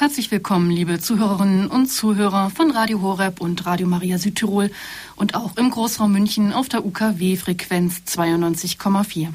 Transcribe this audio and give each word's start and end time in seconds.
Herzlich 0.00 0.30
willkommen, 0.30 0.70
liebe 0.70 1.00
Zuhörerinnen 1.00 1.66
und 1.66 1.88
Zuhörer 1.88 2.50
von 2.50 2.70
Radio 2.70 3.02
Horeb 3.02 3.40
und 3.40 3.66
Radio 3.66 3.88
Maria 3.88 4.16
Südtirol 4.18 4.70
und 5.16 5.34
auch 5.34 5.56
im 5.56 5.72
Großraum 5.72 6.12
München 6.12 6.52
auf 6.52 6.68
der 6.68 6.86
UKW-Frequenz 6.86 8.02
92,4. 8.06 9.30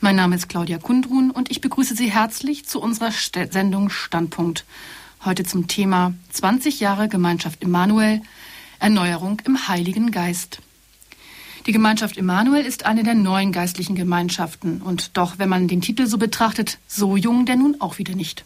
Mein 0.00 0.14
Name 0.14 0.36
ist 0.36 0.48
Claudia 0.48 0.78
Kundrun 0.78 1.32
und 1.32 1.50
ich 1.50 1.60
begrüße 1.60 1.96
Sie 1.96 2.12
herzlich 2.12 2.64
zu 2.64 2.80
unserer 2.80 3.10
St 3.10 3.40
Sendung 3.50 3.90
Standpunkt. 3.90 4.66
Heute 5.24 5.42
zum 5.42 5.66
Thema 5.66 6.14
20 6.30 6.78
Jahre 6.78 7.08
Gemeinschaft 7.08 7.64
Immanuel, 7.64 8.22
Erneuerung 8.78 9.42
im 9.46 9.66
Heiligen 9.66 10.12
Geist. 10.12 10.60
Die 11.66 11.72
Gemeinschaft 11.72 12.16
Immanuel 12.16 12.64
ist 12.64 12.86
eine 12.86 13.02
der 13.02 13.14
neuen 13.14 13.50
geistlichen 13.50 13.96
Gemeinschaften 13.96 14.80
und 14.80 15.16
doch, 15.16 15.40
wenn 15.40 15.48
man 15.48 15.66
den 15.66 15.80
Titel 15.80 16.06
so 16.06 16.18
betrachtet, 16.18 16.78
so 16.86 17.16
jung 17.16 17.46
denn 17.46 17.58
nun 17.58 17.80
auch 17.80 17.98
wieder 17.98 18.14
nicht. 18.14 18.44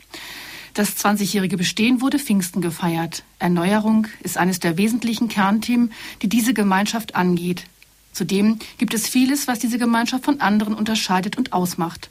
Das 0.74 0.96
20-jährige 0.96 1.58
Bestehen 1.58 2.00
wurde 2.00 2.18
Pfingsten 2.18 2.62
gefeiert. 2.62 3.24
Erneuerung 3.38 4.06
ist 4.22 4.38
eines 4.38 4.58
der 4.58 4.78
wesentlichen 4.78 5.28
Kernthemen, 5.28 5.92
die 6.22 6.30
diese 6.30 6.54
Gemeinschaft 6.54 7.14
angeht. 7.14 7.64
Zudem 8.12 8.58
gibt 8.78 8.94
es 8.94 9.06
vieles, 9.06 9.46
was 9.48 9.58
diese 9.58 9.78
Gemeinschaft 9.78 10.24
von 10.24 10.40
anderen 10.40 10.72
unterscheidet 10.72 11.36
und 11.36 11.52
ausmacht. 11.52 12.08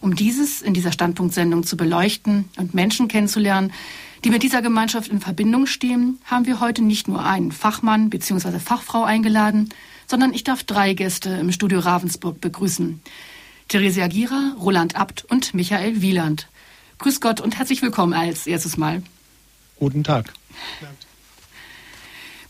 Um 0.00 0.14
dieses 0.14 0.62
in 0.62 0.72
dieser 0.72 0.92
Standpunktsendung 0.92 1.64
zu 1.64 1.76
beleuchten 1.76 2.44
und 2.56 2.74
Menschen 2.74 3.08
kennenzulernen, 3.08 3.72
die 4.24 4.30
mit 4.30 4.44
dieser 4.44 4.62
Gemeinschaft 4.62 5.08
in 5.10 5.20
Verbindung 5.20 5.66
stehen, 5.66 6.18
haben 6.26 6.46
wir 6.46 6.60
heute 6.60 6.82
nicht 6.82 7.08
nur 7.08 7.24
einen 7.24 7.50
Fachmann 7.50 8.08
bzw. 8.08 8.60
Fachfrau 8.60 9.02
eingeladen, 9.02 9.70
sondern 10.06 10.32
ich 10.32 10.44
darf 10.44 10.62
drei 10.62 10.94
Gäste 10.94 11.30
im 11.30 11.50
Studio 11.50 11.80
Ravensburg 11.80 12.40
begrüßen. 12.40 13.00
Theresia 13.66 14.06
Gira, 14.06 14.54
Roland 14.60 14.94
Abt 14.94 15.24
und 15.24 15.54
Michael 15.54 16.02
Wieland. 16.02 16.46
Grüß 16.98 17.20
Gott 17.20 17.40
und 17.40 17.58
herzlich 17.58 17.82
willkommen 17.82 18.14
als 18.14 18.46
erstes 18.46 18.76
Mal. 18.76 19.02
Guten 19.78 20.02
Tag. 20.02 20.32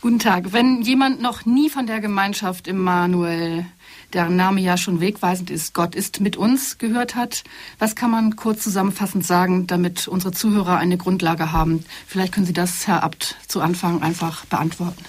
Guten 0.01 0.19
Tag. 0.21 0.53
Wenn 0.53 0.83
jemand 0.83 1.21
noch 1.21 1.47
nie 1.47 1.69
von 1.69 1.87
der 1.87 2.01
Gemeinschaft 2.01 2.69
Immanuel, 2.69 3.67
deren 4.13 4.37
Name 4.37 4.61
ja 4.61 4.77
schon 4.77 5.01
wegweisend 5.01 5.51
ist, 5.51 5.75
Gott 5.75 5.97
ist 5.97 6.21
mit 6.21 6.37
uns, 6.37 6.79
gehört 6.79 7.17
hat, 7.17 7.43
was 7.81 7.97
kann 7.97 8.13
man 8.13 8.37
kurz 8.37 8.63
zusammenfassend 8.63 9.27
sagen, 9.27 9.67
damit 9.67 10.07
unsere 10.07 10.33
Zuhörer 10.33 10.77
eine 10.77 10.97
Grundlage 10.97 11.51
haben? 11.51 11.85
Vielleicht 12.07 12.33
können 12.33 12.47
Sie 12.47 12.53
das, 12.53 12.87
Herr 12.87 13.03
Abt, 13.03 13.37
zu 13.49 13.61
Anfang 13.61 14.01
einfach 14.03 14.45
beantworten. 14.45 15.05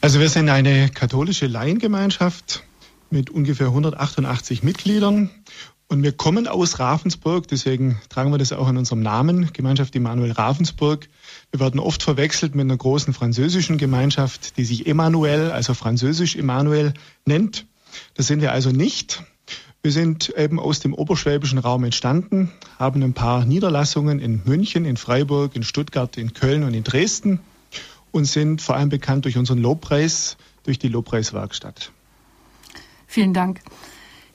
Also 0.00 0.18
wir 0.18 0.28
sind 0.28 0.48
eine 0.48 0.88
katholische 0.88 1.46
Laiengemeinschaft 1.46 2.64
mit 3.10 3.30
ungefähr 3.30 3.68
188 3.68 4.64
Mitgliedern 4.64 5.30
und 5.88 6.02
wir 6.02 6.12
kommen 6.12 6.48
aus 6.48 6.78
Ravensburg, 6.78 7.46
deswegen 7.46 8.00
tragen 8.08 8.30
wir 8.32 8.38
das 8.38 8.52
auch 8.52 8.68
in 8.68 8.76
unserem 8.76 9.00
Namen, 9.00 9.52
Gemeinschaft 9.52 9.94
Immanuel 9.94 10.32
Ravensburg. 10.32 11.08
Wir 11.50 11.60
werden 11.60 11.78
oft 11.78 12.02
verwechselt 12.02 12.54
mit 12.54 12.64
einer 12.64 12.76
großen 12.76 13.12
französischen 13.12 13.76
Gemeinschaft, 13.76 14.56
die 14.56 14.64
sich 14.64 14.86
Emmanuel, 14.86 15.50
also 15.50 15.74
französisch 15.74 16.36
Emmanuel 16.36 16.94
nennt. 17.26 17.66
Das 18.14 18.26
sind 18.26 18.40
wir 18.40 18.52
also 18.52 18.70
nicht. 18.70 19.22
Wir 19.82 19.92
sind 19.92 20.30
eben 20.30 20.58
aus 20.58 20.80
dem 20.80 20.94
oberschwäbischen 20.94 21.58
Raum 21.58 21.84
entstanden, 21.84 22.50
haben 22.78 23.02
ein 23.02 23.12
paar 23.12 23.44
Niederlassungen 23.44 24.18
in 24.18 24.40
München, 24.46 24.86
in 24.86 24.96
Freiburg, 24.96 25.54
in 25.54 25.62
Stuttgart, 25.62 26.16
in 26.16 26.32
Köln 26.32 26.62
und 26.62 26.72
in 26.72 26.84
Dresden 26.84 27.40
und 28.10 28.24
sind 28.24 28.62
vor 28.62 28.76
allem 28.76 28.88
bekannt 28.88 29.26
durch 29.26 29.36
unseren 29.36 29.58
Lobpreis, 29.58 30.38
durch 30.62 30.78
die 30.78 30.88
Lobpreiswerkstatt. 30.88 31.92
Vielen 33.06 33.34
Dank. 33.34 33.60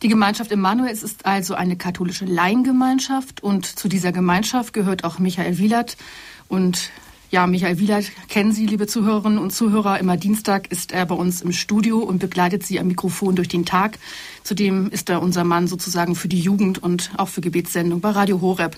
Die 0.02 0.08
Gemeinschaft 0.08 0.52
Immanuel 0.54 0.92
ist 0.92 1.26
also 1.26 1.56
eine 1.56 1.76
katholische 1.76 2.24
Laiengemeinschaft 2.24 3.44
und 3.44 3.66
zu 3.66 3.90
dieser 3.90 4.14
Gemeinschaft 4.14 4.72
gehört 4.72 5.04
auch 5.04 5.20
Michael 5.20 5.58
Wielert. 5.58 5.98
Und 6.48 6.92
ja, 7.32 7.46
Michael 7.48 7.80
Wielert 7.80 8.06
kennen 8.30 8.54
Sie, 8.54 8.66
liebe 8.66 8.88
Zuhörerinnen 8.88 9.38
und 9.38 9.52
Zuhörer. 9.52 10.00
Immer 10.00 10.16
Dienstag 10.16 10.72
ist 10.72 10.94
er 10.94 11.06
bei 11.06 11.16
uns 11.16 11.42
im 11.42 11.52
Studio 11.52 12.00
und 12.00 12.20
begleitet 12.20 12.66
Sie 12.66 12.80
am 12.80 12.88
Mikrofon 12.88 13.36
durch 13.36 13.50
den 13.50 13.66
Tag. 13.66 14.00
Zudem 14.44 14.90
ist 14.90 15.10
er 15.10 15.22
unser 15.22 15.44
Mann 15.44 15.68
sozusagen 15.68 16.16
für 16.16 16.30
die 16.30 16.40
Jugend 16.40 16.82
und 16.82 17.12
auch 17.18 17.28
für 17.28 17.42
Gebetssendung 17.42 18.00
bei 18.00 18.12
Radio 18.12 18.40
Horeb. 18.40 18.78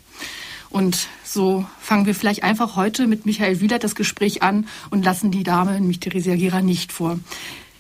Und 0.71 1.07
so 1.23 1.65
fangen 1.79 2.07
wir 2.07 2.15
vielleicht 2.15 2.43
einfach 2.43 2.75
heute 2.75 3.05
mit 3.05 3.27
Michael 3.27 3.59
Wielert 3.59 3.83
das 3.83 3.93
Gespräch 3.93 4.41
an 4.41 4.67
und 4.89 5.05
lassen 5.05 5.29
die 5.29 5.43
Dame, 5.43 5.73
nämlich 5.73 5.99
Theresia 5.99 6.35
Gera, 6.35 6.61
nicht 6.61 6.91
vor. 6.91 7.19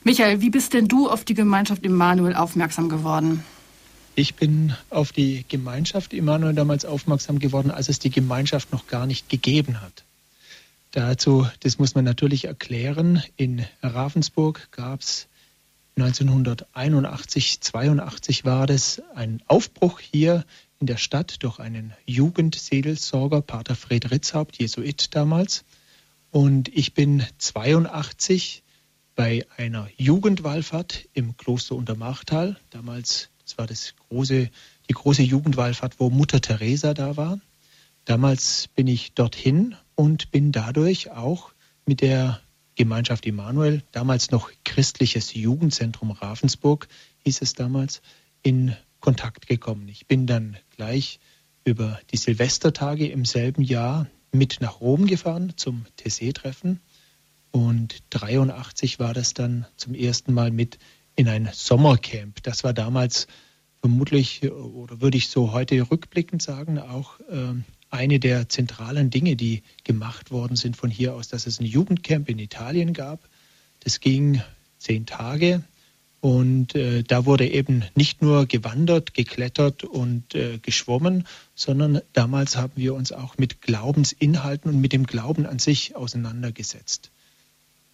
Michael, 0.03 0.41
wie 0.41 0.49
bist 0.49 0.73
denn 0.73 0.87
du 0.87 1.09
auf 1.09 1.25
die 1.25 1.35
Gemeinschaft 1.35 1.83
Immanuel 1.83 2.35
aufmerksam 2.35 2.89
geworden? 2.89 3.43
Ich 4.15 4.33
bin 4.33 4.75
auf 4.89 5.11
die 5.11 5.45
Gemeinschaft 5.47 6.13
Immanuel 6.13 6.55
damals 6.55 6.85
aufmerksam 6.85 7.37
geworden, 7.37 7.69
als 7.69 7.87
es 7.87 7.99
die 7.99 8.09
Gemeinschaft 8.09 8.71
noch 8.71 8.87
gar 8.87 9.05
nicht 9.05 9.29
gegeben 9.29 9.79
hat. 9.79 10.03
Dazu, 10.91 11.47
das 11.59 11.77
muss 11.77 11.93
man 11.93 12.03
natürlich 12.03 12.45
erklären, 12.45 13.23
in 13.37 13.63
Ravensburg 13.83 14.69
gab 14.71 15.01
es 15.01 15.27
1981, 15.97 17.61
82 17.61 18.43
war 18.43 18.65
das, 18.65 19.01
ein 19.13 19.41
Aufbruch 19.47 19.99
hier 19.99 20.45
in 20.79 20.87
der 20.87 20.97
Stadt 20.97 21.43
durch 21.43 21.59
einen 21.59 21.93
Jugendseelsorger, 22.07 23.41
Pater 23.41 23.75
Fred 23.75 24.09
Ritzhaupt, 24.09 24.57
Jesuit 24.57 25.15
damals. 25.15 25.63
Und 26.31 26.69
ich 26.69 26.93
bin 26.93 27.23
82 27.37 28.60
bei 29.21 29.45
einer 29.55 29.87
Jugendwallfahrt 29.97 31.07
im 31.13 31.37
Kloster 31.37 31.75
Untermachtal. 31.75 32.57
Damals, 32.71 33.29
das 33.43 33.55
war 33.59 33.67
das 33.67 33.93
große, 34.09 34.49
die 34.89 34.93
große 34.93 35.21
Jugendwallfahrt, 35.21 35.99
wo 35.99 36.09
Mutter 36.09 36.41
Teresa 36.41 36.95
da 36.95 37.17
war. 37.17 37.39
Damals 38.05 38.67
bin 38.73 38.87
ich 38.87 39.13
dorthin 39.13 39.75
und 39.93 40.31
bin 40.31 40.51
dadurch 40.51 41.11
auch 41.11 41.51
mit 41.85 42.01
der 42.01 42.41
Gemeinschaft 42.73 43.27
Immanuel, 43.27 43.83
damals 43.91 44.31
noch 44.31 44.49
christliches 44.63 45.35
Jugendzentrum 45.35 46.09
Ravensburg, 46.09 46.87
hieß 47.19 47.43
es 47.43 47.53
damals, 47.53 48.01
in 48.41 48.75
Kontakt 49.01 49.45
gekommen. 49.45 49.87
Ich 49.87 50.07
bin 50.07 50.25
dann 50.25 50.57
gleich 50.75 51.19
über 51.63 51.99
die 52.11 52.17
Silvestertage 52.17 53.07
im 53.07 53.25
selben 53.25 53.61
Jahr 53.61 54.07
mit 54.31 54.61
nach 54.61 54.81
Rom 54.81 55.05
gefahren 55.05 55.53
zum 55.57 55.85
TC-Treffen 55.97 56.79
und 57.51 58.03
83 58.11 58.99
war 58.99 59.13
das 59.13 59.33
dann 59.33 59.65
zum 59.75 59.93
ersten 59.93 60.33
Mal 60.33 60.51
mit 60.51 60.79
in 61.15 61.27
ein 61.27 61.49
Sommercamp. 61.51 62.41
Das 62.43 62.63
war 62.63 62.73
damals 62.73 63.27
vermutlich, 63.81 64.49
oder 64.51 65.01
würde 65.01 65.17
ich 65.17 65.27
so 65.29 65.51
heute 65.51 65.91
rückblickend 65.91 66.41
sagen, 66.41 66.79
auch 66.79 67.19
äh, 67.21 67.53
eine 67.89 68.19
der 68.19 68.47
zentralen 68.47 69.09
Dinge, 69.09 69.35
die 69.35 69.63
gemacht 69.83 70.31
worden 70.31 70.55
sind 70.55 70.77
von 70.77 70.89
hier 70.89 71.13
aus, 71.13 71.27
dass 71.27 71.45
es 71.45 71.59
ein 71.59 71.65
Jugendcamp 71.65 72.29
in 72.29 72.39
Italien 72.39 72.93
gab. 72.93 73.27
Das 73.81 73.99
ging 73.99 74.41
zehn 74.77 75.05
Tage 75.05 75.63
und 76.21 76.75
äh, 76.75 77.03
da 77.03 77.25
wurde 77.25 77.47
eben 77.47 77.83
nicht 77.95 78.21
nur 78.21 78.45
gewandert, 78.45 79.13
geklettert 79.13 79.83
und 79.83 80.35
äh, 80.35 80.59
geschwommen, 80.59 81.27
sondern 81.55 82.01
damals 82.13 82.55
haben 82.55 82.73
wir 82.75 82.93
uns 82.93 83.11
auch 83.11 83.37
mit 83.37 83.61
Glaubensinhalten 83.61 84.71
und 84.71 84.79
mit 84.79 84.93
dem 84.93 85.05
Glauben 85.05 85.45
an 85.45 85.59
sich 85.59 85.95
auseinandergesetzt. 85.95 87.10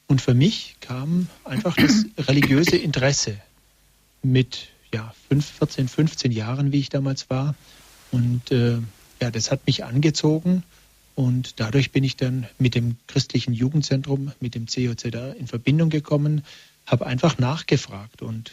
Und 0.08 0.22
für 0.22 0.34
mich 0.34 0.78
kam 0.80 1.28
einfach 1.44 1.76
das 1.76 2.06
religiöse 2.28 2.78
Interesse 2.78 3.38
mit 4.24 4.70
ja, 4.94 5.14
5, 5.30 5.46
14, 5.46 5.88
15 5.88 6.32
Jahren, 6.32 6.72
wie 6.72 6.80
ich 6.80 6.90
damals 6.90 7.30
war. 7.30 7.56
Und 8.12 8.52
äh, 8.52 8.78
ja, 9.22 9.32
das 9.32 9.52
hat 9.52 9.68
mich 9.68 9.84
angezogen. 9.84 10.64
Und 11.16 11.60
dadurch 11.60 11.92
bin 11.92 12.04
ich 12.04 12.16
dann 12.16 12.48
mit 12.60 12.76
dem 12.76 12.96
christlichen 13.08 13.54
Jugendzentrum, 13.54 14.32
mit 14.40 14.56
dem 14.56 14.68
COZA 14.68 15.32
in 15.32 15.48
Verbindung 15.48 15.90
gekommen, 15.90 16.44
habe 16.86 17.06
einfach 17.06 17.38
nachgefragt. 17.38 18.22
Und 18.22 18.52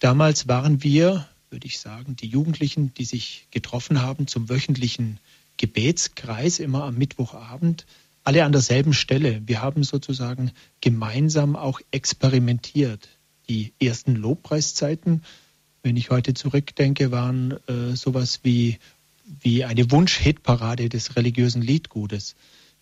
damals 0.00 0.48
waren 0.48 0.82
wir, 0.82 1.28
würde 1.50 1.66
ich 1.66 1.78
sagen, 1.78 2.16
die 2.16 2.26
Jugendlichen, 2.26 2.94
die 2.94 3.04
sich 3.04 3.46
getroffen 3.50 4.02
haben 4.02 4.26
zum 4.26 4.48
wöchentlichen 4.48 5.20
Gebetskreis, 5.58 6.58
immer 6.58 6.84
am 6.84 6.96
Mittwochabend, 6.96 7.86
alle 8.26 8.44
an 8.44 8.50
derselben 8.50 8.92
Stelle. 8.92 9.40
Wir 9.46 9.62
haben 9.62 9.84
sozusagen 9.84 10.50
gemeinsam 10.80 11.54
auch 11.54 11.80
experimentiert. 11.92 13.08
Die 13.48 13.72
ersten 13.80 14.16
Lobpreiszeiten, 14.16 15.22
wenn 15.84 15.96
ich 15.96 16.10
heute 16.10 16.34
zurückdenke, 16.34 17.12
waren 17.12 17.52
äh, 17.68 17.94
sowas 17.94 18.40
wie, 18.42 18.78
wie 19.40 19.64
eine 19.64 19.92
Wunsch-Hitparade 19.92 20.88
des 20.88 21.14
religiösen 21.14 21.62
Liedgutes. 21.62 22.34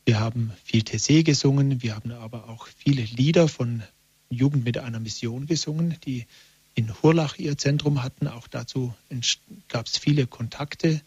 Wir 0.07 0.19
haben 0.19 0.51
viel 0.65 0.81
Tessé 0.81 1.23
gesungen, 1.25 1.83
wir 1.83 1.95
haben 1.95 2.13
aber 2.13 2.49
auch 2.49 2.67
viele 2.67 3.03
Lieder 3.03 3.47
von 3.47 3.83
Jugend 4.31 4.65
mit 4.65 4.79
einer 4.79 4.99
Mission 4.99 5.45
gesungen, 5.45 5.97
die 6.07 6.25
in 6.75 6.91
Hurlach 7.03 7.37
ihr 7.37 7.59
Zentrum 7.59 8.03
hatten. 8.03 8.29
Auch 8.29 8.49
dazu 8.49 8.95
gab 9.69 9.87
es 9.89 9.99
viele 9.99 10.27
Kontakte 10.27 11.03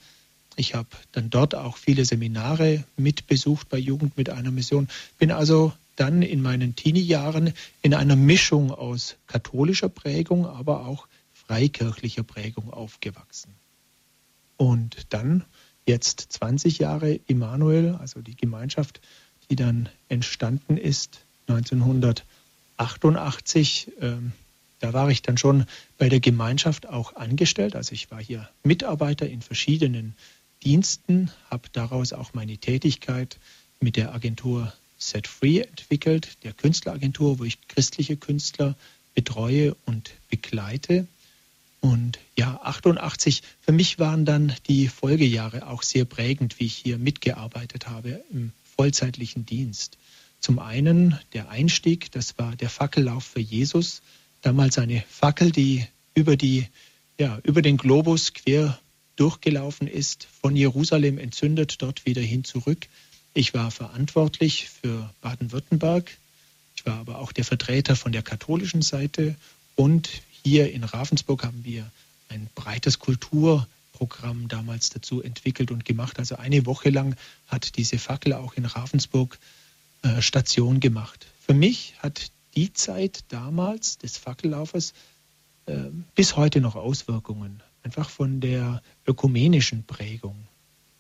ich 0.58 0.76
habe 0.76 0.90
dann 1.12 1.30
dort 1.30 1.54
auch 1.56 1.78
viele 1.78 2.04
Seminare 2.04 2.84
mitbesucht 2.98 3.70
bei 3.70 3.78
Jugend 3.78 4.18
mit 4.18 4.30
einer 4.30 4.52
Mission. 4.52 4.90
Bin 5.20 5.32
also 5.32 5.72
dann 5.96 6.24
in 6.24 6.42
meinen 6.42 6.76
Teenie-Jahren 6.76 7.54
in 7.82 7.94
einer 7.94 8.16
Mischung 8.16 8.72
aus 8.72 9.18
katholischer 9.28 9.90
Prägung, 9.90 10.48
aber 10.48 10.86
auch 10.86 11.08
freikirchlicher 11.34 12.24
Prägung 12.24 12.74
aufgewachsen. 12.74 13.52
Und 14.58 15.06
dann 15.10 15.46
jetzt 15.86 16.26
20 16.30 16.80
Jahre 16.80 17.20
Immanuel, 17.28 17.96
also 18.00 18.22
die 18.22 18.36
Gemeinschaft, 18.36 19.00
die 19.50 19.56
dann 19.56 19.88
entstanden 20.10 20.76
ist 20.78 21.22
1988. 21.48 23.92
Ähm, 24.02 24.34
da 24.80 24.94
war 24.94 25.10
ich 25.10 25.22
dann 25.22 25.38
schon 25.38 25.66
bei 25.98 26.10
der 26.10 26.20
Gemeinschaft 26.20 26.88
auch 26.88 27.16
angestellt. 27.16 27.76
Also 27.76 27.94
ich 27.94 28.12
war 28.12 28.22
hier 28.22 28.50
Mitarbeiter 28.64 29.28
in 29.28 29.42
verschiedenen 29.42 30.16
Diensten, 30.64 31.32
habe 31.50 31.70
daraus 31.72 32.14
auch 32.14 32.34
meine 32.34 32.58
Tätigkeit 32.58 33.40
mit 33.80 33.96
der 33.96 34.14
Agentur 34.14 34.74
Set 34.98 35.28
Free 35.28 35.60
entwickelt, 35.60 36.44
der 36.44 36.54
Künstleragentur, 36.54 37.40
wo 37.40 37.44
ich 37.44 37.68
christliche 37.68 38.18
Künstler 38.18 38.76
betreue 39.14 39.76
und 39.86 40.12
begleite. 40.30 41.08
Und 41.80 42.20
ja, 42.38 42.60
88, 42.64 43.44
für 43.62 43.72
mich 43.72 44.00
waren 44.00 44.26
dann 44.26 44.54
die 44.68 44.88
Folgejahre 44.88 45.68
auch 45.68 45.84
sehr 45.84 46.06
prägend, 46.06 46.60
wie 46.60 46.66
ich 46.66 46.76
hier 46.76 46.98
mitgearbeitet 46.98 47.88
habe 47.88 48.24
im 48.32 48.52
vollzeitlichen 48.76 49.46
Dienst. 49.46 49.98
Zum 50.40 50.60
einen 50.60 51.20
der 51.34 51.50
Einstieg, 51.50 52.12
das 52.12 52.38
war 52.38 52.56
der 52.56 52.70
Fackellauf 52.70 53.24
für 53.24 53.40
Jesus, 53.40 54.02
damals 54.42 54.78
eine 54.78 55.04
Fackel, 55.10 55.52
die 55.52 55.86
über 56.16 56.36
die 56.36 56.68
ja, 57.20 57.40
über 57.44 57.62
den 57.62 57.78
Globus 57.78 58.34
quer 58.34 58.80
durchgelaufen 59.18 59.88
ist, 59.88 60.28
von 60.42 60.56
Jerusalem 60.56 61.18
entzündet, 61.18 61.82
dort 61.82 62.06
wieder 62.06 62.22
hin 62.22 62.44
zurück. 62.44 62.88
Ich 63.34 63.54
war 63.54 63.70
verantwortlich 63.70 64.70
für 64.70 65.10
Baden-Württemberg. 65.22 66.18
Ich 66.76 66.86
war 66.86 66.96
aber 66.96 67.20
auch 67.20 67.32
der 67.32 67.44
Vertreter 67.44 67.96
von 67.96 68.12
der 68.12 68.24
katholischen 68.24 68.82
Seite. 68.82 69.36
Und 69.76 70.10
hier 70.44 70.72
in 70.72 70.84
Ravensburg 70.84 71.44
haben 71.44 71.64
wir 71.64 71.92
ein 72.30 72.50
breites 72.56 73.00
Kulturprogramm 73.00 74.48
damals 74.48 74.90
dazu 74.90 75.22
entwickelt 75.22 75.72
und 75.72 75.86
gemacht. 75.86 76.20
Also 76.20 76.36
eine 76.36 76.66
Woche 76.66 76.90
lang 76.90 77.16
hat 77.48 77.78
diese 77.78 78.00
Fackel 78.00 78.34
auch 78.34 78.54
in 78.54 78.66
Ravensburg 78.66 79.38
äh, 80.04 80.22
Station 80.22 80.80
gemacht. 80.80 81.28
Für 81.46 81.54
mich 81.54 81.96
hat 82.00 82.32
die 82.56 82.74
Zeit 82.74 83.24
damals 83.30 83.98
des 83.98 84.18
Fackellaufes 84.18 84.94
äh, 85.68 85.76
bis 86.16 86.36
heute 86.36 86.60
noch 86.62 86.76
Auswirkungen 86.76 87.62
einfach 87.88 88.10
von 88.10 88.42
der 88.42 88.82
ökumenischen 89.08 89.86
Prägung, 89.86 90.36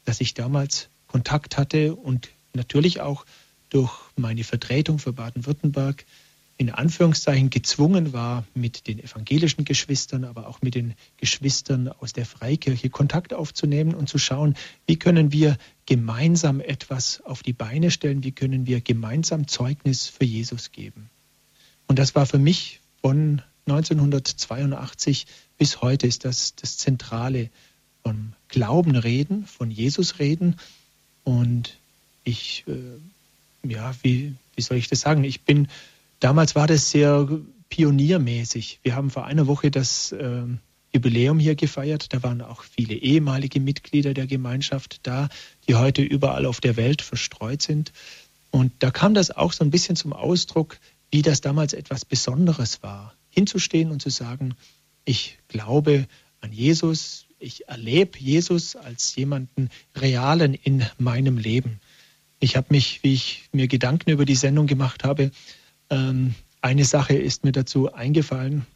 dass 0.05 0.21
ich 0.21 0.33
damals 0.33 0.87
Kontakt 1.07 1.57
hatte 1.57 1.95
und 1.95 2.29
natürlich 2.53 3.01
auch 3.01 3.25
durch 3.69 3.91
meine 4.15 4.45
Vertretung 4.45 4.97
für 4.97 5.11
Baden-Württemberg 5.11 6.05
in 6.55 6.69
Anführungszeichen 6.69 7.49
gezwungen 7.49 8.13
war, 8.13 8.45
mit 8.53 8.87
den 8.87 8.99
evangelischen 8.99 9.65
Geschwistern, 9.65 10.23
aber 10.23 10.47
auch 10.47 10.61
mit 10.61 10.75
den 10.75 10.93
Geschwistern 11.17 11.89
aus 11.89 12.13
der 12.13 12.25
Freikirche 12.25 12.89
Kontakt 12.89 13.33
aufzunehmen 13.33 13.93
und 13.93 14.07
zu 14.07 14.17
schauen, 14.17 14.55
wie 14.85 14.97
können 14.97 15.33
wir 15.33 15.57
gemeinsam 15.85 16.61
etwas 16.61 17.19
auf 17.25 17.43
die 17.43 17.51
Beine 17.51 17.91
stellen, 17.91 18.23
wie 18.23 18.31
können 18.31 18.65
wir 18.65 18.79
gemeinsam 18.79 19.49
Zeugnis 19.49 20.07
für 20.07 20.23
Jesus 20.23 20.71
geben. 20.71 21.09
Und 21.85 21.99
das 21.99 22.15
war 22.15 22.25
für 22.25 22.39
mich 22.39 22.79
von 23.01 23.41
1982 23.67 25.27
bis 25.57 25.81
heute 25.81 26.07
ist 26.07 26.25
das 26.25 26.55
das 26.55 26.77
Zentrale 26.77 27.49
vom 28.03 28.33
Glauben 28.47 28.95
reden, 28.95 29.45
von 29.45 29.71
Jesus 29.71 30.19
reden. 30.19 30.55
Und 31.23 31.77
ich, 32.23 32.63
äh, 32.67 33.69
ja, 33.69 33.93
wie, 34.01 34.33
wie 34.55 34.61
soll 34.61 34.77
ich 34.77 34.87
das 34.87 35.01
sagen? 35.01 35.23
Ich 35.23 35.41
bin, 35.41 35.67
damals 36.19 36.55
war 36.55 36.67
das 36.67 36.89
sehr 36.89 37.27
pioniermäßig. 37.69 38.79
Wir 38.83 38.95
haben 38.95 39.09
vor 39.09 39.25
einer 39.25 39.47
Woche 39.47 39.71
das 39.71 40.11
äh, 40.13 40.43
Jubiläum 40.93 41.39
hier 41.39 41.55
gefeiert. 41.55 42.13
Da 42.13 42.23
waren 42.23 42.41
auch 42.41 42.63
viele 42.63 42.95
ehemalige 42.95 43.59
Mitglieder 43.59 44.13
der 44.13 44.27
Gemeinschaft 44.27 45.01
da, 45.03 45.27
die 45.67 45.75
heute 45.75 46.01
überall 46.01 46.45
auf 46.45 46.61
der 46.61 46.77
Welt 46.77 47.01
verstreut 47.01 47.61
sind. 47.61 47.91
Und 48.51 48.71
da 48.79 48.91
kam 48.91 49.13
das 49.13 49.31
auch 49.31 49.51
so 49.51 49.63
ein 49.63 49.71
bisschen 49.71 49.95
zum 49.95 50.13
Ausdruck, 50.13 50.79
wie 51.11 51.21
das 51.21 51.41
damals 51.41 51.73
etwas 51.73 52.05
Besonderes 52.05 52.81
war 52.83 53.13
hinzustehen 53.29 53.91
und 53.91 54.01
zu 54.01 54.09
sagen, 54.09 54.55
ich 55.07 55.39
glaube 55.47 56.05
an 56.41 56.51
Jesus, 56.51 57.25
ich 57.39 57.67
erlebe 57.69 58.19
Jesus 58.19 58.75
als 58.75 59.15
jemanden 59.15 59.69
realen 59.95 60.53
in 60.53 60.85
meinem 60.97 61.37
Leben. 61.37 61.79
Ich 62.39 62.57
habe 62.57 62.67
mich, 62.71 62.99
wie 63.03 63.13
ich 63.13 63.49
mir 63.53 63.67
Gedanken 63.67 64.09
über 64.09 64.25
die 64.25 64.35
Sendung 64.35 64.67
gemacht 64.67 65.05
habe, 65.05 65.31
ähm, 65.89 66.35
eine 66.61 66.83
Sache 66.83 67.15
ist 67.15 67.45
mir 67.45 67.53
dazu 67.53 67.93
eingefallen. 67.93 68.67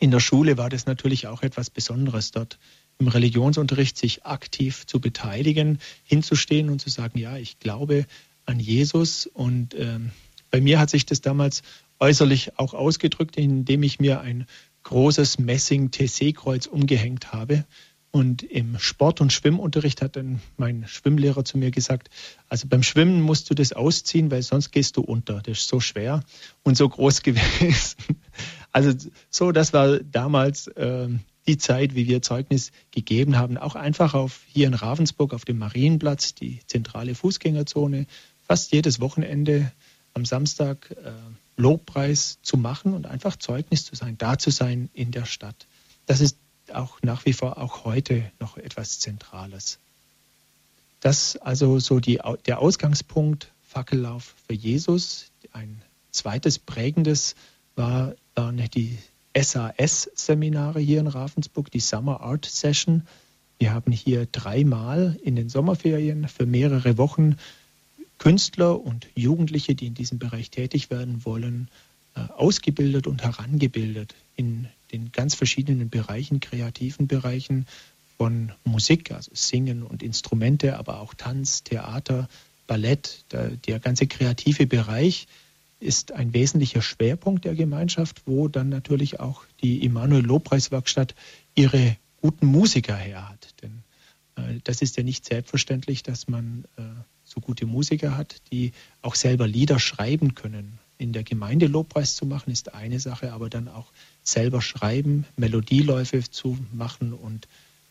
In 0.00 0.10
der 0.10 0.20
Schule 0.20 0.56
war 0.56 0.70
das 0.70 0.86
natürlich 0.86 1.26
auch 1.26 1.42
etwas 1.42 1.68
Besonderes, 1.68 2.30
dort 2.30 2.58
im 2.98 3.08
Religionsunterricht 3.08 3.98
sich 3.98 4.24
aktiv 4.24 4.86
zu 4.86 5.00
beteiligen, 5.00 5.80
hinzustehen 6.02 6.70
und 6.70 6.80
zu 6.80 6.88
sagen, 6.88 7.18
ja, 7.18 7.36
ich 7.36 7.58
glaube 7.58 8.06
an 8.46 8.58
Jesus. 8.58 9.26
Und 9.26 9.74
ähm, 9.74 10.12
bei 10.50 10.62
mir 10.62 10.78
hat 10.78 10.88
sich 10.88 11.04
das 11.04 11.20
damals 11.20 11.62
äußerlich 12.00 12.58
auch 12.58 12.74
ausgedrückt, 12.74 13.36
indem 13.36 13.82
ich 13.82 14.00
mir 14.00 14.20
ein 14.20 14.46
großes 14.84 15.38
Messing-TC-Kreuz 15.38 16.66
umgehängt 16.66 17.32
habe. 17.32 17.64
Und 18.10 18.42
im 18.42 18.78
Sport- 18.78 19.20
und 19.20 19.32
Schwimmunterricht 19.32 20.00
hat 20.00 20.16
dann 20.16 20.40
mein 20.56 20.86
Schwimmlehrer 20.88 21.44
zu 21.44 21.58
mir 21.58 21.70
gesagt, 21.70 22.08
also 22.48 22.66
beim 22.66 22.82
Schwimmen 22.82 23.20
musst 23.20 23.50
du 23.50 23.54
das 23.54 23.74
ausziehen, 23.74 24.30
weil 24.30 24.42
sonst 24.42 24.70
gehst 24.70 24.96
du 24.96 25.02
unter. 25.02 25.42
Das 25.42 25.58
ist 25.58 25.68
so 25.68 25.78
schwer 25.78 26.22
und 26.62 26.76
so 26.76 26.88
groß 26.88 27.22
gewesen. 27.22 27.96
Also 28.72 28.92
so, 29.28 29.52
das 29.52 29.72
war 29.72 29.98
damals 29.98 30.68
äh, 30.68 31.08
die 31.46 31.58
Zeit, 31.58 31.94
wie 31.94 32.08
wir 32.08 32.22
Zeugnis 32.22 32.72
gegeben 32.90 33.36
haben. 33.36 33.58
Auch 33.58 33.74
einfach 33.74 34.14
auf 34.14 34.42
hier 34.46 34.66
in 34.66 34.74
Ravensburg 34.74 35.34
auf 35.34 35.44
dem 35.44 35.58
Marienplatz, 35.58 36.34
die 36.34 36.60
zentrale 36.66 37.14
Fußgängerzone, 37.14 38.06
fast 38.40 38.72
jedes 38.72 39.00
Wochenende 39.00 39.72
am 40.14 40.24
Samstag 40.24 40.90
äh, 40.90 41.12
Lobpreis 41.58 42.38
zu 42.42 42.56
machen 42.56 42.94
und 42.94 43.06
einfach 43.06 43.36
Zeugnis 43.36 43.84
zu 43.84 43.94
sein, 43.94 44.16
da 44.16 44.38
zu 44.38 44.50
sein 44.50 44.88
in 44.94 45.10
der 45.10 45.26
Stadt. 45.26 45.66
Das 46.06 46.20
ist 46.20 46.38
auch 46.72 46.98
nach 47.02 47.26
wie 47.26 47.32
vor 47.32 47.58
auch 47.58 47.84
heute 47.84 48.30
noch 48.40 48.56
etwas 48.56 49.00
Zentrales. 49.00 49.78
Das 51.00 51.36
also 51.36 51.78
so 51.78 52.00
die, 52.00 52.20
der 52.46 52.60
Ausgangspunkt 52.60 53.52
Fackellauf 53.62 54.34
für 54.46 54.54
Jesus. 54.54 55.30
Ein 55.52 55.82
zweites 56.10 56.58
prägendes 56.58 57.34
war, 57.76 58.14
waren 58.34 58.56
die 58.74 58.98
SAS-Seminare 59.36 60.80
hier 60.80 61.00
in 61.00 61.06
Ravensburg, 61.06 61.70
die 61.70 61.80
Summer 61.80 62.20
Art 62.20 62.46
Session. 62.46 63.06
Wir 63.58 63.74
haben 63.74 63.92
hier 63.92 64.26
dreimal 64.26 65.18
in 65.22 65.36
den 65.36 65.48
Sommerferien 65.48 66.28
für 66.28 66.46
mehrere 66.46 66.96
Wochen 66.96 67.36
Künstler 68.18 68.80
und 68.80 69.08
Jugendliche, 69.14 69.74
die 69.74 69.86
in 69.86 69.94
diesem 69.94 70.18
Bereich 70.18 70.50
tätig 70.50 70.90
werden 70.90 71.24
wollen, 71.24 71.68
äh, 72.14 72.20
ausgebildet 72.32 73.06
und 73.06 73.22
herangebildet 73.22 74.14
in 74.36 74.68
den 74.92 75.12
ganz 75.12 75.34
verschiedenen 75.34 75.90
Bereichen, 75.90 76.40
kreativen 76.40 77.06
Bereichen 77.06 77.66
von 78.16 78.52
Musik, 78.64 79.12
also 79.12 79.30
Singen 79.34 79.82
und 79.82 80.02
Instrumente, 80.02 80.78
aber 80.78 81.00
auch 81.00 81.14
Tanz, 81.14 81.62
Theater, 81.62 82.28
Ballett. 82.66 83.24
Der, 83.32 83.50
der 83.50 83.78
ganze 83.78 84.06
kreative 84.06 84.66
Bereich 84.66 85.28
ist 85.80 86.12
ein 86.12 86.34
wesentlicher 86.34 86.82
Schwerpunkt 86.82 87.44
der 87.44 87.54
Gemeinschaft, 87.54 88.22
wo 88.26 88.48
dann 88.48 88.68
natürlich 88.68 89.20
auch 89.20 89.44
die 89.62 89.84
Immanuel 89.84 90.24
Lobpreiswerkstatt 90.24 91.14
ihre 91.54 91.96
guten 92.20 92.46
Musiker 92.46 92.96
her 92.96 93.28
hat. 93.28 93.54
Denn 93.62 93.82
äh, 94.36 94.60
das 94.64 94.82
ist 94.82 94.96
ja 94.96 95.04
nicht 95.04 95.24
selbstverständlich, 95.24 96.02
dass 96.02 96.26
man 96.26 96.64
äh, 96.76 96.82
so 97.28 97.40
gute 97.40 97.66
Musiker 97.66 98.16
hat, 98.16 98.36
die 98.50 98.72
auch 99.02 99.14
selber 99.14 99.46
Lieder 99.46 99.78
schreiben 99.78 100.34
können. 100.34 100.78
In 100.98 101.12
der 101.12 101.22
Gemeinde 101.22 101.66
Lobpreis 101.66 102.16
zu 102.16 102.26
machen 102.26 102.50
ist 102.52 102.74
eine 102.74 102.98
Sache, 102.98 103.32
aber 103.32 103.48
dann 103.48 103.68
auch 103.68 103.86
selber 104.22 104.60
schreiben, 104.62 105.26
Melodieläufe 105.36 106.28
zu 106.28 106.58
machen 106.72 107.12
und 107.12 107.46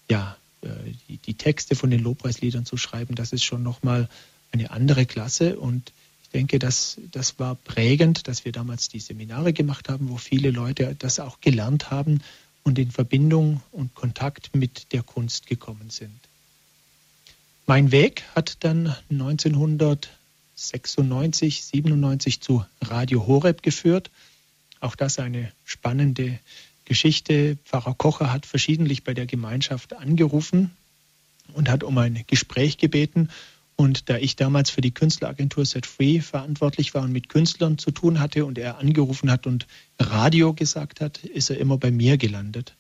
ja, 0.10 0.38
äh, 0.62 0.68
die, 1.08 1.18
die 1.18 1.34
Texte 1.36 1.76
von 1.76 1.90
den 1.90 2.04
Lobpreisliedern 2.04 2.66
zu 2.66 2.78
schreiben, 2.78 3.16
das 3.16 3.32
ist 3.32 3.44
schon 3.44 3.64
nochmal 3.64 4.10
eine 4.52 4.72
andere 4.72 5.06
Klasse 5.06 5.58
und 5.58 5.94
ich 6.24 6.30
denke, 6.30 6.60
das, 6.60 7.00
das 7.12 7.40
war 7.40 7.56
prägend, 7.56 8.28
dass 8.28 8.44
wir 8.44 8.52
damals 8.52 8.90
die 8.90 9.00
Seminare 9.00 9.54
gemacht 9.54 9.88
haben, 9.88 10.10
wo 10.10 10.18
viele 10.18 10.52
Leute 10.52 10.94
das 11.00 11.22
auch 11.22 11.40
gelernt 11.40 11.90
haben 11.90 12.20
und 12.64 12.78
in 12.78 12.92
Verbindung 12.92 13.62
und 13.72 13.96
Kontakt 13.96 14.54
mit 14.54 14.92
der 14.92 15.04
Kunst 15.04 15.48
gekommen 15.48 15.90
sind. 15.90 16.27
Mein 17.70 17.92
Weg 17.92 18.24
hat 18.34 18.64
dann 18.64 18.96
1996, 19.10 21.66
97 21.66 22.40
zu 22.40 22.64
Radio 22.82 23.28
Horeb 23.28 23.62
geführt. 23.62 24.10
Auch 24.80 24.96
das 24.96 25.20
eine 25.20 25.52
spannende 25.66 26.40
Geschichte. 26.86 27.58
Pfarrer 27.66 27.94
Kocher 27.94 28.32
hat 28.32 28.46
verschiedentlich 28.46 29.04
bei 29.04 29.14
der 29.14 29.26
Gemeinschaft 29.26 29.98
angerufen 29.98 30.72
und 31.56 31.68
hat 31.68 31.84
um 31.84 31.98
ein 31.98 32.24
Gespräch 32.26 32.78
gebeten. 32.78 33.28
Und 33.76 34.08
da 34.08 34.16
ich 34.16 34.38
damals 34.38 34.70
für 34.70 34.80
die 34.80 34.94
Künstleragentur 34.94 35.66
Set 35.66 35.86
Free 35.86 36.22
verantwortlich 36.22 36.94
war 36.94 37.04
und 37.04 37.12
mit 37.12 37.28
Künstlern 37.28 37.78
zu 37.78 37.92
tun 37.92 38.22
hatte 38.22 38.46
und 38.46 38.58
er 38.58 38.78
angerufen 38.78 39.30
hat 39.30 39.46
und 39.46 39.68
Radio 40.00 40.54
gesagt 40.54 41.02
hat, 41.02 41.26
ist 41.26 41.50
er 41.50 41.58
immer 41.58 41.78
bei 41.78 41.92
mir 41.92 42.18
gelandet. 42.18 42.78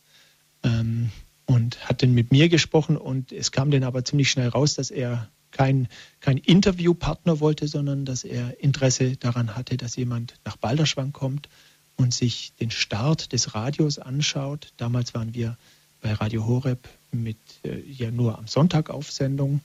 Ähm, 0.64 1.12
und 1.48 1.90
hat 1.90 2.04
dann 2.04 2.14
mit 2.14 2.32
mir 2.32 2.50
gesprochen 2.50 2.98
und 2.98 3.32
es 3.32 3.52
kam 3.52 3.72
dann 3.72 3.84
aber 3.84 4.06
ziemlich 4.06 4.30
schnell 4.30 4.50
raus, 4.50 4.76
dass 4.76 4.92
er 4.92 5.30
kein, 5.52 5.88
kein 6.20 6.38
Interviewpartner 6.38 7.40
wollte, 7.40 7.68
sondern 7.68 8.06
dass 8.06 8.26
er 8.26 8.62
Interesse 8.62 9.16
daran 9.16 9.56
hatte, 9.56 9.78
dass 9.78 9.96
jemand 9.96 10.36
nach 10.46 10.58
Balderschwang 10.58 11.14
kommt 11.14 11.48
und 11.96 12.14
sich 12.14 12.54
den 12.60 12.70
Start 12.70 13.32
des 13.32 13.56
Radios 13.56 13.98
anschaut. 13.98 14.74
Damals 14.78 15.14
waren 15.14 15.34
wir 15.34 15.58
bei 16.02 16.14
Radio 16.14 16.46
Horeb 16.46 16.88
mit 17.12 17.38
äh, 17.64 17.80
ja 17.80 18.12
nur 18.12 18.38
am 18.38 18.48
Sonntag 18.48 18.90
auf 18.90 19.10
Sendung. 19.10 19.62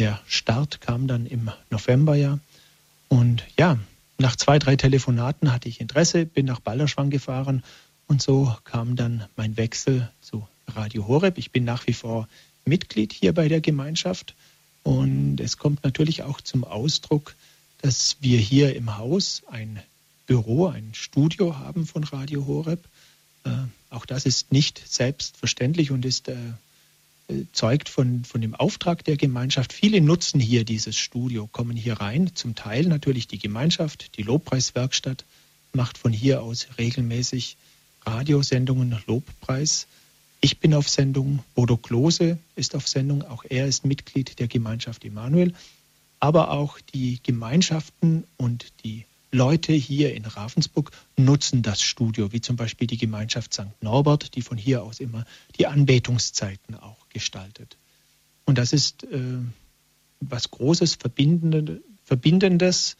Der 0.00 0.20
Start 0.26 0.80
kam 0.80 1.06
dann 1.06 1.24
im 1.24 1.50
November 1.70 2.16
ja. 2.16 2.40
Und 3.08 3.44
ja, 3.56 3.78
nach 4.18 4.34
zwei, 4.34 4.58
drei 4.58 4.74
Telefonaten 4.74 5.52
hatte 5.52 5.68
ich 5.68 5.80
Interesse, 5.80 6.26
bin 6.26 6.46
nach 6.46 6.60
Balderschwang 6.60 7.10
gefahren 7.10 7.62
und 8.08 8.20
so 8.20 8.54
kam 8.64 8.96
dann 8.96 9.24
mein 9.36 9.56
Wechsel 9.56 10.10
zu 10.20 10.46
Radio 10.68 11.06
Horeb. 11.06 11.38
Ich 11.38 11.50
bin 11.50 11.64
nach 11.64 11.86
wie 11.86 11.92
vor 11.92 12.28
Mitglied 12.64 13.12
hier 13.12 13.32
bei 13.32 13.48
der 13.48 13.60
Gemeinschaft 13.60 14.34
und 14.82 15.40
es 15.40 15.56
kommt 15.56 15.84
natürlich 15.84 16.22
auch 16.22 16.40
zum 16.40 16.64
Ausdruck, 16.64 17.34
dass 17.82 18.16
wir 18.20 18.38
hier 18.38 18.76
im 18.76 18.96
Haus 18.96 19.42
ein 19.48 19.80
Büro, 20.26 20.66
ein 20.66 20.90
Studio 20.92 21.58
haben 21.58 21.86
von 21.86 22.04
Radio 22.04 22.46
Horeb. 22.46 22.84
Äh, 23.44 23.50
auch 23.90 24.06
das 24.06 24.26
ist 24.26 24.52
nicht 24.52 24.82
selbstverständlich 24.86 25.90
und 25.90 26.04
ist 26.04 26.28
äh, 26.28 26.36
zeugt 27.52 27.88
von, 27.88 28.24
von 28.24 28.40
dem 28.40 28.54
Auftrag 28.54 29.04
der 29.04 29.16
Gemeinschaft. 29.16 29.72
Viele 29.72 30.00
nutzen 30.00 30.38
hier 30.40 30.64
dieses 30.64 30.96
Studio, 30.96 31.48
kommen 31.48 31.76
hier 31.76 31.94
rein. 31.94 32.30
Zum 32.34 32.54
Teil 32.54 32.84
natürlich 32.86 33.26
die 33.26 33.38
Gemeinschaft, 33.38 34.16
die 34.16 34.22
Lobpreiswerkstatt 34.22 35.24
macht 35.72 35.98
von 35.98 36.12
hier 36.12 36.42
aus 36.42 36.68
regelmäßig 36.78 37.56
Radiosendungen 38.04 38.96
Lobpreis. 39.06 39.86
Ich 40.40 40.60
bin 40.60 40.74
auf 40.74 40.88
Sendung, 40.88 41.42
Bodo 41.54 41.76
Klose 41.76 42.38
ist 42.54 42.74
auf 42.74 42.86
Sendung, 42.86 43.22
auch 43.22 43.44
er 43.48 43.66
ist 43.66 43.84
Mitglied 43.84 44.38
der 44.38 44.48
Gemeinschaft 44.48 45.04
Emanuel. 45.04 45.54
Aber 46.20 46.50
auch 46.50 46.80
die 46.80 47.20
Gemeinschaften 47.22 48.24
und 48.36 48.72
die 48.84 49.04
Leute 49.32 49.72
hier 49.72 50.14
in 50.14 50.24
Ravensburg 50.24 50.90
nutzen 51.16 51.62
das 51.62 51.82
Studio, 51.82 52.32
wie 52.32 52.40
zum 52.40 52.56
Beispiel 52.56 52.86
die 52.86 52.96
Gemeinschaft 52.96 53.52
St. 53.52 53.82
Norbert, 53.82 54.34
die 54.34 54.42
von 54.42 54.56
hier 54.56 54.82
aus 54.82 55.00
immer 55.00 55.26
die 55.58 55.66
Anbetungszeiten 55.66 56.74
auch 56.74 57.08
gestaltet. 57.10 57.76
Und 58.44 58.56
das 58.56 58.72
ist 58.72 59.04
äh, 59.04 59.38
was 60.20 60.50
Großes, 60.50 60.96
Verbindendes 60.96 62.96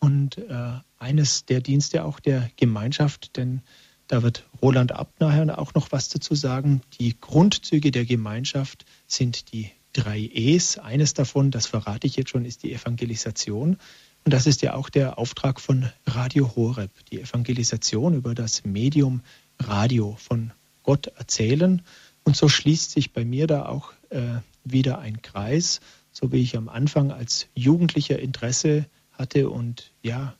und 0.00 0.38
äh, 0.38 0.72
eines 0.98 1.46
der 1.46 1.60
Dienste 1.60 2.04
auch 2.04 2.20
der 2.20 2.50
Gemeinschaft, 2.56 3.36
denn 3.36 3.62
da 4.08 4.22
wird 4.22 4.44
Roland 4.60 4.92
Abt 4.92 5.20
nachher 5.20 5.58
auch 5.58 5.74
noch 5.74 5.92
was 5.92 6.08
dazu 6.08 6.34
sagen. 6.34 6.82
Die 6.98 7.18
Grundzüge 7.20 7.90
der 7.90 8.04
Gemeinschaft 8.04 8.84
sind 9.06 9.52
die 9.52 9.70
drei 9.92 10.18
E's. 10.18 10.78
Eines 10.78 11.14
davon, 11.14 11.50
das 11.50 11.66
verrate 11.66 12.06
ich 12.06 12.16
jetzt 12.16 12.30
schon, 12.30 12.44
ist 12.44 12.62
die 12.62 12.72
Evangelisation. 12.72 13.76
Und 14.24 14.34
das 14.34 14.46
ist 14.46 14.62
ja 14.62 14.74
auch 14.74 14.90
der 14.90 15.18
Auftrag 15.18 15.60
von 15.60 15.90
Radio 16.06 16.54
Horeb, 16.56 16.90
die 17.10 17.20
Evangelisation 17.20 18.14
über 18.14 18.34
das 18.34 18.64
Medium 18.64 19.22
Radio 19.58 20.16
von 20.18 20.52
Gott 20.82 21.06
erzählen. 21.06 21.82
Und 22.24 22.36
so 22.36 22.48
schließt 22.48 22.90
sich 22.90 23.12
bei 23.12 23.24
mir 23.24 23.46
da 23.46 23.66
auch 23.66 23.92
äh, 24.10 24.40
wieder 24.64 24.98
ein 24.98 25.22
Kreis, 25.22 25.80
so 26.12 26.32
wie 26.32 26.42
ich 26.42 26.56
am 26.56 26.68
Anfang 26.68 27.10
als 27.10 27.46
Jugendlicher 27.54 28.18
Interesse 28.18 28.86
hatte 29.12 29.50
und 29.50 29.92
ja, 30.02 30.34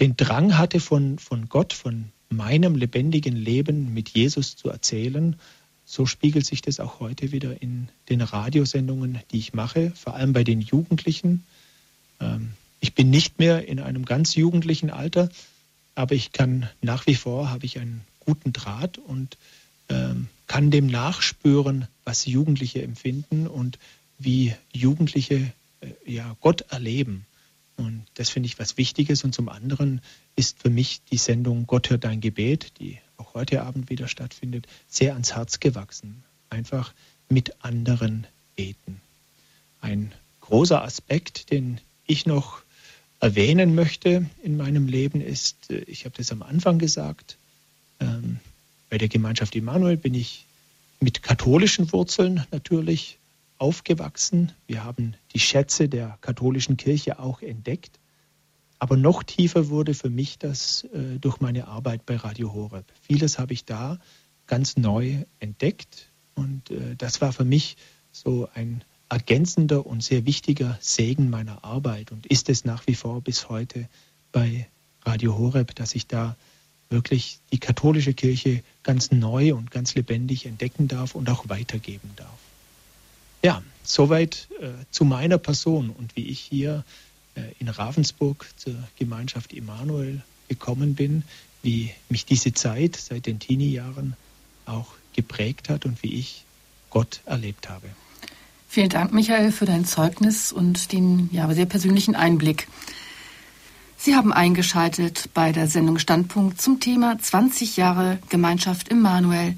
den 0.00 0.16
Drang 0.16 0.58
hatte 0.58 0.80
von, 0.80 1.18
von 1.18 1.48
Gott, 1.48 1.72
von 1.72 2.12
meinem 2.28 2.74
lebendigen 2.74 3.36
Leben 3.36 3.94
mit 3.94 4.10
Jesus 4.10 4.56
zu 4.56 4.68
erzählen. 4.68 5.36
So 5.84 6.06
spiegelt 6.06 6.44
sich 6.44 6.62
das 6.62 6.80
auch 6.80 7.00
heute 7.00 7.32
wieder 7.32 7.62
in 7.62 7.88
den 8.08 8.20
Radiosendungen, 8.20 9.20
die 9.30 9.38
ich 9.38 9.54
mache, 9.54 9.92
vor 9.94 10.14
allem 10.14 10.32
bei 10.32 10.42
den 10.42 10.60
Jugendlichen. 10.60 11.44
Ähm, 12.20 12.52
ich 12.80 12.94
bin 12.94 13.10
nicht 13.10 13.38
mehr 13.38 13.68
in 13.68 13.80
einem 13.80 14.04
ganz 14.04 14.34
jugendlichen 14.34 14.90
Alter, 14.90 15.28
aber 15.94 16.14
ich 16.14 16.32
kann 16.32 16.68
nach 16.82 17.06
wie 17.06 17.14
vor, 17.14 17.50
habe 17.50 17.66
ich 17.66 17.78
einen 17.78 18.02
guten 18.20 18.52
Draht 18.52 18.98
und 18.98 19.38
ähm, 19.88 20.28
kann 20.46 20.70
dem 20.70 20.86
nachspüren, 20.86 21.86
was 22.04 22.26
Jugendliche 22.26 22.82
empfinden 22.82 23.46
und 23.46 23.78
wie 24.18 24.54
Jugendliche 24.72 25.52
äh, 25.80 25.88
ja, 26.04 26.36
Gott 26.40 26.62
erleben. 26.70 27.26
Und 27.76 28.06
das 28.14 28.30
finde 28.30 28.46
ich 28.46 28.58
was 28.58 28.76
Wichtiges. 28.76 29.24
Und 29.24 29.34
zum 29.34 29.48
anderen 29.48 30.00
ist 30.34 30.60
für 30.62 30.70
mich 30.70 31.02
die 31.10 31.18
Sendung 31.18 31.66
Gott 31.66 31.90
hört 31.90 32.04
dein 32.04 32.20
Gebet, 32.20 32.72
die 32.80 32.98
auch 33.16 33.34
heute 33.34 33.62
Abend 33.62 33.90
wieder 33.90 34.08
stattfindet, 34.08 34.66
sehr 34.88 35.12
ans 35.12 35.34
Herz 35.34 35.60
gewachsen. 35.60 36.22
Einfach 36.50 36.94
mit 37.28 37.64
anderen 37.64 38.26
beten. 38.54 39.00
Ein 39.80 40.12
großer 40.40 40.82
Aspekt, 40.82 41.50
den 41.50 41.80
ich 42.06 42.24
noch 42.26 42.62
erwähnen 43.20 43.74
möchte 43.74 44.26
in 44.42 44.56
meinem 44.56 44.86
Leben 44.86 45.20
ist, 45.20 45.70
äh, 45.70 45.78
ich 45.86 46.04
habe 46.04 46.16
das 46.16 46.32
am 46.32 46.42
Anfang 46.42 46.78
gesagt, 46.78 47.36
ähm, 48.00 48.38
bei 48.90 48.98
der 48.98 49.08
Gemeinschaft 49.08 49.56
Immanuel 49.56 49.96
bin 49.96 50.14
ich 50.14 50.44
mit 51.00 51.22
katholischen 51.22 51.92
Wurzeln 51.92 52.46
natürlich 52.50 53.18
aufgewachsen. 53.58 54.52
Wir 54.66 54.84
haben 54.84 55.14
die 55.34 55.38
Schätze 55.38 55.88
der 55.88 56.18
katholischen 56.20 56.76
Kirche 56.76 57.18
auch 57.18 57.42
entdeckt. 57.42 57.98
Aber 58.78 58.96
noch 58.96 59.22
tiefer 59.22 59.68
wurde 59.68 59.94
für 59.94 60.10
mich 60.10 60.38
das 60.38 60.84
äh, 60.92 61.18
durch 61.18 61.40
meine 61.40 61.66
Arbeit 61.66 62.04
bei 62.04 62.16
Radio 62.16 62.52
Horeb. 62.52 62.84
Vieles 63.00 63.38
habe 63.38 63.54
ich 63.54 63.64
da 63.64 63.98
ganz 64.46 64.76
neu 64.76 65.24
entdeckt 65.40 66.10
und 66.34 66.70
äh, 66.70 66.94
das 66.96 67.20
war 67.20 67.32
für 67.32 67.44
mich 67.44 67.76
so 68.12 68.48
ein 68.54 68.84
ergänzender 69.08 69.86
und 69.86 70.02
sehr 70.02 70.26
wichtiger 70.26 70.76
Segen 70.80 71.30
meiner 71.30 71.64
Arbeit 71.64 72.12
und 72.12 72.26
ist 72.26 72.48
es 72.48 72.64
nach 72.64 72.86
wie 72.86 72.94
vor 72.94 73.20
bis 73.20 73.48
heute 73.48 73.88
bei 74.32 74.68
Radio 75.04 75.38
Horeb, 75.38 75.74
dass 75.74 75.94
ich 75.94 76.06
da 76.06 76.36
wirklich 76.90 77.38
die 77.52 77.58
katholische 77.58 78.14
Kirche 78.14 78.62
ganz 78.82 79.10
neu 79.10 79.54
und 79.54 79.70
ganz 79.70 79.94
lebendig 79.94 80.46
entdecken 80.46 80.88
darf 80.88 81.14
und 81.14 81.30
auch 81.30 81.48
weitergeben 81.48 82.10
darf. 82.16 82.45
Ja, 83.46 83.62
soweit 83.84 84.48
äh, 84.60 84.70
zu 84.90 85.04
meiner 85.04 85.38
Person 85.38 85.90
und 85.90 86.16
wie 86.16 86.26
ich 86.26 86.40
hier 86.40 86.82
äh, 87.36 87.42
in 87.60 87.68
Ravensburg 87.68 88.44
zur 88.56 88.74
Gemeinschaft 88.98 89.52
Immanuel 89.52 90.24
gekommen 90.48 90.96
bin, 90.96 91.22
wie 91.62 91.92
mich 92.08 92.26
diese 92.26 92.54
Zeit 92.54 92.96
seit 92.96 93.26
den 93.26 93.38
Teenie-Jahren 93.38 94.16
auch 94.64 94.88
geprägt 95.14 95.68
hat 95.68 95.84
und 95.84 96.02
wie 96.02 96.14
ich 96.14 96.44
Gott 96.90 97.20
erlebt 97.24 97.68
habe. 97.68 97.86
Vielen 98.68 98.88
Dank, 98.88 99.12
Michael, 99.12 99.52
für 99.52 99.64
dein 99.64 99.84
Zeugnis 99.84 100.50
und 100.50 100.90
den 100.90 101.30
ja, 101.30 101.48
sehr 101.54 101.66
persönlichen 101.66 102.16
Einblick. 102.16 102.66
Sie 103.96 104.16
haben 104.16 104.32
eingeschaltet 104.32 105.28
bei 105.34 105.52
der 105.52 105.68
Sendung 105.68 106.00
Standpunkt 106.00 106.60
zum 106.60 106.80
Thema 106.80 107.16
20 107.16 107.76
Jahre 107.76 108.18
Gemeinschaft 108.28 108.88
im 108.88 109.02
Manuel, 109.02 109.56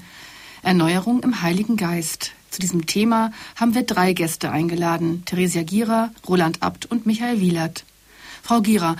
Erneuerung 0.61 1.23
im 1.23 1.41
Heiligen 1.41 1.75
Geist. 1.75 2.33
Zu 2.49 2.59
diesem 2.59 2.85
Thema 2.85 3.31
haben 3.55 3.75
wir 3.75 3.83
drei 3.83 4.13
Gäste 4.13 4.51
eingeladen, 4.51 5.23
Theresia 5.25 5.63
Gierer, 5.63 6.11
Roland 6.27 6.61
Abt 6.61 6.85
und 6.85 7.05
Michael 7.05 7.39
Wielert. 7.39 7.85
Frau 8.41 8.61
Gierer, 8.61 8.95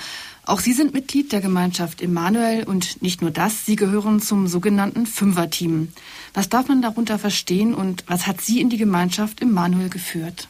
auch 0.46 0.60
Sie 0.60 0.74
sind 0.74 0.94
Mitglied 0.94 1.32
der 1.32 1.42
Gemeinschaft 1.42 2.02
Immanuel 2.02 2.64
und 2.64 3.02
nicht 3.02 3.22
nur 3.22 3.32
das, 3.32 3.66
Sie 3.66 3.76
gehören 3.76 4.20
zum 4.20 4.48
sogenannten 4.48 5.06
Fünfer-Team. 5.06 5.90
Was 6.34 6.50
darf 6.50 6.68
man 6.68 6.82
darunter 6.82 7.20
verstehen 7.20 7.76
und 7.76 8.04
was 8.08 8.26
hat 8.26 8.42
Sie 8.42 8.60
in 8.60 8.70
die 8.70 8.78
Gemeinschaft 8.78 9.42
Immanuel 9.42 9.90
geführt? 9.90 10.48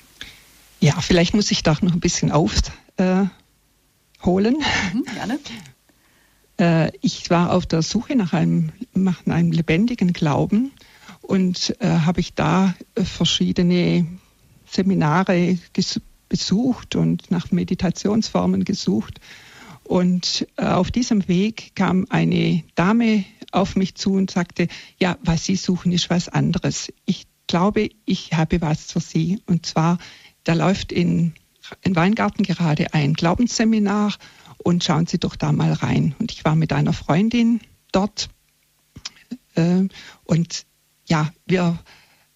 Ja, 0.79 0.99
vielleicht 1.01 1.33
muss 1.33 1.51
ich 1.51 1.63
da 1.63 1.75
noch 1.81 1.93
ein 1.93 1.99
bisschen 1.99 2.31
aufholen. 2.31 2.71
Äh, 2.97 3.23
mhm, 4.93 5.03
gerne. 5.13 5.39
Äh, 6.59 6.91
ich 7.01 7.29
war 7.29 7.51
auf 7.51 7.65
der 7.65 7.81
Suche 7.81 8.15
nach 8.15 8.33
einem, 8.33 8.71
nach 8.93 9.25
einem 9.25 9.51
lebendigen 9.51 10.13
Glauben 10.13 10.71
und 11.29 11.75
äh, 11.79 11.87
habe 11.87 12.21
ich 12.21 12.33
da 12.33 12.73
äh, 12.95 13.03
verschiedene 13.03 14.07
Seminare 14.65 15.59
besucht 16.27 16.95
und 16.95 17.29
nach 17.29 17.51
Meditationsformen 17.51 18.65
gesucht 18.65 19.19
und 19.83 20.47
äh, 20.57 20.65
auf 20.65 20.89
diesem 20.89 21.27
Weg 21.27 21.75
kam 21.75 22.07
eine 22.09 22.63
Dame 22.73 23.25
auf 23.51 23.75
mich 23.75 23.93
zu 23.93 24.13
und 24.13 24.31
sagte, 24.31 24.67
ja, 24.99 25.19
was 25.23 25.45
Sie 25.45 25.55
suchen, 25.55 25.91
ist 25.91 26.09
was 26.09 26.29
anderes. 26.29 26.91
Ich 27.05 27.27
glaube, 27.45 27.89
ich 28.05 28.33
habe 28.33 28.61
was 28.61 28.91
für 28.91 28.99
Sie. 28.99 29.39
Und 29.45 29.67
zwar, 29.67 29.99
da 30.43 30.53
läuft 30.53 30.91
in, 30.91 31.33
in 31.81 31.95
Weingarten 31.95 32.43
gerade 32.43 32.93
ein 32.95 33.13
Glaubensseminar 33.13 34.15
und 34.57 34.83
schauen 34.83 35.05
Sie 35.05 35.19
doch 35.19 35.35
da 35.35 35.51
mal 35.51 35.73
rein. 35.73 36.15
Und 36.19 36.31
ich 36.31 36.43
war 36.43 36.55
mit 36.55 36.73
einer 36.73 36.93
Freundin 36.93 37.59
dort. 37.91 38.29
Äh, 39.55 39.87
und 40.23 40.65
ja, 41.09 41.31
wir 41.45 41.77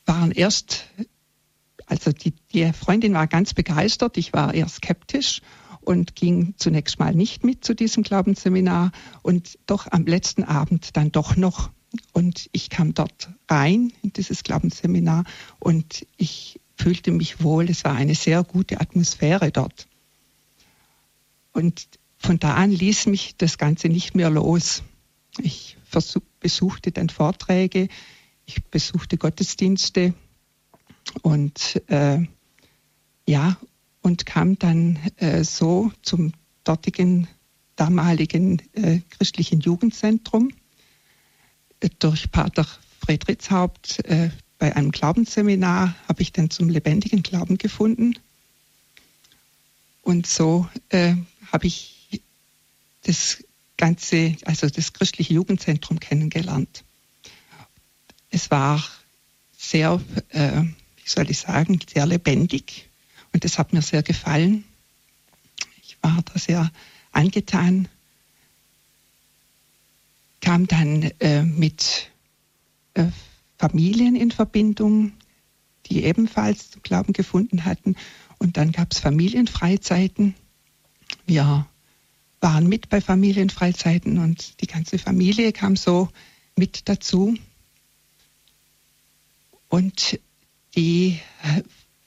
waren 0.06 0.32
erst, 0.32 0.86
also 1.86 2.12
die, 2.12 2.34
die 2.52 2.74
Freundin 2.74 3.14
war 3.14 3.28
ganz 3.28 3.54
begeistert, 3.54 4.18
ich 4.18 4.34
war 4.34 4.54
eher 4.54 4.68
skeptisch 4.68 5.42
und 5.82 6.16
ging 6.16 6.56
zunächst 6.58 7.00
mal 7.00 7.14
nicht 7.14 7.44
mit 7.44 7.64
zu 7.64 7.74
diesem 7.74 8.04
Glaubensseminar 8.04 8.92
und 9.22 9.60
doch 9.66 9.88
am 9.92 10.06
letzten 10.06 10.44
Abend 10.44 10.96
dann 10.98 11.12
doch 11.12 11.36
noch. 11.36 11.72
Und 12.12 12.50
ich 12.52 12.70
kam 12.70 12.94
dort 12.94 13.30
rein 13.48 13.94
in 14.02 14.12
dieses 14.14 14.44
Glaubensseminar 14.44 15.26
und 15.60 16.08
ich 16.18 16.60
fühlte 16.76 17.12
mich 17.12 17.44
wohl. 17.44 17.70
Es 17.70 17.84
war 17.84 17.94
eine 17.94 18.16
sehr 18.16 18.44
gute 18.44 18.82
Atmosphäre 18.82 19.52
dort. 19.52 19.88
Und 21.52 21.88
von 22.18 22.40
da 22.40 22.56
an 22.56 22.72
ließ 22.72 23.06
mich 23.06 23.36
das 23.38 23.60
Ganze 23.60 23.90
nicht 23.90 24.16
mehr 24.16 24.32
los. 24.32 24.82
Ich 25.40 25.78
besuchte 26.40 26.92
dann 26.92 27.10
Vorträge, 27.10 27.90
ich 28.46 28.64
besuchte 28.66 29.18
Gottesdienste 29.18 30.14
und 31.22 31.82
äh, 31.88 32.20
ja, 33.28 33.58
und 34.02 34.26
kam 34.26 34.60
dann 34.60 35.00
äh, 35.18 35.44
so 35.44 35.92
zum 36.02 36.34
dortigen 36.64 37.28
damaligen 37.76 38.62
äh, 38.74 39.00
christlichen 39.10 39.62
Jugendzentrum 39.62 40.52
äh, 41.80 41.90
durch 42.00 42.32
Pater 42.32 42.68
Friedrichshaupt 43.06 44.06
äh, 44.06 44.30
bei 44.60 44.76
einem 44.76 44.92
Glaubensseminar 44.92 45.96
habe 46.08 46.22
ich 46.22 46.32
dann 46.32 46.50
zum 46.50 46.70
lebendigen 46.70 47.22
Glauben 47.22 47.58
gefunden. 47.58 48.18
Und 50.02 50.26
so 50.26 50.68
äh, 50.90 51.16
habe 51.52 51.68
ich 51.68 52.22
das 53.04 53.44
ganze, 53.76 54.38
also 54.46 54.70
das 54.70 54.94
christliche 54.94 55.34
Jugendzentrum 55.34 56.00
kennengelernt. 56.00 56.86
Es 58.34 58.50
war 58.50 58.84
sehr, 59.56 60.02
äh, 60.30 60.64
wie 60.64 61.06
soll 61.06 61.30
ich 61.30 61.38
sagen, 61.38 61.80
sehr 61.88 62.08
lebendig 62.08 62.90
und 63.32 63.46
das 63.46 63.60
hat 63.60 63.74
mir 63.74 63.84
sehr 63.84 64.02
gefallen. 64.02 64.64
Ich 65.84 65.98
war 66.02 66.20
da 66.24 66.40
sehr 66.40 66.72
angetan, 67.12 67.88
kam 70.42 70.66
dann 70.66 71.04
äh, 71.20 71.44
mit 71.44 72.10
äh, 72.96 73.06
Familien 73.60 74.16
in 74.16 74.32
Verbindung, 74.32 75.14
die 75.86 76.04
ebenfalls 76.04 76.72
zum 76.72 76.82
Glauben 76.82 77.14
gefunden 77.14 77.66
hatten. 77.66 77.96
Und 78.40 78.58
dann 78.58 78.72
gab 78.72 78.94
es 78.94 79.00
Familienfreizeiten. 79.00 80.34
Wir 81.28 81.68
waren 82.42 82.68
mit 82.68 82.90
bei 82.90 83.00
Familienfreizeiten 83.00 84.18
und 84.18 84.60
die 84.60 84.68
ganze 84.68 84.98
Familie 84.98 85.54
kam 85.54 85.76
so 85.76 86.10
mit 86.58 86.90
dazu. 86.90 87.38
Und 89.74 90.20
die, 90.76 91.20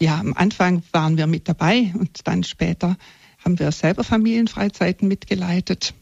ja, 0.01 0.21
am 0.21 0.33
Anfang 0.35 0.85
waren 0.93 1.17
wir 1.17 1.27
mit 1.27 1.49
dabei 1.49 1.93
und 1.99 2.29
dann 2.29 2.45
später 2.45 2.97
haben 3.45 3.59
wir 3.59 3.73
selber 3.73 4.05
Familienfreizeiten 4.05 5.09
mitgeleitet. 5.09 5.93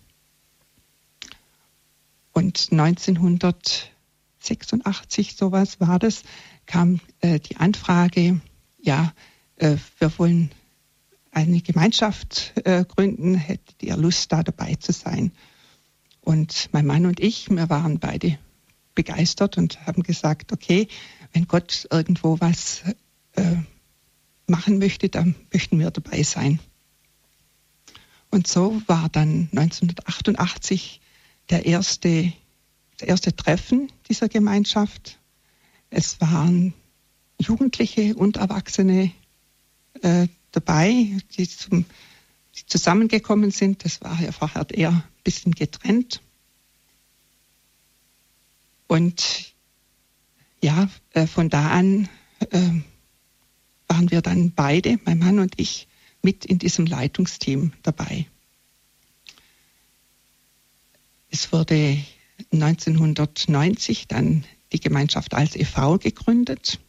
Und 2.33 2.69
1986, 2.71 5.37
sowas 5.37 5.81
war 5.81 5.99
das, 5.99 6.25
kam 6.67 7.01
äh, 7.21 7.41
die 7.41 7.57
Anfrage, 7.57 8.43
ja, 8.79 9.15
äh, 9.57 9.79
wir 9.99 10.19
wollen 10.19 10.51
eine 11.31 11.63
Gemeinschaft 11.63 12.53
äh, 12.67 12.85
gründen, 12.85 13.37
hättet 13.37 13.83
ihr 13.83 13.97
Lust, 13.97 14.31
da 14.33 14.43
dabei 14.43 14.75
zu 14.75 14.93
sein? 14.93 15.33
Und 16.21 16.69
mein 16.73 16.85
Mann 16.85 17.07
und 17.07 17.21
ich, 17.21 17.49
wir 17.49 17.71
waren 17.71 18.01
beide 18.01 18.39
begeistert 18.95 19.59
und 19.59 19.87
haben 19.87 20.03
gesagt, 20.03 20.53
okay, 20.53 20.89
wenn 21.35 21.49
Gott 21.49 21.87
irgendwo 21.91 22.41
was 22.41 22.83
äh, 23.35 23.57
machen 24.47 24.79
möchte, 24.79 25.09
dann 25.09 25.35
möchten 25.53 25.79
wir 25.79 25.91
dabei 25.91 26.23
sein. 26.23 26.61
Und 28.31 28.47
so 28.47 28.81
war 28.87 29.09
dann 29.11 29.49
1988 29.53 31.01
der 31.51 31.67
erste, 31.67 32.33
das 32.99 33.09
erste 33.09 33.35
Treffen 33.35 33.93
dieser 34.09 34.29
Gemeinschaft. 34.29 35.19
Es 35.91 36.21
waren 36.21 36.73
Jugendliche 37.39 38.15
und 38.15 38.37
Erwachsene 38.37 39.13
äh, 40.03 40.29
dabei, 40.53 41.19
die, 41.37 41.49
zum, 41.49 41.85
die 42.57 42.67
zusammengekommen 42.67 43.51
sind. 43.51 43.85
Das 43.85 44.01
war 44.03 44.21
ja 44.21 44.31
vorher 44.31 44.67
eher 44.71 44.91
ein 44.91 45.05
bisschen 45.25 45.53
getrennt. 45.53 46.21
Und 48.87 49.54
ja, 50.65 50.89
äh, 51.11 51.27
von 51.27 51.51
da 51.51 51.69
an 51.69 52.09
äh, 52.51 52.71
waren 53.87 54.11
wir 54.11 54.23
dann 54.23 54.53
beide, 54.53 54.99
mein 55.05 55.19
Mann 55.19 55.39
und 55.39 55.61
ich, 55.61 55.89
mit 56.23 56.47
in 56.47 56.59
diesem 56.59 56.87
Leitungsteam 56.87 57.73
dabei. 57.83 58.27
Es 61.31 61.53
wurde 61.53 61.99
1990 62.51 64.09
dann 64.09 64.45
die 64.73 64.81
Gemeinschaft 64.81 65.35
als 65.35 65.55
e.V. 65.55 65.99
gegründet 65.99 66.81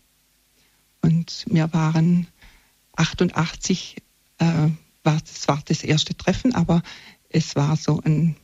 und 1.02 1.46
wir 1.50 1.74
waren 1.74 2.28
88 2.96 3.98
äh, 4.38 4.46
war, 5.04 5.20
das 5.20 5.50
war 5.50 5.62
das 5.66 5.84
erste 5.84 6.16
Treffen, 6.16 6.56
aber 6.56 6.82
es 7.28 7.58
war 7.58 7.76
so 7.76 8.02
ein 8.06 8.38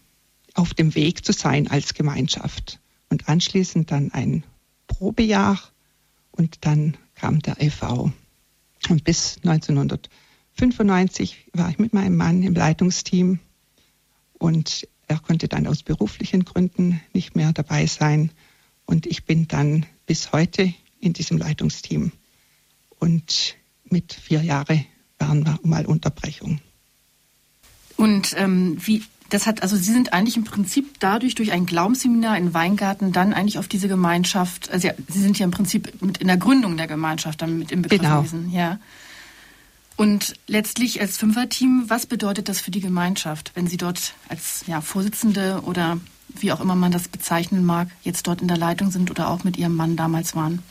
auf 0.56 0.74
dem 0.74 0.94
Weg 0.94 1.24
zu 1.24 1.32
sein 1.32 1.70
als 1.70 1.94
Gemeinschaft. 1.94 2.82
Und 3.10 3.30
anschließend 3.30 3.91
dann 3.91 4.12
ein 4.12 4.44
Probejahr 5.02 5.60
und 6.30 6.64
dann 6.64 6.96
kam 7.16 7.40
der 7.40 7.60
e.V. 7.60 8.14
Und 8.88 9.04
bis 9.04 9.38
1995 9.38 11.48
war 11.54 11.72
ich 11.72 11.80
mit 11.80 11.92
meinem 11.92 12.16
Mann 12.16 12.44
im 12.44 12.54
Leitungsteam 12.54 13.40
und 14.38 14.88
er 15.08 15.18
konnte 15.18 15.48
dann 15.48 15.66
aus 15.66 15.82
beruflichen 15.82 16.46
Gründen 16.46 17.02
nicht 17.14 17.36
mehr 17.36 17.52
dabei 17.52 17.88
sein. 17.88 18.30
Und 18.86 19.08
ich 19.08 19.26
bin 19.26 19.48
dann 19.48 19.88
bis 20.06 20.34
heute 20.34 20.72
in 21.00 21.14
diesem 21.14 21.40
Leitungsteam. 21.40 22.12
Und 23.00 23.56
mit 23.86 24.14
vier 24.14 24.44
Jahren 24.44 24.86
waren 25.18 25.44
wir 25.44 25.60
mal 25.64 25.88
Unterbrechung. 25.88 26.60
Und 27.98 28.36
ähm, 28.38 28.78
wie, 28.86 29.02
das 29.32 29.48
hat, 29.48 29.63
also 29.63 29.78
Sie 29.78 29.91
sind 29.91 30.13
eigentlich 30.13 30.36
im 30.36 30.44
Prinzip 30.44 31.00
dadurch 31.00 31.36
durch 31.36 31.54
ein 31.54 31.65
Glaubensseminar 31.65 32.38
in 32.38 32.54
Weingarten 32.54 33.13
dann 33.13 33.34
eigentlich 33.34 33.58
auf 33.58 33.67
diese 33.67 33.88
Gemeinschaft, 33.88 34.70
also 34.72 34.89
ja, 34.89 34.94
Sie 35.08 35.22
sind 35.22 35.39
ja 35.39 35.46
im 35.46 35.52
Prinzip 35.52 36.02
mit 36.02 36.17
in 36.17 36.28
der 36.28 36.38
Gründung 36.38 36.78
der 36.78 36.88
Gemeinschaft 36.88 37.41
dann 37.41 37.58
mit 37.58 37.72
im 37.72 37.82
Begriff 37.82 38.02
genau. 38.02 38.20
gewesen, 38.20 38.52
ja. 38.52 38.78
Und 39.96 40.34
letztlich 40.48 41.00
als 41.00 41.17
Fünferteam, 41.17 41.86
was 41.88 42.06
bedeutet 42.06 42.50
das 42.50 42.60
für 42.60 42.72
die 42.72 42.82
Gemeinschaft, 42.82 43.52
wenn 43.56 43.67
Sie 43.67 43.78
dort 43.78 44.13
als 44.28 44.63
ja, 44.67 44.82
Vorsitzende 44.82 45.62
oder 45.65 46.00
wie 46.28 46.52
auch 46.52 46.60
immer 46.60 46.76
man 46.76 46.91
das 46.91 47.08
bezeichnen 47.08 47.63
mag, 47.63 47.88
jetzt 48.04 48.28
dort 48.28 48.41
in 48.41 48.48
der 48.48 48.58
Leitung 48.58 48.91
sind 48.91 49.12
oder 49.12 49.30
auch 49.30 49.44
mit 49.44 49.58
Ihrem 49.58 49.76
Mann 49.76 49.96
damals 49.96 50.36
waren? 50.36 50.62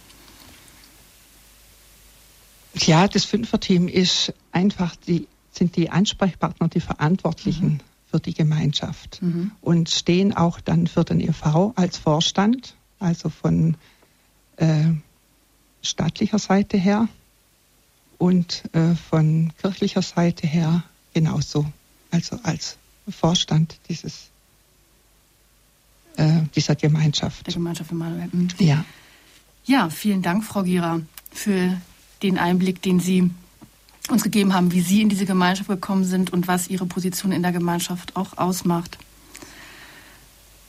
Ja, 2.74 3.08
das 3.08 3.24
Fünferteam 3.24 3.88
ist 3.88 4.34
einfach 4.52 4.96
die, 4.96 5.26
sind 5.50 5.76
die 5.76 5.90
Ansprechpartner, 5.90 6.68
die 6.68 6.80
Verantwortlichen 6.80 7.74
mhm. 7.74 7.80
Für 8.10 8.20
die 8.20 8.34
Gemeinschaft 8.34 9.22
mhm. 9.22 9.52
und 9.60 9.90
stehen 9.90 10.36
auch 10.36 10.60
dann 10.60 10.86
für 10.86 11.04
den 11.04 11.20
EV 11.20 11.72
als 11.76 11.98
Vorstand, 11.98 12.74
also 12.98 13.28
von 13.28 13.76
äh, 14.56 14.88
staatlicher 15.82 16.38
Seite 16.38 16.76
her 16.76 17.08
und 18.18 18.64
äh, 18.72 18.94
von 18.94 19.52
kirchlicher 19.60 20.02
Seite 20.02 20.46
her 20.46 20.84
genauso, 21.14 21.66
also 22.10 22.38
als 22.42 22.76
Vorstand 23.08 23.78
dieses, 23.88 24.28
äh, 26.16 26.42
dieser 26.54 26.74
Gemeinschaft. 26.74 27.46
Der 27.46 27.54
Gemeinschaft. 27.54 27.92
Mhm. 27.92 28.48
Ja. 28.58 28.84
Ja, 29.64 29.90
vielen 29.90 30.22
Dank, 30.22 30.44
Frau 30.44 30.62
Gierer, 30.62 31.00
für 31.30 31.80
den 32.22 32.38
Einblick, 32.38 32.82
den 32.82 32.98
Sie 32.98 33.30
uns 34.10 34.22
gegeben 34.22 34.54
haben, 34.54 34.72
wie 34.72 34.80
Sie 34.80 35.02
in 35.02 35.08
diese 35.08 35.26
Gemeinschaft 35.26 35.68
gekommen 35.68 36.04
sind 36.04 36.32
und 36.32 36.48
was 36.48 36.68
Ihre 36.68 36.86
Position 36.86 37.32
in 37.32 37.42
der 37.42 37.52
Gemeinschaft 37.52 38.16
auch 38.16 38.36
ausmacht. 38.38 38.98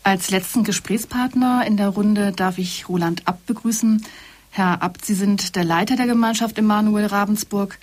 Als 0.03 0.31
letzten 0.31 0.63
Gesprächspartner 0.63 1.65
in 1.65 1.77
der 1.77 1.89
Runde 1.89 2.31
darf 2.31 2.57
ich 2.57 2.89
Roland 2.89 3.27
Abt 3.27 3.45
begrüßen. 3.45 4.03
Herr 4.49 4.81
Abt, 4.81 5.05
Sie 5.05 5.13
sind 5.13 5.55
der 5.55 5.63
Leiter 5.63 5.95
der 5.95 6.07
Gemeinschaft 6.07 6.57
Emanuel 6.57 7.05
Ravensburg. 7.05 7.77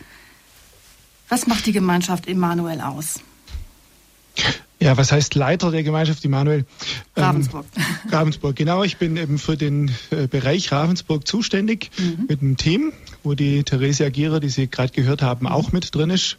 Was 1.29 1.47
macht 1.47 1.67
die 1.67 1.73
Gemeinschaft 1.73 2.27
Emanuel 2.27 2.81
aus? 2.81 3.21
Ja, 4.81 4.97
was 4.97 5.11
heißt 5.11 5.35
Leiter 5.35 5.71
der 5.71 5.83
Gemeinschaft 5.83 6.25
Immanuel? 6.25 6.65
Ähm, 7.17 7.25
Ravensburg. 7.25 7.67
Ähm, 7.77 7.85
Ravensburg, 8.11 8.57
genau. 8.57 8.85
Ich 8.85 8.97
bin 8.97 9.17
eben 9.17 9.39
für 9.39 9.57
den 9.57 9.91
äh, 10.11 10.29
Bereich 10.29 10.71
Ravensburg 10.71 11.27
zuständig 11.27 11.91
mhm. 11.99 12.27
mit 12.29 12.41
einem 12.41 12.57
Team, 12.57 12.93
wo 13.23 13.35
die 13.35 13.65
Theresia 13.65 14.09
Gierer, 14.11 14.41
die 14.41 14.49
Sie 14.49 14.69
gerade 14.69 14.93
gehört 14.93 15.23
haben, 15.23 15.47
auch 15.47 15.73
mit 15.73 15.95
drin 15.95 16.11
ist. 16.11 16.39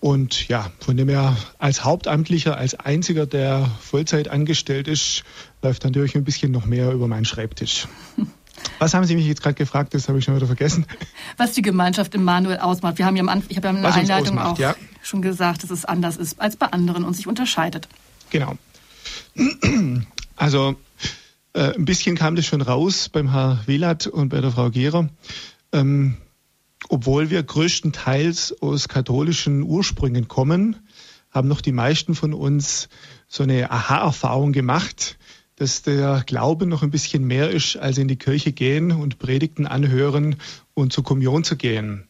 Und 0.00 0.48
ja, 0.48 0.72
von 0.80 0.96
dem 0.96 1.08
her 1.08 1.36
als 1.58 1.84
Hauptamtlicher, 1.84 2.56
als 2.56 2.74
einziger, 2.74 3.24
der 3.24 3.70
Vollzeit 3.80 4.28
angestellt 4.28 4.88
ist, 4.88 5.22
läuft 5.62 5.84
natürlich 5.84 6.16
ein 6.16 6.24
bisschen 6.24 6.50
noch 6.50 6.66
mehr 6.66 6.90
über 6.90 7.06
meinen 7.06 7.24
Schreibtisch. 7.24 7.86
Was 8.78 8.94
haben 8.94 9.04
Sie 9.06 9.14
mich 9.14 9.26
jetzt 9.26 9.42
gerade 9.42 9.54
gefragt? 9.54 9.94
Das 9.94 10.08
habe 10.08 10.18
ich 10.18 10.24
schon 10.24 10.36
wieder 10.36 10.46
vergessen. 10.46 10.86
Was 11.36 11.52
die 11.52 11.62
Gemeinschaft 11.62 12.14
im 12.14 12.24
Manuel 12.24 12.58
ausmacht. 12.58 12.98
Wir 12.98 13.06
haben 13.06 13.16
ja 13.16 13.22
am 13.22 13.28
Anfang, 13.28 13.50
ich 13.50 13.56
habe 13.56 13.68
ja 13.68 13.74
in 13.74 13.82
der 13.82 13.94
Einleitung 13.94 14.38
ausmacht, 14.38 14.54
auch 14.54 14.58
ja. 14.58 14.76
schon 15.02 15.22
gesagt, 15.22 15.62
dass 15.62 15.70
es 15.70 15.84
anders 15.84 16.16
ist 16.16 16.40
als 16.40 16.56
bei 16.56 16.66
anderen 16.66 17.04
und 17.04 17.14
sich 17.14 17.26
unterscheidet. 17.26 17.88
Genau. 18.30 18.56
Also 20.36 20.76
Äh, 21.54 21.74
ein 21.74 21.84
bisschen 21.84 22.16
kam 22.16 22.34
das 22.34 22.46
schon 22.46 22.62
raus 22.62 23.10
beim 23.10 23.30
Herrn 23.30 23.60
Wilat 23.66 24.06
und 24.06 24.30
bei 24.30 24.40
der 24.40 24.50
Frau 24.50 24.70
Gehrer. 24.70 25.08
Ähm, 25.72 26.16
obwohl 26.88 27.30
wir 27.30 27.42
größtenteils 27.42 28.60
aus 28.60 28.88
katholischen 28.88 29.62
Ursprüngen 29.62 30.28
kommen, 30.28 30.76
haben 31.30 31.48
noch 31.48 31.60
die 31.60 31.72
meisten 31.72 32.14
von 32.14 32.34
uns 32.34 32.88
so 33.28 33.42
eine 33.42 33.70
Aha-Erfahrung 33.70 34.52
gemacht, 34.52 35.18
dass 35.56 35.82
der 35.82 36.22
Glaube 36.26 36.66
noch 36.66 36.82
ein 36.82 36.90
bisschen 36.90 37.24
mehr 37.26 37.50
ist, 37.50 37.76
als 37.76 37.98
in 37.98 38.08
die 38.08 38.16
Kirche 38.16 38.52
gehen 38.52 38.92
und 38.92 39.18
Predigten 39.18 39.66
anhören 39.66 40.36
und 40.74 40.92
zur 40.92 41.04
Kommunion 41.04 41.44
zu 41.44 41.56
gehen. 41.56 42.08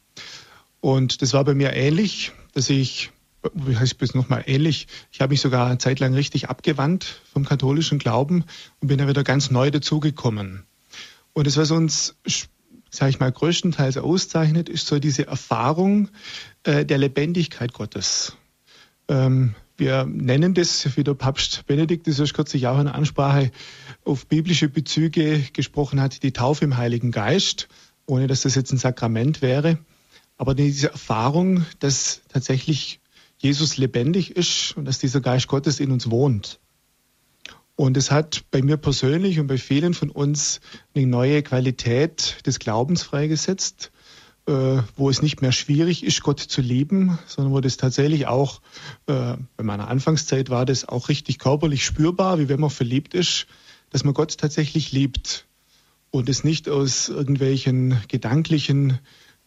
Und 0.80 1.22
das 1.22 1.32
war 1.32 1.44
bei 1.44 1.54
mir 1.54 1.74
ähnlich, 1.74 2.32
dass 2.54 2.68
ich, 2.70 3.10
wie 3.54 3.76
heißt 3.76 4.00
es 4.02 4.14
nochmal 4.14 4.44
ähnlich, 4.46 4.88
ich 5.12 5.20
habe 5.20 5.32
mich 5.32 5.40
sogar 5.40 5.66
eine 5.66 5.78
Zeit 5.78 6.00
lang 6.00 6.14
richtig 6.14 6.48
abgewandt 6.48 7.20
vom 7.32 7.44
katholischen 7.44 7.98
Glauben 7.98 8.44
und 8.80 8.88
bin 8.88 8.98
dann 8.98 9.08
wieder 9.08 9.22
ganz 9.22 9.50
neu 9.50 9.70
dazugekommen. 9.70 10.64
Und 11.32 11.46
das, 11.46 11.56
was 11.56 11.70
uns, 11.70 12.16
sage 12.92 13.10
ich 13.10 13.20
mal, 13.20 13.32
größtenteils 13.32 13.96
auszeichnet, 13.96 14.68
ist 14.68 14.86
so 14.86 14.98
diese 14.98 15.26
Erfahrung 15.26 16.10
äh, 16.64 16.84
der 16.84 16.98
Lebendigkeit 16.98 17.72
Gottes. 17.72 18.36
Ähm, 19.08 19.54
wir 19.78 20.04
nennen 20.04 20.54
das, 20.54 20.96
wie 20.96 21.02
der 21.02 21.14
Papst 21.14 21.66
Benedikt 21.66 22.06
das 22.06 22.18
erst 22.18 22.34
kürzlich 22.34 22.66
auch 22.66 22.78
in 22.78 22.88
Ansprache 22.88 23.50
auf 24.04 24.26
biblische 24.26 24.68
Bezüge 24.68 25.42
gesprochen 25.54 26.00
hat, 26.00 26.22
die 26.22 26.32
Taufe 26.32 26.64
im 26.64 26.76
Heiligen 26.76 27.10
Geist, 27.10 27.68
ohne 28.06 28.26
dass 28.26 28.42
das 28.42 28.54
jetzt 28.54 28.72
ein 28.72 28.78
Sakrament 28.78 29.40
wäre. 29.40 29.78
Aber 30.36 30.54
diese 30.54 30.90
Erfahrung, 30.92 31.64
dass 31.78 32.20
tatsächlich 32.28 33.00
Jesus 33.38 33.78
lebendig 33.78 34.36
ist 34.36 34.76
und 34.76 34.84
dass 34.84 34.98
dieser 34.98 35.20
Geist 35.20 35.48
Gottes 35.48 35.80
in 35.80 35.90
uns 35.90 36.10
wohnt. 36.10 36.60
Und 37.76 37.96
es 37.96 38.10
hat 38.10 38.44
bei 38.50 38.62
mir 38.62 38.76
persönlich 38.76 39.40
und 39.40 39.46
bei 39.46 39.58
vielen 39.58 39.94
von 39.94 40.10
uns 40.10 40.60
eine 40.94 41.06
neue 41.06 41.42
Qualität 41.42 42.38
des 42.46 42.58
Glaubens 42.58 43.02
freigesetzt 43.02 43.90
äh, 44.46 44.82
wo 44.96 45.08
es 45.08 45.22
nicht 45.22 45.40
mehr 45.40 45.52
schwierig 45.52 46.04
ist, 46.04 46.22
Gott 46.22 46.40
zu 46.40 46.60
lieben, 46.60 47.18
sondern 47.26 47.52
wo 47.52 47.60
das 47.60 47.76
tatsächlich 47.76 48.26
auch, 48.26 48.60
äh, 49.06 49.36
bei 49.56 49.62
meiner 49.62 49.88
Anfangszeit 49.88 50.50
war 50.50 50.66
das 50.66 50.88
auch 50.88 51.08
richtig 51.08 51.38
körperlich 51.38 51.84
spürbar, 51.84 52.38
wie 52.38 52.48
wenn 52.48 52.60
man 52.60 52.70
verliebt 52.70 53.14
ist, 53.14 53.46
dass 53.90 54.04
man 54.04 54.14
Gott 54.14 54.36
tatsächlich 54.38 54.92
liebt 54.92 55.46
und 56.10 56.28
es 56.28 56.44
nicht 56.44 56.68
aus 56.68 57.08
irgendwelchen 57.08 58.00
gedanklichen, 58.08 58.98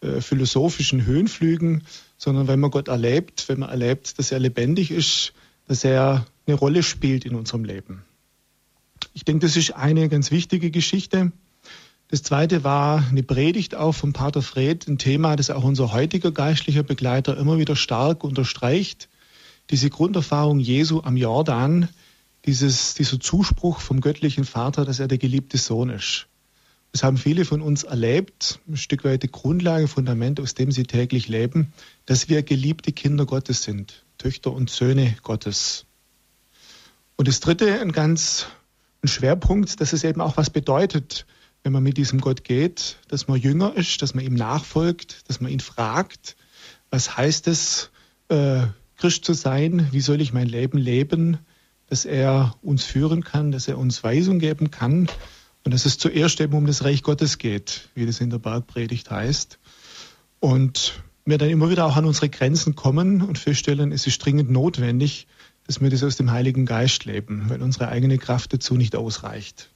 äh, 0.01 0.21
philosophischen 0.21 1.05
Höhenflügen, 1.05 1.83
sondern 2.17 2.47
wenn 2.47 2.59
man 2.59 2.71
Gott 2.71 2.88
erlebt, 2.88 3.49
wenn 3.49 3.59
man 3.59 3.69
erlebt, 3.69 4.17
dass 4.17 4.31
er 4.31 4.39
lebendig 4.39 4.91
ist, 4.91 5.33
dass 5.67 5.83
er 5.83 6.25
eine 6.47 6.55
Rolle 6.55 6.83
spielt 6.83 7.25
in 7.25 7.35
unserem 7.35 7.65
Leben. 7.65 8.05
Ich 9.13 9.25
denke, 9.25 9.45
das 9.45 9.55
ist 9.55 9.71
eine 9.71 10.09
ganz 10.09 10.31
wichtige 10.31 10.71
Geschichte. 10.71 11.31
Das 12.07 12.21
zweite 12.21 12.63
war 12.63 13.03
eine 13.09 13.23
Predigt 13.23 13.75
auch 13.75 13.93
von 13.93 14.13
Pater 14.13 14.41
Fred, 14.41 14.87
ein 14.87 14.97
Thema, 14.97 15.35
das 15.35 15.49
auch 15.49 15.63
unser 15.63 15.91
heutiger 15.91 16.31
geistlicher 16.31 16.83
Begleiter 16.83 17.35
immer 17.37 17.57
wieder 17.57 17.75
stark 17.75 18.23
unterstreicht. 18.23 19.09
Diese 19.71 19.89
Grunderfahrung 19.89 20.59
Jesu 20.59 21.01
am 21.01 21.17
Jordan, 21.17 21.89
dieses, 22.45 22.93
dieser 22.93 23.19
Zuspruch 23.19 23.79
vom 23.79 24.01
göttlichen 24.01 24.45
Vater, 24.45 24.85
dass 24.85 24.99
er 24.99 25.07
der 25.07 25.17
geliebte 25.17 25.57
Sohn 25.57 25.89
ist. 25.89 26.27
Das 26.91 27.03
haben 27.03 27.17
viele 27.17 27.43
von 27.43 27.61
uns 27.61 27.83
erlebt, 27.83 28.59
ein 28.69 28.77
Stück 28.77 29.03
weit 29.03 29.23
die 29.23 29.31
Grundlage, 29.31 29.87
Fundament, 29.87 30.39
aus 30.39 30.53
dem 30.53 30.71
sie 30.71 30.83
täglich 30.83 31.27
leben, 31.27 31.73
dass 32.05 32.29
wir 32.29 32.43
geliebte 32.43 32.93
Kinder 32.93 33.25
Gottes 33.25 33.63
sind, 33.63 34.05
Töchter 34.17 34.53
und 34.53 34.69
Söhne 34.69 35.17
Gottes. 35.23 35.85
Und 37.17 37.27
das 37.27 37.39
dritte, 37.39 37.81
ein 37.81 37.91
ganz 37.91 38.47
ein 39.05 39.07
Schwerpunkt, 39.07 39.79
dass 39.79 39.93
es 39.93 40.03
eben 40.03 40.19
auch 40.19 40.35
was 40.35 40.49
bedeutet, 40.49 41.25
wenn 41.63 41.71
man 41.71 41.83
mit 41.83 41.97
diesem 41.97 42.21
Gott 42.21 42.43
geht, 42.43 42.97
dass 43.07 43.27
man 43.27 43.39
jünger 43.39 43.75
ist, 43.75 44.01
dass 44.01 44.13
man 44.13 44.25
ihm 44.25 44.33
nachfolgt, 44.33 45.29
dass 45.29 45.41
man 45.41 45.51
ihn 45.51 45.59
fragt, 45.59 46.35
was 46.89 47.15
heißt 47.15 47.47
es, 47.47 47.91
äh, 48.29 48.63
Christ 48.97 49.25
zu 49.25 49.33
sein, 49.33 49.87
wie 49.91 50.01
soll 50.01 50.21
ich 50.21 50.33
mein 50.33 50.47
Leben 50.47 50.77
leben, 50.77 51.37
dass 51.87 52.05
er 52.05 52.55
uns 52.61 52.83
führen 52.83 53.23
kann, 53.23 53.51
dass 53.51 53.67
er 53.67 53.77
uns 53.77 54.03
Weisung 54.03 54.39
geben 54.39 54.71
kann 54.71 55.07
und 55.63 55.73
dass 55.73 55.85
es 55.85 55.97
zuerst 55.97 56.41
eben 56.41 56.53
um 56.53 56.65
das 56.65 56.83
Reich 56.83 57.03
Gottes 57.03 57.37
geht, 57.37 57.89
wie 57.93 58.05
das 58.05 58.21
in 58.21 58.29
der 58.29 58.39
Bergpredigt 58.39 59.11
heißt. 59.11 59.59
Und 60.39 61.03
wir 61.25 61.37
dann 61.37 61.49
immer 61.49 61.69
wieder 61.69 61.85
auch 61.85 61.95
an 61.95 62.05
unsere 62.05 62.29
Grenzen 62.29 62.75
kommen 62.75 63.21
und 63.21 63.37
feststellen, 63.37 63.91
es 63.91 64.07
ist 64.07 64.23
dringend 64.23 64.49
notwendig, 64.49 65.27
dass 65.67 65.82
wir 65.82 65.89
das 65.89 66.04
aus 66.04 66.15
dem 66.17 66.32
Heiligen 66.32 66.65
Geist 66.65 67.06
leben, 67.06 67.49
weil 67.49 67.62
unsere 67.62 67.89
eigene 67.89 68.17
Kraft 68.17 68.54
dazu 68.54 68.75
nicht 68.75 68.95
ausreicht. 68.95 69.69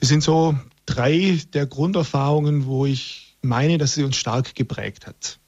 Das 0.00 0.08
sind 0.08 0.22
so 0.22 0.58
drei 0.86 1.40
der 1.52 1.66
Grunderfahrungen, 1.66 2.66
wo 2.66 2.86
ich 2.86 3.36
meine, 3.42 3.78
dass 3.78 3.94
sie 3.94 4.04
uns 4.04 4.16
stark 4.16 4.54
geprägt 4.54 5.06
hat. 5.06 5.38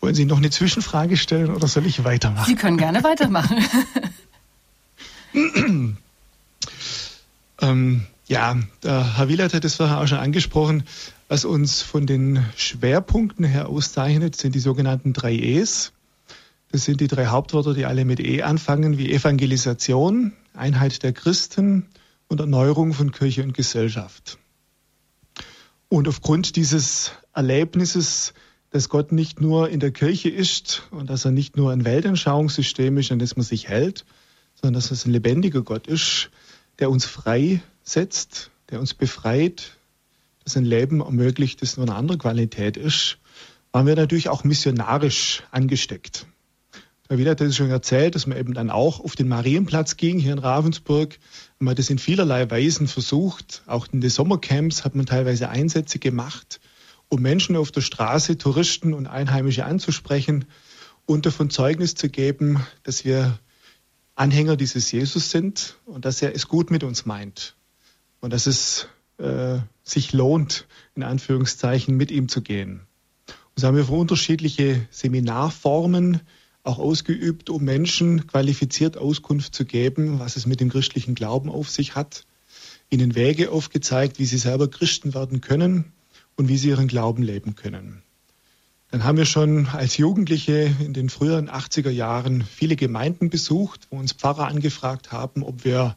Wollen 0.00 0.14
Sie 0.14 0.26
noch 0.26 0.36
eine 0.36 0.50
Zwischenfrage 0.50 1.16
stellen 1.16 1.50
oder 1.50 1.66
soll 1.66 1.86
ich 1.86 2.04
weitermachen? 2.04 2.46
Sie 2.46 2.56
können 2.56 2.76
gerne 2.76 3.02
weitermachen. 3.02 3.56
ähm, 7.62 8.06
ja, 8.26 8.58
der 8.82 9.16
Herr 9.16 9.28
Willert 9.28 9.54
hat 9.54 9.64
es 9.64 9.76
vorher 9.76 10.00
auch 10.00 10.06
schon 10.06 10.18
angesprochen. 10.18 10.84
Was 11.28 11.46
uns 11.46 11.80
von 11.80 12.06
den 12.06 12.44
Schwerpunkten 12.54 13.46
her 13.46 13.68
auszeichnet, 13.68 14.36
sind 14.36 14.54
die 14.54 14.60
sogenannten 14.60 15.14
drei 15.14 15.32
E's. 15.32 15.92
Das 16.74 16.86
sind 16.86 17.00
die 17.00 17.06
drei 17.06 17.26
Hauptwörter, 17.26 17.72
die 17.72 17.84
alle 17.84 18.04
mit 18.04 18.18
E 18.18 18.42
anfangen, 18.42 18.98
wie 18.98 19.12
Evangelisation, 19.12 20.32
Einheit 20.54 21.04
der 21.04 21.12
Christen 21.12 21.86
und 22.26 22.40
Erneuerung 22.40 22.94
von 22.94 23.12
Kirche 23.12 23.44
und 23.44 23.54
Gesellschaft. 23.54 24.40
Und 25.88 26.08
aufgrund 26.08 26.56
dieses 26.56 27.12
Erlebnisses, 27.32 28.34
dass 28.70 28.88
Gott 28.88 29.12
nicht 29.12 29.40
nur 29.40 29.68
in 29.68 29.78
der 29.78 29.92
Kirche 29.92 30.30
ist 30.30 30.82
und 30.90 31.10
dass 31.10 31.24
er 31.24 31.30
nicht 31.30 31.56
nur 31.56 31.70
ein 31.70 31.84
Weltanschauungssystem 31.84 32.98
ist, 32.98 33.12
an 33.12 33.20
das 33.20 33.36
man 33.36 33.44
sich 33.44 33.68
hält, 33.68 34.04
sondern 34.56 34.74
dass 34.74 34.90
es 34.90 35.06
ein 35.06 35.12
lebendiger 35.12 35.62
Gott 35.62 35.86
ist, 35.86 36.32
der 36.80 36.90
uns 36.90 37.04
frei 37.04 37.62
setzt, 37.84 38.50
der 38.70 38.80
uns 38.80 38.94
befreit, 38.94 39.78
das 40.42 40.56
ein 40.56 40.64
Leben 40.64 41.02
ermöglicht, 41.02 41.62
das 41.62 41.76
nur 41.76 41.86
eine 41.86 41.94
andere 41.94 42.18
Qualität 42.18 42.76
ist, 42.76 43.18
waren 43.70 43.86
wir 43.86 43.94
natürlich 43.94 44.28
auch 44.28 44.42
missionarisch 44.42 45.44
angesteckt. 45.52 46.26
Herr 47.10 47.18
Wieler 47.18 47.32
hat 47.32 47.40
es 47.42 47.54
schon 47.54 47.68
erzählt, 47.68 48.14
dass 48.14 48.26
man 48.26 48.38
eben 48.38 48.54
dann 48.54 48.70
auch 48.70 49.00
auf 49.00 49.14
den 49.14 49.28
Marienplatz 49.28 49.98
ging 49.98 50.18
hier 50.18 50.32
in 50.32 50.38
Ravensburg. 50.38 51.18
Man 51.58 51.72
hat 51.72 51.78
das 51.78 51.90
in 51.90 51.98
vielerlei 51.98 52.50
Weisen 52.50 52.88
versucht. 52.88 53.62
Auch 53.66 53.86
in 53.92 54.00
den 54.00 54.08
Sommercamps 54.08 54.86
hat 54.86 54.94
man 54.94 55.04
teilweise 55.04 55.50
Einsätze 55.50 55.98
gemacht, 55.98 56.60
um 57.10 57.20
Menschen 57.20 57.56
auf 57.56 57.70
der 57.70 57.82
Straße, 57.82 58.38
Touristen 58.38 58.94
und 58.94 59.06
Einheimische 59.06 59.66
anzusprechen 59.66 60.46
und 61.04 61.26
davon 61.26 61.50
Zeugnis 61.50 61.94
zu 61.94 62.08
geben, 62.08 62.66
dass 62.84 63.04
wir 63.04 63.38
Anhänger 64.14 64.56
dieses 64.56 64.90
Jesus 64.90 65.30
sind 65.30 65.76
und 65.84 66.06
dass 66.06 66.22
er 66.22 66.34
es 66.34 66.48
gut 66.48 66.70
mit 66.70 66.84
uns 66.84 67.04
meint 67.04 67.54
und 68.20 68.32
dass 68.32 68.46
es 68.46 68.88
äh, 69.18 69.58
sich 69.82 70.14
lohnt, 70.14 70.66
in 70.94 71.02
Anführungszeichen, 71.02 71.94
mit 71.98 72.10
ihm 72.10 72.28
zu 72.28 72.40
gehen. 72.40 72.80
Und 73.26 73.60
so 73.60 73.66
haben 73.66 73.76
wir 73.76 73.90
unterschiedliche 73.90 74.88
Seminarformen 74.90 76.22
auch 76.64 76.78
ausgeübt, 76.78 77.50
um 77.50 77.62
Menschen 77.62 78.26
qualifiziert 78.26 78.96
Auskunft 78.96 79.54
zu 79.54 79.64
geben, 79.64 80.18
was 80.18 80.36
es 80.36 80.46
mit 80.46 80.60
dem 80.60 80.70
christlichen 80.70 81.14
Glauben 81.14 81.50
auf 81.50 81.70
sich 81.70 81.94
hat, 81.94 82.24
ihnen 82.90 83.14
Wege 83.14 83.50
aufgezeigt, 83.50 84.18
wie 84.18 84.24
sie 84.24 84.38
selber 84.38 84.68
Christen 84.68 85.14
werden 85.14 85.40
können 85.40 85.92
und 86.36 86.48
wie 86.48 86.56
sie 86.56 86.70
ihren 86.70 86.88
Glauben 86.88 87.22
leben 87.22 87.54
können. 87.54 88.02
Dann 88.90 89.04
haben 89.04 89.18
wir 89.18 89.26
schon 89.26 89.66
als 89.66 89.96
Jugendliche 89.96 90.72
in 90.80 90.94
den 90.94 91.10
früheren 91.10 91.50
80er 91.50 91.90
Jahren 91.90 92.42
viele 92.42 92.76
Gemeinden 92.76 93.28
besucht, 93.28 93.88
wo 93.90 93.98
uns 93.98 94.12
Pfarrer 94.12 94.46
angefragt 94.46 95.12
haben, 95.12 95.42
ob 95.42 95.64
wir 95.64 95.96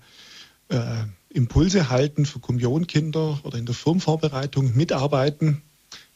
äh, 0.69 1.03
Impulse 1.29 1.89
halten 1.89 2.25
für 2.25 2.39
Kommunionkinder 2.39 3.39
oder 3.43 3.57
in 3.57 3.65
der 3.65 3.75
Firmenvorbereitung 3.75 4.75
mitarbeiten. 4.75 5.61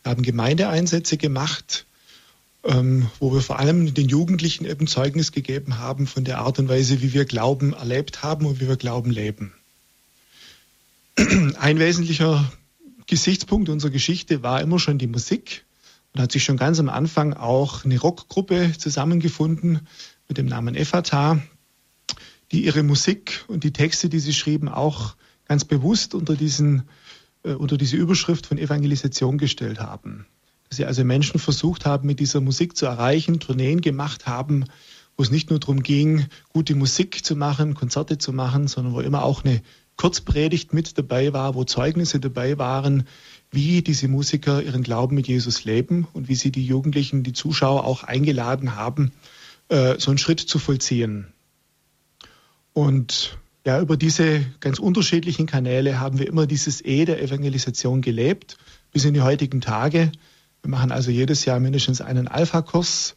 Wir 0.04 0.12
haben 0.12 0.24
Gemeindeeinsätze 0.24 1.18
gemacht, 1.18 1.86
ähm, 2.64 3.10
wo 3.20 3.34
wir 3.34 3.42
vor 3.42 3.60
allem 3.60 3.94
den 3.94 4.08
Jugendlichen 4.08 4.66
eben 4.66 4.88
Zeugnis 4.88 5.32
gegeben 5.32 5.80
haben 5.80 6.06
von 6.08 6.24
der 6.24 6.40
Art 6.40 6.60
und 6.60 6.70
Weise, 6.70 7.02
wie 7.02 7.14
wir 7.14 7.26
Glauben 7.26 7.74
erlebt 7.74 8.24
haben 8.24 8.46
und 8.46 8.60
wie 8.60 8.68
wir 8.68 8.78
Glauben 8.78 9.12
leben. 9.12 9.54
Ein 11.60 11.80
wesentlicher 11.80 12.52
Gesichtspunkt 13.08 13.70
unserer 13.70 13.92
Geschichte 13.92 14.44
war 14.44 14.62
immer 14.62 14.80
schon 14.80 15.00
die 15.00 15.08
Musik 15.08 15.66
und 16.14 16.22
hat 16.22 16.32
sich 16.32 16.44
schon 16.44 16.58
ganz 16.58 16.80
am 16.80 16.90
Anfang 16.90 17.34
auch 17.34 17.84
eine 17.84 18.00
Rockgruppe 18.00 18.74
zusammengefunden 18.78 19.88
mit 20.28 20.38
dem 20.38 20.46
Namen 20.46 20.76
Ephata, 20.76 21.42
die 22.52 22.64
ihre 22.66 22.84
Musik 22.84 23.44
und 23.48 23.64
die 23.64 23.74
Texte, 23.74 24.08
die 24.08 24.20
sie 24.20 24.34
schrieben, 24.34 24.70
auch 24.70 25.16
ganz 25.46 25.66
bewusst 25.66 26.14
unter, 26.14 26.36
diesen, 26.36 26.84
äh, 27.44 27.54
unter 27.54 27.78
diese 27.78 27.98
Überschrift 27.98 28.46
von 28.46 28.58
Evangelisation 28.58 29.38
gestellt 29.38 29.80
haben 29.80 30.28
sie 30.72 30.86
also 30.86 31.04
Menschen 31.04 31.40
versucht 31.40 31.86
haben, 31.86 32.08
mit 32.08 32.20
dieser 32.20 32.42
Musik 32.42 32.76
zu 32.76 32.86
erreichen, 32.86 33.40
Tourneen 33.40 33.82
gemacht 33.82 34.26
haben, 34.26 34.66
wo 35.18 35.24
es 35.24 35.32
nicht 35.32 35.50
nur 35.50 35.60
darum 35.60 35.84
ging, 35.84 36.28
gute 36.50 36.76
Musik 36.76 37.24
zu 37.24 37.36
machen, 37.36 37.76
Konzerte 37.76 38.18
zu 38.18 38.34
machen, 38.34 38.68
sondern 38.68 38.94
wo 38.94 39.02
immer 39.02 39.24
auch 39.24 39.44
eine 39.44 39.62
Kurzpredigt 39.98 40.74
mit 40.74 40.98
dabei 40.98 41.34
war, 41.34 41.54
wo 41.54 41.64
Zeugnisse 41.64 42.20
dabei 42.20 42.58
waren, 42.58 43.04
wie 43.52 43.82
diese 43.82 44.08
Musiker 44.08 44.64
ihren 44.64 44.82
Glauben 44.82 45.16
mit 45.16 45.28
Jesus 45.28 45.66
leben 45.66 46.08
und 46.14 46.30
wie 46.30 46.36
sie 46.36 46.52
die 46.52 46.66
Jugendlichen, 46.66 47.24
die 47.24 47.34
Zuschauer 47.34 47.86
auch 47.86 48.04
eingeladen 48.04 48.76
haben, 48.76 49.12
äh, 49.68 50.00
so 50.00 50.10
einen 50.10 50.18
Schritt 50.18 50.40
zu 50.40 50.58
vollziehen. 50.58 51.28
Und 52.74 53.38
ja, 53.66 53.80
über 53.80 53.98
diese 53.98 54.46
ganz 54.60 54.80
unterschiedlichen 54.80 55.46
Kanäle 55.46 56.00
haben 56.00 56.18
wir 56.18 56.28
immer 56.28 56.48
dieses 56.48 56.84
E 56.84 57.06
der 57.06 57.22
Evangelisation 57.22 58.02
gelebt, 58.02 58.58
bis 58.92 59.06
in 59.06 59.14
die 59.14 59.22
heutigen 59.22 59.62
Tage. 59.62 60.12
Wir 60.62 60.70
machen 60.70 60.92
also 60.92 61.12
jedes 61.12 61.46
Jahr 61.46 61.60
mindestens 61.60 62.02
einen 62.02 62.28
Alpha-Kurs, 62.28 63.16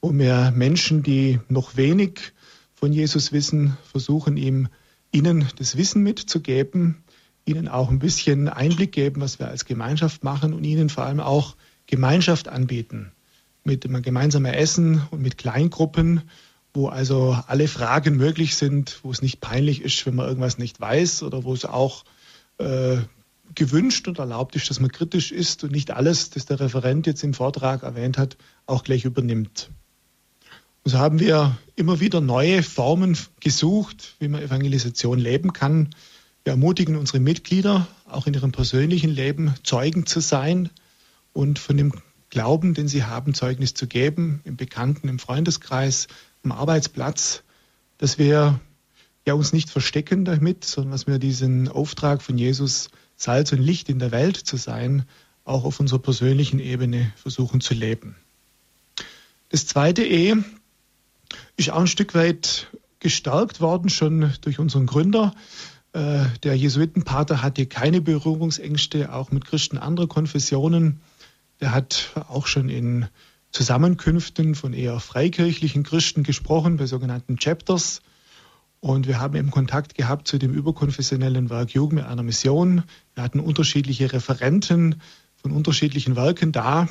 wo 0.00 0.12
wir 0.12 0.52
Menschen, 0.54 1.02
die 1.02 1.40
noch 1.48 1.76
wenig 1.76 2.32
von 2.74 2.92
Jesus 2.92 3.32
wissen, 3.32 3.76
versuchen, 3.90 4.36
ihm, 4.36 4.68
ihnen 5.10 5.46
das 5.56 5.76
Wissen 5.76 6.02
mitzugeben, 6.02 7.02
ihnen 7.44 7.68
auch 7.68 7.90
ein 7.90 7.98
bisschen 7.98 8.48
Einblick 8.48 8.92
geben, 8.92 9.20
was 9.20 9.38
wir 9.38 9.48
als 9.48 9.64
Gemeinschaft 9.64 10.24
machen 10.24 10.52
und 10.52 10.64
ihnen 10.64 10.88
vor 10.88 11.04
allem 11.04 11.20
auch 11.20 11.56
Gemeinschaft 11.86 12.48
anbieten. 12.48 13.12
Mit 13.64 13.86
einem 13.86 14.02
gemeinsamen 14.02 14.52
Essen 14.52 15.02
und 15.10 15.22
mit 15.22 15.38
Kleingruppen 15.38 16.22
wo 16.74 16.88
also 16.88 17.36
alle 17.46 17.68
Fragen 17.68 18.16
möglich 18.16 18.56
sind, 18.56 19.00
wo 19.02 19.10
es 19.10 19.22
nicht 19.22 19.40
peinlich 19.40 19.82
ist, 19.82 20.06
wenn 20.06 20.14
man 20.14 20.26
irgendwas 20.26 20.58
nicht 20.58 20.80
weiß 20.80 21.22
oder 21.22 21.44
wo 21.44 21.52
es 21.52 21.64
auch 21.64 22.04
äh, 22.58 22.96
gewünscht 23.54 24.08
und 24.08 24.18
erlaubt 24.18 24.56
ist, 24.56 24.70
dass 24.70 24.80
man 24.80 24.90
kritisch 24.90 25.32
ist 25.32 25.64
und 25.64 25.72
nicht 25.72 25.90
alles, 25.90 26.30
das 26.30 26.46
der 26.46 26.60
Referent 26.60 27.06
jetzt 27.06 27.24
im 27.24 27.34
Vortrag 27.34 27.82
erwähnt 27.82 28.18
hat, 28.18 28.36
auch 28.66 28.84
gleich 28.84 29.04
übernimmt. 29.04 29.70
Und 30.84 30.90
so 30.90 30.98
haben 30.98 31.20
wir 31.20 31.56
immer 31.76 32.00
wieder 32.00 32.20
neue 32.20 32.62
Formen 32.62 33.16
gesucht, 33.40 34.16
wie 34.18 34.28
man 34.28 34.42
Evangelisation 34.42 35.18
leben 35.18 35.52
kann. 35.52 35.90
Wir 36.44 36.52
ermutigen 36.52 36.96
unsere 36.96 37.20
Mitglieder, 37.20 37.86
auch 38.08 38.26
in 38.26 38.34
ihrem 38.34 38.52
persönlichen 38.52 39.10
Leben 39.10 39.54
Zeugen 39.62 40.06
zu 40.06 40.20
sein 40.20 40.70
und 41.32 41.58
von 41.58 41.76
dem 41.76 41.92
Glauben, 42.30 42.74
den 42.74 42.88
sie 42.88 43.04
haben, 43.04 43.34
Zeugnis 43.34 43.74
zu 43.74 43.86
geben, 43.86 44.40
im 44.44 44.56
Bekannten, 44.56 45.08
im 45.08 45.18
Freundeskreis, 45.18 46.08
am 46.42 46.50
Arbeitsplatz, 46.50 47.42
dass 47.98 48.18
wir 48.18 48.58
ja 49.26 49.34
uns 49.34 49.52
nicht 49.52 49.70
verstecken 49.70 50.24
damit, 50.24 50.64
sondern 50.64 50.92
dass 50.92 51.06
wir 51.06 51.18
diesen 51.18 51.68
Auftrag 51.68 52.22
von 52.22 52.38
Jesus, 52.38 52.90
Salz 53.22 53.52
und 53.52 53.62
Licht 53.62 53.88
in 53.88 54.00
der 54.00 54.10
Welt 54.10 54.36
zu 54.36 54.56
sein, 54.56 55.04
auch 55.44 55.64
auf 55.64 55.78
unserer 55.78 56.00
persönlichen 56.00 56.58
Ebene 56.58 57.12
versuchen 57.14 57.60
zu 57.60 57.72
leben. 57.72 58.16
Das 59.48 59.64
zweite 59.64 60.02
E 60.02 60.34
ist 61.56 61.70
auch 61.70 61.78
ein 61.78 61.86
Stück 61.86 62.16
weit 62.16 62.66
gestärkt 62.98 63.60
worden, 63.60 63.90
schon 63.90 64.32
durch 64.40 64.58
unseren 64.58 64.86
Gründer. 64.86 65.34
Äh, 65.92 66.24
der 66.42 66.56
Jesuitenpater 66.56 67.42
hatte 67.42 67.66
keine 67.66 68.00
Berührungsängste, 68.00 69.12
auch 69.12 69.30
mit 69.30 69.44
Christen 69.44 69.78
anderer 69.78 70.08
Konfessionen. 70.08 71.00
Der 71.60 71.72
hat 71.72 72.10
auch 72.28 72.48
schon 72.48 72.68
in 72.68 73.06
Zusammenkünften 73.52 74.56
von 74.56 74.72
eher 74.72 74.98
freikirchlichen 74.98 75.84
Christen 75.84 76.24
gesprochen, 76.24 76.76
bei 76.76 76.86
sogenannten 76.86 77.36
Chapters. 77.36 78.02
Und 78.82 79.06
wir 79.06 79.20
haben 79.20 79.36
eben 79.36 79.52
Kontakt 79.52 79.94
gehabt 79.94 80.26
zu 80.26 80.38
dem 80.38 80.52
überkonfessionellen 80.52 81.50
Werk 81.50 81.70
Jugend 81.70 82.00
mit 82.00 82.04
einer 82.04 82.24
Mission. 82.24 82.82
Wir 83.14 83.22
hatten 83.22 83.38
unterschiedliche 83.38 84.12
Referenten 84.12 85.00
von 85.36 85.52
unterschiedlichen 85.52 86.16
Werken 86.16 86.50
da 86.50 86.88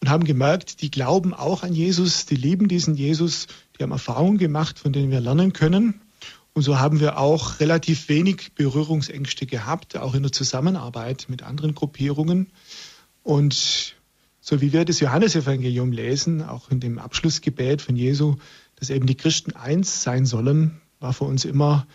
und 0.00 0.10
haben 0.10 0.24
gemerkt, 0.24 0.82
die 0.82 0.90
glauben 0.90 1.34
auch 1.34 1.62
an 1.62 1.72
Jesus, 1.72 2.26
die 2.26 2.34
lieben 2.34 2.66
diesen 2.66 2.96
Jesus, 2.96 3.46
die 3.78 3.84
haben 3.84 3.92
Erfahrungen 3.92 4.38
gemacht, 4.38 4.80
von 4.80 4.92
denen 4.92 5.12
wir 5.12 5.20
lernen 5.20 5.52
können. 5.52 6.00
Und 6.54 6.62
so 6.62 6.80
haben 6.80 6.98
wir 6.98 7.18
auch 7.18 7.60
relativ 7.60 8.08
wenig 8.08 8.54
Berührungsängste 8.56 9.46
gehabt, 9.46 9.96
auch 9.96 10.16
in 10.16 10.24
der 10.24 10.32
Zusammenarbeit 10.32 11.26
mit 11.28 11.44
anderen 11.44 11.72
Gruppierungen. 11.72 12.48
Und 13.22 13.94
so 14.40 14.60
wie 14.60 14.72
wir 14.72 14.84
das 14.84 14.98
Johannesevangelium 14.98 15.92
lesen, 15.92 16.42
auch 16.42 16.72
in 16.72 16.80
dem 16.80 16.98
Abschlussgebet 16.98 17.80
von 17.80 17.94
Jesu, 17.94 18.38
dass 18.74 18.90
eben 18.90 19.06
die 19.06 19.16
Christen 19.16 19.52
eins 19.52 20.02
sein 20.02 20.26
sollen, 20.26 20.80
war 21.00 21.12
für 21.12 21.24
uns 21.24 21.44
immer 21.44 21.86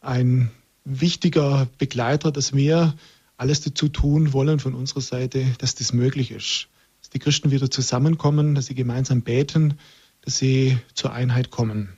ein 0.00 0.50
wichtiger 0.84 1.68
Begleiter, 1.78 2.32
dass 2.32 2.54
wir 2.54 2.94
alles 3.36 3.60
dazu 3.60 3.88
tun 3.88 4.32
wollen 4.32 4.58
von 4.58 4.74
unserer 4.74 5.00
Seite, 5.00 5.44
dass 5.58 5.74
das 5.74 5.92
möglich 5.92 6.30
ist. 6.30 6.68
Dass 7.00 7.10
die 7.10 7.18
Christen 7.18 7.50
wieder 7.50 7.70
zusammenkommen, 7.70 8.54
dass 8.54 8.66
sie 8.66 8.74
gemeinsam 8.74 9.22
beten, 9.22 9.78
dass 10.20 10.38
sie 10.38 10.78
zur 10.94 11.12
Einheit 11.12 11.50
kommen. 11.50 11.96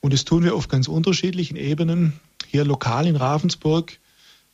Und 0.00 0.12
das 0.12 0.24
tun 0.24 0.44
wir 0.44 0.54
auf 0.54 0.68
ganz 0.68 0.88
unterschiedlichen 0.88 1.56
Ebenen. 1.56 2.14
Hier 2.46 2.64
lokal 2.64 3.06
in 3.06 3.16
Ravensburg 3.16 3.98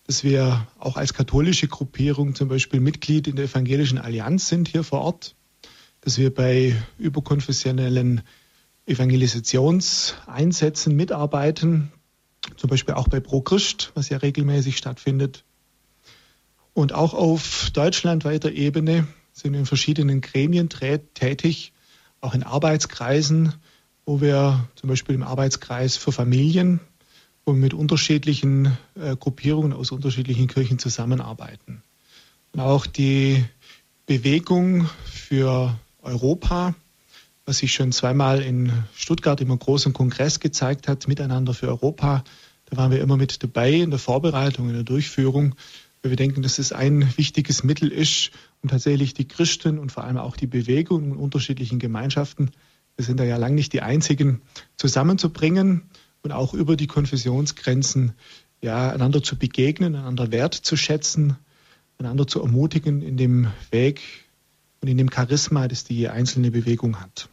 dass 0.07 0.23
wir 0.23 0.67
auch 0.79 0.97
als 0.97 1.15
katholische 1.15 1.67
Gruppierung 1.67 2.35
zum 2.35 2.49
Beispiel 2.49 2.81
Mitglied 2.81 3.27
in 3.27 3.37
der 3.37 3.47
Evangelischen 3.47 3.99
Allianz 3.99 4.49
sind 4.49 4.69
hier 4.69 4.85
vor 4.85 5.01
Ort, 5.01 5.35
dass 6.01 6.19
wir 6.19 6.33
bei 6.33 6.77
überkonfessionellen 6.99 8.23
Evangelisationseinsätzen 8.87 10.97
mitarbeiten, 10.97 11.93
zum 12.57 12.71
Beispiel 12.71 12.95
auch 12.95 13.09
bei 13.09 13.21
Pro 13.21 13.41
Christ, 13.41 13.93
was 13.95 14.09
ja 14.09 14.19
regelmäßig 14.19 14.77
stattfindet. 14.77 15.45
Und 16.73 16.93
auch 16.93 17.15
auf 17.15 17.71
deutschlandweiter 17.73 18.53
Ebene 18.53 19.07
sind 19.33 19.53
wir 19.53 19.61
in 19.61 19.67
verschiedenen 19.67 20.21
Gremien 20.21 20.69
tätig, 20.69 21.73
auch 22.21 22.35
in 22.35 22.43
Arbeitskreisen, 22.43 23.55
wo 24.05 24.21
wir 24.21 24.69
zum 24.77 24.89
Beispiel 24.89 25.15
im 25.15 25.23
Arbeitskreis 25.23 25.97
für 25.97 26.13
Familien 26.13 26.81
wir 27.47 27.61
mit 27.61 27.75
unterschiedlichen 27.75 28.77
äh, 28.97 29.17
Gruppierungen 29.17 29.73
aus 29.73 29.93
unterschiedlichen 29.93 30.49
Kirchen 30.49 30.79
zusammenarbeiten. 30.79 31.83
Und 32.53 32.61
auch 32.61 32.87
die 32.87 33.45
Bewegung 34.07 34.89
für 35.05 35.79
Europa, 36.03 36.75
was 37.47 37.59
sich 37.59 37.73
schon 37.73 37.93
zweimal 37.93 38.43
in 38.43 38.73
Stuttgart 38.97 39.41
im 39.41 39.57
großen 39.57 39.93
Kongress 39.93 40.41
gezeigt 40.41 40.89
hat, 40.89 41.07
Miteinander 41.07 41.55
für 41.55 41.69
Europa, 41.69 42.25
da 42.67 42.77
waren 42.77 42.91
wir 42.91 43.01
immer 43.01 43.17
mit 43.17 43.41
dabei 43.45 43.73
in 43.73 43.91
der 43.91 44.01
Vorbereitung, 44.01 44.69
in 44.69 44.75
der 44.75 44.83
Durchführung, 44.83 45.55
weil 46.03 46.11
wir 46.11 46.17
denken, 46.17 46.43
dass 46.43 46.59
es 46.59 46.73
ein 46.73 47.17
wichtiges 47.17 47.63
Mittel 47.63 47.93
ist, 47.93 48.33
um 48.63 48.69
tatsächlich 48.69 49.15
die 49.15 49.29
Christen 49.29 49.79
und 49.79 49.93
vor 49.93 50.03
allem 50.03 50.17
auch 50.17 50.37
die 50.37 50.49
Bewegung 50.49 51.05
in 51.05 51.17
unterschiedlichen 51.17 51.79
Gemeinschaften, 51.79 52.51
wir 52.97 53.05
sind 53.05 53.21
da 53.21 53.25
ja 53.25 53.37
lang 53.37 53.55
nicht 53.55 53.73
die 53.73 53.83
einzigen, 53.83 54.43
zusammenzubringen 54.77 55.83
und 56.23 56.33
auch 56.33 56.53
über 56.53 56.77
die 56.77 56.89
Konfessionsgrenzen 56.89 58.15
ja, 58.61 58.91
einander 58.91 59.23
zu 59.23 59.39
begegnen, 59.39 59.95
einander 59.95 60.33
wertzuschätzen, 60.33 61.37
einander 61.99 62.27
zu 62.27 62.41
ermutigen 62.41 63.03
in 63.03 63.17
dem 63.17 63.53
Weg 63.71 64.01
und 64.81 64.89
in 64.89 64.99
dem 64.99 65.13
Charisma, 65.13 65.69
das 65.69 65.85
die 65.85 66.09
einzelne 66.09 66.51
Bewegung 66.51 67.01
hat. 67.01 67.29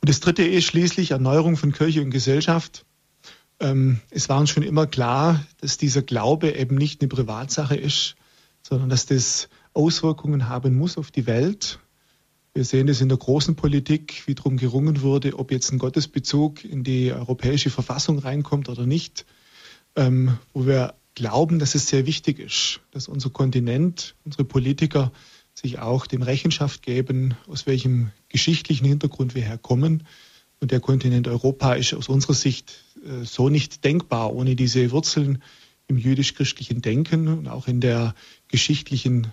Und 0.00 0.08
das 0.08 0.20
Dritte 0.20 0.44
ist 0.44 0.64
schließlich 0.64 1.12
Erneuerung 1.12 1.56
von 1.56 1.72
Kirche 1.72 2.02
und 2.02 2.10
Gesellschaft. 2.10 2.84
Ähm, 3.60 4.00
es 4.10 4.28
war 4.28 4.38
uns 4.38 4.50
schon 4.50 4.62
immer 4.62 4.86
klar, 4.86 5.44
dass 5.60 5.78
dieser 5.78 6.02
Glaube 6.02 6.50
eben 6.52 6.76
nicht 6.76 7.00
eine 7.00 7.08
Privatsache 7.08 7.76
ist, 7.76 8.16
sondern 8.62 8.88
dass 8.88 9.06
das 9.06 9.48
Auswirkungen 9.74 10.48
haben 10.48 10.76
muss 10.76 10.98
auf 10.98 11.10
die 11.10 11.26
Welt 11.26 11.80
wir 12.58 12.64
sehen 12.64 12.88
es 12.88 13.00
in 13.00 13.08
der 13.08 13.18
großen 13.18 13.54
Politik, 13.54 14.24
wie 14.26 14.34
darum 14.34 14.56
gerungen 14.56 15.02
wurde, 15.02 15.38
ob 15.38 15.52
jetzt 15.52 15.70
ein 15.70 15.78
Gottesbezug 15.78 16.64
in 16.64 16.82
die 16.82 17.12
europäische 17.12 17.70
Verfassung 17.70 18.18
reinkommt 18.18 18.68
oder 18.68 18.84
nicht, 18.84 19.26
ähm, 19.94 20.38
wo 20.52 20.66
wir 20.66 20.94
glauben, 21.14 21.60
dass 21.60 21.76
es 21.76 21.86
sehr 21.86 22.04
wichtig 22.04 22.40
ist, 22.40 22.80
dass 22.90 23.06
unser 23.06 23.30
Kontinent, 23.30 24.16
unsere 24.24 24.44
Politiker 24.44 25.12
sich 25.58 25.80
auch 25.80 26.06
dem 26.06 26.22
Rechenschaft 26.22 26.82
geben, 26.82 27.34
aus 27.48 27.66
welchem 27.66 28.12
geschichtlichen 28.28 28.86
Hintergrund 28.86 29.34
wir 29.34 29.42
herkommen. 29.42 30.04
Und 30.60 30.70
der 30.70 30.78
Kontinent 30.78 31.26
Europa 31.26 31.74
ist 31.74 31.94
aus 31.94 32.08
unserer 32.08 32.34
Sicht 32.34 32.84
äh, 33.04 33.24
so 33.24 33.48
nicht 33.48 33.84
denkbar 33.84 34.32
ohne 34.34 34.54
diese 34.54 34.90
Wurzeln 34.92 35.42
im 35.88 35.98
jüdisch-christlichen 35.98 36.80
Denken 36.80 37.26
und 37.26 37.48
auch 37.48 37.66
in 37.66 37.80
der 37.80 38.14
geschichtlichen 38.46 39.32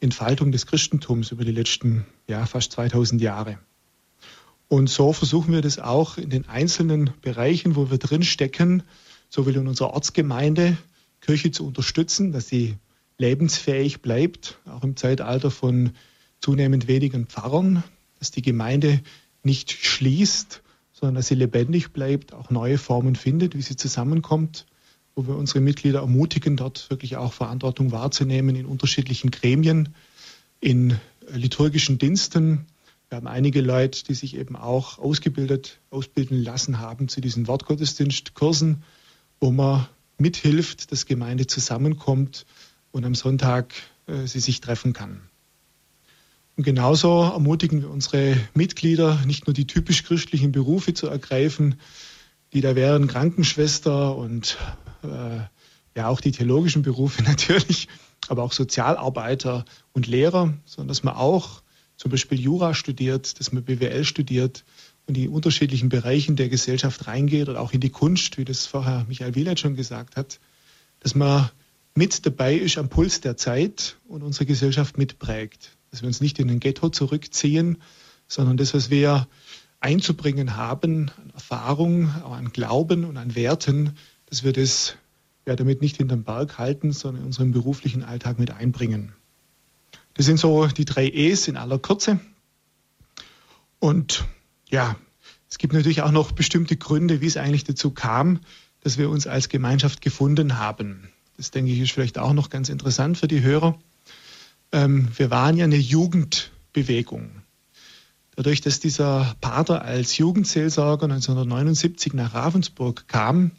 Entfaltung 0.00 0.50
des 0.50 0.66
Christentums 0.66 1.30
über 1.30 1.44
die 1.44 1.52
letzten 1.52 2.06
ja, 2.26 2.46
fast 2.46 2.72
2000 2.72 3.20
Jahre. 3.20 3.58
Und 4.68 4.88
so 4.88 5.12
versuchen 5.12 5.52
wir 5.52 5.60
das 5.60 5.78
auch 5.78 6.16
in 6.16 6.30
den 6.30 6.48
einzelnen 6.48 7.10
Bereichen, 7.20 7.76
wo 7.76 7.90
wir 7.90 7.98
drin 7.98 8.22
stecken, 8.22 8.82
sowohl 9.28 9.56
in 9.56 9.68
unserer 9.68 9.92
Ortsgemeinde, 9.92 10.76
Kirche 11.20 11.50
zu 11.50 11.66
unterstützen, 11.66 12.32
dass 12.32 12.48
sie 12.48 12.76
lebensfähig 13.18 14.02
bleibt, 14.02 14.58
auch 14.66 14.84
im 14.84 14.96
Zeitalter 14.96 15.50
von 15.50 15.92
zunehmend 16.40 16.88
wenigen 16.88 17.26
Pfarrern, 17.26 17.82
dass 18.18 18.30
die 18.30 18.42
Gemeinde 18.42 19.00
nicht 19.42 19.72
schließt, 19.72 20.62
sondern 20.92 21.16
dass 21.16 21.28
sie 21.28 21.34
lebendig 21.34 21.92
bleibt, 21.92 22.32
auch 22.32 22.50
neue 22.50 22.78
Formen 22.78 23.16
findet, 23.16 23.56
wie 23.56 23.62
sie 23.62 23.76
zusammenkommt 23.76 24.66
wo 25.16 25.26
wir 25.26 25.36
unsere 25.36 25.60
Mitglieder 25.60 26.00
ermutigen, 26.00 26.56
dort 26.56 26.90
wirklich 26.90 27.16
auch 27.16 27.32
Verantwortung 27.32 27.90
wahrzunehmen 27.90 28.54
in 28.54 28.66
unterschiedlichen 28.66 29.30
Gremien, 29.30 29.94
in 30.60 31.00
liturgischen 31.32 31.98
Diensten, 31.98 32.66
Wir 33.08 33.16
haben 33.16 33.28
einige 33.28 33.60
Leute, 33.60 34.04
die 34.04 34.14
sich 34.14 34.36
eben 34.36 34.56
auch 34.56 34.98
ausgebildet, 34.98 35.78
ausbilden 35.90 36.42
lassen 36.42 36.80
haben 36.80 37.08
zu 37.08 37.20
diesen 37.20 37.46
Wortgottesdienstkursen, 37.46 38.82
wo 39.40 39.52
man 39.52 39.86
mithilft, 40.18 40.90
dass 40.90 41.06
Gemeinde 41.06 41.46
zusammenkommt 41.46 42.46
und 42.96 43.04
am 43.04 43.14
Sonntag 43.14 43.74
äh, 44.06 44.26
sie 44.26 44.40
sich 44.40 44.62
treffen 44.62 44.94
kann. 44.94 45.20
Und 46.56 46.64
genauso 46.64 47.24
ermutigen 47.24 47.82
wir 47.82 47.90
unsere 47.90 48.38
Mitglieder, 48.54 49.20
nicht 49.26 49.46
nur 49.46 49.52
die 49.52 49.66
typisch 49.66 50.02
christlichen 50.02 50.50
Berufe 50.50 50.94
zu 50.94 51.06
ergreifen, 51.06 51.74
die 52.54 52.62
da 52.62 52.74
wären 52.74 53.06
Krankenschwester 53.06 54.16
und 54.16 54.56
äh, 55.02 55.40
ja 55.94 56.08
auch 56.08 56.22
die 56.22 56.32
theologischen 56.32 56.80
Berufe 56.80 57.22
natürlich, 57.24 57.88
aber 58.28 58.42
auch 58.42 58.52
Sozialarbeiter 58.52 59.66
und 59.92 60.06
Lehrer, 60.06 60.54
sondern 60.64 60.88
dass 60.88 61.02
man 61.02 61.16
auch 61.16 61.60
zum 61.98 62.10
Beispiel 62.10 62.40
Jura 62.40 62.72
studiert, 62.72 63.38
dass 63.38 63.52
man 63.52 63.62
BWL 63.62 64.04
studiert 64.04 64.64
und 65.06 65.18
in 65.18 65.24
die 65.24 65.28
unterschiedlichen 65.28 65.90
Bereichen 65.90 66.36
der 66.36 66.48
Gesellschaft 66.48 67.06
reingeht 67.06 67.50
oder 67.50 67.60
auch 67.60 67.72
in 67.72 67.80
die 67.80 67.90
Kunst, 67.90 68.38
wie 68.38 68.46
das 68.46 68.64
vorher 68.64 69.04
Michael 69.06 69.34
Wieland 69.34 69.60
schon 69.60 69.76
gesagt 69.76 70.16
hat, 70.16 70.40
dass 71.00 71.14
man 71.14 71.50
mit 71.96 72.26
dabei 72.26 72.54
ist 72.54 72.78
am 72.78 72.88
Puls 72.88 73.20
der 73.20 73.36
Zeit 73.36 73.96
und 74.06 74.22
unsere 74.22 74.46
Gesellschaft 74.46 74.98
mitprägt. 74.98 75.76
Dass 75.90 76.02
wir 76.02 76.08
uns 76.08 76.20
nicht 76.20 76.38
in 76.38 76.50
ein 76.50 76.60
Ghetto 76.60 76.90
zurückziehen, 76.90 77.78
sondern 78.28 78.56
das, 78.56 78.74
was 78.74 78.90
wir 78.90 79.26
einzubringen 79.80 80.56
haben, 80.56 81.10
an 81.16 81.30
Erfahrung, 81.30 82.08
an 82.08 82.52
Glauben 82.52 83.04
und 83.04 83.16
an 83.16 83.34
Werten, 83.34 83.96
dass 84.26 84.44
wir 84.44 84.52
das 84.52 84.96
ja 85.46 85.56
damit 85.56 85.80
nicht 85.80 85.96
hinterm 85.96 86.24
Berg 86.24 86.58
halten, 86.58 86.92
sondern 86.92 87.22
in 87.22 87.26
unseren 87.26 87.52
beruflichen 87.52 88.02
Alltag 88.02 88.38
mit 88.38 88.50
einbringen. 88.50 89.12
Das 90.14 90.26
sind 90.26 90.38
so 90.38 90.66
die 90.66 90.84
drei 90.84 91.08
E's 91.08 91.48
in 91.48 91.56
aller 91.56 91.78
Kürze. 91.78 92.20
Und 93.78 94.24
ja, 94.68 94.96
es 95.48 95.58
gibt 95.58 95.72
natürlich 95.72 96.02
auch 96.02 96.10
noch 96.10 96.32
bestimmte 96.32 96.76
Gründe, 96.76 97.20
wie 97.20 97.26
es 97.26 97.36
eigentlich 97.36 97.64
dazu 97.64 97.90
kam, 97.90 98.40
dass 98.80 98.98
wir 98.98 99.08
uns 99.08 99.26
als 99.26 99.48
Gemeinschaft 99.48 100.00
gefunden 100.00 100.58
haben. 100.58 101.08
Das 101.36 101.50
denke 101.50 101.72
ich 101.72 101.80
ist 101.80 101.92
vielleicht 101.92 102.18
auch 102.18 102.32
noch 102.32 102.50
ganz 102.50 102.68
interessant 102.68 103.18
für 103.18 103.28
die 103.28 103.42
Hörer. 103.42 103.78
Ähm, 104.72 105.08
wir 105.16 105.30
waren 105.30 105.56
ja 105.56 105.64
eine 105.64 105.76
Jugendbewegung. 105.76 107.42
Dadurch, 108.34 108.60
dass 108.60 108.80
dieser 108.80 109.34
Pater 109.40 109.82
als 109.82 110.18
Jugendseelsorger 110.18 111.04
1979 111.04 112.12
nach 112.14 112.34
Ravensburg 112.34 113.08
kam 113.08 113.52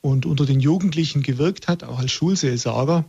und 0.00 0.26
unter 0.26 0.46
den 0.46 0.60
Jugendlichen 0.60 1.22
gewirkt 1.22 1.68
hat, 1.68 1.84
auch 1.84 1.98
als 1.98 2.12
Schulseelsorger, 2.12 3.04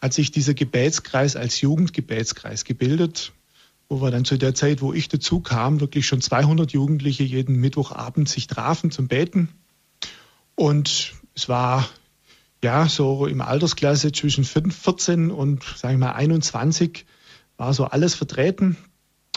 hat 0.00 0.14
sich 0.14 0.30
dieser 0.30 0.54
Gebetskreis 0.54 1.36
als 1.36 1.60
Jugendgebetskreis 1.60 2.64
gebildet, 2.64 3.32
wo 3.88 4.00
wir 4.00 4.10
dann 4.10 4.24
zu 4.24 4.38
der 4.38 4.54
Zeit, 4.54 4.80
wo 4.80 4.92
ich 4.92 5.08
dazu 5.08 5.40
kam, 5.40 5.80
wirklich 5.80 6.06
schon 6.06 6.20
200 6.20 6.72
Jugendliche 6.72 7.24
jeden 7.24 7.56
Mittwochabend 7.56 8.28
sich 8.28 8.46
trafen 8.46 8.90
zum 8.90 9.08
Beten. 9.08 9.48
Und 10.54 11.14
es 11.34 11.48
war 11.48 11.88
ja 12.62 12.88
so 12.88 13.26
im 13.26 13.40
Altersklasse 13.40 14.12
zwischen 14.12 14.44
14 14.44 15.30
und 15.30 15.64
sagen 15.64 15.98
wir 15.98 16.08
mal 16.08 16.12
21 16.12 17.06
war 17.56 17.74
so 17.74 17.84
alles 17.84 18.14
vertreten. 18.14 18.76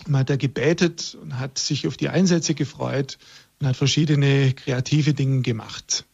Man 0.07 0.21
hat 0.21 0.29
da 0.29 0.35
gebetet 0.35 1.17
und 1.21 1.39
hat 1.39 1.57
sich 1.57 1.87
auf 1.87 1.97
die 1.97 2.09
Einsätze 2.09 2.53
gefreut 2.53 3.17
und 3.59 3.67
hat 3.67 3.77
verschiedene 3.77 4.53
kreative 4.53 5.13
Dinge 5.13 5.41
gemacht. 5.41 6.05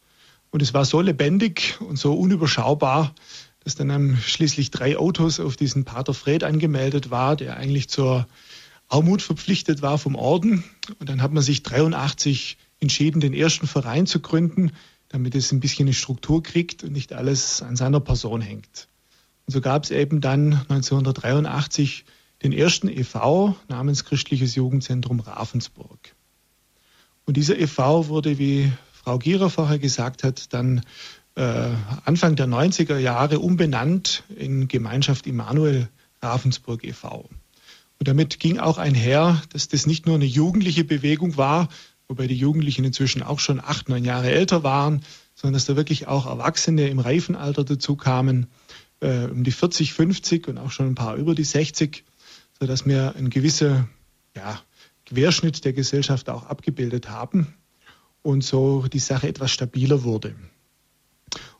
Und 0.50 0.62
es 0.62 0.74
war 0.74 0.84
so 0.84 1.00
lebendig 1.00 1.80
und 1.80 1.96
so 1.98 2.14
unüberschaubar, 2.14 3.14
dass 3.62 3.74
dann 3.74 4.18
schließlich 4.20 4.70
drei 4.70 4.96
Autos 4.96 5.38
auf 5.38 5.56
diesen 5.56 5.84
Pater 5.84 6.14
Fred 6.14 6.44
angemeldet 6.44 7.10
war, 7.10 7.36
der 7.36 7.56
eigentlich 7.56 7.88
zur 7.88 8.26
Armut 8.88 9.22
verpflichtet 9.22 9.82
war 9.82 9.98
vom 9.98 10.16
Orden. 10.16 10.64
Und 10.98 11.08
dann 11.08 11.22
hat 11.22 11.32
man 11.32 11.42
sich 11.42 11.62
83 11.62 12.58
entschieden, 12.80 13.20
den 13.20 13.34
ersten 13.34 13.66
Verein 13.66 14.06
zu 14.06 14.20
gründen, 14.20 14.72
damit 15.10 15.34
es 15.34 15.52
ein 15.52 15.60
bisschen 15.60 15.86
eine 15.86 15.92
Struktur 15.92 16.42
kriegt 16.42 16.82
und 16.82 16.92
nicht 16.92 17.12
alles 17.12 17.62
an 17.62 17.76
seiner 17.76 18.00
Person 18.00 18.40
hängt. 18.40 18.88
Und 19.46 19.52
so 19.52 19.60
gab 19.60 19.84
es 19.84 19.90
eben 19.90 20.20
dann 20.20 20.54
1983 20.68 22.04
den 22.42 22.52
ersten 22.52 22.88
EV 22.88 23.54
namens 23.68 24.04
Christliches 24.04 24.54
Jugendzentrum 24.54 25.20
Ravensburg. 25.20 26.14
Und 27.26 27.36
dieser 27.36 27.58
EV 27.58 28.08
wurde, 28.08 28.38
wie 28.38 28.72
Frau 28.92 29.18
Gierer 29.18 29.50
vorher 29.50 29.78
gesagt 29.78 30.22
hat, 30.22 30.52
dann 30.54 30.82
äh, 31.34 31.68
Anfang 32.04 32.36
der 32.36 32.46
90er 32.46 32.98
Jahre 32.98 33.40
umbenannt 33.40 34.22
in 34.36 34.68
Gemeinschaft 34.68 35.26
Immanuel 35.26 35.88
Ravensburg 36.22 36.84
e.V. 36.84 37.28
Und 37.98 38.08
damit 38.08 38.40
ging 38.40 38.58
auch 38.58 38.78
einher, 38.78 39.42
dass 39.50 39.68
das 39.68 39.86
nicht 39.86 40.06
nur 40.06 40.14
eine 40.14 40.24
jugendliche 40.24 40.84
Bewegung 40.84 41.36
war, 41.36 41.68
wobei 42.10 42.26
die 42.26 42.34
Jugendlichen 42.34 42.84
inzwischen 42.84 43.22
auch 43.22 43.38
schon 43.38 43.60
acht, 43.60 43.88
neun 43.88 44.04
Jahre 44.04 44.32
älter 44.32 44.64
waren, 44.64 45.02
sondern 45.36 45.54
dass 45.54 45.66
da 45.66 45.76
wirklich 45.76 46.08
auch 46.08 46.26
Erwachsene 46.26 46.88
im 46.88 46.98
Reifenalter 46.98 47.62
dazu 47.62 47.94
kamen, 47.94 48.48
äh, 48.98 49.26
um 49.26 49.44
die 49.44 49.52
40, 49.52 49.94
50 49.94 50.48
und 50.48 50.58
auch 50.58 50.72
schon 50.72 50.88
ein 50.88 50.96
paar 50.96 51.14
über 51.14 51.36
die 51.36 51.44
60, 51.44 52.04
sodass 52.58 52.84
wir 52.84 53.14
einen 53.14 53.30
gewissen 53.30 53.88
ja, 54.34 54.60
Querschnitt 55.06 55.64
der 55.64 55.72
Gesellschaft 55.72 56.28
auch 56.28 56.46
abgebildet 56.46 57.08
haben 57.08 57.54
und 58.22 58.42
so 58.42 58.88
die 58.92 58.98
Sache 58.98 59.28
etwas 59.28 59.52
stabiler 59.52 60.02
wurde. 60.02 60.34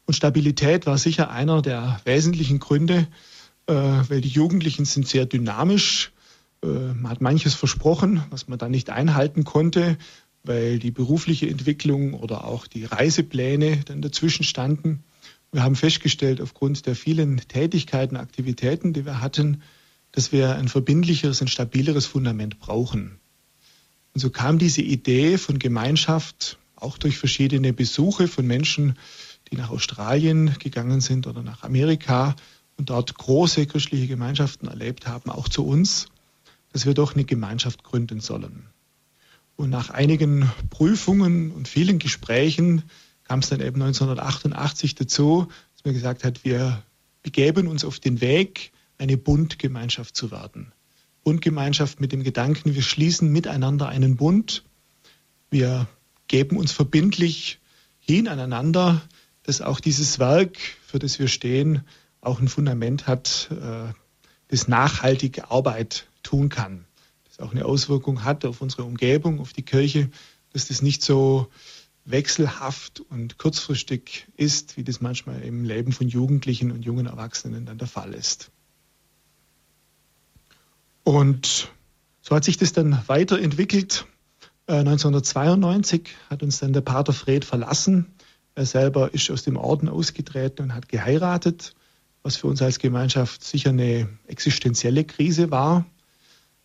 Und 0.05 0.15
Stabilität 0.15 0.85
war 0.87 0.99
sicher 0.99 1.31
einer 1.31 1.63
der 1.63 2.01
wesentlichen 2.05 2.59
Gründe, 2.59 3.07
äh, 3.69 3.73
weil 3.73 4.21
die 4.21 4.29
Jugendlichen 4.29 4.85
sind 4.85 5.07
sehr 5.07 5.27
dynamisch. 5.27 6.11
Äh, 6.65 6.67
man 6.67 7.09
hat 7.09 7.21
manches 7.21 7.55
versprochen, 7.55 8.25
was 8.31 8.49
man 8.49 8.59
dann 8.59 8.73
nicht 8.73 8.91
einhalten 8.91 9.45
konnte, 9.45 9.97
weil 10.43 10.79
die 10.79 10.91
berufliche 10.91 11.49
Entwicklung 11.49 12.15
oder 12.15 12.45
auch 12.45 12.67
die 12.67 12.85
Reisepläne 12.85 13.79
dann 13.85 14.03
dazwischen 14.03 14.45
standen. 14.45 15.05
Wir 15.53 15.63
haben 15.63 15.77
festgestellt, 15.77 16.41
aufgrund 16.41 16.87
der 16.87 16.95
vielen 16.95 17.37
Tätigkeiten, 17.39 18.17
Aktivitäten, 18.17 18.93
die 18.93 19.05
wir 19.05 19.21
hatten, 19.21 19.63
dass 20.13 20.33
wir 20.33 20.57
ein 20.57 20.69
verbindlicheres, 20.69 21.41
ein 21.41 21.49
stabileres 21.49 22.07
Fundament 22.07 22.59
brauchen. 22.59 23.19
Und 24.15 24.21
so 24.21 24.31
kam 24.31 24.59
diese 24.59 24.83
Idee 24.83 25.39
von 25.39 25.59
Gemeinschaft 25.59 26.59
auch 26.77 26.99
durch 26.99 27.19
verschiedene 27.19 27.73
Besuche 27.73 28.27
von 28.27 28.47
Menschen, 28.47 28.97
die 29.51 29.57
nach 29.57 29.71
Australien 29.71 30.57
gegangen 30.59 31.01
sind 31.01 31.27
oder 31.27 31.43
nach 31.43 31.63
Amerika 31.63 32.35
und 32.77 32.91
dort 32.91 33.15
große 33.15 33.67
christliche 33.67 34.07
Gemeinschaften 34.07 34.69
erlebt 34.69 35.07
haben, 35.07 35.31
auch 35.31 35.49
zu 35.49 35.67
uns, 35.67 36.07
dass 36.73 36.87
wir 36.87 36.95
doch 36.95 37.15
eine 37.15 37.25
Gemeinschaft 37.25 37.85
gründen 37.85 38.21
sollen. 38.21 38.67
Und 39.61 39.69
nach 39.69 39.91
einigen 39.91 40.51
Prüfungen 40.71 41.51
und 41.51 41.69
vielen 41.69 41.99
Gesprächen 41.99 42.85
kam 43.25 43.41
es 43.41 43.51
dann 43.51 43.61
eben 43.61 43.83
1988 43.83 44.95
dazu, 44.95 45.49
dass 45.75 45.85
man 45.85 45.93
gesagt 45.93 46.25
hat, 46.25 46.47
wir 46.47 46.83
begeben 47.23 47.69
uns 47.69 47.85
auf 47.85 48.01
den 48.01 48.23
Weg, 48.23 48.73
eine 48.97 49.19
Bundgemeinschaft 49.19 50.17
zu 50.17 50.31
werden. 50.31 50.73
Bundgemeinschaft 51.25 52.01
mit 52.01 52.11
dem 52.11 52.25
Gedanken, 52.25 52.75
wir 52.75 52.81
schließen 52.81 53.31
miteinander 53.31 53.91
einen 53.91 54.17
Bund, 54.17 54.65
wir 55.51 55.87
geben 56.27 56.57
uns 56.57 56.73
verbindlich 56.73 57.61
hin 57.99 58.29
aneinander, 58.29 59.03
dass 59.43 59.61
auch 59.61 59.81
dieses 59.81 60.19
Werk, 60.19 60.57
für 60.87 60.99
das 60.99 61.19
wir 61.19 61.29
stehen, 61.29 61.83
auch 62.23 62.41
ein 62.41 62.49
Fundament 62.49 63.07
hat, 63.07 63.51
äh, 63.51 63.93
das 64.49 64.69
nachhaltige 64.69 65.51
Arbeit 65.51 66.07
tun 66.23 66.49
kann. 66.49 66.87
Auch 67.41 67.53
eine 67.53 67.65
Auswirkung 67.65 68.25
hat 68.25 68.45
auf 68.45 68.61
unsere 68.61 68.85
Umgebung, 68.85 69.41
auf 69.41 69.53
die 69.53 69.63
Kirche, 69.63 70.11
dass 70.53 70.69
das 70.69 70.83
nicht 70.83 71.03
so 71.03 71.49
wechselhaft 72.05 73.01
und 73.01 73.39
kurzfristig 73.39 74.27
ist, 74.37 74.77
wie 74.77 74.85
das 74.85 75.01
manchmal 75.01 75.43
im 75.43 75.65
Leben 75.65 75.93
von 75.93 76.09
Jugendlichen 76.09 76.73
und 76.73 76.85
jungen 76.85 77.07
Erwachsenen 77.07 77.67
dann 77.67 77.79
der 77.79 77.89
Fall 77.89 78.15
ist. 78.15 78.51
Und 81.05 81.71
so 82.23 82.35
hat 82.35 82.45
sich 82.45 82.57
das 82.57 82.73
dann 82.73 83.03
weiterentwickelt. 83.07 84.07
1992 84.67 86.03
äh, 86.03 86.31
hat 86.31 86.43
uns 86.43 86.59
dann 86.59 86.73
der 86.73 86.81
Pater 86.81 87.13
Fred 87.13 87.45
verlassen 87.45 88.07
er 88.55 88.67
selber 88.67 89.15
ist 89.15 89.31
aus 89.31 89.43
dem 89.43 89.57
Orden 89.57 89.89
ausgetreten 89.89 90.65
und 90.65 90.75
hat 90.75 90.89
geheiratet, 90.89 91.75
was 92.23 92.37
für 92.37 92.47
uns 92.47 92.61
als 92.61 92.79
Gemeinschaft 92.79 93.43
sicher 93.45 93.71
eine 93.71 94.09
existenzielle 94.27 95.05
Krise 95.05 95.51
war. 95.51 95.87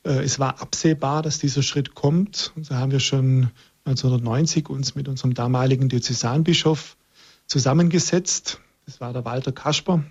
Äh, 0.06 0.24
es 0.24 0.40
war 0.40 0.62
absehbar, 0.62 1.22
dass 1.22 1.40
dieser 1.40 1.64
Schritt 1.64 1.96
kommt. 1.96 2.54
So 2.62 2.76
haben 2.76 2.92
wir 2.92 3.00
schon 3.00 3.52
1990 3.86 4.70
uns 4.70 4.96
mit 4.96 5.08
unserem 5.08 5.34
damaligen 5.34 5.90
Diözesanbischof 5.90 6.96
zusammengesetzt. 7.48 8.60
Das 8.86 9.02
war 9.02 9.14
der 9.14 9.26
Walter 9.26 9.52
Kasper, 9.52 10.04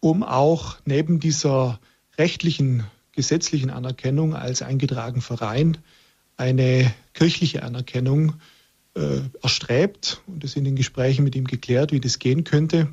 um 0.00 0.22
auch 0.22 0.76
neben 0.84 1.20
dieser 1.20 1.80
rechtlichen, 2.18 2.84
gesetzlichen 3.12 3.70
Anerkennung 3.70 4.34
als 4.34 4.62
eingetragen 4.62 5.20
Verein 5.20 5.78
eine 6.36 6.92
kirchliche 7.14 7.62
Anerkennung 7.62 8.34
äh, 8.94 9.20
erstrebt 9.42 10.20
und 10.26 10.44
das 10.44 10.54
in 10.54 10.64
den 10.64 10.76
Gesprächen 10.76 11.24
mit 11.24 11.34
ihm 11.34 11.46
geklärt, 11.46 11.92
wie 11.92 12.00
das 12.00 12.18
gehen 12.18 12.44
könnte. 12.44 12.88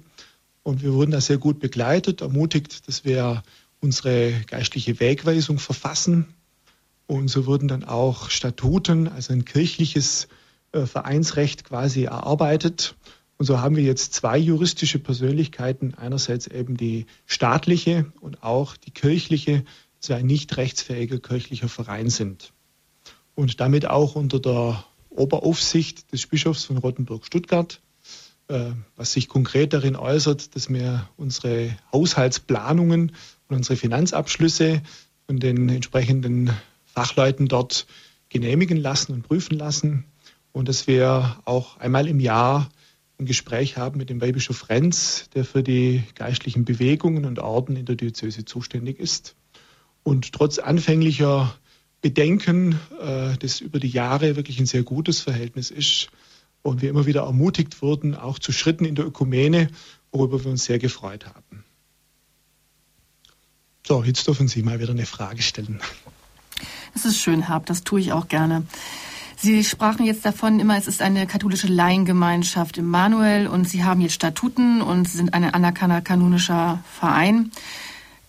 Und 0.63 0.81
wir 0.81 0.93
wurden 0.93 1.11
da 1.11 1.19
sehr 1.19 1.37
gut 1.37 1.59
begleitet, 1.59 2.21
ermutigt, 2.21 2.87
dass 2.87 3.03
wir 3.03 3.43
unsere 3.83 4.31
geistliche 4.47 4.99
Wegweisung 4.99 5.59
verfassen 5.59 6.33
Und 7.05 7.27
so 7.27 7.45
wurden 7.45 7.67
dann 7.67 7.83
auch 7.83 8.29
Statuten, 8.29 9.07
also 9.07 9.33
ein 9.33 9.45
kirchliches 9.45 10.29
äh, 10.71 10.85
Vereinsrecht 10.85 11.65
quasi 11.65 12.05
erarbeitet. 12.05 12.95
Und 13.37 13.45
so 13.45 13.59
haben 13.59 13.75
wir 13.75 13.83
jetzt 13.83 14.13
zwei 14.13 14.37
juristische 14.37 14.99
Persönlichkeiten. 14.99 15.95
Einerseits 15.95 16.47
eben 16.47 16.77
die 16.77 17.05
staatliche 17.25 18.11
und 18.21 18.41
auch 18.41 18.77
die 18.77 18.91
kirchliche, 18.91 19.65
dass 19.99 20.09
wir 20.09 20.15
ein 20.15 20.25
nicht 20.25 20.55
rechtsfähiger 20.55 21.19
kirchlicher 21.19 21.67
Verein 21.67 22.09
sind. 22.09 22.53
Und 23.35 23.59
damit 23.59 23.85
auch 23.85 24.15
unter 24.15 24.39
der 24.39 24.85
Oberaufsicht 25.09 26.11
des 26.13 26.25
Bischofs 26.25 26.63
von 26.63 26.77
Rottenburg-Stuttgart, 26.77 27.81
äh, 28.47 28.71
was 28.95 29.11
sich 29.11 29.27
konkret 29.27 29.73
darin 29.73 29.95
äußert, 29.95 30.55
dass 30.55 30.69
wir 30.69 31.09
unsere 31.17 31.75
Haushaltsplanungen 31.91 33.11
und 33.47 33.57
unsere 33.57 33.75
Finanzabschlüsse 33.75 34.81
von 35.27 35.39
den 35.39 35.69
entsprechenden 35.69 36.51
Fachleuten 36.85 37.47
dort 37.47 37.87
genehmigen 38.29 38.77
lassen 38.77 39.13
und 39.13 39.23
prüfen 39.23 39.57
lassen 39.57 40.05
und 40.51 40.69
dass 40.69 40.87
wir 40.87 41.37
auch 41.45 41.77
einmal 41.77 42.07
im 42.07 42.19
Jahr 42.19 42.69
ein 43.19 43.25
Gespräch 43.25 43.77
haben 43.77 43.97
mit 43.97 44.09
dem 44.09 44.21
Weihbischof 44.21 44.69
Renz, 44.69 45.29
der 45.33 45.45
für 45.45 45.63
die 45.63 46.03
geistlichen 46.15 46.65
Bewegungen 46.65 47.25
und 47.25 47.39
Orden 47.39 47.75
in 47.75 47.85
der 47.85 47.95
Diözese 47.95 48.45
zuständig 48.45 48.99
ist. 48.99 49.35
Und 50.03 50.33
trotz 50.33 50.59
anfänglicher 50.59 51.55
Bedenken, 52.01 52.79
äh, 52.99 53.37
das 53.37 53.61
über 53.61 53.79
die 53.79 53.89
Jahre 53.89 54.35
wirklich 54.35 54.59
ein 54.59 54.65
sehr 54.65 54.83
gutes 54.83 55.21
Verhältnis 55.21 55.71
ist 55.71 56.09
und 56.61 56.81
wir 56.81 56.89
immer 56.89 57.05
wieder 57.05 57.21
ermutigt 57.21 57.81
wurden, 57.81 58.15
auch 58.15 58.39
zu 58.39 58.51
Schritten 58.51 58.85
in 58.85 58.95
der 58.95 59.05
Ökumene, 59.05 59.69
worüber 60.11 60.43
wir 60.43 60.51
uns 60.51 60.65
sehr 60.65 60.79
gefreut 60.79 61.27
haben. 61.27 61.63
So, 63.85 64.01
jetzt 64.03 64.27
dürfen 64.27 64.47
Sie 64.47 64.63
mal 64.63 64.79
wieder 64.79 64.91
eine 64.91 65.05
Frage 65.05 65.41
stellen. 65.41 65.81
Das 66.93 67.03
ist 67.03 67.19
schön, 67.19 67.47
Herr, 67.47 67.59
das 67.59 67.83
tue 67.83 67.99
ich 67.99 68.13
auch 68.13 68.29
gerne. 68.29 68.63
Sie 69.35 69.61
sprachen 69.65 70.05
jetzt 70.05 70.23
davon 70.23 70.61
immer, 70.61 70.77
es 70.77 70.87
ist 70.87 71.01
eine 71.01 71.27
katholische 71.27 71.67
Laiengemeinschaft 71.67 72.77
im 72.77 72.85
Manuel 72.85 73.47
und 73.47 73.67
Sie 73.67 73.83
haben 73.83 73.99
jetzt 73.99 74.13
Statuten 74.13 74.81
und 74.81 75.09
Sie 75.09 75.17
sind 75.17 75.33
ein 75.33 75.43
anerkannter 75.43 75.99
kanonischer 75.99 76.81
Verein. 76.97 77.51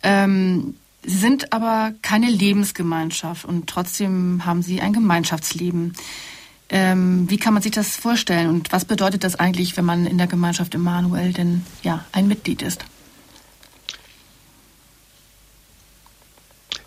Ähm, 0.03 0.75
Sie 1.05 1.19
sind 1.19 1.53
aber 1.53 1.93
keine 2.03 2.31
Lebensgemeinschaft 2.31 3.45
und 3.45 3.69
trotzdem 3.69 4.45
haben 4.45 4.63
Sie 4.63 4.81
ein 4.81 4.93
Gemeinschaftsleben. 4.93 5.93
Ähm, 6.69 7.31
wie 7.31 7.37
kann 7.37 7.55
man 7.55 7.63
sich 7.63 7.73
das 7.73 7.95
vorstellen 7.95 8.49
und 8.49 8.73
was 8.73 8.85
bedeutet 8.85 9.23
das 9.23 9.37
eigentlich, 9.37 9.77
wenn 9.77 9.85
man 9.85 10.07
in 10.07 10.19
der 10.19 10.27
Gemeinschaft 10.27 10.75
Immanuel 10.75 11.33
denn 11.33 11.65
ja 11.85 12.05
ein 12.11 12.27
Mitglied 12.27 12.63
ist? 12.63 12.87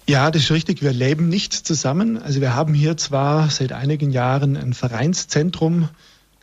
Ja, 0.09 0.31
das 0.31 0.43
ist 0.43 0.51
richtig. 0.51 0.81
Wir 0.81 0.93
leben 0.93 1.27
nicht 1.27 1.51
zusammen. 1.53 2.17
Also 2.17 2.39
wir 2.39 2.55
haben 2.55 2.73
hier 2.73 2.95
zwar 2.95 3.49
seit 3.49 3.73
einigen 3.73 4.09
Jahren 4.09 4.55
ein 4.55 4.73
Vereinszentrum, 4.73 5.89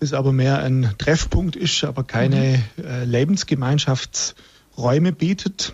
das 0.00 0.12
aber 0.12 0.32
mehr 0.32 0.58
ein 0.58 0.92
Treffpunkt 0.98 1.56
ist, 1.56 1.82
aber 1.84 2.04
keine 2.04 2.62
mhm. 2.76 2.84
äh, 2.84 3.04
Lebensgemeinschaftsräume 3.04 5.12
bietet. 5.12 5.72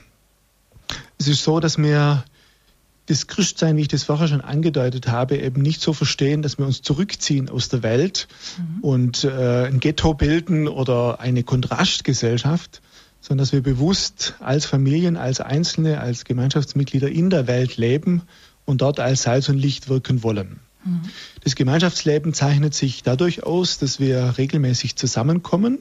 Es 1.18 1.26
ist 1.26 1.42
so, 1.42 1.58
dass 1.58 1.78
wir 1.78 2.22
das 3.06 3.26
Christsein, 3.26 3.76
wie 3.76 3.82
ich 3.82 3.88
das 3.88 4.04
vorher 4.04 4.28
schon 4.28 4.40
angedeutet 4.40 5.08
habe, 5.08 5.38
eben 5.38 5.60
nicht 5.60 5.80
so 5.80 5.92
verstehen, 5.92 6.42
dass 6.42 6.58
wir 6.58 6.66
uns 6.66 6.82
zurückziehen 6.82 7.48
aus 7.48 7.68
der 7.68 7.82
Welt 7.82 8.28
mhm. 8.56 8.78
und 8.82 9.24
äh, 9.24 9.66
ein 9.66 9.80
Ghetto 9.80 10.14
bilden 10.14 10.68
oder 10.68 11.18
eine 11.18 11.42
Kontrastgesellschaft, 11.42 12.82
sondern 13.20 13.44
dass 13.44 13.52
wir 13.52 13.62
bewusst 13.62 14.34
als 14.40 14.66
Familien, 14.66 15.16
als 15.16 15.40
Einzelne, 15.40 16.00
als 16.00 16.24
Gemeinschaftsmitglieder 16.24 17.08
in 17.08 17.30
der 17.30 17.46
Welt 17.46 17.76
leben 17.76 18.22
und 18.64 18.80
dort 18.80 19.00
als 19.00 19.22
Salz 19.22 19.48
und 19.48 19.58
Licht 19.58 19.88
wirken 19.88 20.22
wollen. 20.22 20.60
Mhm. 20.84 21.02
Das 21.42 21.54
Gemeinschaftsleben 21.54 22.34
zeichnet 22.34 22.74
sich 22.74 23.02
dadurch 23.02 23.42
aus, 23.42 23.78
dass 23.78 24.00
wir 24.00 24.34
regelmäßig 24.38 24.96
zusammenkommen 24.96 25.78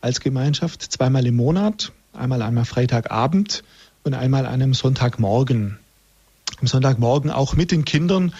als 0.00 0.20
Gemeinschaft, 0.20 0.82
zweimal 0.82 1.26
im 1.26 1.36
Monat, 1.36 1.92
einmal 2.12 2.42
einmal 2.42 2.64
Freitagabend 2.64 3.64
und 4.04 4.14
einmal 4.14 4.46
an 4.46 4.54
einem 4.54 4.74
Sonntagmorgen. 4.74 5.78
Am 6.60 6.66
Sonntagmorgen 6.66 7.30
auch 7.30 7.54
mit 7.54 7.70
den 7.70 7.84
Kindern. 7.84 8.32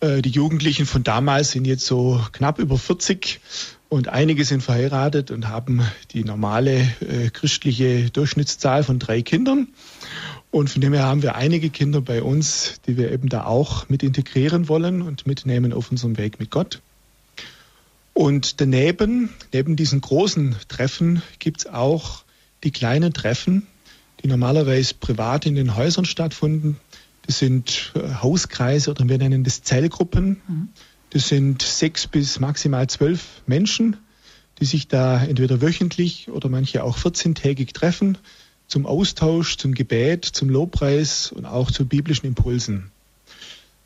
Äh, 0.00 0.22
die 0.22 0.30
Jugendlichen 0.30 0.86
von 0.86 1.04
damals 1.04 1.52
sind 1.52 1.66
jetzt 1.66 1.86
so 1.86 2.20
knapp 2.32 2.58
über 2.58 2.78
40 2.78 3.40
und 3.92 4.08
einige 4.08 4.46
sind 4.46 4.62
verheiratet 4.62 5.30
und 5.30 5.48
haben 5.48 5.82
die 6.12 6.24
normale 6.24 6.80
äh, 7.00 7.28
christliche 7.30 8.08
Durchschnittszahl 8.08 8.84
von 8.84 8.98
drei 8.98 9.20
Kindern. 9.20 9.68
Und 10.50 10.70
von 10.70 10.80
dem 10.80 10.94
her 10.94 11.02
haben 11.02 11.20
wir 11.20 11.34
einige 11.34 11.68
Kinder 11.68 12.00
bei 12.00 12.22
uns, 12.22 12.80
die 12.86 12.96
wir 12.96 13.12
eben 13.12 13.28
da 13.28 13.44
auch 13.44 13.90
mit 13.90 14.02
integrieren 14.02 14.70
wollen 14.70 15.02
und 15.02 15.26
mitnehmen 15.26 15.74
auf 15.74 15.90
unserem 15.90 16.16
Weg 16.16 16.40
mit 16.40 16.50
Gott. 16.50 16.80
Und 18.14 18.62
daneben, 18.62 19.28
neben 19.52 19.76
diesen 19.76 20.00
großen 20.00 20.56
Treffen, 20.68 21.20
gibt 21.38 21.58
es 21.58 21.66
auch 21.66 22.24
die 22.64 22.70
kleinen 22.70 23.12
Treffen, 23.12 23.66
die 24.22 24.28
normalerweise 24.28 24.94
privat 24.94 25.44
in 25.44 25.54
den 25.54 25.76
Häusern 25.76 26.06
stattfinden. 26.06 26.78
Das 27.26 27.38
sind 27.38 27.92
äh, 27.94 28.14
Hauskreise 28.22 28.90
oder 28.90 29.06
wir 29.06 29.18
nennen 29.18 29.44
das 29.44 29.62
Zellgruppen. 29.62 30.40
Mhm. 30.48 30.68
Das 31.12 31.28
sind 31.28 31.60
sechs 31.60 32.06
bis 32.06 32.40
maximal 32.40 32.86
zwölf 32.86 33.42
Menschen, 33.46 33.98
die 34.60 34.64
sich 34.64 34.88
da 34.88 35.22
entweder 35.22 35.60
wöchentlich 35.60 36.30
oder 36.30 36.48
manche 36.48 36.82
auch 36.82 36.96
14-tägig 36.96 37.74
treffen 37.74 38.16
zum 38.66 38.86
Austausch, 38.86 39.58
zum 39.58 39.74
Gebet, 39.74 40.24
zum 40.24 40.48
Lobpreis 40.48 41.30
und 41.30 41.44
auch 41.44 41.70
zu 41.70 41.84
biblischen 41.84 42.24
Impulsen. 42.24 42.90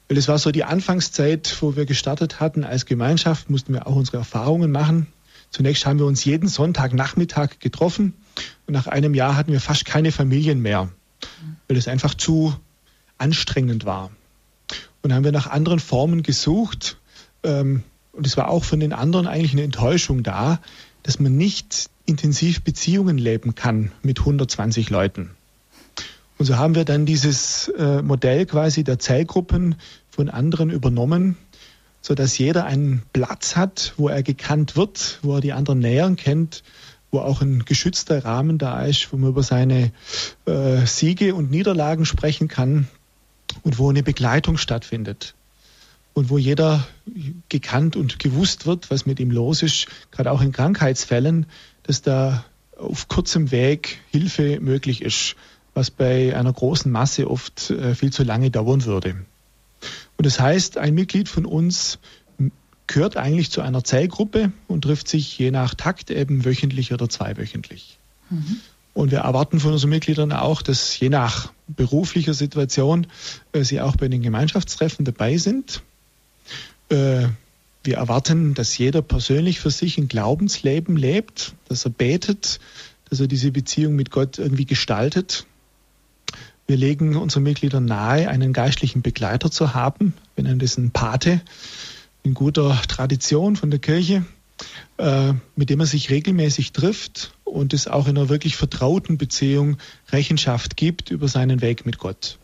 Weil 0.07 0.19
es 0.19 0.29
war 0.29 0.39
so 0.39 0.53
die 0.53 0.63
Anfangszeit, 0.63 1.57
wo 1.61 1.75
wir 1.75 1.85
gestartet 1.85 2.39
hatten 2.39 2.63
als 2.63 2.87
Gemeinschaft, 2.87 3.51
mussten 3.51 3.73
wir 3.73 3.89
auch 3.89 3.97
unsere 3.97 4.19
Erfahrungen 4.19 4.71
machen. 4.71 5.09
Zunächst 5.51 5.85
haben 5.85 5.99
wir 5.99 6.07
uns 6.07 6.25
jeden 6.25 6.49
Sonntagnachmittag 6.49 7.59
getroffen 7.59 8.15
und 8.69 8.75
nach 8.75 8.87
einem 8.87 9.15
Jahr 9.15 9.35
hatten 9.35 9.51
wir 9.51 9.61
fast 9.61 9.85
keine 9.85 10.13
Familien 10.13 10.63
mehr, 10.63 10.91
weil 11.67 11.77
es 11.77 11.89
einfach 11.89 12.15
zu 12.15 12.55
anstrengend 13.19 13.85
war. 13.85 14.13
Und 15.03 15.13
haben 15.13 15.25
wir 15.25 15.33
nach 15.33 15.49
anderen 15.49 15.81
Formen 15.81 16.23
gesucht. 16.23 16.99
Ähm, 17.43 17.83
und 18.13 18.27
es 18.27 18.37
war 18.37 18.49
auch 18.49 18.65
von 18.65 18.81
den 18.81 18.93
anderen 18.93 19.27
eigentlich 19.27 19.53
eine 19.53 19.63
Enttäuschung 19.63 20.23
da, 20.23 20.61
dass 21.03 21.21
man 21.21 21.37
nicht 21.37 21.91
intensiv 22.07 22.63
Beziehungen 22.63 23.19
leben 23.19 23.55
kann 23.55 23.93
mit 24.03 24.21
120 24.21 24.91
Leuten. 24.91 25.31
Und 26.39 26.47
so 26.47 26.57
haben 26.57 26.75
wir 26.75 26.85
dann 26.85 27.07
dieses 27.07 27.69
äh, 27.69 28.03
Modell 28.03 28.47
quasi 28.47 28.85
der 28.85 28.99
Zellgruppen 28.99 29.77
von 30.11 30.29
anderen 30.29 30.71
übernommen, 30.71 31.37
so 32.01 32.15
dass 32.15 32.39
jeder 32.39 32.65
einen 32.65 33.03
Platz 33.13 33.57
hat, 33.57 33.95
wo 33.97 34.09
er 34.09 34.23
gekannt 34.23 34.77
wird, 34.77 35.19
wo 35.23 35.37
er 35.37 35.41
die 35.41 35.53
anderen 35.53 35.81
näher 35.81 36.11
kennt 36.17 36.63
wo 37.11 37.21
auch 37.21 37.41
ein 37.41 37.65
geschützter 37.65 38.25
Rahmen 38.25 38.59
da 38.59 38.85
ist, 38.85 39.13
wo 39.13 39.17
man 39.17 39.31
über 39.31 39.43
seine 39.43 39.93
äh, 40.45 40.87
Siege 40.87 41.35
und 41.35 41.51
Niederlagen 41.51 42.05
sprechen 42.05 42.49
kann 42.49 42.89
und 43.63 43.79
wo 43.79 43.91
eine 43.91 44.03
Begleitung 44.03 44.57
stattfindet 44.57 45.36
und 46.17 46.31
wo 46.31 46.39
jeder 46.39 46.87
gekannt 47.51 47.95
und 47.95 48.19
gewusst 48.19 48.65
wird, 48.65 48.91
was 48.91 49.05
mit 49.05 49.21
ihm 49.21 49.31
los 49.31 49.63
ist, 49.63 49.87
gerade 50.11 50.33
auch 50.33 50.41
in 50.41 50.51
Krankheitsfällen, 50.51 51.45
dass 51.83 52.01
da 52.01 52.43
auf 52.79 53.09
kurzem 53.09 53.51
Weg 53.51 53.99
Hilfe 54.11 54.59
möglich 54.61 55.03
ist, 55.03 55.37
was 55.75 55.91
bei 55.91 56.35
einer 56.35 56.55
großen 56.55 56.91
Masse 56.91 57.31
oft 57.31 57.69
äh, 57.69 57.95
viel 57.95 58.15
zu 58.15 58.25
lange 58.25 58.51
dauern 58.51 58.87
würde. 58.87 59.27
Und 60.17 60.25
das 60.25 60.41
heißt, 60.41 60.79
ein 60.79 60.95
Mitglied 60.95 61.29
von 61.29 61.45
uns 61.45 61.99
gehört 62.87 63.19
eigentlich 63.19 63.51
zu 63.51 63.61
einer 63.61 63.85
Zellgruppe 63.85 64.53
und 64.69 64.85
trifft 64.85 65.09
sich 65.09 65.39
je 65.39 65.51
nach 65.51 65.75
Takt 65.75 66.11
eben 66.11 66.47
wöchentlich 66.47 66.95
oder 66.95 67.11
zweiwöchentlich. 67.11 67.99
Mhm. 68.31 68.61
Und 68.95 69.11
wir 69.11 69.19
erwarten 69.19 69.61
von 69.61 69.73
unseren 69.75 69.91
Mitgliedern 69.91 70.33
auch, 70.33 70.63
dass 70.63 70.99
je 70.99 71.11
nach 71.11 71.53
beruflicher 71.67 72.33
Situation 72.33 73.07
äh, 73.53 73.65
sie 73.65 73.83
auch 73.83 73.97
bei 73.97 74.09
den 74.09 74.23
Gemeinschaftstreffen 74.23 75.05
dabei 75.05 75.37
sind. 75.37 75.83
Äh, 76.89 77.29
wir 77.83 77.97
erwarten, 77.97 78.55
dass 78.55 78.77
jeder 78.77 79.01
persönlich 79.01 79.61
für 79.61 79.71
sich 79.71 79.97
ein 79.97 80.09
Glaubensleben 80.09 80.97
lebt, 80.97 81.55
dass 81.69 81.85
er 81.85 81.91
betet, 81.91 82.59
dass 83.09 83.21
er 83.21 83.29
diese 83.29 83.53
Beziehung 83.53 83.95
mit 83.95 84.11
Gott 84.11 84.39
irgendwie 84.39 84.67
gestaltet. 84.67 85.47
Wir 86.67 86.77
legen 86.77 87.15
unseren 87.15 87.45
Mitgliedern 87.45 87.85
nahe, 87.85 88.29
einen 88.29 88.53
geistlichen 88.53 89.03
Begleiter 89.03 89.53
zu 89.53 89.75
haben. 89.75 90.15
Wir 90.35 90.45
nennen 90.45 90.59
das 90.59 90.77
ein 90.77 90.91
Pate 90.91 91.41
in 92.25 92.35
guter 92.35 92.83
Tradition 92.89 93.55
von 93.55 93.71
der 93.71 93.79
Kirche, 93.79 94.25
äh, 94.99 95.33
mit 95.55 95.71
dem 95.71 95.79
er 95.79 95.87
sich 95.87 96.11
regelmäßig 96.11 96.73
trifft 96.73 97.35
und 97.45 97.73
es 97.73 97.87
auch 97.87 98.09
in 98.09 98.19
einer 98.19 98.29
wirklich 98.29 98.57
vertrauten 98.57 99.17
Beziehung 99.17 99.77
Rechenschaft 100.11 100.77
gibt 100.77 101.13
über 101.13 101.29
seinen 101.29 101.61
Weg 101.61 101.87
mit 101.87 101.99
Gott. 101.99 102.39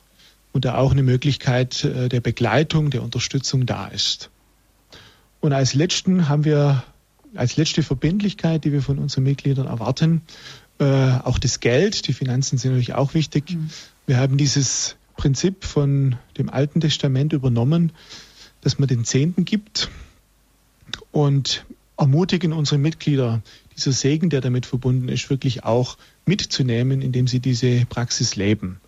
Und 0.52 0.64
da 0.64 0.76
auch 0.76 0.92
eine 0.92 1.02
Möglichkeit 1.02 1.84
äh, 1.84 2.08
der 2.08 2.20
Begleitung, 2.20 2.90
der 2.90 3.02
Unterstützung 3.02 3.66
da 3.66 3.86
ist. 3.86 4.30
Und 5.40 5.52
als 5.52 5.74
letzten 5.74 6.28
haben 6.28 6.44
wir 6.44 6.84
als 7.34 7.56
letzte 7.56 7.82
Verbindlichkeit, 7.82 8.64
die 8.64 8.72
wir 8.72 8.82
von 8.82 8.98
unseren 8.98 9.24
Mitgliedern 9.24 9.66
erwarten, 9.66 10.22
äh, 10.78 10.84
auch 10.84 11.38
das 11.38 11.60
Geld. 11.60 12.06
Die 12.08 12.12
Finanzen 12.12 12.58
sind 12.58 12.72
natürlich 12.72 12.94
auch 12.94 13.14
wichtig. 13.14 13.52
Mhm. 13.52 13.70
Wir 14.06 14.18
haben 14.18 14.36
dieses 14.36 14.96
Prinzip 15.16 15.64
von 15.64 16.16
dem 16.36 16.50
Alten 16.50 16.80
Testament 16.80 17.32
übernommen, 17.32 17.92
dass 18.60 18.78
man 18.78 18.88
den 18.88 19.04
Zehnten 19.04 19.44
gibt 19.44 19.90
und 21.10 21.64
ermutigen 21.96 22.52
unsere 22.52 22.78
Mitglieder, 22.78 23.42
dieser 23.76 23.92
Segen, 23.92 24.30
der 24.30 24.40
damit 24.40 24.66
verbunden 24.66 25.08
ist, 25.08 25.30
wirklich 25.30 25.64
auch 25.64 25.96
mitzunehmen, 26.26 27.00
indem 27.00 27.26
sie 27.26 27.40
diese 27.40 27.86
Praxis 27.86 28.36
leben. 28.36 28.80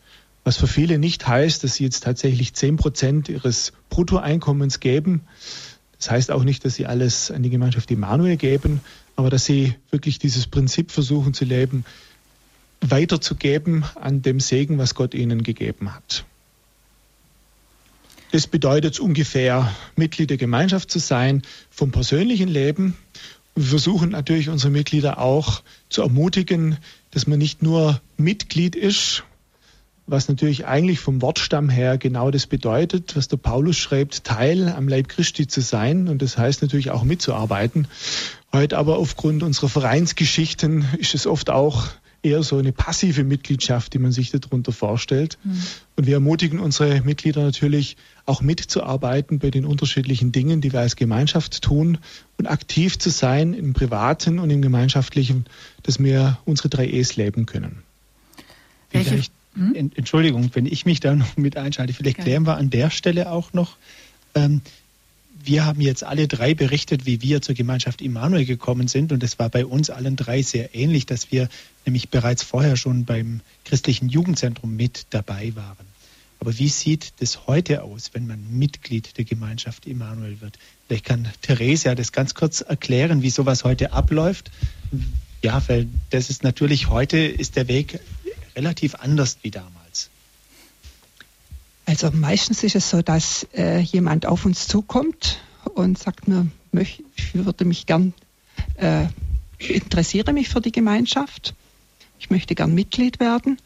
Was 0.45 0.59
für 0.59 0.67
viele 0.67 0.99
nicht 0.99 1.27
heißt, 1.27 1.65
dass 1.65 1.77
sie 1.77 1.85
jetzt 1.85 2.05
tatsächlich 2.05 2.53
zehn 2.53 2.77
Prozent 2.77 3.31
ihres 3.31 3.73
Bruttoeinkommens 3.89 4.79
geben. 4.79 5.23
Das 5.99 6.11
heißt 6.11 6.31
auch 6.31 6.45
nicht, 6.45 6.65
dass 6.67 6.75
sie 6.75 6.85
alles 6.87 7.31
an 7.31 7.43
die 7.43 7.51
Gemeinschaft 7.51 7.91
Immanuel 7.91 8.37
geben, 8.37 8.81
aber 9.17 9.31
dass 9.31 9.47
sie 9.47 9.75
wirklich 9.91 10.19
dieses 10.19 10.47
Prinzip 10.47 10.91
versuchen 10.91 11.33
zu 11.33 11.47
leben, 11.47 11.87
weiterzugeben 12.83 13.85
an 13.95 14.21
dem 14.21 14.39
Segen, 14.39 14.77
was 14.77 14.95
Gott 14.95 15.15
ihnen 15.15 15.43
gegeben 15.43 15.95
hat. 15.95 16.25
Das 18.33 18.47
bedeutet 18.47 19.01
ungefähr, 19.01 19.73
Mitglied 19.97 20.29
der 20.29 20.37
Gemeinschaft 20.37 20.91
zu 20.91 20.99
sein, 20.99 21.43
vom 21.71 21.93
persönlichen 21.93 22.49
Leben. 22.49 22.97
Wir 23.55 23.65
versuchen 23.65 24.11
natürlich 24.11 24.49
unsere 24.49 24.73
Mitglieder 24.73 25.19
auch 25.19 25.63
zu 25.89 26.03
ermutigen, 26.03 26.77
dass 27.13 27.27
man 27.27 27.39
nicht 27.39 27.63
nur 27.63 28.01
Mitglied 28.17 28.75
ist, 28.75 29.23
was 30.07 30.29
natürlich 30.29 30.67
eigentlich 30.67 31.01
vom 31.01 31.23
Wortstamm 31.23 31.69
her 31.69 31.97
genau 31.97 32.31
das 32.31 32.47
bedeutet, 32.47 33.17
was 33.17 33.29
der 33.29 33.39
Paulus 33.39 33.77
schreibt, 33.77 34.25
Teil 34.25 34.69
am 34.69 34.89
Leib 34.89 35.09
Christi 35.09 35.47
zu 35.47 35.61
sein. 35.61 36.09
Und 36.09 36.21
das 36.21 36.37
heißt 36.37 36.63
natürlich 36.63 36.91
auch 36.91 37.05
mitzuarbeiten. 37.05 37.89
Heute 38.53 38.77
aber 38.77 38.99
aufgrund 38.99 39.43
unserer 39.43 39.69
Vereinsgeschichten 39.69 40.85
ist 40.99 41.15
es 41.15 41.27
oft 41.27 41.51
auch 41.51 41.89
eher 42.25 42.43
so 42.43 42.57
eine 42.57 42.73
passive 42.73 43.23
Mitgliedschaft, 43.23 43.93
die 43.93 43.99
man 43.99 44.11
sich 44.11 44.31
darunter 44.31 44.73
vorstellt. 44.73 45.39
Mhm. 45.45 45.63
Und 45.97 46.07
wir 46.07 46.15
ermutigen 46.15 46.59
unsere 46.59 47.03
Mitglieder 47.03 47.43
natürlich 47.43 47.97
auch 48.27 48.41
mitzuarbeiten 48.41 49.39
bei 49.39 49.51
den 49.51 49.67
unterschiedlichen 49.67 50.33
Dingen, 50.33 50.61
die 50.61 50.73
wir 50.73 50.81
als 50.81 50.97
Gemeinschaft 50.97 51.63
tun 51.63 51.99
und 52.39 52.47
aktiv 52.47 52.99
zu 52.99 53.11
sein 53.11 53.53
im 53.53 53.75
Privaten 53.75 54.39
und 54.39 54.51
im 54.51 54.63
Gemeinschaftlichen, 54.63 55.45
dass 55.83 55.99
wir 55.99 56.39
unsere 56.47 56.71
drei 56.71 56.87
E's 56.89 57.17
leben 57.17 57.45
können. 57.45 57.83
Vielleicht, 58.91 59.33
hm? 59.55 59.93
Entschuldigung, 59.95 60.51
wenn 60.55 60.67
ich 60.67 60.85
mich 60.87 61.01
da 61.01 61.15
noch 61.15 61.37
mit 61.37 61.57
einschalte, 61.57 61.93
vielleicht 61.93 62.19
klären 62.19 62.47
wir 62.47 62.57
an 62.57 62.71
der 62.71 62.91
Stelle 62.91 63.31
auch 63.31 63.53
noch, 63.53 63.77
ähm, 64.35 64.61
wir 65.45 65.67
haben 65.67 65.81
jetzt 65.81 66.05
alle 66.05 66.27
drei 66.27 66.55
berichtet, 66.55 67.05
wie 67.07 67.21
wir 67.21 67.43
zur 67.43 67.55
Gemeinschaft 67.55 68.01
Immanuel 68.01 68.47
gekommen 68.47 68.89
sind. 68.89 69.13
Und 69.13 69.23
es 69.23 69.39
war 69.39 69.51
bei 69.51 69.67
uns 69.67 69.91
allen 69.91 70.17
drei 70.17 70.41
sehr 70.43 70.75
ähnlich, 70.75 71.05
dass 71.07 71.31
wir 71.31 71.49
nämlich 71.85 72.09
bereits 72.09 72.43
vorher 72.43 72.77
schon 72.77 73.05
beim 73.05 73.41
christlichen 73.65 74.09
Jugendzentrum 74.09 74.75
mit 74.75 75.07
dabei 75.11 75.55
waren. 75.55 75.87
Aber 76.41 76.59
wie 76.59 76.69
sieht 76.69 77.13
das 77.21 77.47
heute 77.47 77.83
aus, 77.83 78.11
wenn 78.13 78.27
man 78.27 78.59
Mitglied 78.59 79.17
der 79.17 79.25
Gemeinschaft 79.25 79.87
Immanuel 79.87 80.41
wird? 80.41 80.59
Vielleicht 80.87 81.05
kann 81.05 81.29
Theresia 81.43 81.95
das 81.95 82.13
ganz 82.13 82.35
kurz 82.35 82.61
erklären, 82.61 83.23
wie 83.23 83.31
sowas 83.31 83.65
heute 83.65 83.93
abläuft. 83.93 84.51
Ja, 85.43 85.63
weil 85.69 85.89
das 86.11 86.31
ist 86.31 86.43
natürlich 86.43 86.89
heute 86.89 87.19
ist 87.19 87.57
der 87.57 87.69
Weg 87.69 88.01
relativ 88.57 88.95
anders 88.97 89.39
wie 89.43 89.51
damals. 89.51 90.11
Also 91.87 92.11
meistens 92.13 92.63
ist 92.63 92.77
es 92.77 92.89
so, 92.89 93.03
dass 93.03 93.47
äh, 93.55 93.81
jemand 93.81 94.27
auf 94.27 94.47
uns 94.47 94.67
zukommt 94.69 95.41
und 95.75 95.99
sagt 95.99 96.29
mir, 96.29 96.49
ich 96.73 97.03
würde 97.35 97.65
mich 97.65 97.87
gern, 97.87 98.15
äh, 98.77 99.07
interessiere 99.59 100.33
mich 100.33 100.49
für 100.49 100.61
die 100.61 100.73
Gemeinschaft, 100.73 101.55
ich 102.19 102.31
möchte 102.31 102.55
gern 102.55 102.75
Mitglied 102.75 103.21
werden. 103.21 103.59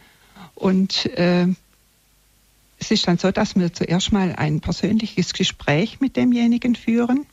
Und 0.54 1.06
äh, 1.16 1.46
es 2.80 2.90
ist 2.90 3.06
dann 3.06 3.18
so, 3.18 3.30
dass 3.30 3.54
wir 3.54 3.72
zuerst 3.72 4.12
mal 4.12 4.34
ein 4.34 4.60
persönliches 4.60 5.32
Gespräch 5.32 6.00
mit 6.00 6.16
demjenigen 6.16 6.74
führen 6.74 7.26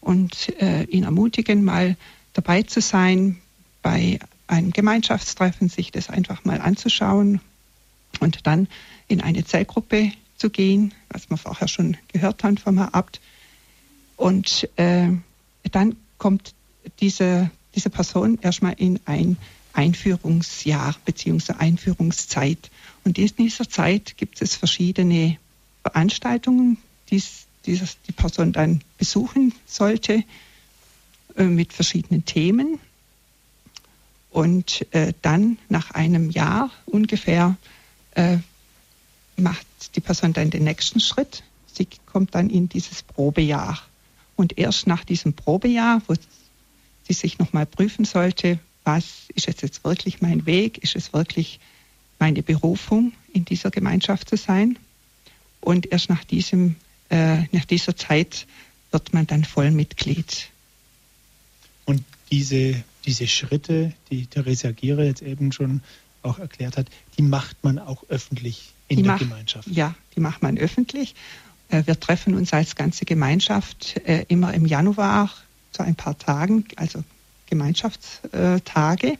und 0.00 0.50
äh, 0.60 0.84
ihn 0.84 1.04
ermutigen, 1.04 1.64
mal 1.64 1.96
dabei 2.34 2.62
zu 2.62 2.80
sein 2.80 3.38
bei 3.82 4.18
einem 4.50 4.72
Gemeinschaftstreffen, 4.72 5.68
sich 5.68 5.92
das 5.92 6.10
einfach 6.10 6.44
mal 6.44 6.60
anzuschauen 6.60 7.40
und 8.20 8.46
dann 8.46 8.68
in 9.08 9.20
eine 9.20 9.44
Zellgruppe 9.44 10.12
zu 10.36 10.50
gehen, 10.50 10.94
was 11.10 11.30
wir 11.30 11.36
vorher 11.36 11.68
schon 11.68 11.96
gehört 12.12 12.42
haben 12.42 12.56
vom 12.56 12.78
Herrn 12.78 12.94
Abt. 12.94 13.20
Und 14.16 14.68
äh, 14.76 15.08
dann 15.70 15.96
kommt 16.18 16.54
diese, 17.00 17.50
diese 17.74 17.90
Person 17.90 18.38
erstmal 18.40 18.74
in 18.74 19.00
ein 19.04 19.36
Einführungsjahr 19.72 20.96
bzw. 21.04 21.54
Einführungszeit. 21.58 22.70
Und 23.04 23.18
in 23.18 23.30
dieser 23.38 23.68
Zeit 23.68 24.16
gibt 24.16 24.42
es 24.42 24.56
verschiedene 24.56 25.36
Veranstaltungen, 25.82 26.78
die 27.10 27.22
die 27.66 28.12
Person 28.16 28.52
dann 28.52 28.82
besuchen 28.98 29.54
sollte 29.66 30.24
äh, 31.36 31.44
mit 31.44 31.72
verschiedenen 31.72 32.24
Themen. 32.24 32.78
Und 34.30 34.86
äh, 34.92 35.12
dann 35.22 35.58
nach 35.68 35.90
einem 35.90 36.30
Jahr 36.30 36.70
ungefähr 36.86 37.56
äh, 38.14 38.38
macht 39.36 39.66
die 39.94 40.00
Person 40.00 40.32
dann 40.32 40.50
den 40.50 40.64
nächsten 40.64 41.00
Schritt. 41.00 41.42
Sie 41.72 41.88
kommt 42.06 42.34
dann 42.34 42.50
in 42.50 42.68
dieses 42.68 43.02
Probejahr. 43.02 43.80
Und 44.36 44.56
erst 44.58 44.86
nach 44.86 45.04
diesem 45.04 45.32
Probejahr, 45.34 46.00
wo 46.06 46.14
sie 47.06 47.12
sich 47.12 47.38
nochmal 47.38 47.66
prüfen 47.66 48.04
sollte, 48.04 48.58
was 48.84 49.28
ist 49.34 49.46
jetzt, 49.46 49.62
jetzt 49.62 49.84
wirklich 49.84 50.22
mein 50.22 50.46
Weg, 50.46 50.78
ist 50.78 50.96
es 50.96 51.12
wirklich 51.12 51.60
meine 52.18 52.42
Berufung, 52.42 53.12
in 53.32 53.44
dieser 53.44 53.70
Gemeinschaft 53.70 54.28
zu 54.28 54.36
sein. 54.36 54.78
Und 55.60 55.90
erst 55.92 56.08
nach, 56.08 56.24
diesem, 56.24 56.76
äh, 57.10 57.42
nach 57.52 57.64
dieser 57.64 57.96
Zeit 57.96 58.46
wird 58.90 59.12
man 59.12 59.26
dann 59.26 59.44
Vollmitglied. 59.44 60.48
Und 61.84 62.02
diese, 62.30 62.82
diese 63.04 63.26
Schritte, 63.26 63.92
die 64.10 64.26
Theresia 64.26 64.72
Giere 64.72 65.04
jetzt 65.04 65.22
eben 65.22 65.52
schon 65.52 65.82
auch 66.22 66.38
erklärt 66.38 66.76
hat, 66.76 66.86
die 67.18 67.22
macht 67.22 67.62
man 67.64 67.78
auch 67.78 68.04
öffentlich 68.08 68.72
in 68.88 68.98
die 68.98 69.02
der 69.02 69.12
macht, 69.12 69.20
Gemeinschaft. 69.20 69.68
Ja, 69.68 69.94
die 70.14 70.20
macht 70.20 70.42
man 70.42 70.58
öffentlich. 70.58 71.14
Äh, 71.68 71.84
wir 71.86 71.98
treffen 71.98 72.34
uns 72.34 72.52
als 72.52 72.76
ganze 72.76 73.04
Gemeinschaft 73.04 73.96
äh, 74.04 74.24
immer 74.28 74.52
im 74.52 74.66
Januar 74.66 75.30
zu 75.72 75.82
ein 75.82 75.94
paar 75.94 76.18
Tagen, 76.18 76.64
also 76.76 77.02
Gemeinschaftstage. 77.46 79.18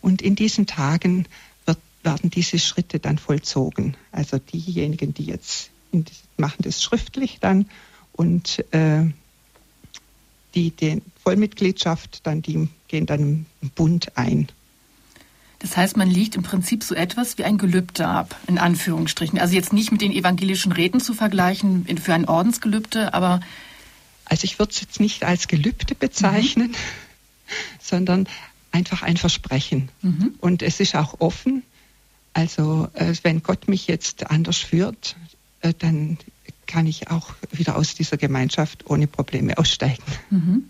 Und 0.00 0.22
in 0.22 0.34
diesen 0.34 0.66
Tagen 0.66 1.26
wird, 1.64 1.78
werden 2.02 2.30
diese 2.30 2.58
Schritte 2.58 2.98
dann 2.98 3.18
vollzogen. 3.18 3.96
Also 4.12 4.38
diejenigen, 4.38 5.14
die 5.14 5.24
jetzt 5.24 5.70
machen 6.36 6.62
das 6.62 6.82
schriftlich 6.82 7.38
dann 7.40 7.66
und 8.12 8.64
äh, 8.72 9.04
die 10.54 10.70
die 10.70 11.02
Vollmitgliedschaft 11.22 12.26
dann 12.26 12.42
die 12.42 12.68
gehen 12.88 13.06
dann 13.06 13.46
im 13.60 13.70
Bund 13.70 14.16
ein. 14.16 14.48
Das 15.58 15.76
heißt, 15.76 15.96
man 15.96 16.10
liegt 16.10 16.36
im 16.36 16.42
Prinzip 16.42 16.84
so 16.84 16.94
etwas 16.94 17.38
wie 17.38 17.44
ein 17.44 17.58
Gelübde 17.58 18.06
ab, 18.06 18.38
in 18.46 18.58
Anführungsstrichen. 18.58 19.38
Also 19.38 19.54
jetzt 19.54 19.72
nicht 19.72 19.90
mit 19.90 20.02
den 20.02 20.12
evangelischen 20.12 20.72
Räten 20.72 21.00
zu 21.00 21.14
vergleichen 21.14 21.86
für 21.98 22.14
ein 22.14 22.28
Ordensgelübde, 22.28 23.14
aber. 23.14 23.40
Also 24.28 24.44
ich 24.44 24.58
würde 24.58 24.72
es 24.72 24.80
jetzt 24.80 24.98
nicht 24.98 25.24
als 25.24 25.46
Gelübde 25.46 25.94
bezeichnen, 25.94 26.68
mhm. 26.68 26.74
sondern 27.80 28.28
einfach 28.72 29.02
ein 29.02 29.16
Versprechen. 29.16 29.88
Mhm. 30.02 30.34
Und 30.40 30.62
es 30.62 30.80
ist 30.80 30.94
auch 30.94 31.20
offen. 31.20 31.62
Also 32.34 32.88
äh, 32.94 33.14
wenn 33.22 33.42
Gott 33.42 33.68
mich 33.68 33.86
jetzt 33.86 34.30
anders 34.30 34.58
führt, 34.58 35.16
äh, 35.62 35.72
dann 35.78 36.18
kann 36.66 36.86
ich 36.86 37.10
auch 37.10 37.34
wieder 37.50 37.76
aus 37.76 37.94
dieser 37.94 38.16
Gemeinschaft 38.16 38.88
ohne 38.88 39.06
Probleme 39.06 39.56
aussteigen. 39.58 40.02
Mhm. 40.30 40.68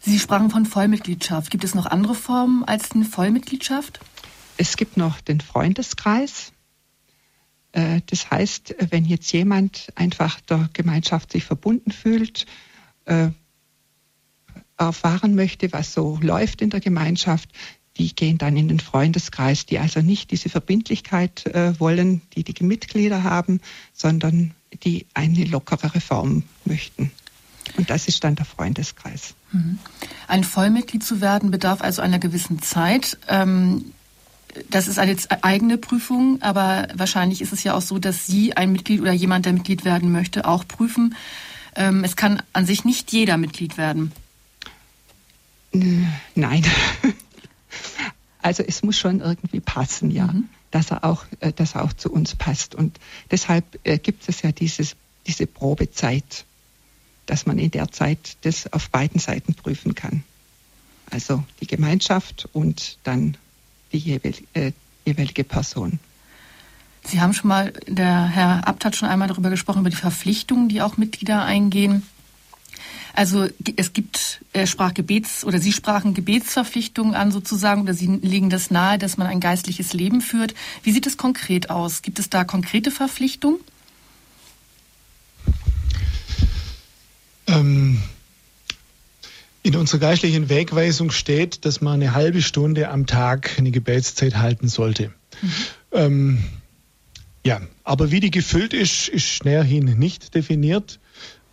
Sie 0.00 0.18
sprachen 0.18 0.50
von 0.50 0.66
Vollmitgliedschaft. 0.66 1.50
Gibt 1.50 1.62
es 1.62 1.74
noch 1.74 1.86
andere 1.86 2.14
Formen 2.14 2.64
als 2.64 2.90
eine 2.90 3.04
Vollmitgliedschaft? 3.04 4.00
Es 4.56 4.76
gibt 4.76 4.96
noch 4.96 5.20
den 5.20 5.40
Freundeskreis. 5.40 6.52
Äh, 7.70 8.00
das 8.06 8.30
heißt, 8.30 8.74
wenn 8.90 9.04
jetzt 9.04 9.32
jemand 9.32 9.92
einfach 9.94 10.40
der 10.40 10.68
Gemeinschaft 10.72 11.32
sich 11.32 11.44
verbunden 11.44 11.92
fühlt, 11.92 12.46
äh, 13.04 13.30
erfahren 14.76 15.34
möchte, 15.34 15.72
was 15.72 15.94
so 15.94 16.18
läuft 16.20 16.62
in 16.62 16.70
der 16.70 16.80
Gemeinschaft, 16.80 17.48
die 17.98 18.14
gehen 18.14 18.38
dann 18.38 18.56
in 18.56 18.68
den 18.68 18.80
Freundeskreis, 18.80 19.66
die 19.66 19.78
also 19.78 20.00
nicht 20.00 20.30
diese 20.30 20.48
Verbindlichkeit 20.48 21.46
äh, 21.46 21.78
wollen, 21.78 22.22
die 22.34 22.44
die 22.44 22.64
Mitglieder 22.64 23.22
haben, 23.22 23.60
sondern 23.92 24.54
die 24.84 25.06
eine 25.14 25.44
lockerere 25.44 26.00
Form 26.00 26.44
möchten. 26.64 27.10
Und 27.76 27.90
das 27.90 28.08
ist 28.08 28.24
dann 28.24 28.34
der 28.34 28.44
Freundeskreis. 28.44 29.34
Mhm. 29.52 29.78
Ein 30.28 30.44
Vollmitglied 30.44 31.04
zu 31.04 31.20
werden 31.20 31.50
bedarf 31.50 31.80
also 31.80 32.02
einer 32.02 32.18
gewissen 32.18 32.60
Zeit. 32.62 33.18
Ähm, 33.28 33.92
das 34.68 34.88
ist 34.88 34.98
eine 34.98 35.16
eigene 35.42 35.78
Prüfung, 35.78 36.42
aber 36.42 36.88
wahrscheinlich 36.94 37.40
ist 37.40 37.52
es 37.52 37.64
ja 37.64 37.74
auch 37.74 37.80
so, 37.80 37.98
dass 37.98 38.26
Sie 38.26 38.54
ein 38.54 38.72
Mitglied 38.72 39.00
oder 39.00 39.12
jemand, 39.12 39.46
der 39.46 39.52
Mitglied 39.52 39.84
werden 39.84 40.12
möchte, 40.12 40.46
auch 40.46 40.66
prüfen. 40.66 41.14
Ähm, 41.74 42.04
es 42.04 42.16
kann 42.16 42.42
an 42.52 42.66
sich 42.66 42.84
nicht 42.84 43.12
jeder 43.12 43.38
Mitglied 43.38 43.78
werden. 43.78 44.12
Nein. 45.72 46.64
Also 48.40 48.62
es 48.62 48.82
muss 48.82 48.98
schon 48.98 49.20
irgendwie 49.20 49.60
passen, 49.60 50.10
ja. 50.10 50.26
Mhm. 50.26 50.48
dass 50.70 50.90
er 50.90 51.04
auch, 51.04 51.24
äh, 51.40 51.52
dass 51.52 51.74
er 51.74 51.84
auch 51.84 51.92
zu 51.92 52.10
uns 52.12 52.34
passt. 52.34 52.74
Und 52.74 52.98
deshalb 53.30 53.64
äh, 53.84 53.98
gibt 53.98 54.28
es 54.28 54.42
ja 54.42 54.52
dieses, 54.52 54.96
diese 55.26 55.46
Probezeit, 55.46 56.44
dass 57.26 57.46
man 57.46 57.58
in 57.58 57.70
der 57.70 57.92
Zeit 57.92 58.36
das 58.42 58.72
auf 58.72 58.90
beiden 58.90 59.20
Seiten 59.20 59.54
prüfen 59.54 59.94
kann. 59.94 60.24
Also 61.10 61.44
die 61.60 61.66
Gemeinschaft 61.66 62.48
und 62.52 62.98
dann 63.04 63.36
die 63.92 63.98
jeweilige, 63.98 64.44
äh, 64.54 64.72
jeweilige 65.04 65.44
Person. 65.44 65.98
Sie 67.04 67.20
haben 67.20 67.32
schon 67.32 67.48
mal, 67.48 67.72
der 67.86 68.26
Herr 68.26 68.66
Abt 68.66 68.84
hat 68.84 68.96
schon 68.96 69.08
einmal 69.08 69.28
darüber 69.28 69.50
gesprochen, 69.50 69.80
über 69.80 69.90
die 69.90 69.96
Verpflichtungen, 69.96 70.68
die 70.68 70.82
auch 70.82 70.96
Mitglieder 70.96 71.44
eingehen. 71.44 72.06
Also 73.14 73.48
es 73.76 73.92
gibt, 73.92 74.40
er 74.52 74.66
sprach 74.66 74.94
Gebets 74.94 75.44
oder 75.44 75.58
Sie 75.58 75.72
sprachen 75.72 76.14
Gebetsverpflichtungen 76.14 77.14
an 77.14 77.30
sozusagen 77.30 77.82
oder 77.82 77.94
Sie 77.94 78.06
legen 78.06 78.50
das 78.50 78.70
nahe, 78.70 78.98
dass 78.98 79.16
man 79.16 79.26
ein 79.26 79.40
geistliches 79.40 79.92
Leben 79.92 80.20
führt. 80.20 80.54
Wie 80.82 80.92
sieht 80.92 81.06
es 81.06 81.16
konkret 81.16 81.70
aus? 81.70 82.02
Gibt 82.02 82.18
es 82.18 82.30
da 82.30 82.44
konkrete 82.44 82.90
Verpflichtungen? 82.90 83.60
Ähm, 87.46 88.00
in 89.62 89.76
unserer 89.76 90.00
geistlichen 90.00 90.48
Wegweisung 90.48 91.10
steht, 91.10 91.64
dass 91.64 91.80
man 91.80 91.94
eine 91.94 92.14
halbe 92.14 92.42
Stunde 92.42 92.88
am 92.88 93.06
Tag 93.06 93.58
eine 93.58 93.70
Gebetszeit 93.70 94.36
halten 94.36 94.68
sollte. 94.68 95.12
Mhm. 95.40 95.52
Ähm, 95.92 96.44
ja, 97.44 97.60
aber 97.84 98.10
wie 98.10 98.20
die 98.20 98.30
gefüllt 98.30 98.72
ist, 98.72 99.08
ist 99.08 99.44
näherhin 99.44 99.84
nicht 99.98 100.34
definiert. 100.34 100.98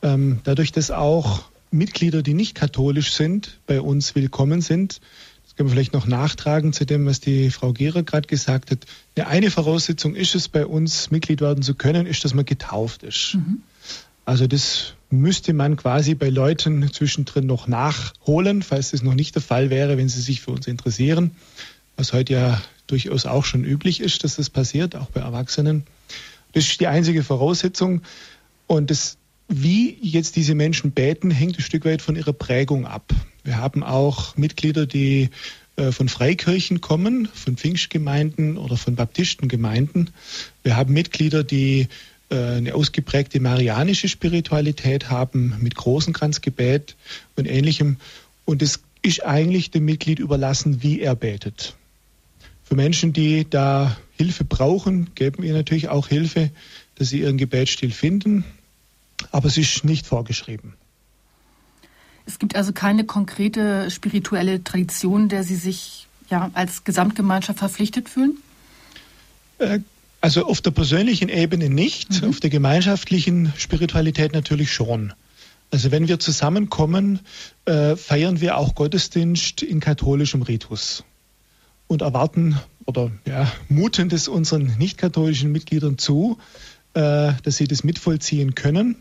Ähm, 0.02 0.39
dadurch, 0.43 0.72
dass 0.72 0.91
auch 0.91 1.43
Mitglieder, 1.72 2.22
die 2.22 2.34
nicht 2.34 2.56
katholisch 2.56 3.14
sind, 3.14 3.60
bei 3.68 3.82
uns 3.82 4.16
willkommen 4.16 4.62
sind. 4.62 5.02
Das 5.43 5.56
können 5.56 5.70
wir 5.70 5.74
vielleicht 5.74 5.93
noch 5.93 6.08
nachtragen 6.08 6.74
zu 6.74 6.86
dem, 6.86 7.06
was 7.06 7.20
die 7.20 7.52
Frau 7.52 7.74
Gehrer 7.74 8.04
gerade 8.04 8.28
gesagt 8.28 8.72
hat. 8.72 8.86
Eine, 9.16 9.28
eine 9.28 9.52
Voraussetzung 9.52 10.16
ist 10.16 10.36
es, 10.36 10.47
bei 10.47 10.66
uns 10.66 11.12
Mitglied 11.12 11.41
werden 11.41 11.64
zu 11.64 11.76
können, 11.76 12.06
ist, 12.06 12.24
dass 12.24 12.34
man 12.34 12.45
getauft 12.45 13.04
ist. 13.04 13.36
Mhm. 13.36 13.62
Also 14.26 14.47
das 14.47 14.93
müsste 15.10 15.54
man 15.54 15.76
quasi 15.76 16.14
bei 16.14 16.30
Leuten 16.30 16.91
zwischendrin 16.93 17.47
noch 17.47 17.68
nachholen, 17.68 18.62
falls 18.62 18.91
das 18.91 19.02
noch 19.02 19.16
nicht 19.16 19.36
der 19.36 19.41
Fall 19.41 19.70
wäre, 19.70 19.97
wenn 19.97 20.08
sie 20.08 20.22
sich 20.22 20.41
für 20.41 20.52
uns 20.52 20.68
interessieren. 20.68 21.32
Was 21.97 22.14
heute 22.14 22.34
ja 22.34 22.62
durchaus 22.88 23.26
auch 23.26 23.43
schon 23.43 23.64
üblich 23.64 24.02
ist, 24.02 24.24
dass 24.24 24.36
das 24.36 24.50
passiert, 24.50 24.95
auch 24.95 25.08
bei 25.08 25.22
Erwachsenen. 25.22 25.84
Das 26.54 26.66
ist 26.66 26.80
die 26.80 26.88
einzige 26.88 27.24
Voraussetzung. 27.24 28.02
Und 28.68 28.91
das 28.91 29.18
wie 29.50 29.97
jetzt 30.02 30.36
diese 30.36 30.54
Menschen 30.54 30.91
beten, 30.91 31.32
hängt 31.32 31.58
ein 31.58 31.64
Stück 31.64 31.84
weit 31.84 32.04
von 32.04 32.16
ihrer 32.16 32.34
Prägung 32.34 32.86
ab. 32.86 33.12
Wir 33.43 33.58
haben 33.58 33.84
auch 33.84 34.38
Mitglieder, 34.38 34.86
die 34.86 35.30
äh, 35.76 35.91
von 35.91 36.08
Freikirchen 36.08 36.82
kommen, 36.82 37.28
von 37.34 37.58
Pfingstgemeinden 37.58 38.58
oder 38.58 38.78
von 38.78 38.95
Baptistengemeinden. 38.95 40.12
Wir 40.62 40.78
haben 40.78 40.93
Mitglieder, 40.93 41.43
die 41.43 41.88
äh, 42.30 42.36
eine 42.36 42.76
ausgeprägte 42.76 43.39
marianische 43.39 44.08
Spiritualität 44.08 45.10
haben 45.10 45.56
mit 45.60 45.74
großen 45.74 46.14
Kranzgebet 46.14 46.95
und 47.36 47.45
ähnlichem. 47.45 47.97
Und 48.45 48.62
es 48.62 48.82
ist 49.02 49.26
eigentlich 49.26 49.72
dem 49.72 49.86
Mitglied 49.86 50.20
überlassen, 50.20 50.84
wie 50.84 51.02
er 51.02 51.16
betet. 51.16 51.76
Für 52.64 52.76
Menschen, 52.76 53.14
die 53.14 53.50
da 53.50 53.97
Hilfe 54.16 54.43
brauchen, 54.43 55.10
geben 55.16 55.41
wir 55.41 55.54
natürlich 55.54 55.89
auch 55.89 56.08
Hilfe, 56.08 56.52
dass 56.95 57.10
sie 57.10 57.22
ihren 57.22 57.38
Gebetsstil 57.38 57.89
finden 57.89 58.43
aber 59.32 59.47
es 59.47 59.57
ist 59.57 59.84
nicht 59.84 60.05
vorgeschrieben. 60.07 60.74
Es 62.26 62.38
gibt 62.38 62.55
also 62.55 62.74
keine 62.74 63.05
konkrete 63.05 63.89
spirituelle 63.89 64.63
Tradition, 64.63 65.30
der 65.30 65.43
Sie 65.43 65.55
sich 65.55 66.07
ja 66.30 66.51
als 66.53 66.84
Gesamtgemeinschaft 66.84 67.59
verpflichtet 67.59 68.07
fühlen? 68.07 68.38
Äh, 69.57 69.80
also 70.22 70.45
auf 70.45 70.61
der 70.61 70.72
persönlichen 70.72 71.30
Ebene 71.30 71.70
nicht, 71.70 72.22
mhm. 72.22 72.30
auf 72.30 72.39
der 72.39 72.49
gemeinschaftlichen 72.49 73.53
Spiritualität 73.57 74.34
natürlich 74.34 74.72
schon. 74.72 75.13
Also 75.72 75.91
wenn 75.91 76.07
wir 76.07 76.20
zusammenkommen, 76.20 77.20
äh, 77.65 77.95
feiern 77.95 78.41
wir 78.41 78.57
auch 78.57 78.76
Gottesdienst 78.76 79.61
in 79.61 79.80
katholischem 79.80 80.41
Ritus 80.41 81.03
und 81.88 82.01
erwarten 82.01 82.59
oder 82.86 83.11
ja, 83.26 83.51
muten 83.70 84.09
es 84.11 84.28
unseren 84.28 84.78
nicht-katholischen 84.78 85.51
Mitgliedern 85.51 85.97
zu, 85.97 86.38
äh, 86.93 87.34
dass 87.43 87.57
sie 87.57 87.67
das 87.67 87.84
mitvollziehen 87.84 88.55
können 88.55 88.95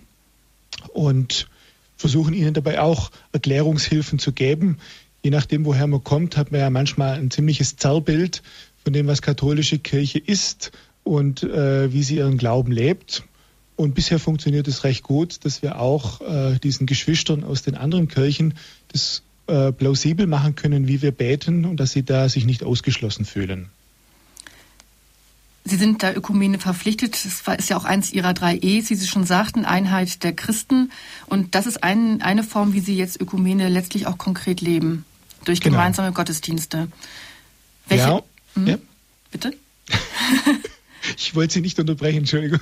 und 0.88 1.48
versuchen 1.96 2.34
ihnen 2.34 2.54
dabei 2.54 2.80
auch 2.80 3.10
Erklärungshilfen 3.32 4.18
zu 4.18 4.32
geben. 4.32 4.78
Je 5.22 5.30
nachdem, 5.30 5.64
woher 5.64 5.86
man 5.86 6.04
kommt, 6.04 6.36
hat 6.36 6.52
man 6.52 6.60
ja 6.60 6.70
manchmal 6.70 7.18
ein 7.18 7.30
ziemliches 7.30 7.76
Zerrbild 7.76 8.42
von 8.84 8.92
dem, 8.92 9.06
was 9.06 9.20
katholische 9.20 9.78
Kirche 9.78 10.18
ist 10.18 10.70
und 11.02 11.42
äh, 11.42 11.92
wie 11.92 12.02
sie 12.02 12.16
ihren 12.16 12.38
Glauben 12.38 12.72
lebt. 12.72 13.24
Und 13.76 13.94
bisher 13.94 14.18
funktioniert 14.18 14.66
es 14.68 14.84
recht 14.84 15.02
gut, 15.02 15.44
dass 15.44 15.62
wir 15.62 15.80
auch 15.80 16.20
äh, 16.20 16.58
diesen 16.58 16.86
Geschwistern 16.86 17.44
aus 17.44 17.62
den 17.62 17.74
anderen 17.74 18.08
Kirchen 18.08 18.54
das 18.92 19.22
äh, 19.46 19.72
plausibel 19.72 20.26
machen 20.26 20.54
können, 20.56 20.88
wie 20.88 21.00
wir 21.02 21.12
beten 21.12 21.64
und 21.64 21.78
dass 21.78 21.92
sie 21.92 22.02
da 22.02 22.28
sich 22.28 22.44
nicht 22.44 22.62
ausgeschlossen 22.62 23.24
fühlen. 23.24 23.70
Sie 25.68 25.76
sind 25.76 26.02
der 26.02 26.16
Ökumene 26.16 26.58
verpflichtet. 26.58 27.14
Das 27.14 27.58
ist 27.58 27.70
ja 27.70 27.76
auch 27.76 27.84
eins 27.84 28.12
Ihrer 28.12 28.32
drei 28.32 28.56
E's, 28.56 28.90
wie 28.90 28.94
Sie 28.94 29.06
schon 29.06 29.26
sagten, 29.26 29.64
Einheit 29.64 30.22
der 30.22 30.32
Christen. 30.32 30.90
Und 31.26 31.54
das 31.54 31.66
ist 31.66 31.82
ein, 31.82 32.22
eine 32.22 32.42
Form, 32.42 32.72
wie 32.72 32.80
Sie 32.80 32.96
jetzt 32.96 33.20
Ökumene 33.20 33.68
letztlich 33.68 34.06
auch 34.06 34.18
konkret 34.18 34.60
leben, 34.60 35.04
durch 35.44 35.60
genau. 35.60 35.76
gemeinsame 35.76 36.12
Gottesdienste. 36.12 36.88
Welche? 37.86 38.04
Ja. 38.04 38.22
Hm? 38.54 38.66
ja. 38.66 38.78
Bitte? 39.30 39.54
ich 41.16 41.34
wollte 41.34 41.54
Sie 41.54 41.60
nicht 41.60 41.78
unterbrechen, 41.78 42.18
Entschuldigung. 42.18 42.60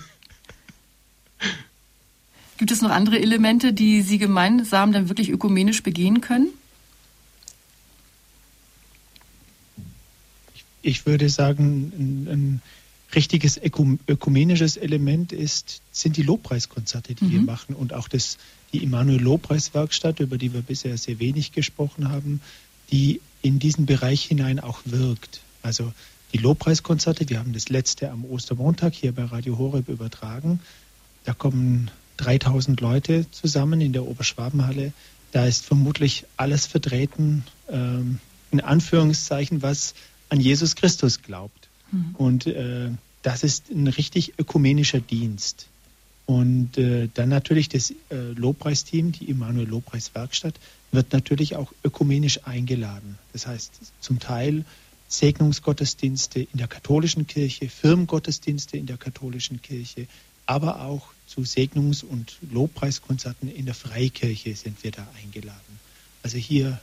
Gibt 2.56 2.70
es 2.70 2.82
noch 2.82 2.90
andere 2.90 3.20
Elemente, 3.20 3.72
die 3.72 4.02
Sie 4.02 4.18
gemeinsam 4.18 4.92
dann 4.92 5.08
wirklich 5.08 5.30
ökumenisch 5.30 5.82
begehen 5.82 6.20
können? 6.20 6.48
Ich 10.82 11.04
würde 11.04 11.28
sagen, 11.28 11.92
ein, 11.98 12.32
ein 12.32 12.62
richtiges 13.16 13.58
ökumenisches 13.58 14.76
Element 14.76 15.32
ist, 15.32 15.80
sind 15.90 16.16
die 16.16 16.22
Lobpreiskonzerte, 16.22 17.14
die 17.14 17.24
mhm. 17.24 17.32
wir 17.32 17.40
machen 17.40 17.74
und 17.74 17.94
auch 17.94 18.08
das, 18.08 18.36
die 18.72 18.82
Immanuel 18.82 19.20
Lobpreiswerkstatt, 19.20 20.20
über 20.20 20.38
die 20.38 20.52
wir 20.52 20.60
bisher 20.60 20.96
sehr 20.98 21.18
wenig 21.18 21.52
gesprochen 21.52 22.10
haben, 22.10 22.40
die 22.92 23.20
in 23.42 23.58
diesen 23.58 23.86
Bereich 23.86 24.24
hinein 24.24 24.60
auch 24.60 24.80
wirkt. 24.84 25.40
Also 25.62 25.92
die 26.32 26.38
Lobpreiskonzerte, 26.38 27.28
wir 27.28 27.38
haben 27.38 27.54
das 27.54 27.68
letzte 27.70 28.10
am 28.10 28.24
Ostermontag 28.24 28.94
hier 28.94 29.12
bei 29.12 29.24
Radio 29.24 29.58
Horeb 29.58 29.88
übertragen. 29.88 30.60
Da 31.24 31.32
kommen 31.32 31.90
3000 32.18 32.80
Leute 32.80 33.30
zusammen 33.30 33.80
in 33.80 33.92
der 33.92 34.06
Oberschwabenhalle. 34.06 34.92
Da 35.32 35.46
ist 35.46 35.64
vermutlich 35.64 36.24
alles 36.36 36.66
vertreten, 36.66 37.44
ähm, 37.70 38.20
in 38.50 38.60
Anführungszeichen, 38.60 39.62
was 39.62 39.94
an 40.28 40.40
Jesus 40.40 40.76
Christus 40.76 41.22
glaubt. 41.22 41.68
Mhm. 41.90 42.14
Und 42.16 42.46
äh, 42.46 42.90
das 43.26 43.42
ist 43.42 43.70
ein 43.70 43.88
richtig 43.88 44.34
ökumenischer 44.38 45.00
Dienst. 45.00 45.66
Und 46.26 46.78
äh, 46.78 47.08
dann 47.12 47.28
natürlich 47.28 47.68
das 47.68 47.90
äh, 47.90 47.94
Lobpreisteam, 48.36 49.10
die 49.10 49.24
Immanuel 49.24 49.66
Lobpreiswerkstatt, 49.66 50.54
wird 50.92 51.12
natürlich 51.12 51.56
auch 51.56 51.72
ökumenisch 51.82 52.46
eingeladen. 52.46 53.18
Das 53.32 53.48
heißt, 53.48 53.72
zum 53.98 54.20
Teil 54.20 54.64
Segnungsgottesdienste 55.08 56.38
in 56.38 56.58
der 56.58 56.68
katholischen 56.68 57.26
Kirche, 57.26 57.68
Firmengottesdienste 57.68 58.76
in 58.76 58.86
der 58.86 58.96
katholischen 58.96 59.60
Kirche, 59.60 60.06
aber 60.46 60.82
auch 60.82 61.08
zu 61.26 61.40
Segnungs- 61.40 62.04
und 62.04 62.36
Lobpreiskonzerten 62.52 63.52
in 63.52 63.66
der 63.66 63.74
Freikirche 63.74 64.54
sind 64.54 64.84
wir 64.84 64.92
da 64.92 65.04
eingeladen. 65.20 65.80
Also 66.22 66.38
hier 66.38 66.80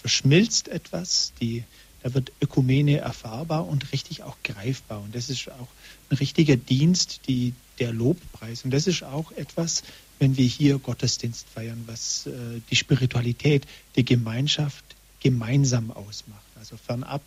verschmilzt 0.00 0.68
etwas, 0.68 1.34
die 1.42 1.62
da 2.04 2.12
wird 2.12 2.32
Ökumene 2.42 2.98
erfahrbar 2.98 3.66
und 3.66 3.90
richtig 3.92 4.24
auch 4.24 4.36
greifbar. 4.44 5.00
Und 5.00 5.14
das 5.14 5.30
ist 5.30 5.50
auch 5.50 5.68
ein 6.10 6.18
richtiger 6.18 6.54
Dienst, 6.54 7.22
die, 7.28 7.54
der 7.78 7.94
Lobpreis. 7.94 8.62
Und 8.62 8.72
das 8.72 8.86
ist 8.86 9.02
auch 9.02 9.32
etwas, 9.32 9.82
wenn 10.18 10.36
wir 10.36 10.44
hier 10.44 10.78
Gottesdienst 10.78 11.46
feiern, 11.48 11.82
was 11.86 12.26
äh, 12.26 12.60
die 12.70 12.76
Spiritualität, 12.76 13.66
die 13.96 14.04
Gemeinschaft 14.04 14.84
gemeinsam 15.20 15.90
ausmacht. 15.90 16.44
Also 16.56 16.76
fernab 16.76 17.22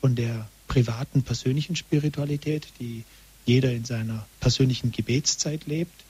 von 0.00 0.14
der 0.14 0.48
privaten, 0.66 1.22
persönlichen 1.24 1.76
Spiritualität, 1.76 2.66
die 2.80 3.04
jeder 3.44 3.70
in 3.70 3.84
seiner 3.84 4.26
persönlichen 4.40 4.92
Gebetszeit 4.92 5.66
lebt, 5.66 6.04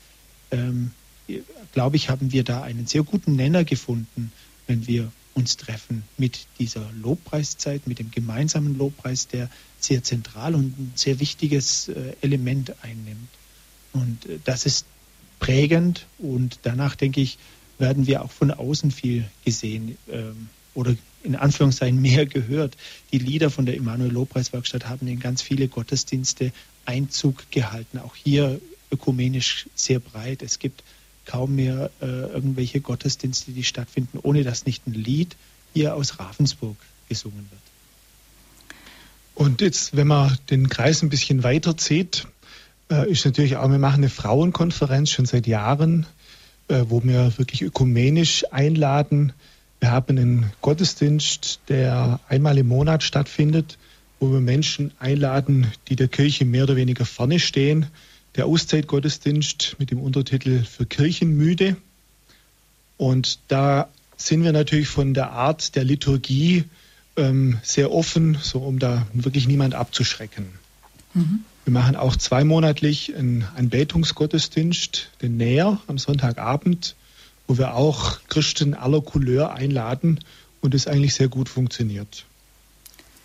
ähm, 0.53 0.93
glaube 1.73 1.97
ich, 1.97 2.09
haben 2.09 2.31
wir 2.31 2.45
da 2.45 2.63
einen 2.63 2.87
sehr 2.87 3.03
guten 3.03 3.35
Nenner 3.35 3.65
gefunden, 3.65 4.31
wenn 4.69 4.87
wir 4.87 5.11
uns 5.35 5.57
treffen 5.57 6.05
mit 6.19 6.47
dieser 6.59 6.91
Lobpreiszeit, 7.01 7.87
mit 7.87 7.99
dem 7.99 8.11
gemeinsamen 8.11 8.77
Lobpreis, 8.77 9.29
der 9.29 9.49
sehr 9.81 10.03
zentral 10.03 10.55
und 10.55 10.79
ein 10.79 10.93
sehr 10.95 11.21
wichtiges 11.21 11.89
äh, 11.89 12.15
Element 12.21 12.75
einnimmt. 12.83 13.29
Und 13.93 14.27
äh, 14.27 14.39
das 14.45 14.67
ist 14.67 14.87
prägend 15.39 16.07
und 16.19 16.61
danach, 16.63 16.95
denke 16.95 17.21
ich, 17.21 17.39
werden 17.79 18.07
wir 18.07 18.23
auch 18.23 18.31
von 18.31 18.51
außen 18.51 18.91
viel 18.91 19.25
gesehen 19.45 19.99
ähm, 20.09 20.49
oder 20.75 20.95
in 21.25 21.37
Anführungszeichen 21.37 22.01
mehr 22.01 22.27
gehört. 22.27 22.77
Die 23.13 23.19
Lieder 23.19 23.51
von 23.51 23.67
der 23.67 23.77
Emanuel 23.77 24.13
Lobpreiswerkstatt 24.13 24.89
haben 24.89 25.07
in 25.09 25.21
ganz 25.21 25.43
viele 25.43 25.69
Gottesdienste 25.69 26.53
Einzug 26.85 27.51
gehalten. 27.51 27.99
Auch 27.99 28.15
hier 28.15 28.61
ökumenisch 28.91 29.67
sehr 29.75 29.99
breit. 29.99 30.43
Es 30.43 30.59
gibt 30.59 30.85
kaum 31.27 31.55
mehr 31.55 31.91
äh, 32.01 32.07
irgendwelche 32.07 32.81
Gottesdienste, 32.81 33.53
die 33.53 33.65
stattfinden, 33.65 34.19
ohne 34.23 34.43
dass 34.43 34.67
nicht 34.67 34.87
ein 34.87 34.95
Lied 34.95 35.37
hier 35.73 35.95
aus 35.95 36.19
Ravensburg 36.19 36.77
gesungen 37.09 37.47
wird. 37.51 37.63
Und 39.35 39.61
jetzt, 39.61 39.97
wenn 39.97 40.09
man 40.09 40.37
den 40.51 40.69
Kreis 40.69 41.03
ein 41.03 41.09
bisschen 41.09 41.43
weiter 41.43 41.77
zieht, 41.77 42.27
äh, 42.91 43.11
ist 43.11 43.25
natürlich 43.25 43.57
auch, 43.57 43.71
wir 43.71 43.79
machen 43.79 44.01
eine 44.01 44.11
Frauenkonferenz 44.11 45.11
schon 45.11 45.27
seit 45.27 45.47
Jahren, 45.47 46.07
äh, 46.69 46.85
wo 46.89 47.03
wir 47.03 47.39
wirklich 47.39 47.63
ökumenisch 47.63 48.45
einladen. 48.53 49.33
Wir 49.81 49.91
haben 49.91 50.19
einen 50.19 50.53
Gottesdienst, 50.61 51.61
der 51.69 52.21
einmal 52.29 52.59
im 52.59 52.69
Monat 52.69 53.03
stattfindet, 53.03 53.79
wo 54.21 54.31
wir 54.31 54.41
Menschen 54.41 54.93
einladen, 55.01 55.67
die 55.89 55.97
der 55.97 56.09
Kirche 56.09 56.45
mehr 56.45 56.65
oder 56.65 56.77
weniger 56.77 57.05
vorne 57.05 57.41
stehen. 57.41 57.87
Der 58.37 58.47
Auszeitgottesdienst 58.47 59.77
mit 59.79 59.91
dem 59.91 60.01
Untertitel 60.01 60.65
für 60.65 60.87
Kirchenmüde. 60.87 61.77
Und 62.97 63.39
da 63.49 63.89
sind 64.17 64.45
wir 64.45 64.53
natürlich 64.53 64.89
von 64.89 65.15
der 65.15 65.33
Art 65.33 65.75
der 65.75 65.85
Liturgie 65.85 66.65
ähm, 67.17 67.59
sehr 67.63 67.93
offen, 67.93 68.39
so 68.41 68.61
um 68.61 68.79
da 68.79 69.07
wirklich 69.13 69.47
niemand 69.47 69.75
abzuschrecken. 69.75 70.47
Mhm. 71.15 71.45
Wir 71.65 71.73
machen 71.73 71.95
auch 71.95 72.17
zweimonatlich 72.17 73.15
einen 73.15 73.47
Anbetungsgottesdienst, 73.57 75.11
den 75.21 75.37
Näher 75.37 75.81
am 75.87 75.99
Sonntagabend, 75.99 76.97
wo 77.47 77.59
wir 77.59 77.75
auch 77.75 78.19
Christen 78.29 78.75
aller 78.75 79.01
Couleur 79.01 79.53
einladen 79.55 80.21
und 80.61 80.75
es 80.75 80.87
eigentlich 80.87 81.15
sehr 81.15 81.29
gut 81.29 81.49
funktioniert. 81.49 82.25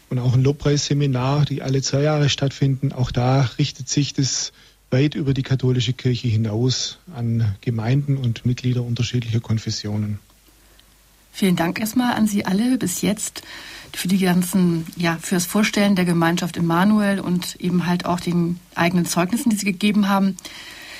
Und 0.09 0.19
auch 0.19 0.33
ein 0.33 0.43
Lobpreisseminar, 0.43 1.45
die 1.45 1.61
alle 1.61 1.81
zwei 1.81 2.01
Jahre 2.01 2.29
stattfinden, 2.29 2.91
auch 2.91 3.11
da 3.11 3.41
richtet 3.57 3.89
sich 3.89 4.13
das 4.13 4.53
weit 4.89 5.15
über 5.15 5.33
die 5.33 5.43
katholische 5.43 5.93
Kirche 5.93 6.27
hinaus 6.27 6.99
an 7.15 7.55
Gemeinden 7.61 8.17
und 8.17 8.45
Mitglieder 8.45 8.83
unterschiedlicher 8.83 9.39
Konfessionen. 9.39 10.19
Vielen 11.31 11.55
Dank 11.55 11.79
erstmal 11.79 12.13
an 12.15 12.25
Sie 12.25 12.45
alle 12.45 12.77
bis 12.77 13.01
jetzt 13.01 13.43
für 13.93 14.07
die 14.07 14.17
ganzen, 14.17 14.87
ja, 14.95 15.17
fürs 15.21 15.45
Vorstellen 15.45 15.95
der 15.95 16.05
Gemeinschaft 16.05 16.57
Immanuel 16.57 17.19
und 17.19 17.55
eben 17.57 17.85
halt 17.85 18.05
auch 18.05 18.19
den 18.19 18.59
eigenen 18.75 19.05
Zeugnissen, 19.05 19.49
die 19.49 19.55
Sie 19.55 19.65
gegeben 19.65 20.09
haben. 20.09 20.35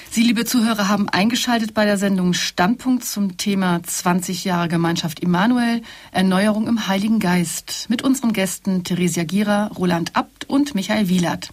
Sie, 0.10 0.24
liebe 0.24 0.46
Zuhörer, 0.46 0.88
haben 0.88 1.10
eingeschaltet 1.10 1.74
bei 1.74 1.86
der 1.86 1.98
Sendung 1.98 2.34
Standpunkt 2.34 3.04
zum 3.04 3.38
Thema 3.38 3.82
20 3.84 4.46
Jahre 4.46 4.68
Gemeinschaft 4.68 5.20
Immanuel, 5.20 5.82
Erneuerung 6.12 6.68
im 6.68 6.88
Heiligen 6.88 7.20
Geist 7.20 7.88
mit 7.90 8.04
unseren 8.04 8.32
Gästen 8.32 8.84
Theresia 8.84 9.24
Gira, 9.24 9.68
Roland 9.68 10.16
Abt 10.16 10.46
und 10.46 10.76
Michael 10.76 11.10
Wielert. 11.10 11.52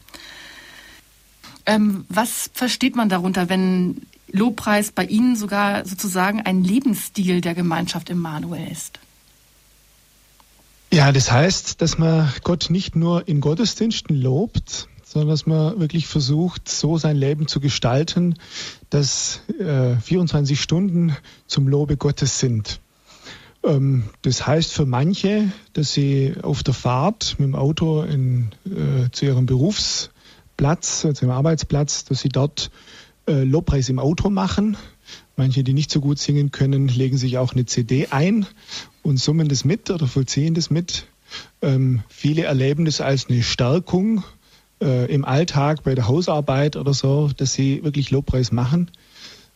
Ähm, 1.66 2.04
was 2.08 2.50
versteht 2.52 2.96
man 2.96 3.08
darunter, 3.08 3.48
wenn 3.48 4.02
Lobpreis 4.30 4.92
bei 4.92 5.04
Ihnen 5.04 5.36
sogar 5.36 5.86
sozusagen 5.86 6.40
ein 6.40 6.64
Lebensstil 6.64 7.40
der 7.40 7.54
Gemeinschaft 7.54 8.10
Immanuel 8.10 8.70
ist? 8.70 8.98
Ja, 10.92 11.10
das 11.10 11.32
heißt, 11.32 11.80
dass 11.80 11.98
man 11.98 12.32
Gott 12.42 12.70
nicht 12.70 12.94
nur 12.94 13.26
in 13.26 13.40
Gottesdiensten 13.40 14.20
lobt, 14.20 14.88
sondern 15.04 15.28
dass 15.30 15.46
man 15.46 15.78
wirklich 15.80 16.06
versucht, 16.06 16.68
so 16.68 16.98
sein 16.98 17.16
Leben 17.16 17.46
zu 17.46 17.60
gestalten, 17.60 18.36
dass 18.90 19.40
äh, 19.58 19.96
24 19.96 20.60
Stunden 20.60 21.16
zum 21.46 21.68
Lobe 21.68 21.96
Gottes 21.96 22.38
sind. 22.38 22.80
Ähm, 23.64 24.04
das 24.22 24.46
heißt 24.46 24.72
für 24.72 24.86
manche, 24.86 25.52
dass 25.72 25.92
sie 25.92 26.34
auf 26.42 26.62
der 26.62 26.74
Fahrt 26.74 27.36
mit 27.38 27.48
dem 27.48 27.54
Auto 27.54 28.02
in, 28.02 28.50
äh, 28.64 29.10
zu 29.10 29.24
ihrem 29.24 29.46
Berufsplatz, 30.56 31.04
also 31.04 31.26
im 31.26 31.32
Arbeitsplatz, 31.32 32.04
dass 32.04 32.20
sie 32.20 32.28
dort 32.28 32.70
äh, 33.26 33.42
Lobpreis 33.42 33.88
im 33.88 33.98
Auto 33.98 34.30
machen. 34.30 34.76
Manche, 35.36 35.64
die 35.64 35.72
nicht 35.72 35.90
so 35.90 36.00
gut 36.00 36.18
singen 36.18 36.52
können, 36.52 36.88
legen 36.88 37.16
sich 37.16 37.38
auch 37.38 37.52
eine 37.54 37.66
CD 37.66 38.08
ein 38.10 38.46
und 39.02 39.18
summen 39.18 39.48
das 39.48 39.64
mit 39.64 39.90
oder 39.90 40.06
vollziehen 40.06 40.54
das 40.54 40.70
mit. 40.70 41.06
Ähm, 41.60 42.02
viele 42.08 42.44
erleben 42.44 42.84
das 42.84 43.00
als 43.00 43.28
eine 43.28 43.42
Stärkung 43.42 44.22
äh, 44.80 45.12
im 45.12 45.24
Alltag, 45.24 45.82
bei 45.82 45.94
der 45.94 46.06
Hausarbeit 46.06 46.76
oder 46.76 46.94
so, 46.94 47.30
dass 47.36 47.52
sie 47.52 47.82
wirklich 47.82 48.10
Lobpreis 48.10 48.52
machen. 48.52 48.90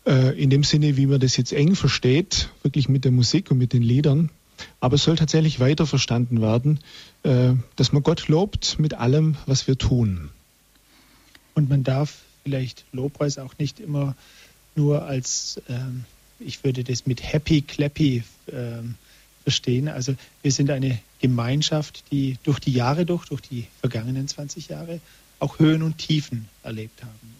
Äh, 0.05 0.41
in 0.41 0.51
dem 0.51 0.65
Sinne, 0.65 0.97
wie 0.97 1.07
man 1.07 1.21
das 1.21 1.37
jetzt 1.37 1.53
eng 1.53 1.77
versteht, 1.77 2.51
wirklich 2.63 2.89
mit 2.89 3.05
der 3.05 3.13
Musik 3.13 3.51
und 3.53 3.59
mit 3.59 3.73
den 3.73 3.83
Liedern. 3.83 4.31
Aber 4.81 4.97
es 4.97 5.05
soll 5.05 5.15
tatsächlich 5.15 5.61
weiter 5.61 5.87
verstanden 5.87 6.41
werden, 6.41 6.81
äh, 7.23 7.53
dass 7.77 7.93
man 7.93 8.03
Gott 8.03 8.27
lobt 8.27 8.81
mit 8.81 8.95
allem, 8.95 9.37
was 9.47 9.69
wir 9.69 9.79
tun. 9.79 10.31
Und 11.59 11.69
man 11.69 11.83
darf 11.83 12.19
vielleicht 12.45 12.85
Lobpreis 12.93 13.37
auch 13.37 13.59
nicht 13.59 13.81
immer 13.81 14.15
nur 14.77 15.07
als, 15.07 15.61
ähm, 15.69 16.05
ich 16.39 16.63
würde 16.63 16.85
das 16.85 17.05
mit 17.05 17.21
Happy 17.21 17.63
Clappy 17.63 18.23
ähm, 18.53 18.95
verstehen. 19.43 19.89
Also 19.89 20.15
wir 20.43 20.53
sind 20.53 20.71
eine 20.71 21.01
Gemeinschaft, 21.21 22.05
die 22.13 22.39
durch 22.45 22.61
die 22.61 22.71
Jahre 22.71 23.05
durch, 23.07 23.25
durch 23.25 23.41
die 23.41 23.67
vergangenen 23.81 24.29
20 24.29 24.69
Jahre 24.69 25.01
auch 25.41 25.59
Höhen 25.59 25.83
und 25.83 25.99
Tiefen 25.99 26.49
erlebt 26.63 27.03
haben. 27.03 27.35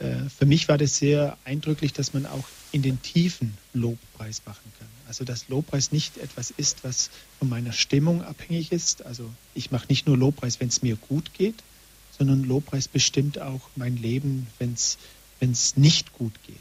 Und 0.00 0.08
äh, 0.08 0.28
für 0.28 0.46
mich 0.46 0.66
war 0.66 0.76
das 0.76 0.96
sehr 0.96 1.38
eindrücklich, 1.44 1.92
dass 1.92 2.12
man 2.12 2.26
auch 2.26 2.48
in 2.72 2.82
den 2.82 3.00
Tiefen 3.00 3.56
Lobpreis 3.74 4.42
machen 4.44 4.72
kann. 4.80 4.88
Also 5.06 5.22
dass 5.22 5.48
Lobpreis 5.48 5.92
nicht 5.92 6.18
etwas 6.18 6.50
ist, 6.50 6.82
was 6.82 7.10
von 7.38 7.48
meiner 7.48 7.72
Stimmung 7.72 8.24
abhängig 8.24 8.72
ist. 8.72 9.06
Also 9.06 9.30
ich 9.54 9.70
mache 9.70 9.86
nicht 9.88 10.08
nur 10.08 10.18
Lobpreis, 10.18 10.58
wenn 10.58 10.66
es 10.66 10.82
mir 10.82 10.96
gut 10.96 11.32
geht, 11.32 11.62
sondern 12.20 12.44
Lobpreis 12.44 12.86
bestimmt 12.86 13.40
auch 13.40 13.62
mein 13.76 13.96
Leben, 13.96 14.46
wenn 14.58 14.74
es 14.74 15.76
nicht 15.78 16.12
gut 16.12 16.34
geht. 16.46 16.56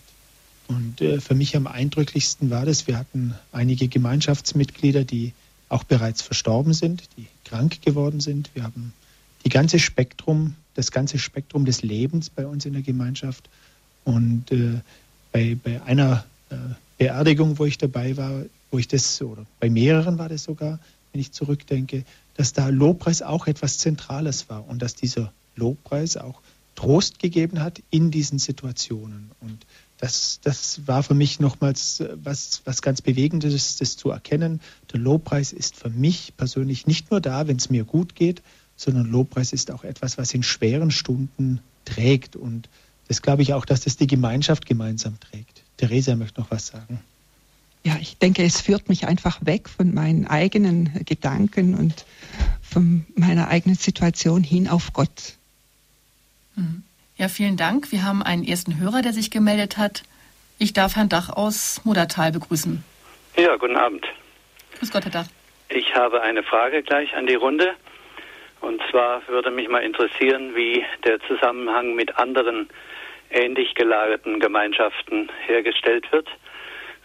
Und 0.70 1.02
äh, 1.02 1.20
für 1.20 1.36
mich 1.36 1.58
am 1.58 1.68
eindrücklichsten 1.68 2.50
war 2.50 2.66
das, 2.66 2.88
wir 2.88 2.98
hatten 2.98 3.36
einige 3.52 3.90
Gemeinschaftsmitglieder, 3.90 5.04
die 5.04 5.34
auch 5.68 5.84
bereits 5.84 6.22
verstorben 6.22 6.74
sind, 6.74 7.04
die 7.18 7.28
krank 7.44 7.82
geworden 7.82 8.22
sind. 8.22 8.52
Wir 8.54 8.64
haben 8.64 8.94
die 9.44 9.50
ganze 9.50 9.80
Spektrum, 9.80 10.56
das 10.76 10.92
ganze 10.92 11.20
Spektrum 11.20 11.66
des 11.66 11.82
Lebens 11.82 12.30
bei 12.30 12.48
uns 12.48 12.66
in 12.66 12.72
der 12.72 12.82
Gemeinschaft. 12.82 13.50
Und 14.06 14.50
äh, 14.54 14.80
bei, 15.34 15.58
bei 15.62 15.82
einer 15.84 16.24
äh, 16.52 16.56
Beerdigung, 16.98 17.60
wo 17.60 17.66
ich 17.66 17.78
dabei 17.78 18.16
war, 18.16 18.44
wo 18.72 18.78
ich 18.78 18.88
das, 18.88 19.22
oder 19.22 19.46
bei 19.60 19.70
mehreren 19.70 20.18
war 20.20 20.30
das 20.30 20.46
sogar, 20.46 20.80
wenn 21.12 21.20
ich 21.20 21.34
zurückdenke, 21.34 22.06
dass 22.38 22.54
da 22.54 22.70
Lobpreis 22.70 23.22
auch 23.22 23.48
etwas 23.48 23.78
Zentrales 23.78 24.50
war 24.50 24.66
und 24.70 24.82
dass 24.82 24.96
dieser 24.96 25.34
Lobpreis 25.60 26.18
auch 26.18 26.42
Trost 26.76 27.20
gegeben 27.20 27.62
hat 27.62 27.82
in 27.90 28.10
diesen 28.10 28.40
Situationen. 28.40 29.32
Und 29.42 29.66
das, 29.98 30.40
das 30.44 30.88
war 30.88 31.04
für 31.04 31.14
mich 31.14 31.40
nochmals 31.40 32.00
äh, 32.00 32.16
was, 32.24 32.62
was 32.64 32.82
ganz 32.82 33.02
Bewegendes, 33.02 33.78
das 33.78 33.98
zu 33.98 34.10
erkennen. 34.10 34.62
Der 34.94 35.00
Lobpreis 35.00 35.52
ist 35.52 35.76
für 35.76 35.90
mich 35.90 36.34
persönlich 36.38 36.88
nicht 36.88 37.12
nur 37.12 37.20
da, 37.20 37.48
wenn 37.48 37.58
es 37.58 37.70
mir 37.70 37.84
gut 37.84 38.16
geht, 38.16 38.42
sondern 38.78 39.08
Lobpreis 39.08 39.52
ist 39.52 39.72
auch 39.72 39.84
etwas, 39.84 40.18
was 40.18 40.34
in 40.34 40.42
schweren 40.42 40.90
Stunden 40.90 41.60
trägt. 41.84 42.38
Und 42.38 42.70
das 43.10 43.22
glaube 43.22 43.42
ich 43.42 43.54
auch, 43.54 43.66
dass 43.66 43.82
das 43.82 43.98
die 43.98 44.08
Gemeinschaft 44.08 44.66
gemeinsam 44.66 45.20
trägt. 45.20 45.64
Theresa 45.76 46.16
möchte 46.16 46.40
noch 46.40 46.50
was 46.50 46.68
sagen. 46.68 47.02
Ja, 47.84 47.98
ich 48.00 48.18
denke, 48.18 48.44
es 48.44 48.62
führt 48.62 48.88
mich 48.88 49.08
einfach 49.08 49.46
weg 49.46 49.68
von 49.68 49.94
meinen 49.94 50.28
eigenen 50.28 51.06
Gedanken 51.06 51.76
und 51.76 52.06
von 52.62 53.06
meiner 53.16 53.48
eigenen 53.50 53.78
Situation 53.78 54.44
hin 54.44 54.68
auf 54.68 54.94
Gott. 54.94 55.39
Ja, 57.18 57.28
vielen 57.28 57.58
Dank. 57.58 57.92
Wir 57.92 58.04
haben 58.04 58.24
einen 58.24 58.46
ersten 58.46 58.80
Hörer, 58.80 59.02
der 59.02 59.14
sich 59.14 59.30
gemeldet 59.30 59.78
hat. 59.78 60.04
Ich 60.58 60.74
darf 60.74 60.96
Herrn 60.96 61.10
Dach 61.10 61.30
aus 61.30 61.82
Modertal 61.84 62.32
begrüßen. 62.32 62.84
Ja, 63.36 63.56
guten 63.58 63.76
Abend. 63.76 64.06
Grüß 64.78 64.92
Gott, 64.92 65.04
Herr 65.06 65.12
Dach. 65.12 65.28
Ich 65.70 65.94
habe 65.96 66.22
eine 66.22 66.44
Frage 66.44 66.82
gleich 66.82 67.16
an 67.16 67.28
die 67.28 67.36
Runde. 67.36 67.76
Und 68.62 68.82
zwar 68.90 69.26
würde 69.28 69.52
mich 69.52 69.70
mal 69.70 69.84
interessieren, 69.84 70.56
wie 70.56 70.84
der 71.04 71.20
Zusammenhang 71.22 71.96
mit 71.96 72.18
anderen 72.18 72.70
ähnlich 73.32 73.76
gelagerten 73.76 74.40
Gemeinschaften 74.40 75.30
hergestellt 75.46 76.12
wird. 76.12 76.28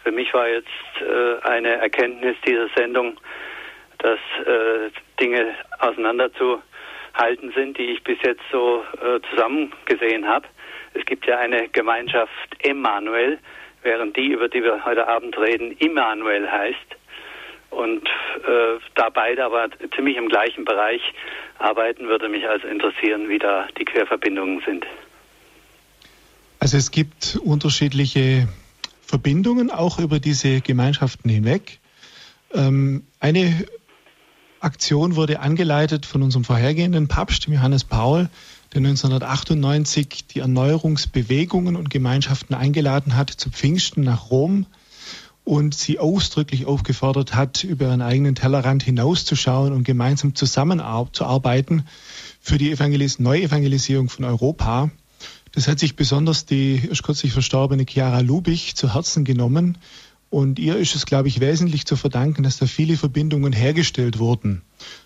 Für 0.03 0.11
mich 0.11 0.33
war 0.33 0.47
jetzt 0.47 0.67
äh, 1.01 1.47
eine 1.47 1.75
Erkenntnis 1.77 2.35
dieser 2.45 2.67
Sendung, 2.75 3.19
dass 3.99 4.19
äh, 4.45 4.91
Dinge 5.19 5.55
auseinander 5.79 6.33
zu 6.33 6.61
halten 7.15 7.51
sind, 7.55 7.77
die 7.77 7.83
ich 7.83 8.03
bis 8.03 8.17
jetzt 8.23 8.43
so 8.51 8.83
äh, 9.01 9.19
zusammengesehen 9.29 10.27
habe. 10.27 10.47
Es 10.93 11.05
gibt 11.05 11.25
ja 11.25 11.37
eine 11.37 11.67
Gemeinschaft 11.69 12.31
Emmanuel, 12.59 13.39
während 13.83 14.15
die, 14.15 14.27
über 14.27 14.47
die 14.47 14.63
wir 14.63 14.85
heute 14.85 15.07
Abend 15.07 15.37
reden, 15.37 15.71
Immanuel 15.79 16.49
heißt. 16.49 16.77
Und 17.71 18.07
äh, 18.07 18.79
da 18.95 19.09
beide 19.09 19.43
aber 19.43 19.67
ziemlich 19.95 20.17
im 20.17 20.29
gleichen 20.29 20.63
Bereich 20.63 21.01
arbeiten, 21.59 22.07
würde 22.07 22.29
mich 22.29 22.47
also 22.47 22.67
interessieren, 22.67 23.27
wie 23.27 23.39
da 23.39 23.67
die 23.77 23.85
Querverbindungen 23.85 24.61
sind. 24.65 24.85
Also 26.59 26.77
es 26.77 26.91
gibt 26.91 27.37
unterschiedliche 27.43 28.47
Verbindungen 29.01 29.71
auch 29.71 29.99
über 29.99 30.19
diese 30.19 30.61
Gemeinschaften 30.61 31.29
hinweg. 31.29 31.79
Ähm, 32.53 33.05
eine 33.19 33.65
Aktion 34.65 35.15
wurde 35.15 35.41
angeleitet 35.41 36.07
von 36.07 36.23
unserem 36.23 36.43
vorhergehenden 36.43 37.07
Papst, 37.07 37.45
Johannes 37.45 37.83
Paul, 37.83 38.29
der 38.73 38.79
1998 38.79 40.25
die 40.25 40.39
Erneuerungsbewegungen 40.39 41.75
und 41.75 41.91
Gemeinschaften 41.91 42.55
eingeladen 42.55 43.15
hat 43.15 43.29
zu 43.29 43.51
Pfingsten 43.51 44.01
nach 44.01 44.31
Rom 44.31 44.65
und 45.43 45.75
sie 45.75 45.99
ausdrücklich 45.99 46.65
aufgefordert 46.65 47.35
hat, 47.35 47.63
über 47.63 47.85
ihren 47.85 48.01
eigenen 48.01 48.33
Tellerrand 48.33 48.81
hinauszuschauen 48.81 49.71
und 49.71 49.83
gemeinsam 49.83 50.33
zusammenzuarbeiten 50.33 51.83
für 52.41 52.57
die 52.57 52.71
Evangelis 52.71 53.19
Neuevangelisierung 53.19 54.09
von 54.09 54.25
Europa. 54.25 54.89
Das 55.51 55.67
hat 55.67 55.77
sich 55.77 55.95
besonders 55.95 56.47
die 56.47 56.87
erst 56.89 57.03
kürzlich 57.03 57.33
verstorbene 57.33 57.85
Chiara 57.87 58.21
Lubich 58.21 58.75
zu 58.75 58.95
Herzen 58.95 59.25
genommen. 59.25 59.77
Und 60.29 60.59
ihr 60.59 60.77
ist 60.77 60.95
es, 60.95 61.05
glaube 61.05 61.27
ich, 61.27 61.39
wesentlich 61.39 61.85
zu 61.85 61.95
verdanken, 61.95 62.43
dass 62.43 62.57
da 62.57 62.65
viele 62.65 62.97
Verbindungen 62.97 63.53
hergestellt 63.53 64.19
wurden, 64.19 64.63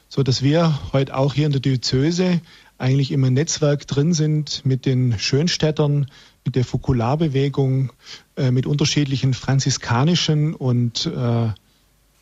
so 0.07 0.23
dass 0.23 0.41
wir 0.41 0.79
heute 0.93 1.15
auch 1.15 1.33
hier 1.33 1.45
in 1.45 1.51
der 1.51 1.61
Diözese 1.61 2.41
eigentlich 2.77 3.11
immer 3.11 3.29
Netzwerk 3.29 3.85
drin 3.85 4.13
sind 4.13 4.65
mit 4.65 4.85
den 4.85 5.19
Schönstädtern, 5.19 6.07
mit 6.45 6.55
der 6.55 6.65
Fokularbewegung, 6.65 7.91
äh, 8.37 8.51
mit 8.51 8.65
unterschiedlichen 8.65 9.33
franziskanischen 9.33 10.55
und 10.55 11.05
äh, 11.05 11.49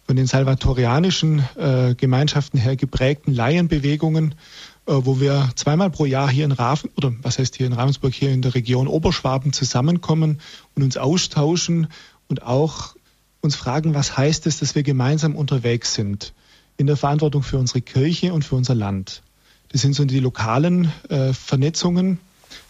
von 0.08 0.16
den 0.16 0.26
salvatorianischen 0.26 1.44
äh, 1.58 1.94
Gemeinschaften 1.96 2.58
her 2.58 2.76
geprägten 2.76 3.34
Laienbewegungen, 3.34 4.36
äh, 4.88 4.94
wo 4.94 5.20
wir 5.20 5.50
zweimal 5.56 5.92
pro 5.92 6.06
Jahr 6.06 6.30
hier 6.30 6.46
in 6.46 6.54
Raven, 6.54 6.90
oder 6.96 7.14
was 7.22 7.38
heißt 7.38 7.58
hier 7.58 7.68
in 7.68 7.74
Ravensburg, 7.74 8.14
hier 8.14 8.32
in 8.32 8.42
der 8.42 8.56
Region 8.56 8.88
Oberschwaben 8.88 9.54
zusammenkommen 9.54 10.40
und 10.76 10.84
uns 10.84 10.98
austauschen 10.98 11.88
und 12.28 12.44
auch 12.44 12.96
uns 13.42 13.56
fragen, 13.56 13.94
was 13.94 14.18
heißt 14.18 14.48
es, 14.48 14.60
dass 14.60 14.76
wir 14.76 14.84
gemeinsam 14.84 15.36
unterwegs 15.36 15.94
sind 15.94 16.34
in 16.78 16.88
der 16.88 16.98
Verantwortung 16.98 17.44
für 17.44 17.58
unsere 17.58 17.82
Kirche 17.82 18.34
und 18.34 18.46
für 18.46 18.56
unser 18.56 18.76
Land. 18.76 19.24
Das 19.70 19.82
sind 19.82 19.94
so 19.94 20.06
die 20.06 20.20
lokalen 20.20 20.92
äh, 21.10 21.34
Vernetzungen. 21.34 22.20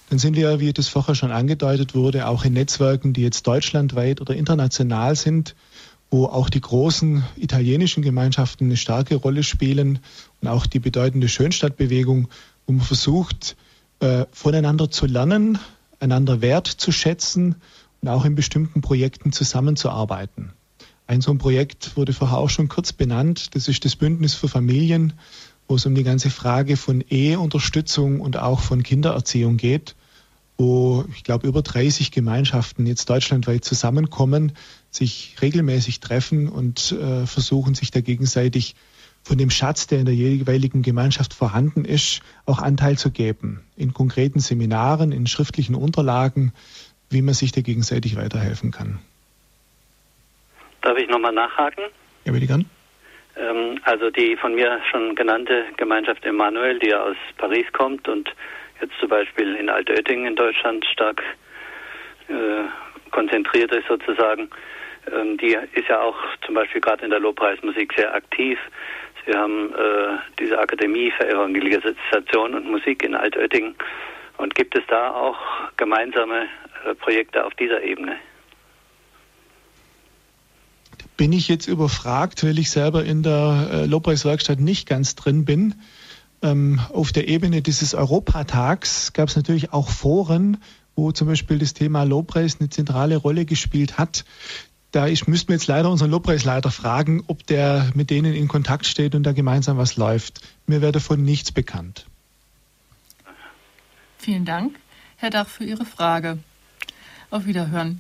Dann 0.10 0.20
sind 0.20 0.36
wir, 0.36 0.60
wie 0.60 0.72
das 0.72 0.88
vorher 0.88 1.16
schon 1.16 1.32
angedeutet 1.32 1.94
wurde, 1.94 2.28
auch 2.28 2.46
in 2.46 2.54
Netzwerken, 2.54 3.14
die 3.14 3.22
jetzt 3.22 3.46
deutschlandweit 3.46 4.22
oder 4.22 4.36
international 4.36 5.16
sind, 5.16 5.56
wo 6.10 6.26
auch 6.26 6.50
die 6.50 6.62
großen 6.62 7.24
italienischen 7.36 8.02
Gemeinschaften 8.02 8.66
eine 8.66 8.78
starke 8.78 9.16
Rolle 9.16 9.44
spielen 9.44 10.00
und 10.42 10.48
auch 10.48 10.66
die 10.66 10.80
bedeutende 10.80 11.28
Schönstadtbewegung, 11.28 12.30
wo 12.66 12.74
man 12.74 12.86
versucht, 12.86 13.58
äh, 14.00 14.26
voneinander 14.32 14.90
zu 14.90 15.06
lernen, 15.06 15.60
einander 16.00 16.42
wert 16.42 16.68
zu 16.68 16.92
schätzen 16.92 17.56
und 18.02 18.10
auch 18.10 18.26
in 18.26 18.36
bestimmten 18.36 18.82
Projekten 18.82 19.32
zusammenzuarbeiten. 19.32 20.54
Ein 21.08 21.22
so 21.22 21.32
ein 21.32 21.38
Projekt 21.38 21.96
wurde 21.96 22.14
vorher 22.14 22.38
auch 22.38 22.50
schon 22.50 22.68
kurz 22.68 22.92
benannt. 22.92 23.56
Das 23.56 23.68
ist 23.68 23.86
das 23.86 23.96
Bündnis 23.96 24.34
für 24.34 24.50
Familien, 24.50 25.14
wo 25.68 25.76
es 25.76 25.86
um 25.86 25.96
die 25.96 26.04
ganze 26.04 26.30
Frage 26.30 26.76
von 26.76 27.02
Eheunterstützung 27.02 28.20
und 28.20 28.38
auch 28.38 28.60
von 28.60 28.84
Kindererziehung 28.84 29.58
geht, 29.58 29.96
wo 30.58 31.06
ich 31.16 31.24
glaube 31.24 31.48
über 31.48 31.62
30 31.62 32.12
Gemeinschaften 32.12 32.86
jetzt 32.86 33.10
deutschlandweit 33.10 33.64
zusammenkommen, 33.64 34.52
sich 34.92 35.36
regelmäßig 35.42 36.02
treffen 36.02 36.50
und 36.50 36.92
äh, 36.92 37.26
versuchen, 37.26 37.74
sich 37.74 37.92
da 37.92 38.02
gegenseitig 38.02 38.76
von 39.24 39.38
dem 39.38 39.50
Schatz, 39.50 39.88
der 39.88 40.00
in 40.00 40.06
der 40.06 40.16
jeweiligen 40.16 40.82
Gemeinschaft 40.82 41.34
vorhanden 41.34 41.84
ist, 41.84 42.22
auch 42.46 42.60
Anteil 42.60 42.98
zu 42.98 43.12
geben. 43.12 43.62
In 43.76 43.94
konkreten 43.94 44.40
Seminaren, 44.40 45.12
in 45.12 45.28
schriftlichen 45.28 45.76
Unterlagen, 45.76 46.54
wie 47.10 47.22
man 47.22 47.34
sich 47.34 47.52
da 47.52 47.62
gegenseitig 47.62 48.16
weiterhelfen 48.16 48.72
kann. 48.72 49.00
Darf 50.82 50.98
ich 50.98 51.10
nochmal 51.10 51.34
nachhaken? 51.34 51.86
Ja, 52.26 52.32
bitte 52.32 52.48
gern. 52.48 52.66
Ähm, 53.36 53.80
also 53.84 54.10
die 54.10 54.36
von 54.36 54.56
mir 54.56 54.80
schon 54.92 55.16
genannte 55.16 55.66
Gemeinschaft 55.78 56.26
Emanuel, 56.26 56.80
die 56.80 56.90
ja 56.90 57.04
aus 57.04 57.18
Paris 57.38 57.66
kommt 57.74 58.08
und 58.08 58.34
jetzt 58.82 58.94
zum 59.00 59.10
Beispiel 59.10 59.56
in 59.56 59.70
Altötting 59.70 60.26
in 60.26 60.36
Deutschland 60.36 60.86
stark 60.86 61.22
äh, 62.30 62.64
konzentriert 63.12 63.72
ist 63.72 63.88
sozusagen, 63.88 64.50
ähm, 65.12 65.38
die 65.38 65.58
ist 65.74 65.88
ja 65.88 66.02
auch 66.02 66.18
zum 66.46 66.56
Beispiel 66.56 66.82
gerade 66.82 67.04
in 67.04 67.12
der 67.12 67.20
Lobpreismusik 67.20 67.94
sehr 67.96 68.14
aktiv. 68.14 68.60
Sie 69.26 69.34
haben 69.34 69.74
äh, 69.74 70.18
diese 70.40 70.58
Akademie 70.58 71.12
für 71.12 71.28
Evangelisation 71.28 72.54
und 72.54 72.70
Musik 72.70 73.04
in 73.04 73.16
Altötting. 73.16 73.76
Und 74.38 74.54
gibt 74.56 74.76
es 74.76 74.84
da 74.88 75.12
auch 75.12 75.38
gemeinsame 75.78 76.48
Projekte 76.96 77.46
auf 77.46 77.54
dieser 77.56 77.84
Ebene? 77.84 78.18
bin 81.18 81.34
ich 81.34 81.48
jetzt 81.48 81.68
überfragt, 81.68 82.44
weil 82.44 82.58
ich 82.60 82.70
selber 82.70 83.04
in 83.04 83.24
der 83.24 83.70
äh, 83.72 83.86
Lobpreiswerkstatt 83.86 84.60
nicht 84.60 84.88
ganz 84.88 85.16
drin 85.16 85.44
bin. 85.44 85.76
Ähm, 86.44 86.80
auf 86.94 87.12
der 87.12 87.28
Ebene 87.28 87.64
dieses 87.64 87.96
Europatags 87.96 89.12
gab 89.14 89.28
es 89.28 89.36
natürlich 89.36 89.74
auch 89.74 89.90
Foren, 89.90 90.58
wo 90.96 91.12
zum 91.12 91.28
Beispiel 91.28 91.58
das 91.58 91.74
Thema 91.74 92.04
Lobpreis 92.04 92.58
eine 92.60 92.70
zentrale 92.70 93.18
Rolle 93.18 93.46
gespielt 93.46 93.98
hat. 93.98 94.24
Da 94.92 95.08
ich, 95.08 95.28
müssten 95.28 95.50
wir 95.50 95.56
jetzt 95.56 95.68
leider 95.68 95.90
unseren 95.90 96.12
Lobpreisleiter 96.12 96.72
fragen, 96.72 97.24
ob 97.28 97.46
der 97.48 97.92
mit 97.94 98.10
denen 98.10 98.34
in 98.34 98.48
Kontakt 98.48 98.86
steht 98.86 99.16
und 99.16 99.24
da 99.24 99.34
gemeinsam 99.34 99.78
was 99.78 99.98
läuft. 99.98 100.42
Mir 100.68 100.82
wäre 100.82 100.92
davon 100.92 101.24
nichts 101.24 101.52
bekannt. 101.52 102.06
Vielen 104.18 104.46
Dank, 104.46 104.78
Herr 105.18 105.30
Dach, 105.30 105.48
für 105.48 105.64
Ihre 105.64 105.86
Frage. 105.86 106.38
Auf 107.30 107.46
Wiederhören. 107.46 108.00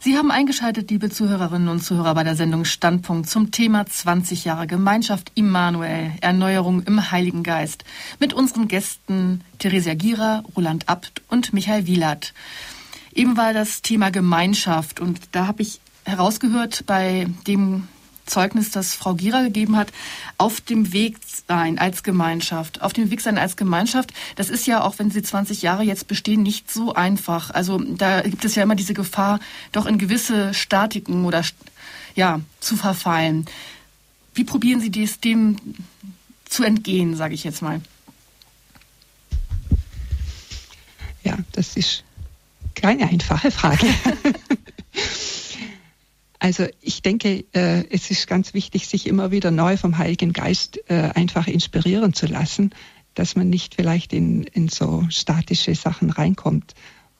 Sie 0.00 0.18
haben 0.18 0.32
eingeschaltet, 0.32 0.90
liebe 0.90 1.08
Zuhörerinnen 1.08 1.68
und 1.68 1.80
Zuhörer, 1.80 2.14
bei 2.14 2.24
der 2.24 2.34
Sendung 2.34 2.64
Standpunkt 2.64 3.28
zum 3.28 3.52
Thema 3.52 3.86
20 3.86 4.44
Jahre 4.44 4.66
Gemeinschaft 4.66 5.30
Immanuel, 5.36 6.10
Erneuerung 6.20 6.82
im 6.82 7.12
Heiligen 7.12 7.44
Geist 7.44 7.84
mit 8.18 8.34
unseren 8.34 8.66
Gästen 8.66 9.42
Theresia 9.60 9.94
Gira, 9.94 10.42
Roland 10.56 10.88
Abt 10.88 11.22
und 11.28 11.52
Michael 11.52 11.86
Wielert. 11.86 12.34
Eben 13.14 13.36
war 13.36 13.52
das 13.52 13.82
Thema 13.82 14.10
Gemeinschaft 14.10 14.98
und 14.98 15.20
da 15.30 15.46
habe 15.46 15.62
ich 15.62 15.80
herausgehört 16.04 16.84
bei 16.86 17.28
dem 17.46 17.86
Zeugnis, 18.26 18.70
das 18.70 18.94
Frau 18.94 19.14
Gira 19.14 19.42
gegeben 19.42 19.76
hat, 19.76 19.92
auf 20.38 20.60
dem 20.60 20.92
Weg 20.92 21.18
sein 21.46 21.78
als 21.78 22.02
Gemeinschaft. 22.02 22.82
Auf 22.82 22.92
dem 22.92 23.10
Weg 23.10 23.20
sein 23.20 23.38
als 23.38 23.56
Gemeinschaft, 23.56 24.12
das 24.36 24.50
ist 24.50 24.66
ja 24.66 24.82
auch, 24.82 24.98
wenn 24.98 25.10
sie 25.10 25.22
20 25.22 25.62
Jahre 25.62 25.82
jetzt 25.82 26.08
bestehen, 26.08 26.42
nicht 26.42 26.70
so 26.70 26.94
einfach. 26.94 27.50
Also 27.50 27.78
da 27.78 28.22
gibt 28.22 28.44
es 28.44 28.54
ja 28.54 28.62
immer 28.62 28.76
diese 28.76 28.94
Gefahr, 28.94 29.40
doch 29.72 29.86
in 29.86 29.98
gewisse 29.98 30.54
Statiken 30.54 31.24
oder 31.24 31.44
ja, 32.14 32.40
zu 32.60 32.76
verfallen. 32.76 33.46
Wie 34.34 34.44
probieren 34.44 34.80
Sie 34.80 34.90
dies, 34.90 35.20
dem 35.20 35.56
zu 36.44 36.64
entgehen, 36.64 37.16
sage 37.16 37.34
ich 37.34 37.44
jetzt 37.44 37.62
mal? 37.62 37.80
Ja, 41.22 41.38
das 41.52 41.76
ist 41.76 42.04
keine 42.74 43.08
einfache 43.08 43.50
Frage. 43.50 43.86
Also 46.44 46.66
ich 46.82 47.00
denke, 47.00 47.46
äh, 47.54 47.84
es 47.88 48.10
ist 48.10 48.26
ganz 48.26 48.52
wichtig, 48.52 48.86
sich 48.86 49.06
immer 49.06 49.30
wieder 49.30 49.50
neu 49.50 49.78
vom 49.78 49.96
Heiligen 49.96 50.34
Geist 50.34 50.78
äh, 50.90 51.10
einfach 51.14 51.46
inspirieren 51.46 52.12
zu 52.12 52.26
lassen, 52.26 52.74
dass 53.14 53.34
man 53.34 53.48
nicht 53.48 53.74
vielleicht 53.76 54.12
in, 54.12 54.42
in 54.42 54.68
so 54.68 55.06
statische 55.08 55.74
Sachen 55.74 56.10
reinkommt, 56.10 56.74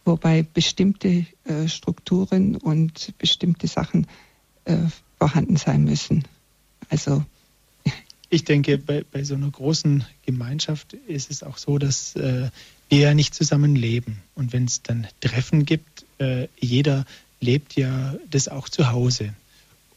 wobei 0.05 0.43
bestimmte 0.43 1.25
äh, 1.45 1.69
Strukturen 1.69 2.57
und 2.57 3.15
bestimmte 3.17 3.67
Sachen 3.67 4.09
äh, 4.67 4.77
vorhanden 5.19 5.57
sein 5.57 5.85
müssen. 5.85 6.25
Also 6.91 7.25
ich 8.29 8.45
denke, 8.45 8.77
bei, 8.77 9.07
bei 9.11 9.25
so 9.25 9.37
einer 9.37 9.51
großen 9.51 10.05
Gemeinschaft 10.27 10.93
ist 10.93 11.31
es 11.31 11.43
auch 11.43 11.57
so, 11.57 11.79
dass 11.79 12.15
äh, 12.17 12.51
wir 12.91 12.99
ja 12.99 13.15
nicht 13.15 13.35
zusammen 13.35 13.75
leben. 13.75 14.21
Und 14.35 14.53
wenn 14.53 14.67
es 14.67 14.83
dann 14.83 15.07
Treffen 15.21 15.65
gibt, 15.65 16.05
äh, 16.19 16.49
jeder 16.61 17.07
lebt 17.41 17.77
ja 17.77 18.15
das 18.31 18.49
auch 18.49 18.69
zu 18.69 18.91
Hause. 18.91 19.35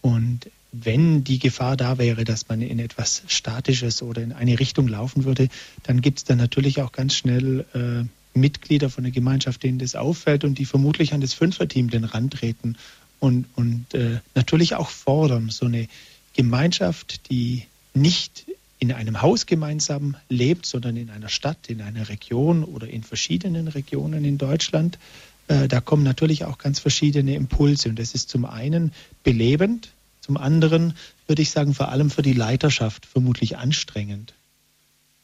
Und 0.01 0.49
wenn 0.71 1.23
die 1.23 1.39
Gefahr 1.39 1.77
da 1.77 1.97
wäre, 1.97 2.23
dass 2.23 2.49
man 2.49 2.61
in 2.61 2.79
etwas 2.79 3.23
Statisches 3.27 4.01
oder 4.01 4.21
in 4.21 4.33
eine 4.33 4.59
Richtung 4.59 4.87
laufen 4.87 5.23
würde, 5.23 5.47
dann 5.83 6.01
gibt 6.01 6.19
es 6.19 6.23
dann 6.25 6.37
natürlich 6.37 6.81
auch 6.81 6.91
ganz 6.91 7.15
schnell 7.15 7.65
äh, 7.73 8.07
Mitglieder 8.37 8.89
von 8.89 9.03
der 9.03 9.11
Gemeinschaft, 9.11 9.63
denen 9.63 9.79
das 9.79 9.95
auffällt 9.95 10.43
und 10.43 10.59
die 10.59 10.65
vermutlich 10.65 11.13
an 11.13 11.21
das 11.21 11.33
Fünferteam 11.33 11.89
den 11.89 12.03
rantreten 12.03 12.77
und, 13.19 13.45
und 13.55 13.93
äh, 13.93 14.19
natürlich 14.35 14.75
auch 14.75 14.89
fordern. 14.89 15.49
So 15.49 15.65
eine 15.65 15.87
Gemeinschaft, 16.33 17.29
die 17.31 17.65
nicht 17.93 18.45
in 18.79 18.91
einem 18.91 19.21
Haus 19.21 19.47
gemeinsam 19.47 20.15
lebt, 20.29 20.67
sondern 20.67 20.97
in 20.97 21.09
einer 21.09 21.29
Stadt, 21.29 21.67
in 21.67 21.81
einer 21.81 22.09
Region 22.09 22.63
oder 22.63 22.87
in 22.87 23.03
verschiedenen 23.03 23.67
Regionen 23.67 24.23
in 24.23 24.37
Deutschland, 24.37 24.99
äh, 25.47 25.67
da 25.67 25.81
kommen 25.81 26.03
natürlich 26.03 26.45
auch 26.45 26.57
ganz 26.57 26.79
verschiedene 26.79 27.35
Impulse. 27.35 27.89
Und 27.89 27.99
das 27.99 28.13
ist 28.13 28.29
zum 28.29 28.45
einen 28.45 28.91
belebend, 29.23 29.89
zum 30.21 30.37
anderen 30.37 30.93
würde 31.27 31.41
ich 31.41 31.51
sagen, 31.51 31.73
vor 31.73 31.89
allem 31.89 32.09
für 32.09 32.21
die 32.21 32.33
Leiterschaft 32.33 33.05
vermutlich 33.05 33.57
anstrengend. 33.57 34.33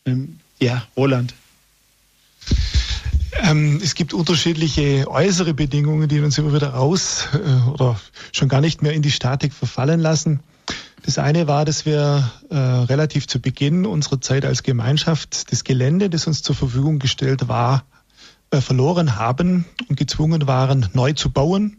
Ähm, 0.06 0.40
ja, 0.60 0.86
Roland. 0.96 1.34
Ähm, 3.42 3.82
es 3.84 3.96
gibt 3.96 4.14
unterschiedliche 4.14 5.10
äußere 5.10 5.54
Bedingungen, 5.54 6.08
die 6.08 6.20
uns 6.20 6.38
immer 6.38 6.54
wieder 6.54 6.70
raus 6.70 7.28
äh, 7.34 7.70
oder 7.70 8.00
schon 8.32 8.48
gar 8.48 8.62
nicht 8.62 8.82
mehr 8.82 8.94
in 8.94 9.02
die 9.02 9.12
Statik 9.12 9.54
verfallen 9.54 10.00
lassen. 10.00 10.40
Das 11.04 11.18
eine 11.18 11.48
war, 11.48 11.66
dass 11.66 11.86
wir 11.86 12.32
äh, 12.50 12.56
relativ 12.56 13.28
zu 13.28 13.42
Beginn 13.42 13.86
unserer 13.86 14.22
Zeit 14.22 14.46
als 14.46 14.64
Gemeinschaft 14.64 15.52
das 15.52 15.66
Gelände, 15.66 16.10
das 16.10 16.28
uns 16.28 16.44
zur 16.44 16.56
Verfügung 16.56 17.00
gestellt 17.00 17.50
war, 17.50 17.84
verloren 18.62 19.16
haben 19.18 19.66
und 19.90 19.98
gezwungen 19.98 20.48
waren, 20.48 20.90
neu 20.94 21.14
zu 21.14 21.30
bauen. 21.30 21.78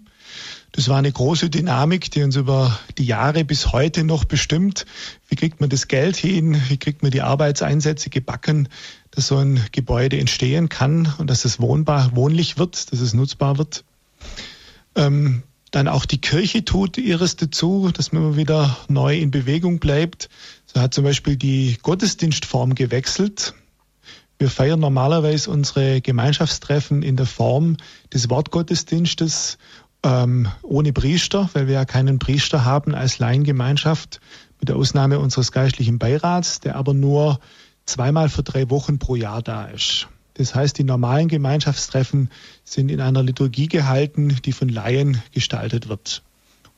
Das 0.72 0.88
war 0.88 0.98
eine 0.98 1.12
große 1.12 1.50
Dynamik, 1.50 2.10
die 2.10 2.24
uns 2.24 2.34
über 2.34 2.76
die 2.98 3.06
Jahre 3.06 3.44
bis 3.44 3.72
heute 3.72 4.02
noch 4.02 4.24
bestimmt. 4.24 4.86
Wie 5.28 5.36
kriegt 5.36 5.60
man 5.60 5.70
das 5.70 5.86
Geld 5.86 6.16
hin? 6.16 6.60
Wie 6.68 6.78
kriegt 6.78 7.02
man 7.02 7.12
die 7.12 7.22
Arbeitseinsätze 7.22 8.10
gebacken, 8.10 8.68
dass 9.12 9.28
so 9.28 9.36
ein 9.36 9.64
Gebäude 9.70 10.18
entstehen 10.18 10.68
kann 10.68 11.14
und 11.18 11.30
dass 11.30 11.44
es 11.44 11.60
wohnbar, 11.60 12.10
wohnlich 12.16 12.58
wird, 12.58 12.90
dass 12.90 12.98
es 12.98 13.14
nutzbar 13.14 13.56
wird? 13.56 13.84
Ähm, 14.96 15.44
dann 15.70 15.86
auch 15.86 16.06
die 16.06 16.20
Kirche 16.20 16.64
tut 16.64 16.98
ihres 16.98 17.36
dazu, 17.36 17.90
dass 17.92 18.12
man 18.12 18.22
immer 18.24 18.36
wieder 18.36 18.76
neu 18.88 19.16
in 19.16 19.30
Bewegung 19.30 19.78
bleibt. 19.78 20.28
So 20.66 20.80
hat 20.80 20.94
zum 20.94 21.04
Beispiel 21.04 21.36
die 21.36 21.78
Gottesdienstform 21.82 22.74
gewechselt. 22.74 23.54
Wir 24.38 24.50
feiern 24.50 24.80
normalerweise 24.80 25.50
unsere 25.50 26.00
Gemeinschaftstreffen 26.00 27.02
in 27.02 27.16
der 27.16 27.26
Form 27.26 27.76
des 28.12 28.30
Wortgottesdienstes 28.30 29.58
ähm, 30.04 30.48
ohne 30.62 30.92
Priester, 30.92 31.48
weil 31.52 31.66
wir 31.66 31.74
ja 31.74 31.84
keinen 31.84 32.18
Priester 32.18 32.64
haben 32.64 32.94
als 32.94 33.18
Laiengemeinschaft, 33.18 34.20
mit 34.60 34.68
der 34.68 34.76
Ausnahme 34.76 35.18
unseres 35.18 35.52
geistlichen 35.52 35.98
Beirats, 35.98 36.60
der 36.60 36.76
aber 36.76 36.94
nur 36.94 37.38
zweimal 37.86 38.28
für 38.28 38.42
drei 38.42 38.70
Wochen 38.70 38.98
pro 38.98 39.14
Jahr 39.16 39.42
da 39.42 39.66
ist. 39.66 40.08
Das 40.34 40.54
heißt, 40.54 40.78
die 40.78 40.84
normalen 40.84 41.28
Gemeinschaftstreffen 41.28 42.30
sind 42.64 42.90
in 42.90 43.00
einer 43.00 43.22
Liturgie 43.22 43.68
gehalten, 43.68 44.36
die 44.44 44.52
von 44.52 44.68
Laien 44.68 45.22
gestaltet 45.32 45.88
wird. 45.88 46.22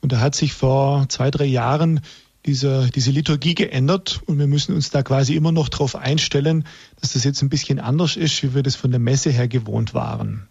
Und 0.01 0.11
da 0.11 0.19
hat 0.19 0.35
sich 0.35 0.53
vor 0.53 1.09
zwei, 1.09 1.31
drei 1.31 1.45
Jahren 1.45 2.01
diese, 2.47 2.89
diese 2.95 3.11
Liturgie 3.11 3.53
geändert 3.53 4.21
und 4.25 4.39
wir 4.39 4.47
müssen 4.47 4.73
uns 4.73 4.89
da 4.89 5.03
quasi 5.03 5.35
immer 5.35 5.51
noch 5.51 5.69
darauf 5.69 5.95
einstellen, 5.95 6.63
dass 6.99 7.13
das 7.13 7.25
jetzt 7.25 7.41
ein 7.41 7.49
bisschen 7.49 7.79
anders 7.79 8.15
ist, 8.15 8.41
wie 8.41 8.55
wir 8.55 8.63
das 8.63 8.75
von 8.75 8.89
der 8.89 8.99
Messe 8.99 9.29
her 9.29 9.47
gewohnt 9.47 9.93
waren. 9.93 10.47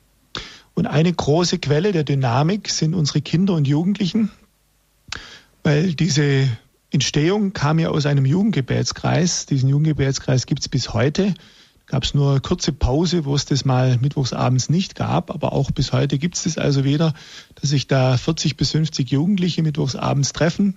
Und 0.74 0.86
eine 0.86 1.12
große 1.12 1.59
Quelle 1.59 1.92
der 1.92 2.05
Dynamik 2.05 2.68
sind 2.68 2.94
unsere 2.94 3.22
Kinder 3.22 3.55
und 3.55 3.66
Jugendlichen, 3.66 4.30
weil 5.62 5.94
diese 5.94 6.47
Entstehung 6.90 7.55
kam 7.55 7.78
ja 7.78 7.88
aus 7.88 8.05
einem 8.05 8.26
Jugendgebetskreis. 8.26 9.47
Diesen 9.47 9.70
Jugendgebetskreis 9.70 10.44
gibt 10.44 10.61
es 10.61 10.68
bis 10.68 10.92
heute. 10.92 11.34
Gab 11.86 12.03
es 12.03 12.14
nur 12.14 12.32
eine 12.32 12.40
kurze 12.40 12.72
Pause, 12.72 13.24
wo 13.24 13.34
es 13.34 13.47
das 13.47 13.64
mal 13.64 13.97
mittwochsabends 13.99 14.68
nicht 14.68 14.97
gab, 14.97 15.30
aber 15.30 15.53
auch 15.53 15.70
bis 15.70 15.92
heute 15.92 16.18
gibt 16.18 16.36
es 16.36 16.42
das 16.42 16.59
also 16.59 16.84
wieder, 16.84 17.14
dass 17.55 17.70
sich 17.70 17.86
da 17.86 18.16
40 18.16 18.57
bis 18.57 18.72
50 18.72 19.11
Jugendliche 19.11 19.62
mittwochsabends 19.62 20.32
treffen. 20.32 20.76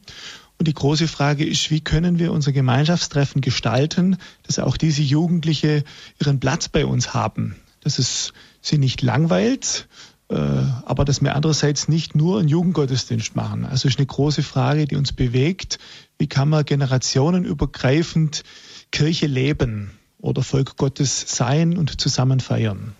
Und 0.59 0.67
die 0.67 0.73
große 0.73 1.07
Frage 1.07 1.45
ist, 1.45 1.71
wie 1.71 1.79
können 1.79 2.19
wir 2.19 2.31
unser 2.31 2.51
Gemeinschaftstreffen 2.51 3.41
gestalten, 3.41 4.17
dass 4.43 4.59
auch 4.59 4.77
diese 4.77 5.01
Jugendliche 5.01 5.83
ihren 6.19 6.39
Platz 6.39 6.67
bei 6.67 6.85
uns 6.85 7.13
haben 7.13 7.55
dass 7.81 7.99
es 7.99 8.33
sie 8.61 8.77
nicht 8.77 9.01
langweilt, 9.01 9.87
äh, 10.29 10.35
aber 10.35 11.05
dass 11.05 11.21
wir 11.21 11.35
andererseits 11.35 11.87
nicht 11.87 12.15
nur 12.15 12.39
einen 12.39 12.49
Jugendgottesdienst 12.49 13.35
machen. 13.35 13.65
Also 13.65 13.87
ist 13.87 13.97
eine 13.97 14.05
große 14.05 14.43
Frage, 14.43 14.85
die 14.85 14.95
uns 14.95 15.13
bewegt. 15.13 15.79
Wie 16.17 16.27
kann 16.27 16.49
man 16.49 16.65
generationenübergreifend 16.65 18.43
Kirche 18.91 19.27
leben 19.27 19.91
oder 20.19 20.43
Volk 20.43 20.77
Gottes 20.77 21.35
sein 21.35 21.77
und 21.77 21.99
zusammen 21.99 22.39
feiern? 22.39 22.93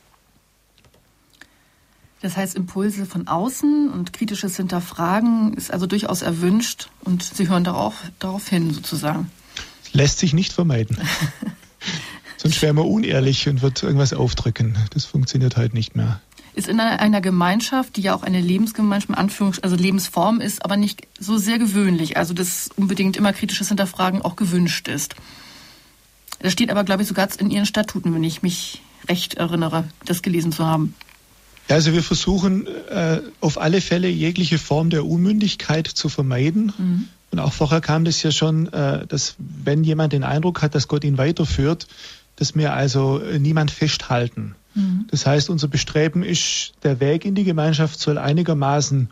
Das 2.21 2.35
heißt, 2.35 2.55
Impulse 2.55 3.05
von 3.05 3.27
außen 3.27 3.89
und 3.89 4.11
kritisches 4.11 4.57
Hinterfragen 4.57 5.53
ist 5.53 5.71
also 5.71 5.85
durchaus 5.85 6.21
erwünscht 6.21 6.89
und 7.01 7.23
Sie 7.23 7.47
hören 7.47 7.63
darauf, 7.63 7.95
darauf 8.19 8.47
hin 8.49 8.73
sozusagen. 8.73 9.31
Lässt 9.93 10.19
sich 10.19 10.33
nicht 10.33 10.51
vermeiden. 10.51 10.97
Sonst 12.37 12.61
wäre 12.61 12.73
man 12.73 12.85
unehrlich 12.85 13.47
und 13.47 13.61
wird 13.61 13.83
irgendwas 13.83 14.13
aufdrücken. 14.13 14.77
Das 14.93 15.05
funktioniert 15.05 15.57
halt 15.57 15.73
nicht 15.73 15.95
mehr. 15.95 16.21
Ist 16.55 16.67
in 16.67 16.79
einer 16.79 17.21
Gemeinschaft, 17.21 17.95
die 17.95 18.01
ja 18.01 18.15
auch 18.15 18.23
eine 18.23 18.41
Lebensgemeinschaft, 18.41 19.17
Anführungs 19.17 19.59
also 19.59 19.75
Lebensform 19.75 20.41
ist, 20.41 20.63
aber 20.65 20.75
nicht 20.75 21.07
so 21.19 21.37
sehr 21.37 21.57
gewöhnlich. 21.57 22.17
Also 22.17 22.33
dass 22.33 22.69
unbedingt 22.75 23.17
immer 23.17 23.33
kritisches 23.33 23.69
Hinterfragen 23.69 24.21
auch 24.21 24.35
gewünscht 24.35 24.87
ist. 24.89 25.15
Das 26.39 26.51
steht 26.51 26.71
aber, 26.71 26.83
glaube 26.83 27.01
ich, 27.01 27.07
sogar 27.07 27.27
in 27.37 27.49
Ihren 27.49 27.65
Statuten, 27.65 28.13
wenn 28.13 28.23
ich 28.23 28.41
mich 28.41 28.81
recht 29.07 29.35
erinnere, 29.35 29.85
das 30.05 30.21
gelesen 30.21 30.51
zu 30.51 30.65
haben. 30.65 30.95
Ja, 31.69 31.75
also 31.75 31.93
wir 31.93 32.01
versuchen 32.01 32.65
äh, 32.89 33.21
auf 33.41 33.61
alle 33.61 33.79
Fälle 33.79 34.09
jegliche 34.09 34.57
Form 34.57 34.89
der 34.89 35.05
Unmündigkeit 35.05 35.87
zu 35.87 36.09
vermeiden. 36.09 36.73
Mhm. 36.77 37.07
Und 37.31 37.39
auch 37.39 37.53
vorher 37.53 37.79
kam 37.79 38.05
das 38.05 38.23
ja 38.23 38.31
schon, 38.31 38.73
äh, 38.73 39.05
dass 39.05 39.35
wenn 39.37 39.83
jemand 39.83 40.13
den 40.13 40.23
Eindruck 40.23 40.63
hat, 40.63 40.73
dass 40.73 40.87
Gott 40.87 41.03
ihn 41.03 41.19
weiterführt, 41.19 41.87
dass 42.37 42.55
wir 42.55 42.73
also 42.73 43.19
äh, 43.19 43.37
niemand 43.37 43.69
festhalten. 43.69 44.55
Mhm. 44.73 45.05
Das 45.11 45.27
heißt, 45.27 45.51
unser 45.51 45.67
Bestreben 45.67 46.23
ist, 46.23 46.73
der 46.81 46.99
Weg 46.99 47.23
in 47.23 47.35
die 47.35 47.43
Gemeinschaft 47.43 47.99
soll 47.99 48.17
einigermaßen 48.17 49.09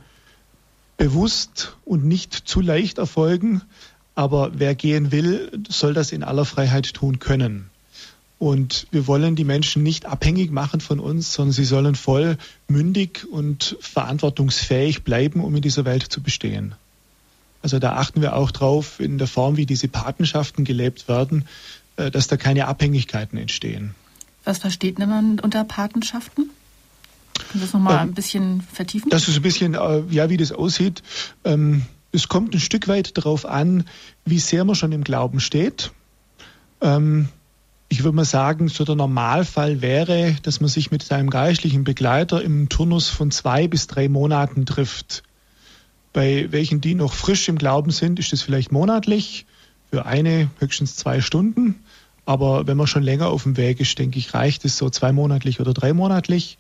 bewusst 0.98 1.76
und 1.86 2.06
nicht 2.06 2.34
zu 2.34 2.60
leicht 2.60 2.98
erfolgen, 2.98 3.62
aber 4.16 4.52
wer 4.56 4.74
gehen 4.74 5.12
will, 5.12 5.52
soll 5.70 5.94
das 5.94 6.12
in 6.12 6.24
aller 6.24 6.46
Freiheit 6.46 6.92
tun 6.96 7.20
können. 7.20 7.70
Und 8.40 8.86
wir 8.92 9.08
wollen 9.08 9.36
die 9.36 9.44
Menschen 9.44 9.82
nicht 9.82 10.06
abhängig 10.06 10.52
machen 10.52 10.80
von 10.80 11.00
uns, 11.00 11.34
sondern 11.34 11.54
sie 11.54 11.66
sollen 11.66 11.96
voll 11.96 12.38
mündig 12.68 13.26
und 13.32 13.78
verantwortungsfähig 13.80 15.04
bleiben, 15.04 15.44
um 15.44 15.56
in 15.56 15.62
dieser 15.62 15.86
Welt 15.86 16.04
zu 16.04 16.22
bestehen. 16.22 16.76
Also 17.64 17.80
da 17.80 17.94
achten 17.94 18.22
wir 18.22 18.36
auch 18.36 18.52
drauf 18.52 19.00
in 19.00 19.18
der 19.18 19.28
Form, 19.28 19.58
wie 19.58 19.66
diese 19.66 19.88
Patenschaften 19.88 20.66
gelebt 20.66 21.08
werden, 21.08 21.46
äh, 21.96 22.12
dass 22.12 22.28
da 22.28 22.38
keine 22.38 22.68
Abhängigkeiten 22.68 23.38
entstehen. 23.40 23.96
Was 24.44 24.60
versteht 24.60 25.00
man 25.00 25.40
unter 25.40 25.64
Patenschaften? 25.64 26.52
Können 27.38 27.54
Sie 27.54 27.60
das 27.60 27.74
nochmal 27.74 27.96
ähm, 27.96 28.10
ein 28.10 28.14
bisschen 28.14 28.62
vertiefen? 28.62 29.10
Das 29.10 29.28
ist 29.28 29.36
ein 29.36 29.42
bisschen, 29.42 29.74
äh, 29.74 30.04
ja, 30.10 30.30
wie 30.30 30.38
das 30.38 30.52
aussieht. 30.52 31.02
Ähm, 31.44 31.86
es 32.12 32.28
kommt 32.28 32.54
ein 32.54 32.60
Stück 32.60 32.88
weit 32.88 33.18
darauf 33.18 33.46
an, 33.46 33.86
wie 34.26 34.40
sehr 34.40 34.64
man 34.64 34.76
schon 34.76 34.92
im 34.92 35.04
Glauben 35.04 35.40
steht. 35.40 35.92
Ähm, 36.82 37.30
ich 37.90 38.04
würde 38.04 38.16
mal 38.16 38.26
sagen, 38.26 38.68
so 38.68 38.84
der 38.84 38.96
Normalfall 38.96 39.82
wäre, 39.82 40.36
dass 40.44 40.60
man 40.60 40.70
sich 40.70 40.92
mit 40.92 41.04
seinem 41.04 41.30
geistlichen 41.30 41.84
Begleiter 41.84 42.42
im 42.42 42.70
Turnus 42.70 43.10
von 43.10 43.32
zwei 43.32 43.68
bis 43.68 43.88
drei 43.88 44.10
Monaten 44.10 44.66
trifft. 44.66 45.24
Bei 46.12 46.52
welchen, 46.52 46.82
die 46.82 46.96
noch 46.96 47.14
frisch 47.14 47.48
im 47.48 47.58
Glauben 47.58 47.92
sind, 47.92 48.20
ist 48.20 48.34
das 48.34 48.42
vielleicht 48.42 48.72
monatlich, 48.72 49.46
für 49.90 50.06
eine 50.06 50.50
höchstens 50.60 50.96
zwei 50.96 51.22
Stunden. 51.22 51.76
Aber 52.26 52.68
wenn 52.68 52.76
man 52.76 52.88
schon 52.88 53.04
länger 53.04 53.28
auf 53.30 53.44
dem 53.44 53.56
Weg 53.56 53.80
ist, 53.80 53.98
denke 53.98 54.20
ich, 54.20 54.34
reicht 54.34 54.66
es 54.66 54.78
so 54.78 54.90
zweimonatlich 54.90 55.62
oder 55.62 55.74
dreimonatlich, 55.74 56.58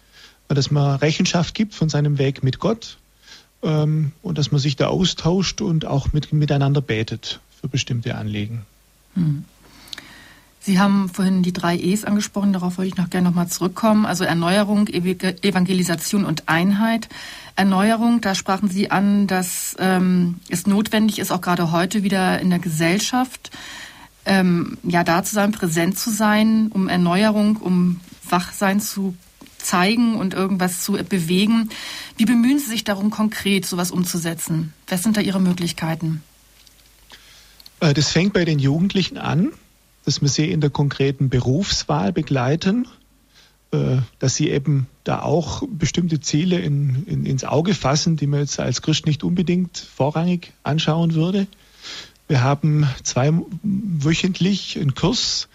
dass 0.47 0.71
man 0.71 0.95
Rechenschaft 0.95 1.53
gibt 1.53 1.73
von 1.73 1.89
seinem 1.89 2.19
Weg 2.19 2.41
mit 2.41 2.59
Gott 2.59 2.97
ähm, 3.63 4.13
und 4.21 4.37
dass 4.37 4.51
man 4.51 4.61
sich 4.61 4.77
da 4.77 4.87
austauscht 4.87 5.59
und 5.59 5.85
auch 5.85 6.13
mit, 6.13 6.31
miteinander 6.31 6.79
betet 6.79 7.41
für 7.59 7.67
bestimmte 7.67 8.15
Anliegen. 8.15 8.65
Hm. 9.15 9.43
Sie 10.67 10.81
haben 10.81 11.07
vorhin 11.07 11.43
die 11.43 11.53
drei 11.53 11.77
E's 11.77 12.03
angesprochen, 12.03 12.51
darauf 12.51 12.77
wollte 12.77 12.89
ich 12.89 12.97
noch 12.97 13.09
gerne 13.09 13.29
nochmal 13.29 13.47
zurückkommen. 13.47 14.05
Also 14.05 14.25
Erneuerung, 14.25 14.89
Evangelisation 14.89 16.25
und 16.25 16.49
Einheit. 16.49 17.07
Erneuerung, 17.55 18.19
da 18.19 18.35
sprachen 18.35 18.69
Sie 18.69 18.91
an, 18.91 19.27
dass 19.27 19.77
ähm, 19.79 20.41
es 20.49 20.67
notwendig 20.67 21.19
ist, 21.19 21.31
auch 21.31 21.39
gerade 21.39 21.71
heute 21.71 22.03
wieder 22.03 22.41
in 22.41 22.49
der 22.49 22.59
Gesellschaft, 22.59 23.49
ähm, 24.25 24.77
ja, 24.83 25.05
da 25.05 25.23
zu 25.23 25.35
sein, 25.35 25.53
präsent 25.53 25.97
zu 25.97 26.09
sein, 26.09 26.67
um 26.73 26.89
Erneuerung, 26.89 27.55
um 27.55 28.01
Wachsein 28.29 28.81
zu 28.81 29.15
zeigen 29.59 30.15
und 30.15 30.33
irgendwas 30.33 30.81
zu 30.81 30.97
bewegen. 31.07 31.69
Wie 32.17 32.25
bemühen 32.25 32.59
Sie 32.59 32.67
sich 32.67 32.83
darum, 32.83 33.09
konkret 33.09 33.65
sowas 33.65 33.89
umzusetzen? 33.89 34.73
Was 34.89 35.03
sind 35.03 35.15
da 35.15 35.21
Ihre 35.21 35.39
Möglichkeiten? 35.39 36.23
Äh, 37.79 37.93
das 37.93 38.09
fängt 38.09 38.33
bei 38.33 38.43
den 38.43 38.59
Jugendlichen 38.59 39.17
an, 39.17 39.53
dass 40.07 40.21
wir 40.21 40.29
sie 40.29 40.49
in 40.49 40.61
der 40.61 40.69
konkreten 40.69 41.27
Berufswahl 41.27 42.13
begleiten, 42.13 42.87
äh, 43.71 43.97
dass 44.19 44.35
sie 44.35 44.49
eben 44.49 44.87
da 45.03 45.21
auch 45.21 45.63
bestimmte 45.69 46.21
Ziele 46.21 46.59
in, 46.59 47.03
in, 47.07 47.25
ins 47.25 47.43
Auge 47.43 47.73
fassen, 47.73 48.15
die 48.15 48.25
man 48.25 48.39
jetzt 48.39 48.57
als 48.57 48.81
Christ 48.81 49.05
nicht 49.05 49.25
unbedingt 49.25 49.77
vorrangig 49.77 50.53
anschauen 50.63 51.13
würde. 51.13 51.45
Wir 52.29 52.41
haben 52.41 52.87
zweiwöchentlich 53.03 54.79
einen 54.79 54.95
Kurs, 54.95 55.49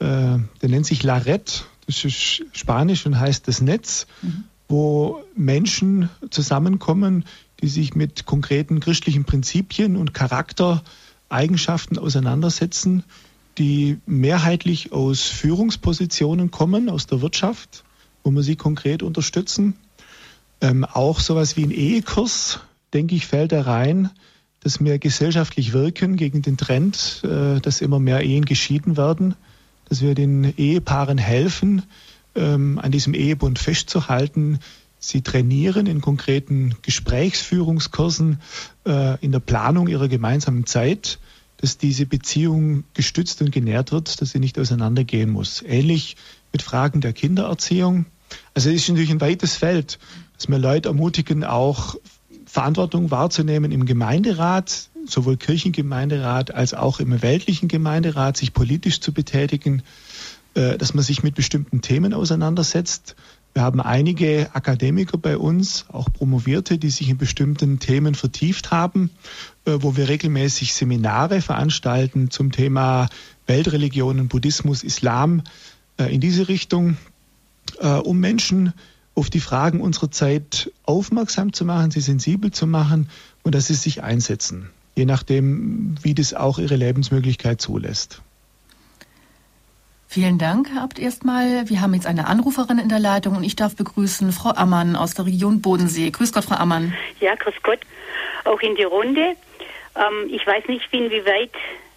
äh, 0.00 0.04
der 0.04 0.68
nennt 0.68 0.84
sich 0.84 1.02
Laret, 1.02 1.64
das 1.86 2.04
ist 2.04 2.42
Spanisch 2.52 3.06
und 3.06 3.18
heißt 3.18 3.48
das 3.48 3.62
Netz, 3.62 4.06
mhm. 4.20 4.44
wo 4.68 5.22
Menschen 5.34 6.10
zusammenkommen, 6.28 7.24
die 7.62 7.68
sich 7.68 7.94
mit 7.94 8.26
konkreten 8.26 8.80
christlichen 8.80 9.24
Prinzipien 9.24 9.96
und 9.96 10.12
Charaktereigenschaften 10.12 11.96
auseinandersetzen, 11.96 13.02
die 13.58 13.98
mehrheitlich 14.06 14.92
aus 14.92 15.22
Führungspositionen 15.22 16.50
kommen, 16.50 16.88
aus 16.88 17.06
der 17.06 17.20
Wirtschaft, 17.22 17.84
wo 18.22 18.30
wir 18.30 18.42
sie 18.42 18.56
konkret 18.56 19.02
unterstützen. 19.02 19.74
Ähm, 20.60 20.84
auch 20.84 21.20
sowas 21.20 21.56
wie 21.56 21.64
ein 21.64 21.70
Ehekurs, 21.70 22.60
denke 22.92 23.14
ich, 23.14 23.26
fällt 23.26 23.52
da 23.52 23.62
rein 23.62 24.10
dass 24.64 24.82
wir 24.82 24.98
gesellschaftlich 24.98 25.74
wirken 25.74 26.16
gegen 26.16 26.40
den 26.40 26.56
Trend, 26.56 27.22
äh, 27.22 27.60
dass 27.60 27.82
immer 27.82 28.00
mehr 28.00 28.22
Ehen 28.22 28.46
geschieden 28.46 28.96
werden, 28.96 29.34
dass 29.88 30.00
wir 30.00 30.14
den 30.14 30.54
Ehepaaren 30.56 31.18
helfen, 31.18 31.82
ähm, 32.34 32.80
an 32.82 32.90
diesem 32.90 33.12
Ehebund 33.12 33.58
festzuhalten, 33.58 34.58
sie 34.98 35.20
trainieren 35.20 35.86
in 35.86 36.00
konkreten 36.00 36.76
Gesprächsführungskursen, 36.80 38.40
äh, 38.86 39.22
in 39.22 39.32
der 39.32 39.40
Planung 39.40 39.86
ihrer 39.86 40.08
gemeinsamen 40.08 40.64
Zeit, 40.64 41.18
dass 41.58 41.78
diese 41.78 42.06
Beziehung 42.06 42.84
gestützt 42.94 43.40
und 43.42 43.52
genährt 43.52 43.92
wird, 43.92 44.20
dass 44.20 44.30
sie 44.30 44.38
nicht 44.38 44.58
auseinandergehen 44.58 45.30
muss. 45.30 45.62
Ähnlich 45.62 46.16
mit 46.52 46.62
Fragen 46.62 47.00
der 47.00 47.12
Kindererziehung. 47.12 48.06
Also 48.54 48.70
es 48.70 48.76
ist 48.76 48.88
natürlich 48.88 49.10
ein 49.10 49.20
weites 49.20 49.56
Feld, 49.56 49.98
dass 50.36 50.48
wir 50.48 50.58
Leute 50.58 50.88
ermutigen, 50.88 51.44
auch 51.44 51.96
Verantwortung 52.46 53.10
wahrzunehmen 53.10 53.72
im 53.72 53.86
Gemeinderat, 53.86 54.88
sowohl 55.06 55.36
Kirchengemeinderat 55.36 56.54
als 56.54 56.74
auch 56.74 57.00
im 57.00 57.20
weltlichen 57.22 57.68
Gemeinderat, 57.68 58.36
sich 58.36 58.52
politisch 58.52 59.00
zu 59.00 59.12
betätigen, 59.12 59.82
äh, 60.54 60.78
dass 60.78 60.94
man 60.94 61.04
sich 61.04 61.22
mit 61.22 61.34
bestimmten 61.34 61.80
Themen 61.80 62.14
auseinandersetzt. 62.14 63.16
Wir 63.54 63.62
haben 63.62 63.80
einige 63.80 64.50
Akademiker 64.52 65.16
bei 65.16 65.38
uns, 65.38 65.86
auch 65.88 66.12
Promovierte, 66.12 66.76
die 66.76 66.90
sich 66.90 67.08
in 67.08 67.18
bestimmten 67.18 67.78
Themen 67.78 68.16
vertieft 68.16 68.72
haben, 68.72 69.10
äh, 69.64 69.78
wo 69.80 69.96
wir 69.96 70.08
regelmäßig 70.08 70.74
Seminare 70.74 71.40
veranstalten 71.40 72.30
zum 72.30 72.50
Thema 72.50 73.08
Weltreligionen, 73.46 74.28
Buddhismus, 74.28 74.82
Islam 74.82 75.42
äh, 75.98 76.12
in 76.12 76.20
diese 76.20 76.48
Richtung, 76.48 76.96
um 77.80 78.20
Menschen 78.20 78.74
auf 79.14 79.30
die 79.30 79.40
Fragen 79.40 79.80
unserer 79.80 80.10
Zeit 80.10 80.70
aufmerksam 80.84 81.52
zu 81.52 81.64
machen, 81.64 81.90
sie 81.90 82.00
sensibel 82.00 82.50
zu 82.50 82.66
machen 82.66 83.08
und 83.42 83.54
dass 83.54 83.68
sie 83.68 83.74
sich 83.74 84.02
einsetzen, 84.02 84.68
je 84.94 85.04
nachdem, 85.04 85.94
wie 86.02 86.14
das 86.14 86.34
auch 86.34 86.58
ihre 86.58 86.76
Lebensmöglichkeit 86.76 87.60
zulässt. 87.60 88.22
Vielen 90.14 90.38
Dank, 90.38 90.68
Herr 90.72 90.84
Abt, 90.84 91.00
erstmal. 91.00 91.68
Wir 91.68 91.80
haben 91.80 91.92
jetzt 91.92 92.06
eine 92.06 92.28
Anruferin 92.28 92.78
in 92.78 92.88
der 92.88 93.00
Leitung 93.00 93.34
und 93.34 93.42
ich 93.42 93.56
darf 93.56 93.74
begrüßen 93.74 94.30
Frau 94.30 94.50
Ammann 94.50 94.94
aus 94.94 95.14
der 95.14 95.26
Region 95.26 95.60
Bodensee. 95.60 96.08
Grüß 96.08 96.32
Gott, 96.32 96.44
Frau 96.44 96.54
Ammann. 96.54 96.94
Ja, 97.18 97.34
grüß 97.34 97.54
Gott. 97.64 97.80
Auch 98.44 98.60
in 98.60 98.76
die 98.76 98.84
Runde. 98.84 99.34
Ähm, 99.96 100.28
ich 100.30 100.46
weiß 100.46 100.68
nicht, 100.68 100.86
inwieweit 100.92 101.50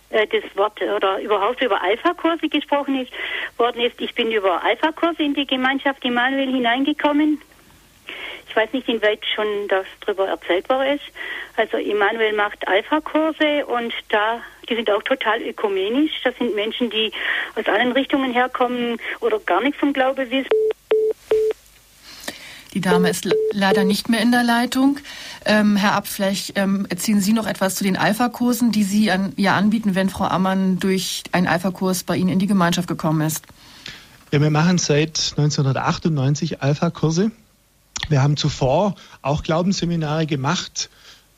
äh, 0.10 0.26
das 0.26 0.44
Wort 0.56 0.82
oder 0.82 1.20
überhaupt 1.20 1.62
über 1.62 1.80
Alpha-Kurse 1.80 2.50
gesprochen 2.50 3.00
ist, 3.04 3.12
worden 3.60 3.82
ist. 3.82 4.02
Ich 4.02 4.16
bin 4.16 4.32
über 4.32 4.64
Alpha-Kurse 4.64 5.22
in 5.22 5.36
die 5.36 5.46
Gemeinschaft 5.46 6.04
Immanuel 6.04 6.52
hineingekommen 6.52 7.40
ich 8.50 8.56
weiß 8.56 8.74
nicht, 8.74 8.88
inwieweit 8.88 9.20
schon 9.36 9.46
darüber 9.68 10.28
erzählt 10.28 10.68
worden 10.70 10.96
ist. 10.96 11.06
Also 11.56 11.78
Immanuel 11.78 12.34
macht 12.34 12.68
Alpha-Kurse 12.68 13.66
und 13.66 13.94
da, 14.10 14.40
die 14.70 14.76
sind 14.76 14.90
auch 14.90 15.04
total 15.04 15.42
ökumenisch. 15.42 16.12
Das 16.24 16.36
sind 16.38 16.56
Menschen, 16.56 16.90
die 16.90 17.12
aus 17.56 17.68
allen 17.68 17.92
Richtungen 17.92 18.32
herkommen 18.34 18.98
oder 19.20 19.40
gar 19.40 19.62
nichts 19.62 19.80
vom 19.80 19.94
Glaube 19.94 20.30
wissen. 20.30 20.50
Die 22.74 22.82
Dame 22.82 23.10
ist 23.10 23.28
leider 23.54 23.86
nicht 23.86 24.08
mehr 24.08 24.22
in 24.22 24.32
der 24.32 24.44
Leitung. 24.44 25.00
Ähm, 25.46 25.78
Herr 25.78 25.94
Abt, 25.94 26.08
vielleicht 26.08 26.58
ähm, 26.60 26.86
erzählen 26.90 27.22
Sie 27.22 27.34
noch 27.34 27.48
etwas 27.48 27.74
zu 27.74 27.84
den 27.84 27.98
Alpha-Kursen, 27.98 28.72
die 28.72 28.84
Sie 28.84 29.10
an, 29.10 29.34
ja 29.36 29.56
anbieten, 29.56 29.96
wenn 29.96 30.10
Frau 30.10 30.26
Ammann 30.26 30.78
durch 30.78 31.24
einen 31.32 31.48
Alpha-Kurs 31.48 32.04
bei 32.04 32.18
Ihnen 32.18 32.30
in 32.30 32.38
die 32.38 32.46
Gemeinschaft 32.46 32.88
gekommen 32.88 33.26
ist. 33.26 33.46
Ja, 34.32 34.42
wir 34.42 34.52
machen 34.52 34.78
seit 34.78 35.34
1998 35.38 36.62
Alpha-Kurse. 36.62 37.32
Wir 38.10 38.22
haben 38.22 38.38
zuvor 38.38 38.96
auch 39.22 39.44
Glaubensseminare 39.44 40.26
gemacht, 40.26 40.90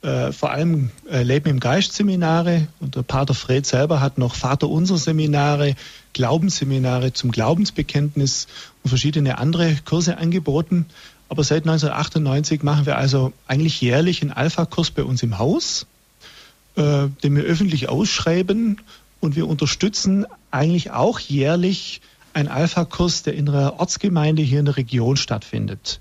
äh, 0.02 0.32
vor 0.32 0.52
allem 0.52 0.92
äh, 1.10 1.24
Leben 1.24 1.50
im 1.50 1.60
Geist 1.60 1.94
Seminare 1.94 2.68
und 2.80 2.96
der 2.96 3.02
Pater 3.02 3.34
Fred 3.34 3.66
selber 3.66 4.00
hat 4.00 4.18
noch 4.18 4.36
Vater 4.36 4.70
unser 4.70 4.98
Seminare, 4.98 5.76
Glaubensseminare 6.14 7.12
zum 7.12 7.32
Glaubensbekenntnis 7.32 8.48
und 8.84 8.90
verschiedene 8.90 9.38
andere 9.40 9.76
Kurse 9.84 10.18
angeboten. 10.18 10.86
Aber 11.28 11.44
seit 11.44 11.64
1998 11.64 12.64
machen 12.64 12.86
wir 12.86 12.98
also 12.98 13.34
eigentlich 13.48 13.82
jährlich 13.82 14.22
einen 14.22 14.32
Alpha-Kurs 14.32 14.92
bei 14.92 15.04
uns 15.04 15.22
im 15.22 15.38
Haus, 15.38 15.86
äh, 16.76 17.08
den 17.24 17.36
wir 17.36 17.44
öffentlich 17.44 17.90
ausschreiben 17.90 18.80
und 19.20 19.36
wir 19.36 19.48
unterstützen 19.48 20.26
eigentlich 20.50 20.92
auch 20.92 21.20
jährlich 21.20 22.00
einen 22.34 22.48
Alpha-Kurs, 22.48 23.24
der 23.24 23.34
in 23.34 23.50
einer 23.50 23.80
Ortsgemeinde 23.80 24.42
hier 24.42 24.60
in 24.60 24.66
der 24.66 24.78
Region 24.78 25.18
stattfindet. 25.18 26.00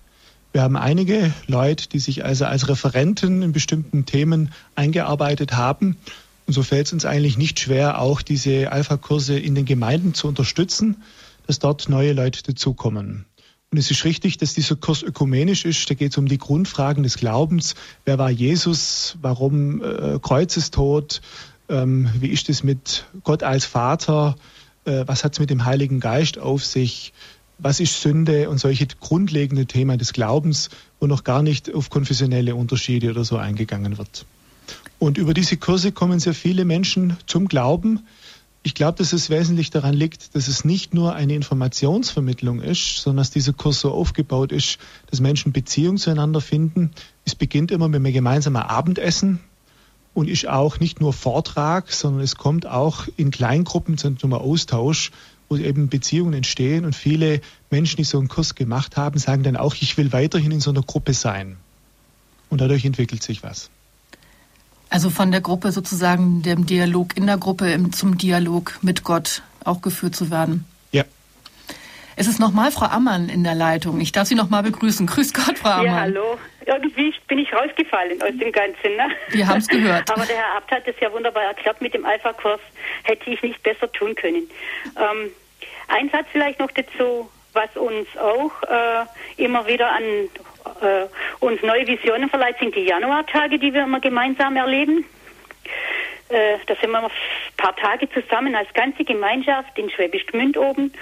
Wir 0.52 0.62
haben 0.62 0.76
einige 0.76 1.32
Leute, 1.46 1.88
die 1.88 1.98
sich 1.98 2.24
also 2.24 2.46
als 2.46 2.68
Referenten 2.68 3.42
in 3.42 3.52
bestimmten 3.52 4.06
Themen 4.06 4.50
eingearbeitet 4.74 5.52
haben. 5.52 5.96
Und 6.46 6.54
so 6.54 6.62
fällt 6.62 6.86
es 6.86 6.92
uns 6.94 7.04
eigentlich 7.04 7.36
nicht 7.36 7.60
schwer, 7.60 8.00
auch 8.00 8.22
diese 8.22 8.72
Alpha-Kurse 8.72 9.38
in 9.38 9.54
den 9.54 9.66
Gemeinden 9.66 10.14
zu 10.14 10.26
unterstützen, 10.26 10.96
dass 11.46 11.58
dort 11.58 11.88
neue 11.88 12.14
Leute 12.14 12.42
dazukommen. 12.42 13.26
Und 13.70 13.76
es 13.76 13.90
ist 13.90 14.04
richtig, 14.04 14.38
dass 14.38 14.54
dieser 14.54 14.76
Kurs 14.76 15.02
ökumenisch 15.02 15.66
ist. 15.66 15.90
Da 15.90 15.94
geht 15.94 16.12
es 16.12 16.18
um 16.18 16.26
die 16.26 16.38
Grundfragen 16.38 17.02
des 17.02 17.18
Glaubens. 17.18 17.74
Wer 18.06 18.18
war 18.18 18.30
Jesus? 18.30 19.18
Warum 19.20 19.82
äh, 19.82 20.18
Kreuzestod? 20.20 21.20
Ähm, 21.68 22.08
wie 22.18 22.28
ist 22.28 22.48
es 22.48 22.62
mit 22.62 23.04
Gott 23.24 23.42
als 23.42 23.66
Vater? 23.66 24.36
Äh, 24.86 25.04
was 25.06 25.22
hat 25.22 25.34
es 25.34 25.40
mit 25.40 25.50
dem 25.50 25.66
Heiligen 25.66 26.00
Geist 26.00 26.38
auf 26.38 26.64
sich? 26.64 27.12
Was 27.58 27.80
ist 27.80 28.00
Sünde 28.00 28.48
und 28.48 28.58
solche 28.58 28.86
grundlegende 28.86 29.66
Themen 29.66 29.98
des 29.98 30.12
Glaubens, 30.12 30.70
wo 31.00 31.06
noch 31.06 31.24
gar 31.24 31.42
nicht 31.42 31.74
auf 31.74 31.90
konfessionelle 31.90 32.54
Unterschiede 32.54 33.10
oder 33.10 33.24
so 33.24 33.36
eingegangen 33.36 33.98
wird. 33.98 34.26
Und 34.98 35.18
über 35.18 35.34
diese 35.34 35.56
Kurse 35.56 35.92
kommen 35.92 36.20
sehr 36.20 36.34
viele 36.34 36.64
Menschen 36.64 37.16
zum 37.26 37.48
Glauben. 37.48 38.00
Ich 38.62 38.74
glaube, 38.74 38.98
dass 38.98 39.12
es 39.12 39.30
wesentlich 39.30 39.70
daran 39.70 39.94
liegt, 39.94 40.34
dass 40.34 40.48
es 40.48 40.64
nicht 40.64 40.92
nur 40.92 41.14
eine 41.14 41.34
Informationsvermittlung 41.34 42.60
ist, 42.60 42.98
sondern 42.98 43.18
dass 43.18 43.30
dieser 43.30 43.52
Kurs 43.52 43.80
so 43.80 43.92
aufgebaut 43.92 44.52
ist, 44.52 44.78
dass 45.10 45.20
Menschen 45.20 45.52
Beziehung 45.52 45.96
zueinander 45.96 46.40
finden. 46.40 46.90
Es 47.24 47.34
beginnt 47.34 47.70
immer 47.70 47.88
mit 47.88 47.96
einem 47.96 48.12
gemeinsamen 48.12 48.60
Abendessen 48.60 49.40
und 50.14 50.28
ist 50.28 50.48
auch 50.48 50.80
nicht 50.80 51.00
nur 51.00 51.12
Vortrag, 51.12 51.92
sondern 51.92 52.22
es 52.22 52.36
kommt 52.36 52.66
auch 52.66 53.06
in 53.16 53.30
Kleingruppen 53.30 53.96
zu 53.96 54.08
einem 54.08 54.32
Austausch 54.34 55.12
wo 55.48 55.56
eben 55.56 55.88
Beziehungen 55.88 56.34
entstehen 56.34 56.84
und 56.84 56.94
viele 56.94 57.40
Menschen, 57.70 57.96
die 57.96 58.04
so 58.04 58.18
einen 58.18 58.28
Kurs 58.28 58.54
gemacht 58.54 58.96
haben, 58.96 59.18
sagen 59.18 59.42
dann 59.42 59.56
auch, 59.56 59.74
ich 59.74 59.96
will 59.96 60.12
weiterhin 60.12 60.52
in 60.52 60.60
so 60.60 60.70
einer 60.70 60.82
Gruppe 60.82 61.14
sein. 61.14 61.56
Und 62.50 62.60
dadurch 62.60 62.84
entwickelt 62.84 63.22
sich 63.22 63.42
was. 63.42 63.70
Also 64.90 65.10
von 65.10 65.30
der 65.30 65.40
Gruppe 65.40 65.70
sozusagen, 65.72 66.42
dem 66.42 66.64
Dialog 66.66 67.16
in 67.16 67.26
der 67.26 67.36
Gruppe 67.36 67.78
zum 67.92 68.16
Dialog 68.16 68.78
mit 68.82 69.04
Gott 69.04 69.42
auch 69.64 69.82
geführt 69.82 70.16
zu 70.16 70.30
werden. 70.30 70.64
Es 72.20 72.26
ist 72.26 72.40
nochmal 72.40 72.72
Frau 72.72 72.86
Ammann 72.86 73.28
in 73.28 73.44
der 73.44 73.54
Leitung. 73.54 74.00
Ich 74.00 74.10
darf 74.10 74.26
Sie 74.26 74.34
nochmal 74.34 74.64
begrüßen. 74.64 75.06
Grüß 75.06 75.32
Gott, 75.32 75.56
Frau 75.56 75.68
Ammann. 75.68 75.84
Ja, 75.86 76.00
hallo. 76.00 76.36
Irgendwie 76.66 77.14
bin 77.28 77.38
ich 77.38 77.52
rausgefallen 77.52 78.20
aus 78.20 78.36
dem 78.36 78.50
Ganzen. 78.50 78.96
Ne? 78.96 79.08
Wir 79.28 79.46
haben 79.46 79.58
es 79.58 79.68
gehört. 79.68 80.10
Aber 80.12 80.26
der 80.26 80.36
Herr 80.36 80.56
Abt 80.56 80.68
hat 80.72 80.82
es 80.88 80.96
ja 81.00 81.12
wunderbar 81.12 81.44
erklärt 81.44 81.80
mit 81.80 81.94
dem 81.94 82.04
Alpha-Kurs. 82.04 82.58
Hätte 83.04 83.30
ich 83.30 83.40
nicht 83.40 83.62
besser 83.62 83.90
tun 83.92 84.16
können. 84.16 84.50
Ähm, 84.96 85.30
ein 85.86 86.10
Satz 86.10 86.26
vielleicht 86.32 86.58
noch 86.58 86.72
dazu, 86.72 87.30
was 87.52 87.76
uns 87.76 88.08
auch 88.16 88.50
äh, 88.64 89.06
immer 89.36 89.68
wieder 89.68 89.88
an 89.92 90.02
äh, 90.02 91.06
uns 91.38 91.62
neue 91.62 91.86
Visionen 91.86 92.28
verleiht, 92.28 92.58
sind 92.58 92.74
die 92.74 92.80
Januartage, 92.80 93.60
die 93.60 93.72
wir 93.72 93.84
immer 93.84 94.00
gemeinsam 94.00 94.56
erleben. 94.56 95.04
Äh, 96.30 96.58
da 96.66 96.74
sind 96.74 96.90
wir 96.90 97.02
ein 97.02 97.10
paar 97.56 97.76
Tage 97.76 98.08
zusammen 98.10 98.54
als 98.54 98.72
ganze 98.74 99.04
Gemeinschaft 99.04 99.78
in 99.78 99.88
Schwäbisch 99.88 100.26
Gmünd 100.26 100.58
oben. 100.58 100.92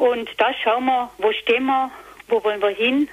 Und 0.00 0.30
da 0.38 0.50
schauen 0.54 0.86
wir, 0.86 1.10
wo 1.18 1.30
stehen 1.30 1.66
wir, 1.66 1.90
wo 2.28 2.42
wollen 2.42 2.62
wir 2.62 2.70
hin, 2.70 3.06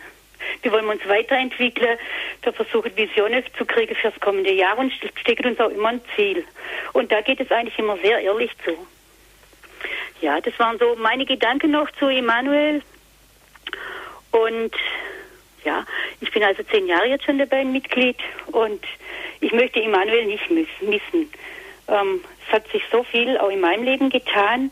wie 0.62 0.72
wollen 0.72 0.86
wir 0.86 0.94
uns 0.94 1.06
weiterentwickeln. 1.06 1.98
Da 2.44 2.54
versuchen 2.54 2.96
Visionen 2.96 3.44
zu 3.58 3.66
kriegen 3.66 3.94
fürs 3.94 4.18
kommende 4.22 4.54
Jahr 4.54 4.78
und 4.78 4.94
stecken 5.20 5.48
uns 5.48 5.60
auch 5.60 5.70
immer 5.70 5.90
ein 5.90 6.02
Ziel. 6.16 6.46
Und 6.94 7.12
da 7.12 7.20
geht 7.20 7.42
es 7.42 7.52
eigentlich 7.52 7.78
immer 7.78 7.98
sehr 7.98 8.22
ehrlich 8.22 8.52
zu. 8.64 8.72
Ja, 10.22 10.40
das 10.40 10.58
waren 10.60 10.80
so 10.80 10.96
meine 10.96 11.26
Gedanken 11.26 11.72
noch 11.72 11.92
zu 12.00 12.08
Emanuel. 12.08 12.82
Und 14.32 14.74
ja, 15.66 15.86
ich 16.22 16.32
bin 16.32 16.42
also 16.42 16.64
zehn 16.64 16.88
Jahre 16.88 17.08
jetzt 17.08 17.26
schon 17.26 17.38
dabei 17.38 17.58
ein 17.58 17.74
Mitglied 17.74 18.20
und 18.54 18.82
ich 19.42 19.52
möchte 19.52 19.84
Emanuel 19.84 20.26
nicht 20.26 20.50
missen. 20.50 21.30
Ähm, 21.90 22.24
es 22.48 22.54
hat 22.54 22.66
sich 22.72 22.84
so 22.90 23.04
viel 23.04 23.38
auch 23.40 23.50
in 23.50 23.60
meinem 23.60 23.84
Leben 23.84 24.10
getan 24.10 24.72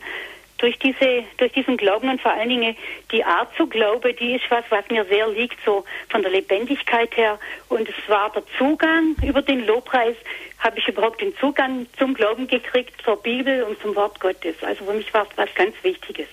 durch 0.58 0.80
diese, 0.80 1.24
durch 1.38 1.52
diesen 1.52 1.78
Glauben 1.78 2.10
und 2.10 2.22
vor 2.22 2.32
allen 2.32 2.50
Dingen 2.50 2.76
die 3.12 3.24
Art 3.24 3.56
zu 3.58 3.68
glauben, 3.68 4.16
die 4.20 4.36
ist 4.36 4.46
was, 4.50 4.64
was 4.70 4.86
mir 4.90 5.06
sehr 5.06 5.28
liegt, 5.30 5.58
so 5.66 5.84
von 6.10 6.22
der 6.22 6.32
Lebendigkeit 6.32 7.16
her. 7.18 7.40
Und 7.70 7.88
es 7.90 7.96
war 8.10 8.32
der 8.32 8.44
Zugang 8.58 9.16
über 9.22 9.42
den 9.42 9.66
Lobpreis, 9.66 10.16
habe 10.60 10.80
ich 10.80 10.88
überhaupt 10.88 11.22
den 11.22 11.36
Zugang 11.38 11.88
zum 11.98 12.14
Glauben 12.14 12.48
gekriegt, 12.48 13.02
zur 13.04 13.22
Bibel 13.22 13.64
und 13.64 13.82
zum 13.82 13.96
Wort 13.96 14.20
Gottes. 14.20 14.56
Also 14.62 14.86
für 14.86 14.94
mich 14.94 15.14
war 15.14 15.28
es 15.30 15.38
was 15.38 15.54
ganz 15.56 15.76
Wichtiges. 15.84 16.28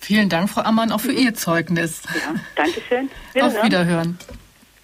Vielen 0.00 0.28
Dank, 0.28 0.50
Frau 0.50 0.62
Ammann, 0.62 0.90
auch 0.90 1.00
für 1.00 1.12
Ihr 1.12 1.34
Zeugnis. 1.34 2.02
Ja, 2.12 2.34
danke 2.56 2.82
schön. 2.88 3.08
Wiederhören. 3.32 3.56
Auf 3.56 3.64
Wiederhören. 3.64 4.18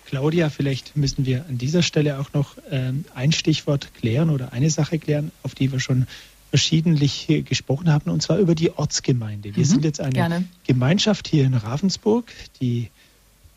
Claudia, 0.06 0.48
vielleicht 0.48 0.97
müssen 0.97 1.26
wir 1.26 1.44
an 1.48 1.59
dieser 1.59 1.82
Stelle 1.82 2.18
auch 2.18 2.32
noch 2.32 2.56
ähm, 2.70 3.05
ein 3.14 3.32
Stichwort 3.32 3.93
klären 3.94 4.30
oder 4.30 4.52
eine 4.55 4.70
Sache 4.70 4.98
klären, 4.98 5.32
auf 5.43 5.55
die 5.55 5.70
wir 5.70 5.80
schon 5.80 6.06
verschiedentlich 6.50 7.26
gesprochen 7.44 7.92
haben, 7.92 8.10
und 8.10 8.22
zwar 8.22 8.38
über 8.38 8.54
die 8.54 8.70
Ortsgemeinde. 8.76 9.54
Wir 9.54 9.64
mhm, 9.64 9.68
sind 9.68 9.84
jetzt 9.84 10.00
eine 10.00 10.12
gerne. 10.12 10.44
Gemeinschaft 10.66 11.28
hier 11.28 11.44
in 11.44 11.54
Ravensburg. 11.54 12.32
Die 12.60 12.90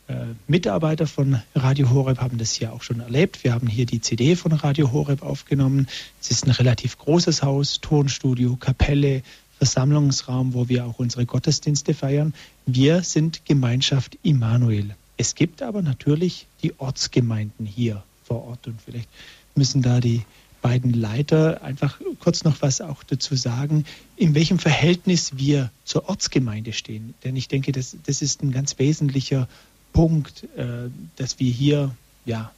äh, 0.08 0.14
Mitarbeiter 0.48 1.08
von 1.08 1.42
Radio 1.56 1.90
Horeb 1.90 2.20
haben 2.20 2.38
das 2.38 2.54
hier 2.54 2.74
auch 2.74 2.84
schon 2.84 3.00
erlebt. 3.00 3.44
Wir 3.44 3.54
haben 3.54 3.68
hier 3.68 3.86
die 3.86 4.02
CD 4.02 4.36
von 4.36 4.52
Radio 4.52 4.92
Horeb 4.92 5.24
aufgenommen. 5.24 5.88
Es 6.20 6.32
ist 6.32 6.46
ein 6.46 6.52
relativ 6.52 6.98
großes 6.98 7.44
Haus, 7.44 7.80
Tonstudio, 7.82 8.58
Kapelle, 8.58 9.24
Versammlungsraum, 9.58 10.54
wo 10.54 10.68
wir 10.68 10.86
auch 10.86 11.00
unsere 11.00 11.26
Gottesdienste 11.26 11.94
feiern. 11.94 12.34
Wir 12.66 13.04
sind 13.04 13.46
Gemeinschaft 13.46 14.18
Immanuel. 14.24 14.96
Es 15.18 15.36
gibt 15.36 15.62
aber 15.62 15.82
natürlich 15.82 16.48
die 16.64 16.78
Ortsgemeinden 16.80 17.66
hier 17.66 18.04
vor 18.24 18.44
Ort 18.48 18.68
und 18.68 18.82
vielleicht 18.82 19.08
müssen 19.56 19.82
da 19.82 20.00
die 20.00 20.24
beiden 20.62 20.94
Leiter 20.94 21.62
einfach 21.64 22.00
kurz 22.20 22.44
noch 22.44 22.62
was 22.62 22.82
auch 22.82 23.04
dazu 23.04 23.36
sagen, 23.36 23.86
in 24.16 24.36
welchem 24.36 24.60
Verhältnis 24.60 25.38
wir 25.38 25.72
zur 25.86 26.08
Ortsgemeinde 26.08 26.74
stehen. 26.74 27.14
Denn 27.24 27.36
ich 27.36 27.48
denke, 27.48 27.72
das, 27.72 27.98
das 28.06 28.22
ist 28.22 28.44
ein 28.44 28.52
ganz 28.52 28.78
wesentlicher 28.80 29.48
Punkt, 29.94 30.44
äh, 30.56 30.90
dass 31.16 31.40
wir 31.40 31.52
hier 31.52 31.96
ja 32.26 32.52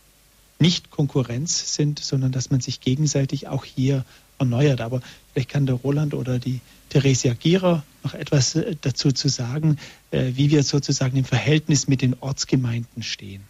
nicht 0.59 0.91
Konkurrenz 0.91 1.75
sind, 1.75 1.99
sondern 1.99 2.31
dass 2.31 2.51
man 2.51 2.61
sich 2.61 2.79
gegenseitig 2.79 3.47
auch 3.47 3.65
hier 3.65 4.05
erneuert. 4.37 4.81
Aber 4.81 5.01
vielleicht 5.31 5.49
kann 5.49 5.65
der 5.65 5.75
Roland 5.75 6.13
oder 6.13 6.39
die 6.39 6.59
Theresia 6.89 7.33
Gierer 7.33 7.83
noch 8.03 8.13
etwas 8.13 8.55
äh, 8.55 8.75
dazu 8.81 9.11
zu 9.11 9.29
sagen, 9.29 9.77
äh, 10.11 10.31
wie 10.35 10.51
wir 10.51 10.63
sozusagen 10.63 11.17
im 11.17 11.25
Verhältnis 11.25 11.87
mit 11.87 12.01
den 12.01 12.15
Ortsgemeinden 12.19 13.03
stehen. 13.03 13.41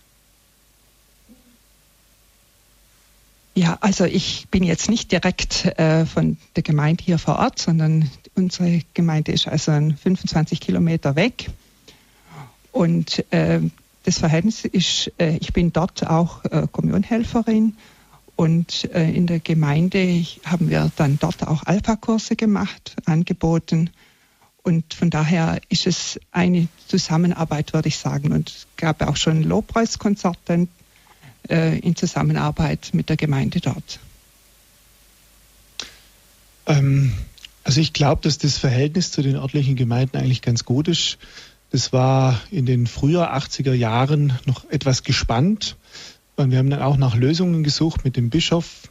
Ja, 3.55 3.77
also 3.81 4.05
ich 4.05 4.47
bin 4.49 4.63
jetzt 4.63 4.89
nicht 4.89 5.11
direkt 5.11 5.65
äh, 5.77 6.07
von 6.07 6.37
der 6.55 6.63
Gemeinde 6.63 7.03
hier 7.03 7.19
vor 7.19 7.37
Ort, 7.37 7.59
sondern 7.59 8.09
unsere 8.33 8.81
Gemeinde 8.95 9.31
ist 9.31 9.47
also 9.47 9.71
25 9.71 10.59
Kilometer 10.59 11.15
weg. 11.15 11.51
Und 12.71 13.23
äh, 13.31 13.59
das 14.03 14.17
Verhältnis 14.17 14.65
ist, 14.65 15.11
äh, 15.19 15.37
ich 15.37 15.53
bin 15.53 15.71
dort 15.71 16.07
auch 16.07 16.43
äh, 16.45 16.67
Kommunhelferin 16.71 17.77
und 18.35 18.89
äh, 18.93 19.11
in 19.11 19.27
der 19.27 19.39
Gemeinde 19.39 20.25
haben 20.45 20.71
wir 20.71 20.91
dann 20.95 21.19
dort 21.19 21.47
auch 21.47 21.63
Alpha-Kurse 21.63 22.35
gemacht, 22.35 22.95
angeboten. 23.05 23.91
Und 24.63 24.93
von 24.95 25.11
daher 25.11 25.61
ist 25.69 25.85
es 25.85 26.19
eine 26.31 26.67
Zusammenarbeit, 26.87 27.73
würde 27.73 27.89
ich 27.89 27.97
sagen. 27.97 28.31
Und 28.31 28.49
es 28.49 28.67
gab 28.77 29.01
auch 29.03 29.17
schon 29.17 29.43
Lobpreiskonzerte 29.43 30.67
in 31.49 31.95
Zusammenarbeit 31.95 32.91
mit 32.93 33.09
der 33.09 33.17
Gemeinde 33.17 33.59
dort. 33.59 33.99
Ähm, 36.65 37.13
also 37.63 37.79
ich 37.79 37.93
glaube, 37.93 38.21
dass 38.21 38.37
das 38.37 38.57
Verhältnis 38.57 39.11
zu 39.11 39.21
den 39.21 39.35
örtlichen 39.35 39.75
Gemeinden 39.75 40.17
eigentlich 40.17 40.41
ganz 40.41 40.65
gut 40.65 40.87
ist. 40.87 41.17
Das 41.71 41.93
war 41.93 42.39
in 42.51 42.65
den 42.65 42.87
früher 42.87 43.33
80er 43.35 43.73
Jahren 43.73 44.33
noch 44.45 44.69
etwas 44.69 45.03
gespannt. 45.03 45.75
Und 46.35 46.51
wir 46.51 46.57
haben 46.57 46.69
dann 46.69 46.81
auch 46.81 46.97
nach 46.97 47.15
Lösungen 47.15 47.63
gesucht 47.63 48.03
mit 48.03 48.17
dem 48.17 48.29
Bischof. 48.29 48.89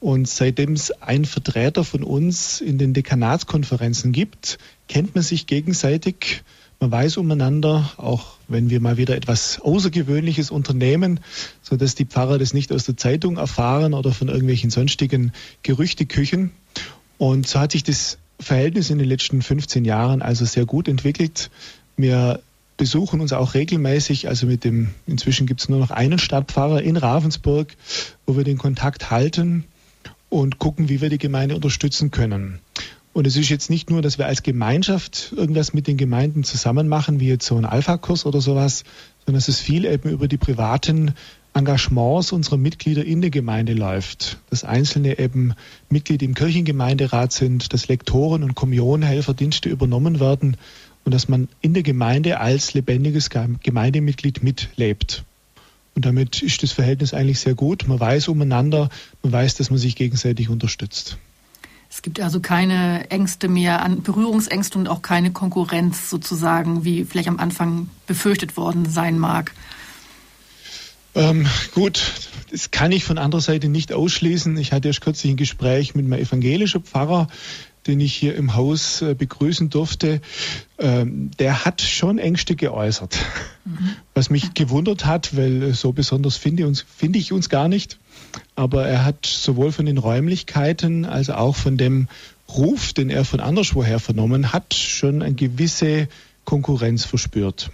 Und 0.00 0.28
seitdem 0.28 0.72
es 0.72 0.90
einen 1.02 1.24
Vertreter 1.24 1.84
von 1.84 2.02
uns 2.02 2.60
in 2.60 2.78
den 2.78 2.92
Dekanatskonferenzen 2.92 4.12
gibt, 4.12 4.58
kennt 4.88 5.14
man 5.14 5.22
sich 5.22 5.46
gegenseitig. 5.46 6.42
Man 6.82 6.90
weiß 6.90 7.18
umeinander, 7.18 7.92
auch 7.96 8.38
wenn 8.48 8.68
wir 8.68 8.80
mal 8.80 8.96
wieder 8.96 9.14
etwas 9.14 9.60
Außergewöhnliches 9.60 10.50
unternehmen, 10.50 11.20
sodass 11.62 11.94
die 11.94 12.06
Pfarrer 12.06 12.40
das 12.40 12.54
nicht 12.54 12.72
aus 12.72 12.86
der 12.86 12.96
Zeitung 12.96 13.36
erfahren 13.36 13.94
oder 13.94 14.10
von 14.10 14.26
irgendwelchen 14.26 14.70
sonstigen 14.70 15.32
Gerüchteküchen. 15.62 16.50
Und 17.18 17.46
so 17.46 17.60
hat 17.60 17.70
sich 17.70 17.84
das 17.84 18.18
Verhältnis 18.40 18.90
in 18.90 18.98
den 18.98 19.06
letzten 19.06 19.42
15 19.42 19.84
Jahren 19.84 20.22
also 20.22 20.44
sehr 20.44 20.66
gut 20.66 20.88
entwickelt. 20.88 21.52
Wir 21.96 22.40
besuchen 22.76 23.20
uns 23.20 23.32
auch 23.32 23.54
regelmäßig, 23.54 24.26
also 24.26 24.48
mit 24.48 24.64
dem, 24.64 24.88
inzwischen 25.06 25.46
gibt 25.46 25.60
es 25.60 25.68
nur 25.68 25.78
noch 25.78 25.92
einen 25.92 26.18
Stadtpfarrer 26.18 26.82
in 26.82 26.96
Ravensburg, 26.96 27.76
wo 28.26 28.36
wir 28.36 28.42
den 28.42 28.58
Kontakt 28.58 29.12
halten 29.12 29.62
und 30.30 30.58
gucken, 30.58 30.88
wie 30.88 31.00
wir 31.00 31.10
die 31.10 31.18
Gemeinde 31.18 31.54
unterstützen 31.54 32.10
können. 32.10 32.58
Und 33.12 33.26
es 33.26 33.36
ist 33.36 33.50
jetzt 33.50 33.68
nicht 33.68 33.90
nur, 33.90 34.00
dass 34.00 34.16
wir 34.16 34.26
als 34.26 34.42
Gemeinschaft 34.42 35.34
irgendwas 35.36 35.74
mit 35.74 35.86
den 35.86 35.98
Gemeinden 35.98 36.44
zusammen 36.44 36.88
machen, 36.88 37.20
wie 37.20 37.28
jetzt 37.28 37.46
so 37.46 37.56
ein 37.56 37.66
Alpha-Kurs 37.66 38.24
oder 38.24 38.40
sowas, 38.40 38.84
sondern 39.24 39.38
es 39.38 39.48
ist 39.48 39.60
viel 39.60 39.84
eben 39.84 40.08
über 40.08 40.28
die 40.28 40.38
privaten 40.38 41.14
Engagements 41.52 42.32
unserer 42.32 42.56
Mitglieder 42.56 43.04
in 43.04 43.20
der 43.20 43.30
Gemeinde 43.30 43.74
läuft. 43.74 44.38
Dass 44.48 44.64
Einzelne 44.64 45.18
eben 45.18 45.52
Mitglied 45.90 46.22
im 46.22 46.34
Kirchengemeinderat 46.34 47.32
sind, 47.32 47.74
dass 47.74 47.88
Lektoren 47.88 48.42
und 48.42 48.54
Kommunionhelferdienste 48.54 49.68
übernommen 49.68 50.18
werden 50.18 50.56
und 51.04 51.12
dass 51.12 51.28
man 51.28 51.48
in 51.60 51.74
der 51.74 51.82
Gemeinde 51.82 52.40
als 52.40 52.72
lebendiges 52.72 53.28
Gemeindemitglied 53.28 54.42
mitlebt. 54.42 55.24
Und 55.94 56.06
damit 56.06 56.42
ist 56.42 56.62
das 56.62 56.72
Verhältnis 56.72 57.12
eigentlich 57.12 57.40
sehr 57.40 57.54
gut. 57.54 57.86
Man 57.86 58.00
weiß 58.00 58.28
umeinander, 58.28 58.88
man 59.22 59.32
weiß, 59.32 59.56
dass 59.56 59.68
man 59.68 59.78
sich 59.78 59.96
gegenseitig 59.96 60.48
unterstützt. 60.48 61.18
Es 61.92 62.00
gibt 62.00 62.20
also 62.20 62.40
keine 62.40 63.10
Ängste 63.10 63.48
mehr, 63.48 63.86
Berührungsängste 64.02 64.78
und 64.78 64.88
auch 64.88 65.02
keine 65.02 65.30
Konkurrenz 65.30 66.08
sozusagen, 66.08 66.84
wie 66.84 67.04
vielleicht 67.04 67.28
am 67.28 67.38
Anfang 67.38 67.90
befürchtet 68.06 68.56
worden 68.56 68.88
sein 68.88 69.18
mag. 69.18 69.52
Ähm, 71.14 71.46
gut, 71.74 72.02
das 72.50 72.70
kann 72.70 72.92
ich 72.92 73.04
von 73.04 73.18
anderer 73.18 73.42
Seite 73.42 73.68
nicht 73.68 73.92
ausschließen. 73.92 74.56
Ich 74.56 74.72
hatte 74.72 74.88
erst 74.88 75.02
kürzlich 75.02 75.34
ein 75.34 75.36
Gespräch 75.36 75.94
mit 75.94 76.06
einem 76.06 76.14
evangelischen 76.14 76.82
Pfarrer, 76.82 77.28
den 77.86 78.00
ich 78.00 78.14
hier 78.14 78.36
im 78.36 78.54
Haus 78.54 79.02
äh, 79.02 79.14
begrüßen 79.14 79.68
durfte, 79.68 80.22
ähm, 80.78 81.30
der 81.38 81.66
hat 81.66 81.82
schon 81.82 82.18
Ängste 82.18 82.56
geäußert. 82.56 83.18
Mhm. 83.66 83.96
Was 84.14 84.30
mich 84.30 84.54
gewundert 84.54 85.04
hat, 85.04 85.36
weil 85.36 85.74
so 85.74 85.92
besonders 85.92 86.38
finde, 86.38 86.66
uns, 86.66 86.86
finde 86.96 87.18
ich 87.18 87.32
uns 87.32 87.50
gar 87.50 87.68
nicht. 87.68 87.98
Aber 88.54 88.86
er 88.86 89.04
hat 89.04 89.24
sowohl 89.26 89.72
von 89.72 89.86
den 89.86 89.98
Räumlichkeiten 89.98 91.04
als 91.04 91.30
auch 91.30 91.56
von 91.56 91.76
dem 91.78 92.08
Ruf, 92.48 92.92
den 92.92 93.08
er 93.08 93.24
von 93.24 93.40
anderswoher 93.40 93.98
vernommen 93.98 94.52
hat, 94.52 94.74
schon 94.74 95.22
eine 95.22 95.34
gewisse 95.34 96.08
Konkurrenz 96.44 97.04
verspürt. 97.04 97.70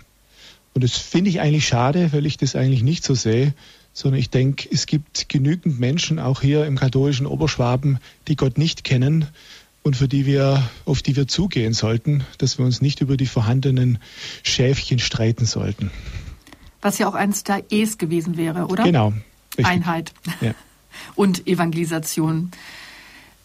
Und 0.75 0.85
das 0.85 0.97
finde 0.97 1.31
ich 1.31 1.41
eigentlich 1.41 1.67
schade, 1.67 2.13
weil 2.13 2.27
ich 2.27 2.37
das 2.37 2.55
eigentlich 2.55 2.83
nicht 2.83 3.03
so 3.03 3.15
sehe, 3.15 3.55
sondern 3.93 4.21
ich 4.21 4.31
denke, 4.31 4.69
es 4.71 4.87
gibt 4.87 5.29
genügend 5.29 5.81
Menschen, 5.81 6.21
auch 6.21 6.41
hier 6.41 6.67
im 6.67 6.77
katholischen 6.77 7.27
Oberschwaben, 7.27 7.99
die 8.29 8.37
Gott 8.37 8.57
nicht 8.57 8.85
kennen 8.85 9.27
und 9.83 9.97
für 9.97 10.07
die 10.07 10.27
wir, 10.27 10.63
auf 10.85 11.03
die 11.03 11.17
wir 11.17 11.27
zugehen 11.27 11.73
sollten, 11.73 12.25
dass 12.39 12.59
wir 12.59 12.65
uns 12.65 12.81
nicht 12.81 13.01
über 13.01 13.17
die 13.17 13.27
vorhandenen 13.27 13.99
Schäfchen 14.45 15.01
streiten 15.01 15.47
sollten. 15.47 15.91
Was 16.81 16.99
ja 16.99 17.09
auch 17.09 17.15
eines 17.15 17.43
der 17.43 17.65
E's 17.71 17.99
gewesen 17.99 18.37
wäre, 18.37 18.67
oder? 18.67 18.85
Genau. 18.85 19.13
Richtig. 19.57 19.67
Einheit 19.67 20.13
ja. 20.41 20.55
Und 21.15 21.47
Evangelisation. 21.47 22.51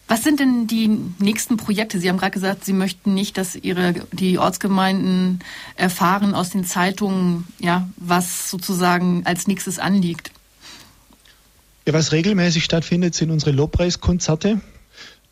Was 0.06 0.22
sind 0.22 0.38
denn 0.38 0.66
die 0.66 0.88
nächsten 1.18 1.56
Projekte? 1.56 1.98
Sie 1.98 2.08
haben 2.10 2.18
gerade 2.18 2.32
gesagt, 2.32 2.64
Sie 2.64 2.74
möchten 2.74 3.14
nicht, 3.14 3.38
dass 3.38 3.56
Ihre, 3.56 3.94
die 4.12 4.38
Ortsgemeinden 4.38 5.40
erfahren 5.76 6.34
aus 6.34 6.50
den 6.50 6.64
Zeitungen, 6.64 7.46
ja, 7.58 7.88
was 7.96 8.50
sozusagen 8.50 9.24
als 9.24 9.46
nächstes 9.46 9.78
anliegt. 9.78 10.30
Ja, 11.86 11.94
was 11.94 12.12
regelmäßig 12.12 12.64
stattfindet, 12.64 13.14
sind 13.14 13.30
unsere 13.30 13.52
Lobpreiskonzerte. 13.52 14.60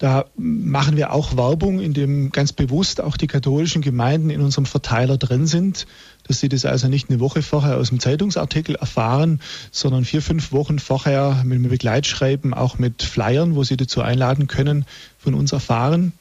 Da 0.02 0.24
machen 0.36 0.96
wir 0.96 1.12
auch 1.12 1.36
Werbung, 1.36 1.78
indem 1.78 2.32
ganz 2.32 2.52
bewusst 2.52 3.00
auch 3.00 3.16
die 3.16 3.28
katholischen 3.28 3.82
Gemeinden 3.82 4.30
in 4.30 4.40
unserem 4.40 4.66
Verteiler 4.66 5.16
drin 5.16 5.46
sind, 5.46 5.86
dass 6.26 6.40
sie 6.40 6.48
das 6.48 6.64
also 6.64 6.88
nicht 6.88 7.08
eine 7.08 7.20
Woche 7.20 7.40
vorher 7.40 7.76
aus 7.76 7.90
dem 7.90 8.00
Zeitungsartikel 8.00 8.74
erfahren, 8.74 9.40
sondern 9.70 10.04
vier, 10.04 10.20
fünf 10.20 10.50
Wochen 10.50 10.80
vorher 10.80 11.42
mit 11.44 11.60
einem 11.60 11.70
Begleitschreiben, 11.70 12.52
auch 12.52 12.80
mit 12.80 13.04
Flyern, 13.04 13.54
wo 13.54 13.62
sie 13.62 13.76
dazu 13.76 14.02
einladen 14.02 14.48
können, 14.48 14.86
von 15.18 15.34
uns 15.34 15.52
erfahren. 15.52 16.12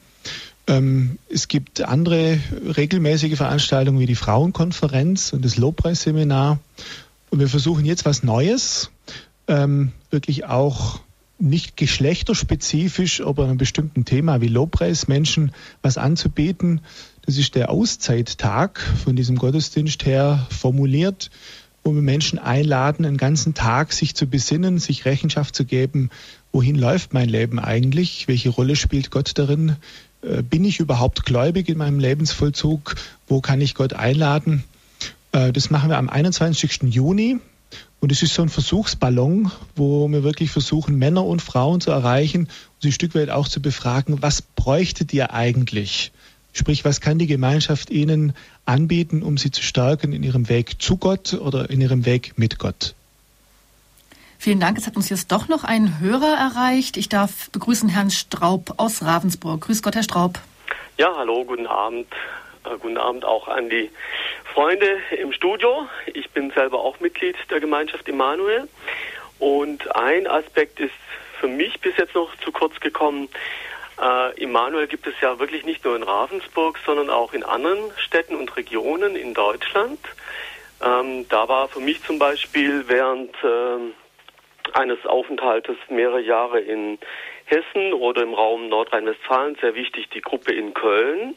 Ähm, 0.67 1.17
es 1.27 1.47
gibt 1.47 1.81
andere 1.81 2.37
regelmäßige 2.77 3.35
Veranstaltungen 3.35 3.99
wie 3.99 4.05
die 4.05 4.13
Frauenkonferenz 4.13 5.33
und 5.33 5.43
das 5.43 5.57
Lobpreisseminar. 5.57 6.59
Und 7.31 7.39
wir 7.39 7.49
versuchen 7.49 7.85
jetzt 7.85 8.05
was 8.05 8.21
Neues, 8.21 8.91
ähm, 9.47 9.91
wirklich 10.11 10.45
auch 10.45 10.99
nicht 11.41 11.77
geschlechterspezifisch, 11.77 13.21
aber 13.21 13.45
einem 13.45 13.57
bestimmten 13.57 14.05
Thema 14.05 14.41
wie 14.41 14.47
Lobpreis 14.47 15.07
Menschen 15.07 15.51
was 15.81 15.97
anzubieten. 15.97 16.81
Das 17.23 17.37
ist 17.37 17.55
der 17.55 17.69
Auszeittag 17.69 18.79
von 19.03 19.15
diesem 19.15 19.37
Gottesdienst 19.37 20.05
her 20.05 20.47
formuliert, 20.49 21.31
wo 21.83 21.93
wir 21.93 22.01
Menschen 22.01 22.39
einladen, 22.39 23.05
einen 23.05 23.17
ganzen 23.17 23.53
Tag 23.53 23.93
sich 23.93 24.15
zu 24.15 24.27
besinnen, 24.27 24.79
sich 24.79 25.05
Rechenschaft 25.05 25.55
zu 25.55 25.65
geben, 25.65 26.09
wohin 26.51 26.75
läuft 26.75 27.13
mein 27.13 27.29
Leben 27.29 27.59
eigentlich, 27.59 28.27
welche 28.27 28.49
Rolle 28.49 28.75
spielt 28.75 29.09
Gott 29.09 29.31
darin, 29.35 29.77
äh, 30.21 30.43
bin 30.43 30.63
ich 30.63 30.79
überhaupt 30.79 31.25
gläubig 31.25 31.69
in 31.69 31.77
meinem 31.77 31.99
Lebensvollzug, 31.99 32.95
wo 33.27 33.41
kann 33.41 33.61
ich 33.61 33.73
Gott 33.73 33.93
einladen. 33.93 34.63
Äh, 35.31 35.51
das 35.51 35.69
machen 35.69 35.89
wir 35.89 35.97
am 35.97 36.09
21. 36.09 36.83
Juni 36.93 37.39
Und 38.01 38.11
es 38.11 38.23
ist 38.23 38.33
so 38.33 38.41
ein 38.41 38.49
Versuchsballon, 38.49 39.51
wo 39.75 40.07
wir 40.07 40.23
wirklich 40.23 40.49
versuchen, 40.49 40.97
Männer 40.97 41.23
und 41.23 41.39
Frauen 41.39 41.81
zu 41.81 41.91
erreichen 41.91 42.41
und 42.41 42.81
sie 42.81 42.89
ein 42.89 42.93
Stück 42.93 43.13
weit 43.13 43.29
auch 43.29 43.47
zu 43.47 43.61
befragen, 43.61 44.23
was 44.23 44.41
bräuchtet 44.41 45.13
ihr 45.13 45.33
eigentlich? 45.33 46.11
Sprich, 46.51 46.83
was 46.83 46.99
kann 46.99 47.19
die 47.19 47.27
Gemeinschaft 47.27 47.91
ihnen 47.91 48.33
anbieten, 48.65 49.21
um 49.21 49.37
sie 49.37 49.51
zu 49.51 49.61
stärken 49.61 50.13
in 50.13 50.23
ihrem 50.23 50.49
Weg 50.49 50.81
zu 50.81 50.97
Gott 50.97 51.35
oder 51.35 51.69
in 51.69 51.79
ihrem 51.79 52.05
Weg 52.05 52.33
mit 52.37 52.57
Gott? 52.57 52.95
Vielen 54.39 54.59
Dank. 54.59 54.79
Es 54.79 54.87
hat 54.87 54.95
uns 54.95 55.09
jetzt 55.09 55.31
doch 55.31 55.47
noch 55.47 55.63
ein 55.63 55.99
Hörer 55.99 56.35
erreicht. 56.35 56.97
Ich 56.97 57.07
darf 57.07 57.51
begrüßen 57.51 57.87
Herrn 57.87 58.09
Straub 58.09 58.73
aus 58.77 59.03
Ravensburg. 59.03 59.61
Grüß 59.61 59.83
Gott, 59.83 59.93
Herr 59.93 60.01
Straub. 60.01 60.39
Ja, 60.97 61.13
hallo, 61.15 61.45
guten 61.45 61.67
Abend. 61.67 62.07
Äh, 62.65 62.77
guten 62.79 62.97
Abend 62.97 63.25
auch 63.25 63.47
an 63.47 63.69
die 63.69 63.89
Freunde 64.53 64.99
im 65.17 65.33
Studio. 65.33 65.87
Ich 66.13 66.29
bin 66.31 66.51
selber 66.51 66.79
auch 66.79 66.99
Mitglied 66.99 67.35
der 67.49 67.59
Gemeinschaft 67.59 68.07
Immanuel. 68.07 68.67
Und 69.39 69.95
ein 69.95 70.27
Aspekt 70.27 70.79
ist 70.79 70.93
für 71.39 71.47
mich 71.47 71.79
bis 71.81 71.97
jetzt 71.97 72.13
noch 72.13 72.35
zu 72.37 72.51
kurz 72.51 72.79
gekommen. 72.79 73.29
Äh, 73.99 74.39
Immanuel 74.41 74.87
gibt 74.87 75.07
es 75.07 75.15
ja 75.21 75.39
wirklich 75.39 75.65
nicht 75.65 75.83
nur 75.83 75.95
in 75.95 76.03
Ravensburg, 76.03 76.77
sondern 76.85 77.09
auch 77.09 77.33
in 77.33 77.43
anderen 77.43 77.91
Städten 77.97 78.35
und 78.35 78.55
Regionen 78.55 79.15
in 79.15 79.33
Deutschland. 79.33 79.99
Ähm, 80.83 81.27
da 81.29 81.47
war 81.47 81.67
für 81.67 81.79
mich 81.79 82.03
zum 82.03 82.19
Beispiel 82.19 82.87
während 82.87 83.33
äh, 83.43 84.77
eines 84.77 85.03
Aufenthaltes 85.05 85.77
mehrere 85.89 86.21
Jahre 86.21 86.59
in 86.59 86.99
Hessen 87.45 87.93
oder 87.93 88.21
im 88.21 88.33
Raum 88.33 88.69
Nordrhein-Westfalen 88.69 89.57
sehr 89.59 89.73
wichtig 89.73 90.09
die 90.09 90.21
Gruppe 90.21 90.53
in 90.53 90.73
Köln 90.73 91.35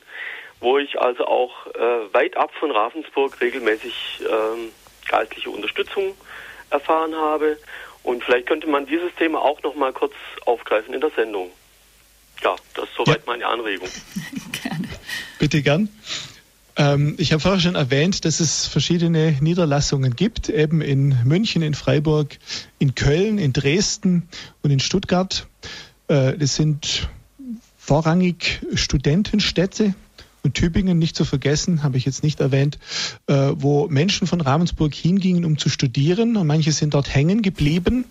wo 0.64 0.78
ich 0.78 0.98
also 0.98 1.26
auch 1.26 1.66
äh, 1.68 2.12
weit 2.12 2.36
ab 2.36 2.50
von 2.58 2.70
Ravensburg 2.70 3.40
regelmäßig 3.40 4.22
ähm, 4.22 4.70
geistliche 5.06 5.50
Unterstützung 5.50 6.14
erfahren 6.70 7.14
habe. 7.14 7.58
Und 8.02 8.24
vielleicht 8.24 8.46
könnte 8.46 8.66
man 8.66 8.86
dieses 8.86 9.14
Thema 9.16 9.40
auch 9.40 9.62
noch 9.62 9.74
mal 9.74 9.92
kurz 9.92 10.14
aufgreifen 10.46 10.94
in 10.94 11.00
der 11.00 11.10
Sendung. 11.10 11.50
Ja, 12.42 12.56
das 12.74 12.84
ist 12.84 12.94
soweit 12.96 13.18
ja. 13.18 13.22
meine 13.26 13.46
Anregung. 13.46 13.88
Gerne. 14.62 14.88
Bitte 15.38 15.62
gern. 15.62 15.88
Ähm, 16.76 17.14
ich 17.18 17.32
habe 17.32 17.40
vorher 17.40 17.60
schon 17.60 17.76
erwähnt, 17.76 18.24
dass 18.24 18.40
es 18.40 18.66
verschiedene 18.66 19.36
Niederlassungen 19.40 20.16
gibt, 20.16 20.48
eben 20.48 20.80
in 20.80 21.16
München, 21.24 21.62
in 21.62 21.74
Freiburg, 21.74 22.38
in 22.78 22.94
Köln, 22.94 23.38
in 23.38 23.52
Dresden 23.52 24.28
und 24.62 24.70
in 24.70 24.80
Stuttgart. 24.80 25.46
Äh, 26.08 26.36
das 26.36 26.56
sind 26.56 27.08
vorrangig 27.76 28.60
Studentenstädte, 28.74 29.94
und 30.44 30.54
Tübingen 30.54 30.98
nicht 30.98 31.16
zu 31.16 31.24
vergessen, 31.24 31.82
habe 31.82 31.96
ich 31.96 32.04
jetzt 32.04 32.22
nicht 32.22 32.40
erwähnt, 32.40 32.78
äh, 33.26 33.52
wo 33.54 33.88
Menschen 33.88 34.26
von 34.26 34.40
Ravensburg 34.40 34.94
hingingen, 34.94 35.44
um 35.44 35.58
zu 35.58 35.68
studieren 35.68 36.36
und 36.36 36.46
manche 36.46 36.70
sind 36.70 36.94
dort 36.94 37.12
hängen 37.12 37.42
geblieben. 37.42 38.04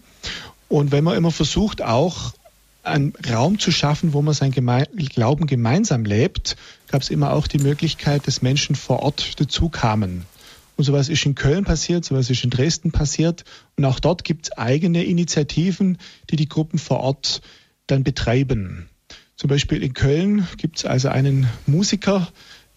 Und 0.67 0.91
wenn 0.91 1.03
man 1.03 1.15
immer 1.15 1.31
versucht, 1.31 1.83
auch 1.83 2.33
einen 2.81 3.13
Raum 3.31 3.59
zu 3.59 3.71
schaffen, 3.71 4.13
wo 4.13 4.21
man 4.21 4.33
sein 4.33 4.51
Geme 4.51 4.87
Glauben 4.95 5.45
gemeinsam 5.47 6.03
lebt, 6.03 6.57
gab 6.87 7.01
es 7.01 7.09
immer 7.09 7.31
auch 7.31 7.47
die 7.47 7.59
Möglichkeit, 7.59 8.27
dass 8.27 8.41
Menschen 8.41 8.75
vor 8.75 9.03
Ort 9.03 9.39
dazu 9.39 9.69
kamen. 9.69 10.25
Und 10.75 10.85
sowas 10.85 11.07
ist 11.09 11.25
in 11.25 11.35
Köln 11.35 11.65
passiert, 11.65 12.03
sowas 12.03 12.29
ist 12.29 12.43
in 12.43 12.49
Dresden 12.49 12.91
passiert. 12.91 13.45
Und 13.77 13.85
auch 13.85 13.99
dort 13.99 14.23
gibt 14.23 14.47
es 14.47 14.57
eigene 14.57 15.03
Initiativen, 15.03 15.99
die 16.29 16.35
die 16.35 16.49
Gruppen 16.49 16.79
vor 16.79 16.99
Ort 16.99 17.41
dann 17.87 18.03
betreiben. 18.03 18.89
Zum 19.35 19.49
Beispiel 19.49 19.83
in 19.83 19.93
Köln 19.93 20.47
gibt 20.57 20.77
es 20.77 20.85
also 20.85 21.09
einen 21.09 21.47
Musiker, 21.65 22.27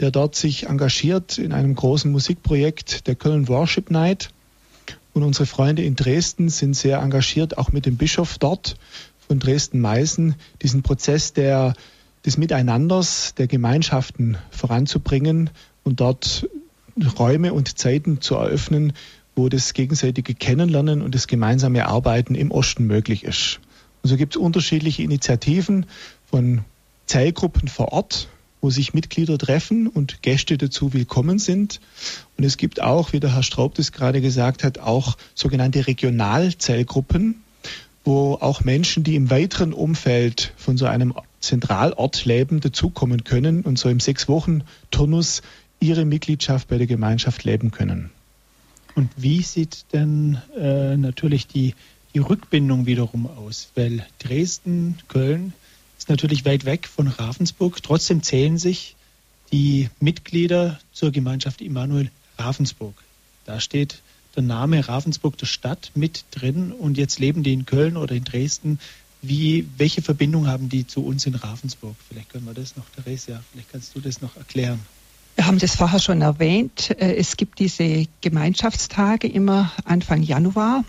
der 0.00 0.10
dort 0.10 0.34
sich 0.34 0.66
engagiert 0.66 1.38
in 1.38 1.52
einem 1.52 1.74
großen 1.74 2.10
Musikprojekt 2.10 3.06
der 3.06 3.14
Köln 3.14 3.48
Worship 3.48 3.90
Night. 3.90 4.30
Und 5.12 5.22
unsere 5.22 5.46
Freunde 5.46 5.82
in 5.82 5.96
Dresden 5.96 6.48
sind 6.48 6.74
sehr 6.74 6.98
engagiert, 6.98 7.56
auch 7.56 7.72
mit 7.72 7.86
dem 7.86 7.96
Bischof 7.96 8.38
dort 8.38 8.76
von 9.26 9.38
Dresden-Meißen, 9.38 10.34
diesen 10.62 10.82
Prozess 10.82 11.32
der, 11.32 11.74
des 12.24 12.36
Miteinanders, 12.36 13.34
der 13.34 13.46
Gemeinschaften 13.46 14.36
voranzubringen 14.50 15.50
und 15.84 16.00
dort 16.00 16.48
Räume 17.18 17.52
und 17.52 17.78
Zeiten 17.78 18.20
zu 18.20 18.34
eröffnen, 18.34 18.92
wo 19.34 19.48
das 19.48 19.74
gegenseitige 19.74 20.34
Kennenlernen 20.34 21.02
und 21.02 21.14
das 21.14 21.26
gemeinsame 21.26 21.86
Arbeiten 21.86 22.34
im 22.34 22.50
Osten 22.50 22.86
möglich 22.86 23.24
ist. 23.24 23.60
Und 24.02 24.10
so 24.10 24.16
gibt 24.16 24.36
es 24.36 24.40
unterschiedliche 24.40 25.02
Initiativen 25.02 25.86
von 26.30 26.64
Zellgruppen 27.06 27.68
vor 27.68 27.92
Ort, 27.92 28.28
wo 28.60 28.70
sich 28.70 28.94
Mitglieder 28.94 29.38
treffen 29.38 29.86
und 29.86 30.22
Gäste 30.22 30.58
dazu 30.58 30.92
willkommen 30.92 31.38
sind. 31.38 31.80
Und 32.36 32.44
es 32.44 32.56
gibt 32.56 32.82
auch, 32.82 33.12
wie 33.12 33.20
der 33.20 33.34
Herr 33.34 33.42
Straub 33.42 33.74
das 33.74 33.92
gerade 33.92 34.20
gesagt 34.20 34.64
hat, 34.64 34.78
auch 34.78 35.16
sogenannte 35.34 35.86
Regionalzellgruppen, 35.86 37.42
wo 38.04 38.34
auch 38.34 38.64
Menschen, 38.64 39.04
die 39.04 39.14
im 39.14 39.30
weiteren 39.30 39.72
Umfeld 39.72 40.52
von 40.56 40.76
so 40.76 40.86
einem 40.86 41.14
Zentralort 41.40 42.24
leben, 42.24 42.60
dazukommen 42.60 43.24
können 43.24 43.62
und 43.62 43.78
so 43.78 43.88
im 43.88 44.00
sechs 44.00 44.28
Wochen 44.28 44.62
Turnus 44.90 45.42
ihre 45.80 46.04
Mitgliedschaft 46.04 46.68
bei 46.68 46.78
der 46.78 46.86
Gemeinschaft 46.86 47.44
leben 47.44 47.70
können. 47.70 48.10
Und 48.94 49.10
wie 49.16 49.42
sieht 49.42 49.84
denn 49.92 50.38
äh, 50.58 50.96
natürlich 50.96 51.46
die, 51.46 51.74
die 52.14 52.18
Rückbindung 52.18 52.86
wiederum 52.86 53.26
aus? 53.26 53.68
Weil 53.74 54.06
Dresden, 54.18 54.98
Köln 55.06 55.52
ist 56.06 56.10
natürlich 56.10 56.44
weit 56.44 56.64
weg 56.64 56.86
von 56.86 57.08
Ravensburg. 57.08 57.82
Trotzdem 57.82 58.22
zählen 58.22 58.58
sich 58.58 58.94
die 59.50 59.90
Mitglieder 59.98 60.78
zur 60.92 61.10
Gemeinschaft 61.10 61.60
Immanuel 61.60 62.12
Ravensburg. 62.38 62.94
Da 63.44 63.58
steht 63.58 64.02
der 64.36 64.44
Name 64.44 64.86
Ravensburg 64.86 65.36
der 65.36 65.46
Stadt 65.46 65.90
mit 65.96 66.24
drin 66.30 66.70
und 66.70 66.96
jetzt 66.96 67.18
leben 67.18 67.42
die 67.42 67.52
in 67.52 67.66
Köln 67.66 67.96
oder 67.96 68.14
in 68.14 68.22
Dresden. 68.22 68.78
Wie, 69.20 69.66
welche 69.78 70.00
Verbindung 70.00 70.46
haben 70.46 70.68
die 70.68 70.86
zu 70.86 71.04
uns 71.04 71.26
in 71.26 71.34
Ravensburg? 71.34 71.96
Vielleicht 72.08 72.30
können 72.30 72.46
wir 72.46 72.54
das 72.54 72.76
noch, 72.76 72.84
Theresia, 72.90 73.42
vielleicht 73.50 73.72
kannst 73.72 73.96
du 73.96 74.00
das 74.00 74.20
noch 74.22 74.36
erklären. 74.36 74.78
Wir 75.34 75.46
haben 75.48 75.58
das 75.58 75.74
vorher 75.74 75.98
schon 75.98 76.22
erwähnt. 76.22 76.90
Äh, 77.00 77.16
es 77.16 77.36
gibt 77.36 77.58
diese 77.58 78.06
Gemeinschaftstage 78.20 79.26
immer 79.26 79.72
Anfang 79.84 80.22
Januar 80.22 80.84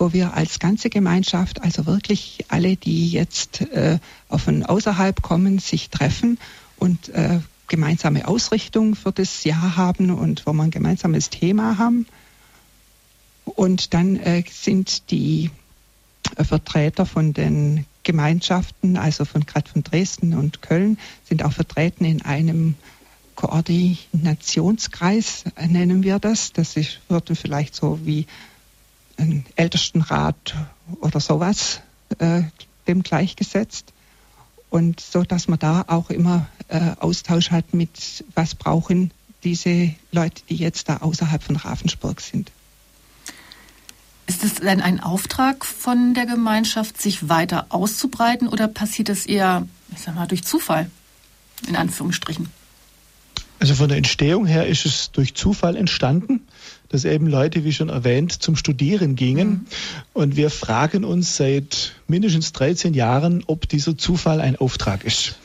wo 0.00 0.12
wir 0.14 0.34
als 0.34 0.58
ganze 0.58 0.88
Gemeinschaft, 0.88 1.62
also 1.62 1.84
wirklich 1.84 2.46
alle, 2.48 2.76
die 2.76 3.10
jetzt 3.10 3.60
äh, 3.60 3.98
von 4.30 4.64
außerhalb 4.64 5.20
kommen, 5.20 5.58
sich 5.58 5.90
treffen 5.90 6.38
und 6.78 7.10
äh, 7.10 7.40
gemeinsame 7.68 8.26
Ausrichtung 8.26 8.94
für 8.94 9.12
das 9.12 9.44
Jahr 9.44 9.76
haben 9.76 10.10
und 10.10 10.46
wo 10.46 10.54
wir 10.54 10.62
ein 10.62 10.70
gemeinsames 10.70 11.28
Thema 11.28 11.76
haben. 11.76 12.06
Und 13.44 13.92
dann 13.92 14.16
äh, 14.16 14.42
sind 14.50 15.10
die 15.10 15.50
Vertreter 16.34 17.04
von 17.04 17.34
den 17.34 17.84
Gemeinschaften, 18.02 18.96
also 18.96 19.26
von 19.26 19.44
gerade 19.44 19.68
von 19.68 19.82
Dresden 19.82 20.32
und 20.32 20.62
Köln, 20.62 20.96
sind 21.28 21.44
auch 21.44 21.52
vertreten 21.52 22.06
in 22.06 22.22
einem 22.22 22.74
Koordinationskreis, 23.34 25.44
nennen 25.68 26.02
wir 26.02 26.18
das. 26.18 26.54
Das 26.54 26.78
ist, 26.78 27.00
wird 27.08 27.30
vielleicht 27.36 27.74
so 27.74 27.98
wie 28.04 28.26
einen 29.20 29.44
Ältestenrat 29.56 30.54
oder 31.00 31.20
sowas 31.20 31.80
äh, 32.18 32.42
dem 32.86 33.02
gleichgesetzt. 33.02 33.92
Und 34.70 35.00
so, 35.00 35.22
dass 35.22 35.48
man 35.48 35.58
da 35.58 35.84
auch 35.88 36.10
immer 36.10 36.46
äh, 36.68 36.92
Austausch 37.00 37.50
hat 37.50 37.74
mit, 37.74 38.24
was 38.34 38.54
brauchen 38.54 39.10
diese 39.42 39.94
Leute, 40.12 40.42
die 40.48 40.56
jetzt 40.56 40.88
da 40.88 40.98
außerhalb 40.98 41.42
von 41.42 41.56
Ravensburg 41.56 42.20
sind. 42.20 42.52
Ist 44.26 44.44
es 44.44 44.54
denn 44.56 44.80
ein 44.80 45.00
Auftrag 45.00 45.64
von 45.64 46.14
der 46.14 46.26
Gemeinschaft, 46.26 47.00
sich 47.00 47.28
weiter 47.28 47.66
auszubreiten 47.70 48.46
oder 48.46 48.68
passiert 48.68 49.08
es 49.08 49.26
eher, 49.26 49.66
ich 49.92 50.02
sag 50.02 50.14
mal, 50.14 50.28
durch 50.28 50.44
Zufall, 50.44 50.88
in 51.66 51.74
Anführungsstrichen? 51.74 52.48
Also 53.58 53.74
von 53.74 53.88
der 53.88 53.98
Entstehung 53.98 54.46
her 54.46 54.66
ist 54.66 54.86
es 54.86 55.10
durch 55.10 55.34
Zufall 55.34 55.76
entstanden, 55.76 56.46
dass 56.90 57.04
eben 57.04 57.26
Leute, 57.26 57.64
wie 57.64 57.72
schon 57.72 57.88
erwähnt, 57.88 58.42
zum 58.42 58.56
Studieren 58.56 59.16
gingen. 59.16 59.48
Mhm. 59.48 59.66
Und 60.12 60.36
wir 60.36 60.50
fragen 60.50 61.04
uns 61.04 61.36
seit 61.36 61.94
mindestens 62.08 62.52
13 62.52 62.94
Jahren, 62.94 63.44
ob 63.46 63.68
dieser 63.68 63.96
Zufall 63.96 64.40
ein 64.40 64.56
Auftrag 64.56 65.04
ist. 65.04 65.38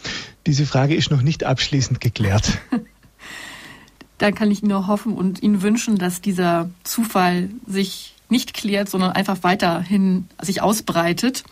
Diese 0.48 0.66
Frage 0.66 0.96
ist 0.96 1.12
noch 1.12 1.22
nicht 1.22 1.44
abschließend 1.44 2.02
geklärt. 2.02 2.60
Dann 4.18 4.34
kann 4.34 4.50
ich 4.50 4.64
nur 4.64 4.88
hoffen 4.88 5.14
und 5.14 5.44
Ihnen 5.44 5.62
wünschen, 5.62 5.98
dass 5.98 6.22
dieser 6.22 6.70
Zufall 6.84 7.50
sich 7.68 8.14
nicht 8.30 8.54
klärt, 8.54 8.90
sondern 8.90 9.12
einfach 9.12 9.40
weiterhin 9.42 10.28
sich 10.42 10.62
ausbreitet 10.62 11.44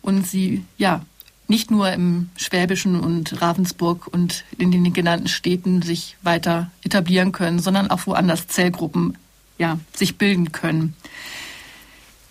und 0.00 0.26
Sie 0.26 0.64
ja 0.78 1.04
nicht 1.48 1.70
nur 1.70 1.92
im 1.92 2.30
Schwäbischen 2.36 2.98
und 2.98 3.42
Ravensburg 3.42 4.06
und 4.06 4.44
in 4.56 4.70
den 4.70 4.92
genannten 4.94 5.28
Städten 5.28 5.82
sich 5.82 6.16
weiter 6.22 6.70
etablieren 6.82 7.32
können, 7.32 7.58
sondern 7.58 7.90
auch 7.90 8.06
woanders 8.06 8.46
Zellgruppen 8.46 9.18
ja, 9.58 9.78
sich 9.94 10.18
bilden 10.18 10.52
können. 10.52 10.94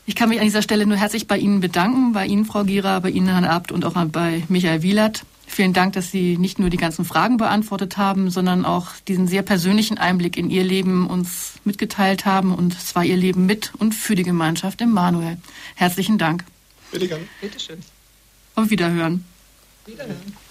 Ich 0.05 0.15
kann 0.15 0.29
mich 0.29 0.39
an 0.39 0.45
dieser 0.45 0.61
Stelle 0.61 0.85
nur 0.85 0.97
herzlich 0.97 1.27
bei 1.27 1.37
Ihnen 1.37 1.61
bedanken, 1.61 2.11
bei 2.11 2.25
Ihnen, 2.25 2.45
Frau 2.45 2.63
Gera, 2.63 2.99
bei 2.99 3.09
Ihnen, 3.09 3.27
Herrn 3.27 3.45
Abt 3.45 3.71
und 3.71 3.85
auch 3.85 3.93
bei 4.05 4.43
Michael 4.49 4.81
Wielert 4.81 5.25
Vielen 5.53 5.73
Dank, 5.73 5.93
dass 5.93 6.09
Sie 6.09 6.37
nicht 6.39 6.57
nur 6.57 6.71
die 6.71 6.77
ganzen 6.77 7.05
Fragen 7.05 7.37
beantwortet 7.37 7.97
haben, 7.97 8.31
sondern 8.31 8.65
auch 8.65 8.87
diesen 9.07 9.27
sehr 9.27 9.43
persönlichen 9.43 9.99
Einblick 9.99 10.35
in 10.35 10.49
Ihr 10.49 10.63
Leben 10.63 11.05
uns 11.05 11.53
mitgeteilt 11.63 12.25
haben 12.25 12.55
und 12.55 12.79
zwar 12.81 13.05
Ihr 13.05 13.17
Leben 13.17 13.45
mit 13.45 13.71
und 13.77 13.93
für 13.93 14.15
die 14.15 14.23
Gemeinschaft 14.23 14.81
Immanuel. 14.81 15.37
Herzlichen 15.75 16.17
Dank. 16.17 16.43
Bitte 16.91 17.07
gern. 17.07 17.27
Bitte 17.39 17.59
schön. 17.59 17.79
Auf 18.55 18.71
Wiederhören. 18.71 19.25
Wiederhören. 19.85 20.42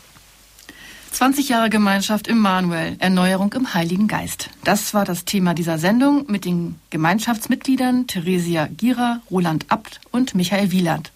20 1.13 1.51
Jahre 1.51 1.69
Gemeinschaft 1.69 2.27
Immanuel, 2.27 2.97
Erneuerung 2.99 3.53
im 3.53 3.75
Heiligen 3.75 4.09
Geist. 4.09 4.49
Das 4.65 4.95
war 4.95 5.05
das 5.05 5.27
Thema 5.27 5.53
dieser 5.53 5.79
Sendung 5.79 6.25
mit 6.29 6.47
den 6.47 6.77
Gemeinschaftsmitgliedern 6.89 8.07
Theresia 8.07 8.67
Gira, 8.67 9.21
Roland 9.31 9.67
Abt 9.69 10.01
und 10.11 10.35
Michael 10.35 10.73
Wieland. 10.73 11.13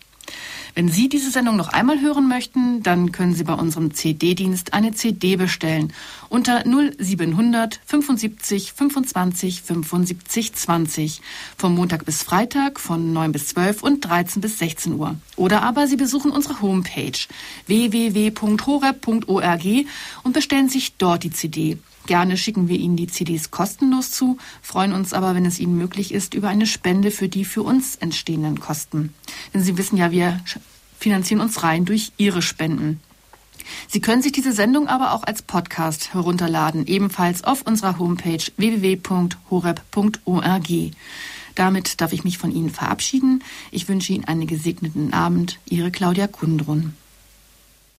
Wenn 0.77 0.89
Sie 0.90 1.09
diese 1.09 1.31
Sendung 1.31 1.57
noch 1.57 1.70
einmal 1.70 2.03
hören 2.03 2.28
möchten, 2.28 2.82
dann 2.82 3.11
können 3.11 3.35
Sie 3.35 3.44
bei 3.44 3.55
unserem 3.55 3.94
CD-Dienst 3.94 4.74
eine 4.74 4.93
CD 4.93 5.36
bestellen 5.36 5.94
unter 6.28 6.65
0700 6.66 7.81
75 7.86 8.74
25 8.74 9.62
75 9.62 10.53
20 10.53 11.23
vom 11.57 11.74
Montag 11.74 12.05
bis 12.05 12.23
Freitag 12.23 12.78
von 12.78 13.15
9 13.15 13.32
bis 13.32 13.48
12 13.48 13.82
und 13.82 14.03
13 14.03 14.43
bis 14.43 14.59
16 14.59 14.93
Uhr. 14.97 15.16
Oder 15.36 15.62
aber 15.62 15.86
Sie 15.86 15.97
besuchen 15.97 16.31
unsere 16.31 16.61
Homepage 16.61 17.20
www.horeb.org 17.66 19.65
und 20.24 20.32
bestellen 20.35 20.69
sich 20.69 20.98
dort 20.98 21.24
die 21.24 21.31
CD. 21.31 21.78
Gerne 22.07 22.37
schicken 22.37 22.69
wir 22.69 22.78
Ihnen 22.78 22.97
die 22.97 23.09
CDs 23.09 23.51
kostenlos 23.51 24.12
zu, 24.12 24.39
freuen 24.62 24.93
uns 24.93 25.12
aber, 25.12 25.35
wenn 25.35 25.45
es 25.45 25.59
Ihnen 25.59 25.77
möglich 25.77 26.15
ist, 26.15 26.35
über 26.35 26.49
eine 26.49 26.66
Spende 26.66 27.11
für 27.11 27.28
die 27.28 27.45
für 27.45 27.62
uns 27.62 27.97
entstehenden 27.97 28.61
Kosten. 28.61 29.12
Denn 29.53 29.62
Sie 29.62 29.77
wissen 29.77 29.97
ja, 29.97 30.12
wir 30.12 30.41
finanzieren 30.99 31.41
uns 31.41 31.62
rein 31.62 31.85
durch 31.85 32.12
Ihre 32.16 32.43
Spenden. 32.43 33.01
Sie 33.89 34.01
können 34.01 34.23
sich 34.23 34.33
diese 34.33 34.53
Sendung 34.53 34.87
aber 34.87 35.12
auch 35.12 35.24
als 35.24 35.43
Podcast 35.43 36.15
herunterladen, 36.15 36.87
ebenfalls 36.87 37.43
auf 37.43 37.62
unserer 37.62 37.99
Homepage 37.99 38.45
www.horeb.org. 38.57 40.69
Damit 41.57 42.01
darf 42.01 42.12
ich 42.12 42.23
mich 42.23 42.39
von 42.39 42.53
Ihnen 42.53 42.70
verabschieden. 42.70 43.43
Ich 43.73 43.89
wünsche 43.89 44.12
Ihnen 44.12 44.27
einen 44.27 44.47
gesegneten 44.47 45.12
Abend. 45.12 45.59
Ihre 45.65 45.91
Claudia 45.91 46.28
Kundrun. 46.28 46.95